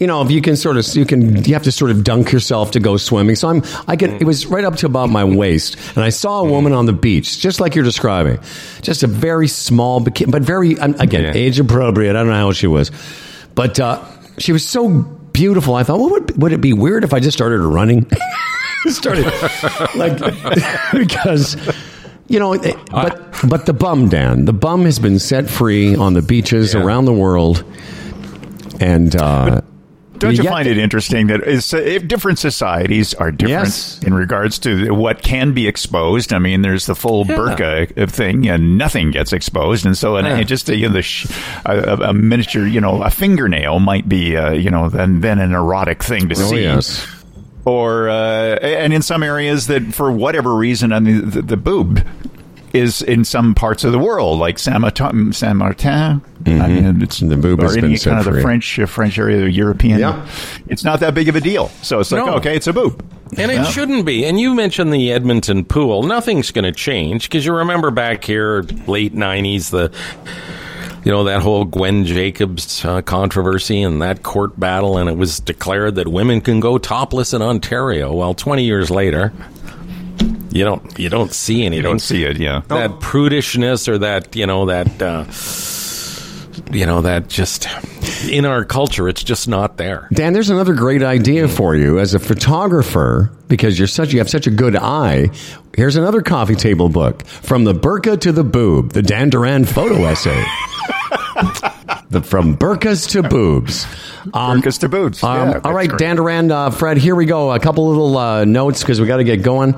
you 0.00 0.06
know 0.06 0.22
if 0.22 0.30
you 0.30 0.42
can 0.42 0.56
sort 0.56 0.76
of 0.76 0.86
you 0.94 1.04
can 1.06 1.42
you 1.44 1.54
have 1.54 1.62
to 1.64 1.72
sort 1.72 1.90
of 1.90 2.04
dunk 2.04 2.32
yourself 2.32 2.70
to 2.72 2.80
go 2.80 2.96
swimming. 2.96 3.34
So 3.36 3.48
I'm 3.48 3.62
I 3.88 3.96
can 3.96 4.10
it 4.16 4.24
was 4.24 4.46
right 4.46 4.64
up 4.64 4.76
to 4.76 4.86
about 4.86 5.08
my 5.10 5.24
waist, 5.24 5.76
and 5.96 6.04
I 6.04 6.10
saw 6.10 6.40
a 6.40 6.44
woman 6.50 6.72
on 6.72 6.86
the 6.86 6.92
beach 6.92 7.40
just 7.40 7.60
like 7.60 7.74
you're 7.74 7.84
describing, 7.84 8.38
just 8.82 9.02
a 9.02 9.06
very 9.06 9.48
small 9.48 10.00
but 10.00 10.42
very 10.42 10.78
um, 10.78 10.94
again 10.98 11.24
Yeah. 11.24 11.32
age 11.34 11.58
appropriate. 11.60 12.10
I 12.10 12.20
don't 12.20 12.28
know 12.28 12.34
how 12.34 12.52
she 12.52 12.66
was, 12.66 12.90
but 13.54 13.78
uh, 13.80 14.04
she 14.38 14.52
was 14.52 14.66
so 14.68 14.88
beautiful. 15.32 15.74
I 15.74 15.82
thought, 15.82 15.98
well, 15.98 16.10
would 16.10 16.40
would 16.42 16.52
it 16.52 16.60
be 16.60 16.72
weird 16.72 17.04
if 17.04 17.12
I 17.14 17.20
just 17.20 17.36
started 17.36 17.60
running? 17.60 18.10
started 18.88 19.24
like 19.96 20.16
because 20.92 21.56
you 22.28 22.38
know 22.38 22.52
it- 22.52 22.76
but 22.90 23.34
but 23.48 23.66
the 23.66 23.72
bum 23.72 24.08
dan 24.08 24.44
the 24.44 24.52
bum 24.52 24.84
has 24.84 24.98
been 25.00 25.18
set 25.18 25.48
free 25.50 25.96
on 25.96 26.12
the 26.14 26.22
beaches 26.22 26.72
Yeah. 26.74 26.82
around 26.84 27.06
the 27.06 27.12
world 27.12 27.64
and 28.78 29.16
uh 29.16 29.62
Don't 30.18 30.36
you 30.36 30.42
get 30.42 30.50
find 30.50 30.66
it 30.68 30.78
interesting 30.78 31.26
that 31.28 31.42
uh, 31.42 31.76
if 31.78 32.06
different 32.08 32.38
societies 32.38 33.14
are 33.14 33.30
different 33.30 33.66
Yes. 33.66 34.00
in 34.02 34.14
regards 34.14 34.58
to 34.60 34.90
what 34.94 35.22
can 35.22 35.52
be 35.52 35.66
exposed? 35.68 36.32
I 36.32 36.38
mean, 36.38 36.62
there's 36.62 36.86
the 36.86 36.94
full 36.94 37.26
Yeah. 37.26 37.36
burqa 37.36 38.10
thing, 38.10 38.48
and 38.48 38.78
nothing 38.78 39.10
gets 39.10 39.32
exposed, 39.32 39.86
and 39.86 39.96
so 39.96 40.16
and 40.16 40.26
Yeah. 40.26 40.42
just 40.42 40.70
uh, 40.70 40.72
you 40.72 40.88
know, 40.88 40.94
the 40.94 41.02
sh- 41.02 41.26
a, 41.64 41.76
a 41.78 41.96
a 42.10 42.12
miniature, 42.12 42.66
you 42.66 42.80
know, 42.80 43.02
a 43.02 43.10
fingernail 43.10 43.78
might 43.80 44.08
be, 44.08 44.36
uh, 44.36 44.52
you 44.52 44.70
know, 44.70 44.88
then 44.88 45.20
then 45.20 45.38
an 45.38 45.52
erotic 45.52 46.02
thing 46.02 46.28
to 46.28 46.34
oh 46.38 46.50
see. 46.50 46.62
yes 46.62 47.06
or 47.64 48.08
uh, 48.08 48.54
and 48.62 48.92
in 48.92 49.02
some 49.02 49.22
areas 49.24 49.66
that 49.66 49.82
for 49.92 50.10
whatever 50.12 50.54
reason, 50.54 50.92
I 50.92 51.00
mean, 51.00 51.30
the, 51.30 51.42
the 51.42 51.56
boob 51.56 52.00
is 52.72 53.00
in 53.02 53.24
some 53.24 53.54
parts 53.54 53.84
of 53.84 53.92
the 53.92 53.98
world, 53.98 54.38
like 54.38 54.58
Saint 54.58 54.80
Martin. 54.80 55.32
Saint 55.32 55.56
Martin. 55.56 56.20
I 56.46 56.68
mean, 56.68 57.02
it's 57.02 57.20
Mm-hmm. 57.20 57.28
The 57.28 57.36
boob 57.36 57.60
or 57.60 57.64
has 57.64 57.76
any 57.76 57.88
been 57.94 57.98
kind 57.98 58.18
of 58.18 58.24
the 58.24 58.32
free. 58.32 58.42
French 58.42 58.78
uh, 58.78 58.86
French 58.86 59.18
area, 59.18 59.38
the 59.40 59.50
European. 59.50 59.98
Yeah. 59.98 60.28
It's 60.68 60.84
not 60.84 61.00
that 61.00 61.14
big 61.14 61.28
of 61.28 61.36
a 61.36 61.40
deal. 61.40 61.68
So 61.82 62.00
it's 62.00 62.12
like, 62.12 62.24
No. 62.24 62.34
okay, 62.34 62.54
it's 62.56 62.66
a 62.66 62.72
boob. 62.72 63.04
And 63.38 63.50
it 63.50 63.54
Yeah. 63.54 63.64
shouldn't 63.64 64.04
be. 64.06 64.24
And 64.24 64.38
you 64.38 64.54
mentioned 64.54 64.92
the 64.92 65.10
Edmonton 65.12 65.64
pool. 65.64 66.02
Nothing's 66.04 66.50
going 66.50 66.64
to 66.64 66.72
change 66.72 67.24
because 67.28 67.44
you 67.46 67.52
remember 67.54 67.90
back 67.90 68.22
here, 68.24 68.62
late 68.86 69.14
'90s, 69.14 69.70
the 69.70 69.90
you 71.04 71.10
know 71.12 71.24
that 71.24 71.40
whole 71.42 71.64
Gwen 71.64 72.04
Jacobs 72.04 72.84
uh, 72.84 73.00
controversy 73.02 73.82
and 73.82 74.00
that 74.02 74.22
court 74.22 74.58
battle, 74.60 74.98
and 74.98 75.08
it 75.08 75.16
was 75.16 75.40
declared 75.40 75.94
that 75.96 76.08
women 76.08 76.40
can 76.40 76.60
go 76.60 76.78
topless 76.78 77.32
in 77.32 77.42
Ontario. 77.42 78.12
Well, 78.12 78.34
20 78.34 78.64
years 78.64 78.90
later, 78.90 79.32
you 80.56 80.64
don't 80.64 80.98
you 80.98 81.08
don't 81.08 81.32
see 81.32 81.64
anything. 81.64 81.76
You 81.76 81.82
don't 81.82 82.00
see 82.00 82.24
it, 82.24 82.38
yeah. 82.38 82.62
that 82.68 82.90
prudishness 83.00 83.88
or 83.88 83.98
that 83.98 84.34
you 84.34 84.46
know 84.46 84.66
that 84.66 85.02
uh, 85.02 85.24
you 86.72 86.86
know 86.86 87.02
that 87.02 87.28
just 87.28 87.68
in 88.28 88.44
our 88.44 88.64
culture, 88.64 89.08
it's 89.08 89.22
just 89.22 89.48
not 89.48 89.76
there. 89.76 90.08
Dan, 90.12 90.32
there's 90.32 90.50
another 90.50 90.74
great 90.74 91.02
idea 91.02 91.48
for 91.48 91.76
you 91.76 91.98
as 91.98 92.14
a 92.14 92.18
photographer 92.18 93.30
because 93.48 93.78
you're 93.78 93.88
such 93.88 94.12
you 94.12 94.18
have 94.18 94.30
such 94.30 94.46
a 94.46 94.50
good 94.50 94.76
eye. 94.76 95.28
Here's 95.74 95.96
another 95.96 96.22
coffee 96.22 96.54
table 96.54 96.88
book 96.88 97.26
from 97.26 97.64
the 97.64 97.74
burqa 97.74 98.20
to 98.22 98.32
the 98.32 98.44
boob, 98.44 98.92
the 98.92 99.02
Dan 99.02 99.28
Duran 99.30 99.64
photo 99.64 100.04
essay. 100.04 100.42
the 102.10 102.22
from 102.22 102.56
burqas 102.56 103.10
to 103.10 103.22
boobs. 103.22 103.86
Um, 104.34 104.60
Burqas 104.60 104.80
to 104.80 104.88
boobs. 104.88 105.22
um, 105.22 105.36
Yeah, 105.36 105.46
all 105.46 105.52
that's 105.52 105.66
right, 105.66 105.88
great. 105.88 105.98
Dan 105.98 106.16
Duran, 106.16 106.50
uh, 106.50 106.70
Fred. 106.70 106.96
Here 106.96 107.14
we 107.14 107.26
go. 107.26 107.52
A 107.52 107.60
couple 107.60 107.88
little 107.88 108.16
uh, 108.16 108.44
notes 108.44 108.80
because 108.80 109.00
we 109.00 109.06
got 109.06 109.18
to 109.18 109.24
get 109.24 109.42
going. 109.42 109.76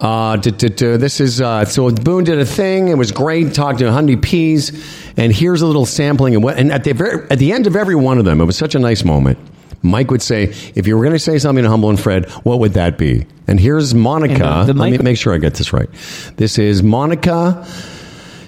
Uh, 0.00 0.36
d- 0.36 0.52
d- 0.52 0.68
d- 0.68 0.96
this 0.96 1.20
is 1.20 1.40
uh, 1.40 1.64
so 1.64 1.90
Boone 1.90 2.22
did 2.24 2.38
a 2.38 2.44
thing. 2.46 2.86
It 2.88 2.96
was 2.96 3.10
great. 3.10 3.52
Talked 3.52 3.80
to 3.80 3.86
Hundy 3.86 4.16
Ps, 4.16 4.70
and 5.16 5.32
here's 5.32 5.60
a 5.60 5.66
little 5.66 5.86
sampling. 5.86 6.34
And, 6.34 6.44
what, 6.44 6.56
and 6.56 6.70
at 6.70 6.84
the 6.84 6.92
very, 6.92 7.26
at 7.30 7.38
the 7.40 7.52
end 7.52 7.66
of 7.66 7.74
every 7.74 7.96
one 7.96 8.18
of 8.18 8.24
them, 8.24 8.40
it 8.40 8.44
was 8.44 8.56
such 8.56 8.74
a 8.76 8.78
nice 8.78 9.04
moment. 9.04 9.38
Mike 9.82 10.10
would 10.12 10.22
say, 10.22 10.44
"If 10.76 10.86
you 10.86 10.96
were 10.96 11.02
going 11.02 11.14
to 11.16 11.18
say 11.18 11.38
something 11.38 11.64
to 11.64 11.68
Humble 11.70 11.90
and 11.90 11.98
Fred, 11.98 12.28
what 12.44 12.60
would 12.60 12.74
that 12.74 12.96
be?" 12.96 13.26
And 13.48 13.58
here's 13.58 13.92
Monica. 13.94 14.34
And 14.44 14.68
the- 14.68 14.72
the 14.72 14.78
Let 14.78 14.90
me 14.92 14.98
make 14.98 15.16
sure 15.18 15.34
I 15.34 15.38
get 15.38 15.54
this 15.54 15.72
right. 15.72 15.88
This 16.36 16.58
is 16.58 16.82
Monica 16.82 17.66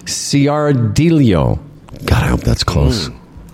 Ciardilio. 0.04 1.58
God, 2.04 2.22
I 2.22 2.26
hope 2.28 2.40
that's 2.42 2.64
close. 2.64 3.10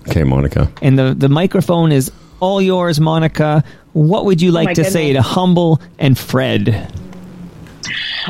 Okay, 0.09 0.23
Monica. 0.25 0.71
And 0.83 0.99
the, 0.99 1.15
the 1.15 1.29
microphone 1.29 1.93
is 1.93 2.13
all 2.41 2.61
yours, 2.63 3.01
Monica. 3.01 3.65
What 3.93 4.25
would 4.27 4.41
you 4.41 4.53
like 4.53 4.67
my 4.67 4.75
to 4.75 4.85
say 4.85 5.13
to. 5.15 5.23
Humble 5.23 5.81
and 5.99 6.17
Fred? 6.19 6.93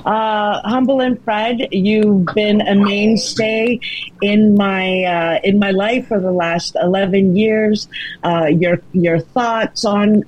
Uh, 0.05 0.61
Humble 0.69 1.01
and 1.01 1.23
Fred, 1.25 1.69
you've 1.73 2.27
been 2.35 2.61
a 2.61 2.75
mainstay 2.75 3.81
in 4.21 4.55
my 4.55 5.03
uh, 5.05 5.41
in 5.43 5.59
my 5.59 5.71
life 5.71 6.09
for 6.09 6.21
the 6.21 6.33
last 6.33 6.77
eleven 6.81 7.37
years. 7.37 7.89
Uh, 8.23 8.47
your 8.47 8.81
your 8.93 9.21
thoughts 9.21 9.85
on 9.85 10.23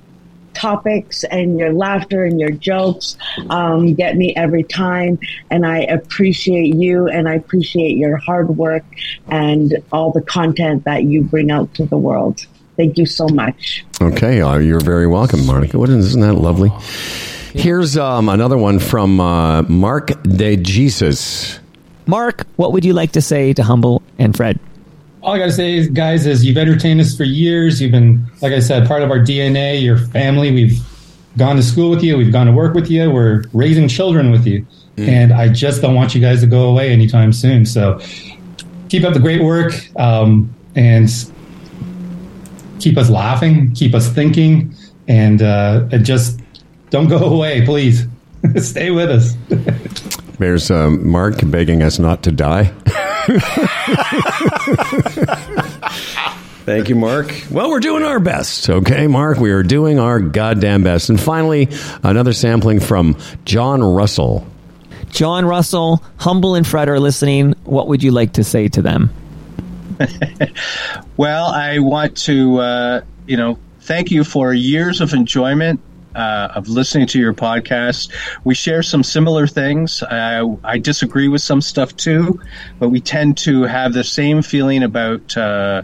topics 0.53 1.23
and 1.25 1.57
your 1.57 1.71
laughter 1.71 2.25
and 2.25 2.39
your 2.39 2.51
jokes 2.51 3.17
um, 3.49 3.93
get 3.93 4.17
me 4.17 4.33
every 4.35 4.63
time, 4.63 5.19
and 5.49 5.65
I 5.65 5.79
appreciate 5.79 6.75
you 6.75 7.07
and 7.07 7.29
I 7.29 7.35
appreciate 7.35 7.97
your 7.97 8.17
hard 8.17 8.57
work 8.57 8.83
and 9.27 9.77
all 9.91 10.11
the 10.11 10.21
content 10.21 10.83
that 10.85 11.03
you 11.03 11.23
bring 11.23 11.51
out 11.51 11.73
to 11.75 11.85
the 11.85 11.97
world. 11.97 12.45
Thank 12.75 12.97
you 12.97 13.05
so 13.05 13.27
much. 13.27 13.85
Okay, 14.01 14.41
uh, 14.41 14.57
you're 14.57 14.79
very 14.79 15.05
welcome, 15.05 15.45
Monica. 15.45 15.81
Isn't 15.83 16.21
that 16.21 16.35
lovely? 16.35 16.71
Here's 17.59 17.97
um, 17.97 18.29
another 18.29 18.57
one 18.57 18.79
from 18.79 19.19
uh, 19.19 19.63
Mark 19.63 20.11
De 20.23 20.55
Jesus. 20.55 21.59
Mark, 22.05 22.47
what 22.55 22.71
would 22.71 22.85
you 22.85 22.93
like 22.93 23.11
to 23.11 23.21
say 23.21 23.51
to 23.51 23.63
Humble 23.63 24.01
and 24.17 24.33
Fred? 24.33 24.57
all 25.21 25.33
I 25.33 25.39
got 25.39 25.45
to 25.47 25.51
say, 25.51 25.75
is, 25.75 25.89
guys, 25.89 26.25
is 26.25 26.45
you've 26.45 26.57
entertained 26.57 27.01
us 27.01 27.15
for 27.17 27.25
years. 27.25 27.81
You've 27.81 27.91
been, 27.91 28.25
like 28.41 28.53
I 28.53 28.61
said, 28.61 28.87
part 28.87 29.01
of 29.01 29.11
our 29.11 29.19
DNA, 29.19 29.83
your 29.83 29.97
family. 29.97 30.53
We've 30.53 30.79
gone 31.37 31.57
to 31.57 31.61
school 31.61 31.89
with 31.89 32.01
you. 32.01 32.17
We've 32.17 32.31
gone 32.31 32.47
to 32.47 32.53
work 32.53 32.73
with 32.73 32.89
you. 32.89 33.11
We're 33.11 33.43
raising 33.51 33.89
children 33.89 34.31
with 34.31 34.47
you. 34.47 34.65
And 34.97 35.33
I 35.33 35.49
just 35.49 35.81
don't 35.81 35.95
want 35.95 36.15
you 36.15 36.21
guys 36.21 36.39
to 36.41 36.47
go 36.47 36.69
away 36.69 36.91
anytime 36.91 37.31
soon. 37.33 37.65
So 37.65 37.99
keep 38.87 39.03
up 39.03 39.13
the 39.13 39.19
great 39.19 39.41
work 39.41 39.73
um, 39.97 40.53
and 40.75 41.09
keep 42.79 42.97
us 42.97 43.09
laughing, 43.09 43.73
keep 43.73 43.93
us 43.93 44.09
thinking, 44.09 44.73
and, 45.07 45.41
uh, 45.41 45.87
and 45.91 46.05
just 46.05 46.38
don't 46.89 47.07
go 47.07 47.19
away, 47.19 47.65
please. 47.65 48.05
Stay 48.57 48.91
with 48.91 49.09
us. 49.09 49.35
There's 50.39 50.71
um, 50.71 51.07
Mark 51.07 51.35
begging 51.43 51.83
us 51.83 51.99
not 51.99 52.23
to 52.23 52.31
die. 52.31 52.73
Thank 56.65 56.87
you, 56.87 56.95
Mark. 56.95 57.33
Well, 57.51 57.69
we're 57.69 57.79
doing 57.79 58.03
our 58.03 58.19
best, 58.19 58.69
okay, 58.69 59.07
Mark? 59.07 59.39
We 59.39 59.51
are 59.51 59.63
doing 59.63 59.99
our 59.99 60.19
goddamn 60.19 60.83
best. 60.83 61.09
And 61.09 61.19
finally, 61.19 61.67
another 62.03 62.31
sampling 62.31 62.79
from 62.79 63.17
John 63.43 63.83
Russell. 63.83 64.47
John 65.09 65.45
Russell, 65.45 66.03
Humble 66.17 66.55
and 66.55 66.65
Fred 66.65 66.87
are 66.87 66.99
listening. 66.99 67.53
What 67.63 67.87
would 67.87 68.03
you 68.03 68.11
like 68.11 68.33
to 68.33 68.43
say 68.43 68.67
to 68.69 68.81
them? 68.81 69.09
Well, 71.17 71.47
I 71.47 71.79
want 71.79 72.15
to, 72.19 72.59
uh, 72.59 73.01
you 73.27 73.35
know, 73.35 73.59
thank 73.81 74.09
you 74.09 74.23
for 74.23 74.53
years 74.53 75.01
of 75.01 75.13
enjoyment 75.13 75.81
uh, 76.15 76.49
of 76.55 76.67
listening 76.67 77.07
to 77.07 77.19
your 77.19 77.33
podcast. 77.33 78.11
We 78.43 78.55
share 78.55 78.83
some 78.83 79.03
similar 79.03 79.47
things. 79.47 80.03
Uh, 80.03 80.55
I 80.63 80.77
disagree 80.77 81.27
with 81.27 81.41
some 81.41 81.61
stuff 81.61 81.95
too, 81.95 82.39
but 82.79 82.89
we 82.89 82.99
tend 82.99 83.37
to 83.39 83.63
have 83.63 83.93
the 83.93 84.03
same 84.03 84.41
feeling 84.41 84.83
about 84.83 85.37
uh, 85.37 85.83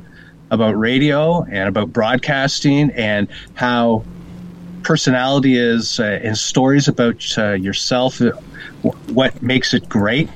about 0.52 0.78
radio 0.78 1.44
and 1.44 1.68
about 1.68 1.92
broadcasting 1.92 2.92
and 2.92 3.28
how 3.56 4.04
personality 4.84 5.58
is 5.58 6.00
uh, 6.00 6.20
and 6.24 6.38
stories 6.38 6.88
about 6.88 7.38
uh, 7.38 7.54
yourself, 7.54 8.22
uh, 8.22 8.32
what 9.08 9.42
makes 9.42 9.74
it 9.74 9.90
great. 9.90 10.30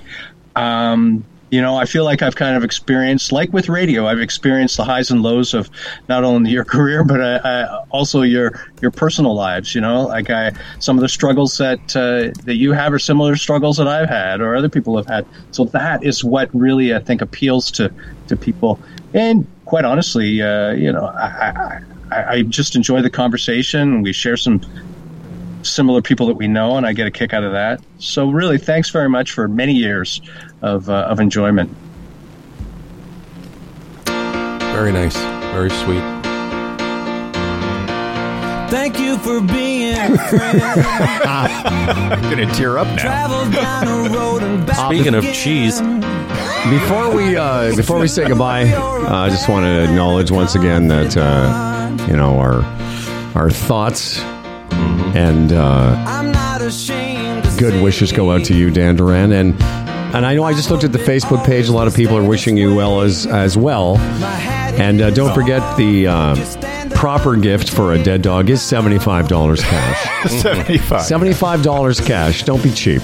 Um, 0.55 1.23
you 1.51 1.61
know, 1.61 1.75
I 1.77 1.85
feel 1.85 2.03
like 2.03 2.21
I've 2.21 2.35
kind 2.35 2.55
of 2.55 2.63
experienced, 2.63 3.31
like 3.31 3.51
with 3.53 3.69
radio, 3.69 4.07
I've 4.07 4.19
experienced 4.19 4.77
the 4.77 4.83
highs 4.83 5.09
and 5.09 5.21
lows 5.21 5.53
of 5.53 5.69
not 6.07 6.23
only 6.23 6.51
your 6.51 6.65
career 6.75 7.03
but 7.03 7.19
uh, 7.19 7.39
uh, 7.43 7.79
also 7.89 8.21
your 8.21 8.51
your 8.81 8.91
personal 8.91 9.35
lives. 9.35 9.73
You 9.73 9.81
know, 9.81 10.03
like 10.03 10.29
I, 10.29 10.53
some 10.79 10.97
of 10.97 11.01
the 11.01 11.09
struggles 11.09 11.57
that 11.57 11.81
uh, 11.95 12.35
that 12.43 12.55
you 12.55 12.71
have 12.73 12.93
are 12.93 12.99
similar 12.99 13.35
struggles 13.35 13.77
that 13.77 13.87
I've 13.87 14.09
had 14.09 14.41
or 14.41 14.55
other 14.55 14.69
people 14.69 14.95
have 14.97 15.07
had. 15.07 15.25
So 15.51 15.65
that 15.73 16.03
is 16.03 16.23
what 16.23 16.49
really 16.53 16.93
I 16.93 16.99
think 16.99 17.21
appeals 17.21 17.71
to 17.71 17.91
to 18.27 18.37
people. 18.37 18.81
And 19.13 19.47
quite 19.65 19.85
honestly, 19.85 20.41
uh, 20.41 20.71
you 20.71 20.91
know, 20.91 21.05
I, 21.19 21.25
I, 21.25 21.79
I 22.11 22.23
I 22.35 22.41
just 22.43 22.75
enjoy 22.75 23.01
the 23.01 23.09
conversation. 23.09 24.01
We 24.01 24.13
share 24.13 24.37
some 24.37 24.61
similar 25.63 26.01
people 26.01 26.27
that 26.27 26.35
we 26.35 26.47
know, 26.47 26.77
and 26.77 26.85
I 26.85 26.93
get 26.93 27.07
a 27.07 27.11
kick 27.11 27.33
out 27.33 27.43
of 27.43 27.51
that. 27.51 27.81
So, 27.97 28.29
really, 28.29 28.57
thanks 28.57 28.89
very 28.89 29.09
much 29.09 29.31
for 29.31 29.47
many 29.47 29.73
years 29.73 30.21
of, 30.61 30.89
uh, 30.89 31.07
of 31.09 31.19
enjoyment. 31.19 31.75
Very 34.05 34.91
nice. 34.91 35.17
Very 35.51 35.69
sweet. 35.71 36.03
Thank 38.69 38.99
you 38.99 39.17
for 39.17 39.41
being 39.41 39.95
a 39.95 40.17
friend. 40.29 40.59
Gonna 42.21 42.53
tear 42.53 42.77
up 42.77 42.87
now. 42.87 42.97
Travel 42.97 43.51
down 43.51 43.87
a 43.87 44.09
road 44.15 44.43
and 44.43 44.65
back 44.67 44.93
Speaking 44.93 45.15
of 45.15 45.23
cheese, 45.33 45.81
Before 46.69 47.13
we 47.13 47.35
uh, 47.35 47.75
before 47.75 47.97
we 47.99 48.07
say 48.07 48.27
goodbye, 48.27 48.69
uh, 48.69 49.25
I 49.25 49.29
just 49.29 49.49
want 49.49 49.65
to 49.65 49.83
acknowledge 49.85 50.29
once 50.29 50.53
again 50.53 50.87
that 50.89 51.17
uh, 51.17 51.97
you 52.07 52.15
know 52.15 52.37
our 52.39 52.61
our 53.33 53.49
thoughts 53.49 54.19
and 55.15 55.51
uh, 55.51 55.95
I'm 56.07 56.31
not 56.31 56.61
ashamed 56.61 57.43
to 57.43 57.57
good 57.59 57.81
wishes 57.83 58.11
go 58.11 58.31
out 58.31 58.45
to 58.45 58.55
you, 58.55 58.69
Dan 58.71 58.95
Duran, 58.95 59.31
and 59.31 59.55
and 60.15 60.25
I 60.25 60.33
know 60.35 60.43
I 60.43 60.53
just 60.53 60.71
looked 60.71 60.83
at 60.83 60.91
the 60.91 60.97
Facebook 60.99 61.45
page. 61.45 61.67
A 61.67 61.71
lot 61.71 61.87
of 61.87 61.95
people 61.95 62.17
are 62.17 62.23
wishing 62.23 62.57
you 62.57 62.75
well 62.75 63.01
as 63.01 63.25
as 63.27 63.55
well. 63.57 63.97
And 63.97 65.01
uh, 65.01 65.09
don't 65.11 65.33
forget 65.35 65.77
the 65.77 66.07
uh, 66.07 66.89
proper 66.95 67.35
gift 67.35 67.69
for 67.69 67.93
a 67.93 68.01
dead 68.01 68.21
dog 68.21 68.49
is 68.49 68.61
seventy 68.61 68.97
five 68.99 69.27
dollars 69.27 69.61
cash. 69.61 70.31
75. 70.41 71.01
Seventy 71.01 71.33
five 71.33 71.63
dollars 71.63 71.99
cash. 71.99 72.43
Don't 72.43 72.63
be 72.63 72.71
cheap. 72.71 73.01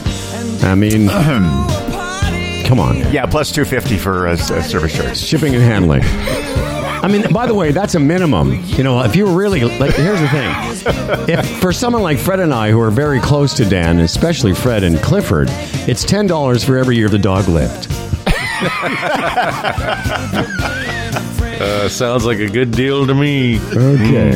I 0.64 0.74
mean, 0.76 1.08
come 2.66 2.80
on. 2.80 2.98
Yeah, 3.12 3.26
plus 3.26 3.52
250 3.52 3.98
for 3.98 4.28
uh, 4.28 4.32
s- 4.34 4.50
uh, 4.50 4.62
service 4.64 4.96
charge. 4.96 5.18
shipping 5.18 5.54
and 5.54 5.64
handling. 5.64 6.02
I 7.04 7.08
mean, 7.08 7.32
by 7.32 7.46
the 7.46 7.54
way, 7.54 7.72
that's 7.72 7.96
a 7.96 8.00
minimum. 8.00 8.64
You 8.66 8.84
know, 8.84 9.02
if 9.04 9.16
you 9.16 9.26
were 9.26 9.36
really 9.36 9.62
like, 9.62 9.96
here's 9.96 10.20
the 10.20 10.28
thing: 10.30 11.30
if 11.30 11.60
for 11.62 11.72
someone 11.72 12.02
like 12.02 12.18
Fred 12.18 12.40
and 12.40 12.54
I, 12.54 12.72
who 12.72 12.80
are 12.80 12.92
very 12.92 13.20
close 13.20 13.54
to 13.56 13.66
Dan, 13.66 14.00
especially 14.00 14.54
Fred 14.54 14.84
and 14.84 14.98
Clifford, 15.00 15.48
it's 15.88 16.04
ten 16.04 16.28
dollars 16.28 16.64
for 16.64 16.78
every 16.78 16.96
year 16.96 17.10
the 17.10 17.20
dog 17.20 17.48
lived. 17.48 17.88
uh, 21.62 21.90
sounds 21.90 22.26
like 22.26 22.40
a 22.40 22.48
good 22.50 22.72
deal 22.72 23.06
to 23.06 23.14
me. 23.14 23.60
Okay. 23.60 24.32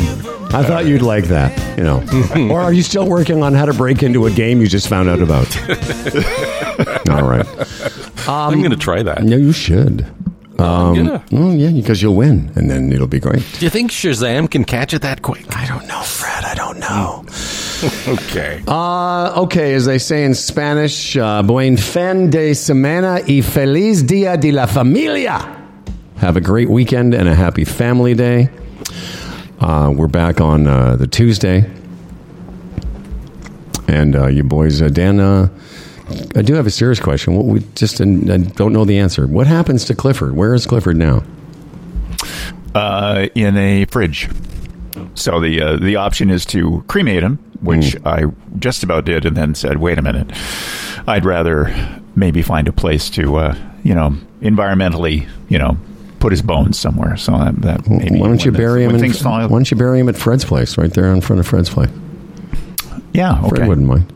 I 0.51 0.63
thought 0.63 0.85
you'd 0.87 1.03
like 1.03 1.25
that, 1.25 1.77
you 1.77 1.83
know. 1.83 2.03
or 2.53 2.59
are 2.61 2.73
you 2.73 2.81
still 2.81 3.07
working 3.07 3.43
on 3.43 3.53
how 3.53 3.65
to 3.65 3.73
break 3.73 4.01
into 4.01 4.25
a 4.25 4.31
game 4.31 4.61
you 4.61 4.67
just 4.67 4.87
found 4.87 5.07
out 5.07 5.21
about? 5.21 5.47
All 7.09 7.27
right. 7.27 7.45
I'm 8.27 8.59
going 8.59 8.71
to 8.71 8.77
try 8.77 9.03
that. 9.03 9.23
No, 9.23 9.37
you 9.37 9.51
should. 9.51 10.07
Um, 10.59 10.95
gonna. 10.95 11.23
oh, 11.33 11.51
yeah, 11.53 11.71
because 11.71 12.01
you'll 12.01 12.15
win, 12.15 12.51
and 12.55 12.69
then 12.69 12.91
it'll 12.91 13.07
be 13.07 13.19
great. 13.19 13.43
Do 13.59 13.65
you 13.65 13.69
think 13.69 13.91
Shazam 13.91 14.49
can 14.49 14.63
catch 14.65 14.93
it 14.93 15.01
that 15.03 15.21
quick? 15.21 15.45
I 15.55 15.65
don't 15.67 15.87
know, 15.87 16.01
Fred. 16.01 16.43
I 16.45 16.55
don't 16.55 16.79
know. 16.79 17.25
Okay. 18.09 18.61
Uh, 18.67 19.43
okay, 19.43 19.73
as 19.73 19.85
they 19.85 19.99
say 19.99 20.25
in 20.25 20.33
Spanish, 20.33 21.15
uh, 21.15 21.41
buen 21.43 21.77
fin 21.77 22.29
de 22.29 22.51
semana 22.53 23.21
y 23.25 23.41
feliz 23.41 24.03
dia 24.05 24.35
de 24.35 24.51
la 24.51 24.65
familia. 24.65 25.39
Have 26.17 26.35
a 26.35 26.41
great 26.41 26.69
weekend 26.69 27.13
and 27.13 27.29
a 27.29 27.35
happy 27.35 27.63
family 27.63 28.15
day. 28.15 28.49
Uh, 29.61 29.93
we're 29.95 30.09
back 30.09 30.41
on 30.41 30.67
uh, 30.67 30.97
the 30.97 31.07
Tuesday. 31.07 31.69
And 33.87 34.13
uh, 34.13 34.27
you 34.27 34.43
boys, 34.43 34.81
uh, 34.81 34.89
Dan, 34.89 35.21
uh, 35.21 35.47
I 36.35 36.41
do 36.41 36.53
have 36.55 36.67
a 36.67 36.71
serious 36.71 36.99
question. 36.99 37.35
What 37.35 37.45
we 37.45 37.61
just 37.75 37.99
and 37.99 38.31
I 38.31 38.37
don't 38.37 38.73
know 38.73 38.85
the 38.85 38.97
answer. 38.97 39.27
What 39.27 39.47
happens 39.47 39.85
to 39.85 39.95
Clifford? 39.95 40.35
Where 40.35 40.53
is 40.53 40.65
Clifford 40.65 40.97
now? 40.97 41.23
Uh, 42.75 43.27
in 43.35 43.57
a 43.57 43.85
fridge. 43.85 44.29
So 45.15 45.39
the 45.39 45.61
uh, 45.61 45.77
the 45.77 45.95
option 45.95 46.29
is 46.29 46.45
to 46.47 46.83
cremate 46.87 47.23
him, 47.23 47.37
which 47.61 47.95
I 48.05 48.25
just 48.57 48.83
about 48.83 49.05
did, 49.05 49.25
and 49.25 49.35
then 49.35 49.55
said, 49.55 49.77
"Wait 49.77 49.97
a 49.97 50.01
minute, 50.01 50.31
I'd 51.07 51.25
rather 51.25 51.73
maybe 52.15 52.41
find 52.41 52.67
a 52.67 52.71
place 52.71 53.09
to, 53.11 53.37
uh, 53.37 53.55
you 53.83 53.95
know, 53.95 54.15
environmentally, 54.41 55.27
you 55.47 55.57
know, 55.57 55.77
put 56.19 56.31
his 56.31 56.41
bones 56.41 56.77
somewhere." 56.77 57.17
So 57.17 57.31
that, 57.37 57.61
that 57.61 57.89
maybe 57.89 58.19
why 58.19 58.27
don't 58.27 58.43
you 58.43 58.51
bury 58.51 58.83
him? 58.83 58.95
In, 58.95 59.13
thaw 59.13 59.41
why 59.41 59.47
don't 59.47 59.71
you 59.71 59.77
bury 59.77 59.99
him 59.99 60.09
at 60.09 60.15
Fred's 60.15 60.45
place, 60.45 60.77
right 60.77 60.93
there 60.93 61.11
in 61.13 61.21
front 61.21 61.39
of 61.39 61.47
Fred's 61.47 61.69
place? 61.69 61.89
Yeah, 63.13 63.39
okay. 63.39 63.49
Fred 63.49 63.67
wouldn't 63.67 63.87
mind. 63.87 64.13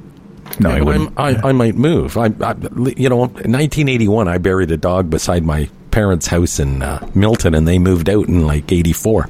No, 0.60 0.70
Yeah, 0.70 0.76
he 0.76 0.80
but 0.82 0.86
wouldn't. 0.86 1.20
I'm- 1.20 1.42
I, 1.44 1.50
I 1.50 1.52
might 1.52 1.76
move. 1.76 2.18
I, 2.18 2.26
I, 2.42 2.56
you 2.96 3.10
know, 3.10 3.24
in 3.24 3.52
1981, 3.52 4.28
I 4.28 4.38
buried 4.38 4.72
a 4.72 4.78
dog 4.78 5.10
beside 5.10 5.44
my 5.44 5.70
parents' 5.92 6.28
house 6.28 6.60
in 6.60 6.82
uh, 6.82 7.08
Milton, 7.16 7.54
and 7.56 7.68
they 7.68 7.80
moved 7.80 8.10
out 8.10 8.28
in 8.28 8.46
like 8.46 8.72
'84. 8.72 9.30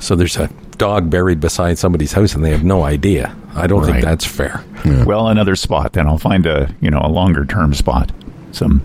So 0.00 0.14
there's 0.16 0.36
a 0.36 0.48
dog 0.78 1.10
buried 1.10 1.40
beside 1.40 1.78
somebody's 1.78 2.12
house, 2.12 2.34
and 2.34 2.44
they 2.44 2.50
have 2.50 2.64
no 2.64 2.82
idea. 2.84 3.34
I 3.54 3.66
don't 3.66 3.84
think 3.84 4.02
that's 4.04 4.24
fair. 4.24 4.64
Well, 4.84 5.28
another 5.28 5.54
spot. 5.56 5.92
Then 5.92 6.06
I'll 6.06 6.18
find 6.18 6.46
a 6.46 6.74
you 6.80 6.90
know 6.90 7.00
a 7.02 7.08
longer 7.08 7.44
term 7.44 7.74
spot, 7.74 8.10
some 8.52 8.82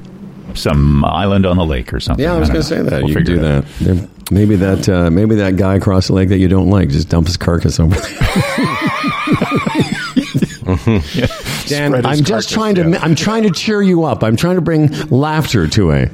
some 0.54 1.04
island 1.06 1.46
on 1.46 1.58
the 1.58 1.66
lake 1.66 1.94
or 1.94 2.00
something. 2.00 2.24
Yeah, 2.24 2.34
I 2.34 2.38
was 2.40 2.50
going 2.50 2.62
to 2.62 2.68
say 2.68 2.82
that. 2.82 3.02
We'll 3.02 3.10
you 3.10 3.16
could 3.16 3.26
do 3.26 3.40
that. 3.40 3.66
There- 3.80 4.08
maybe 4.32 4.56
that. 4.58 4.90
Uh, 4.90 5.10
maybe 5.12 5.36
that 5.36 5.56
guy 5.58 5.76
across 5.76 6.08
the 6.08 6.14
lake 6.14 6.30
that 6.30 6.40
you 6.40 6.48
don't 6.48 6.70
like 6.70 6.90
just 6.90 7.10
dump 7.10 7.28
his 7.28 7.38
carcass 7.38 7.80
over 7.80 7.96
there. 7.96 8.18
Dan, 10.76 11.02
Spread 11.02 12.06
his 12.06 12.20
I'm 12.20 12.24
just 12.24 12.50
trying 12.50 12.76
to. 12.76 12.90
yeah. 12.90 13.00
I'm 13.02 13.16
trying 13.16 13.44
to 13.44 13.52
cheer 13.52 13.82
you 13.82 14.04
up. 14.04 14.24
I'm 14.24 14.36
trying 14.36 14.56
to 14.56 14.62
bring 14.62 14.90
laughter 15.10 15.68
to 15.68 15.92
a, 15.92 16.10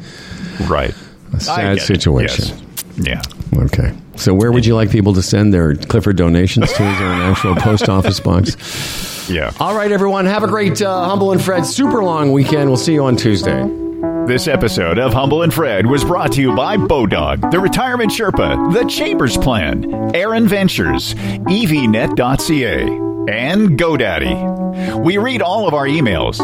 Right. 0.68 0.94
a 1.34 1.40
sad 1.40 1.82
situation. 1.82 2.46
Yes. 2.98 3.24
Yeah. 3.56 3.62
Okay. 3.64 3.94
So 4.16 4.34
where 4.34 4.52
would 4.52 4.66
you 4.66 4.76
like 4.76 4.92
people 4.92 5.14
to 5.14 5.22
send 5.24 5.54
their 5.54 5.76
Clifford 5.76 6.16
donations 6.18 6.72
to? 6.74 6.84
Is 6.84 7.00
there 7.00 7.08
an 7.12 7.22
actual 7.22 7.56
post 7.56 7.90
office 7.90 8.20
box? 8.20 9.10
Yeah. 9.30 9.54
All 9.58 9.74
right, 9.74 9.90
everyone. 9.90 10.26
Have 10.26 10.44
a 10.44 10.48
great 10.48 10.82
uh, 10.82 11.06
Humble 11.06 11.32
and 11.32 11.42
Fred 11.42 11.66
super 11.66 12.04
long 12.04 12.34
weekend. 12.34 12.68
We'll 12.70 12.76
see 12.76 12.92
you 12.92 13.06
on 13.06 13.16
Tuesday. 13.16 13.64
This 14.28 14.50
episode 14.50 15.00
of 15.00 15.14
Humble 15.14 15.44
and 15.44 15.54
Fred 15.54 15.86
was 15.88 16.04
brought 16.04 16.34
to 16.34 16.42
you 16.42 16.54
by 16.54 16.76
Bodog, 16.76 17.50
the 17.50 17.58
Retirement 17.62 18.12
Sherpa, 18.12 18.74
the 18.74 18.84
Chambers 18.90 19.38
Plan, 19.38 20.14
Aaron 20.14 20.46
Ventures, 20.46 21.14
EVNet.ca, 21.14 22.84
and 23.30 23.80
GoDaddy. 23.80 25.04
We 25.04 25.18
read 25.18 25.42
all 25.42 25.68
of 25.68 25.74
our 25.74 25.88
emails. 25.88 26.40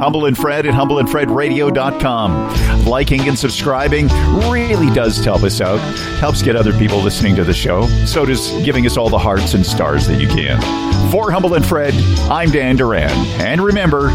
Humble 0.00 0.26
and 0.26 0.36
Fred 0.36 0.66
at 0.66 0.74
humbleandfredradio.com. 0.74 2.84
Liking 2.84 3.28
and 3.28 3.38
subscribing 3.38 4.08
really 4.50 4.92
does 4.94 5.24
help 5.24 5.42
us 5.42 5.60
out. 5.60 5.78
Helps 6.18 6.42
get 6.42 6.54
other 6.54 6.76
people 6.78 7.00
listening 7.00 7.34
to 7.36 7.44
the 7.44 7.54
show. 7.54 7.86
So 8.04 8.26
does 8.26 8.50
giving 8.62 8.86
us 8.86 8.96
all 8.96 9.08
the 9.08 9.18
hearts 9.18 9.54
and 9.54 9.64
stars 9.64 10.06
that 10.06 10.20
you 10.20 10.28
can. 10.28 10.60
For 11.10 11.30
Humble 11.30 11.54
and 11.54 11.64
Fred, 11.64 11.94
I'm 12.30 12.50
Dan 12.50 12.76
Duran. 12.76 13.10
And 13.40 13.62
remember, 13.62 14.10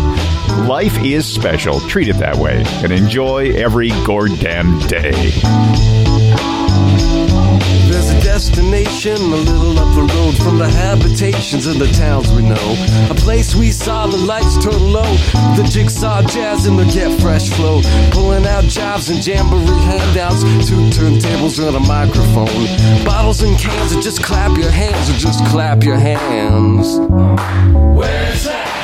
life 0.68 0.98
is 1.04 1.26
special. 1.26 1.80
Treat 1.82 2.10
it 2.10 2.18
that 2.18 2.38
way. 2.38 2.64
And 2.84 2.92
enjoy 2.92 3.52
every 3.54 3.90
goddamn 4.06 4.80
day. 4.88 6.11
Destination 8.42 9.18
a 9.18 9.36
little 9.36 9.78
up 9.78 9.94
the 9.94 10.02
road 10.16 10.36
from 10.36 10.58
the 10.58 10.68
habitations 10.68 11.68
of 11.68 11.78
the 11.78 11.86
towns 11.92 12.32
we 12.32 12.42
know. 12.42 12.76
A 13.12 13.14
place 13.14 13.54
we 13.54 13.70
saw 13.70 14.08
the 14.08 14.18
lights 14.18 14.58
turn 14.58 14.92
low, 14.92 15.14
the 15.56 15.70
jigsaw 15.70 16.24
jazz 16.24 16.66
and 16.66 16.80
the 16.80 16.86
get 16.86 17.22
fresh 17.22 17.52
flow. 17.52 17.84
Pulling 18.10 18.48
out 18.48 18.64
jobs 18.64 19.12
and 19.12 19.26
jamboree 19.26 19.68
handouts, 19.86 20.42
two 20.68 20.90
turntables 20.90 21.64
and 21.64 21.76
a 21.76 21.80
microphone. 21.82 22.66
Bottles 23.06 23.44
and 23.44 23.60
cans, 23.60 23.92
and 23.92 24.02
just 24.02 24.24
clap 24.24 24.58
your 24.58 24.72
hands, 24.72 25.08
or 25.12 25.18
just 25.20 25.46
clap 25.46 25.84
your 25.84 26.00
hands. 26.00 26.98
Where's 27.96 28.46
that? 28.46 28.81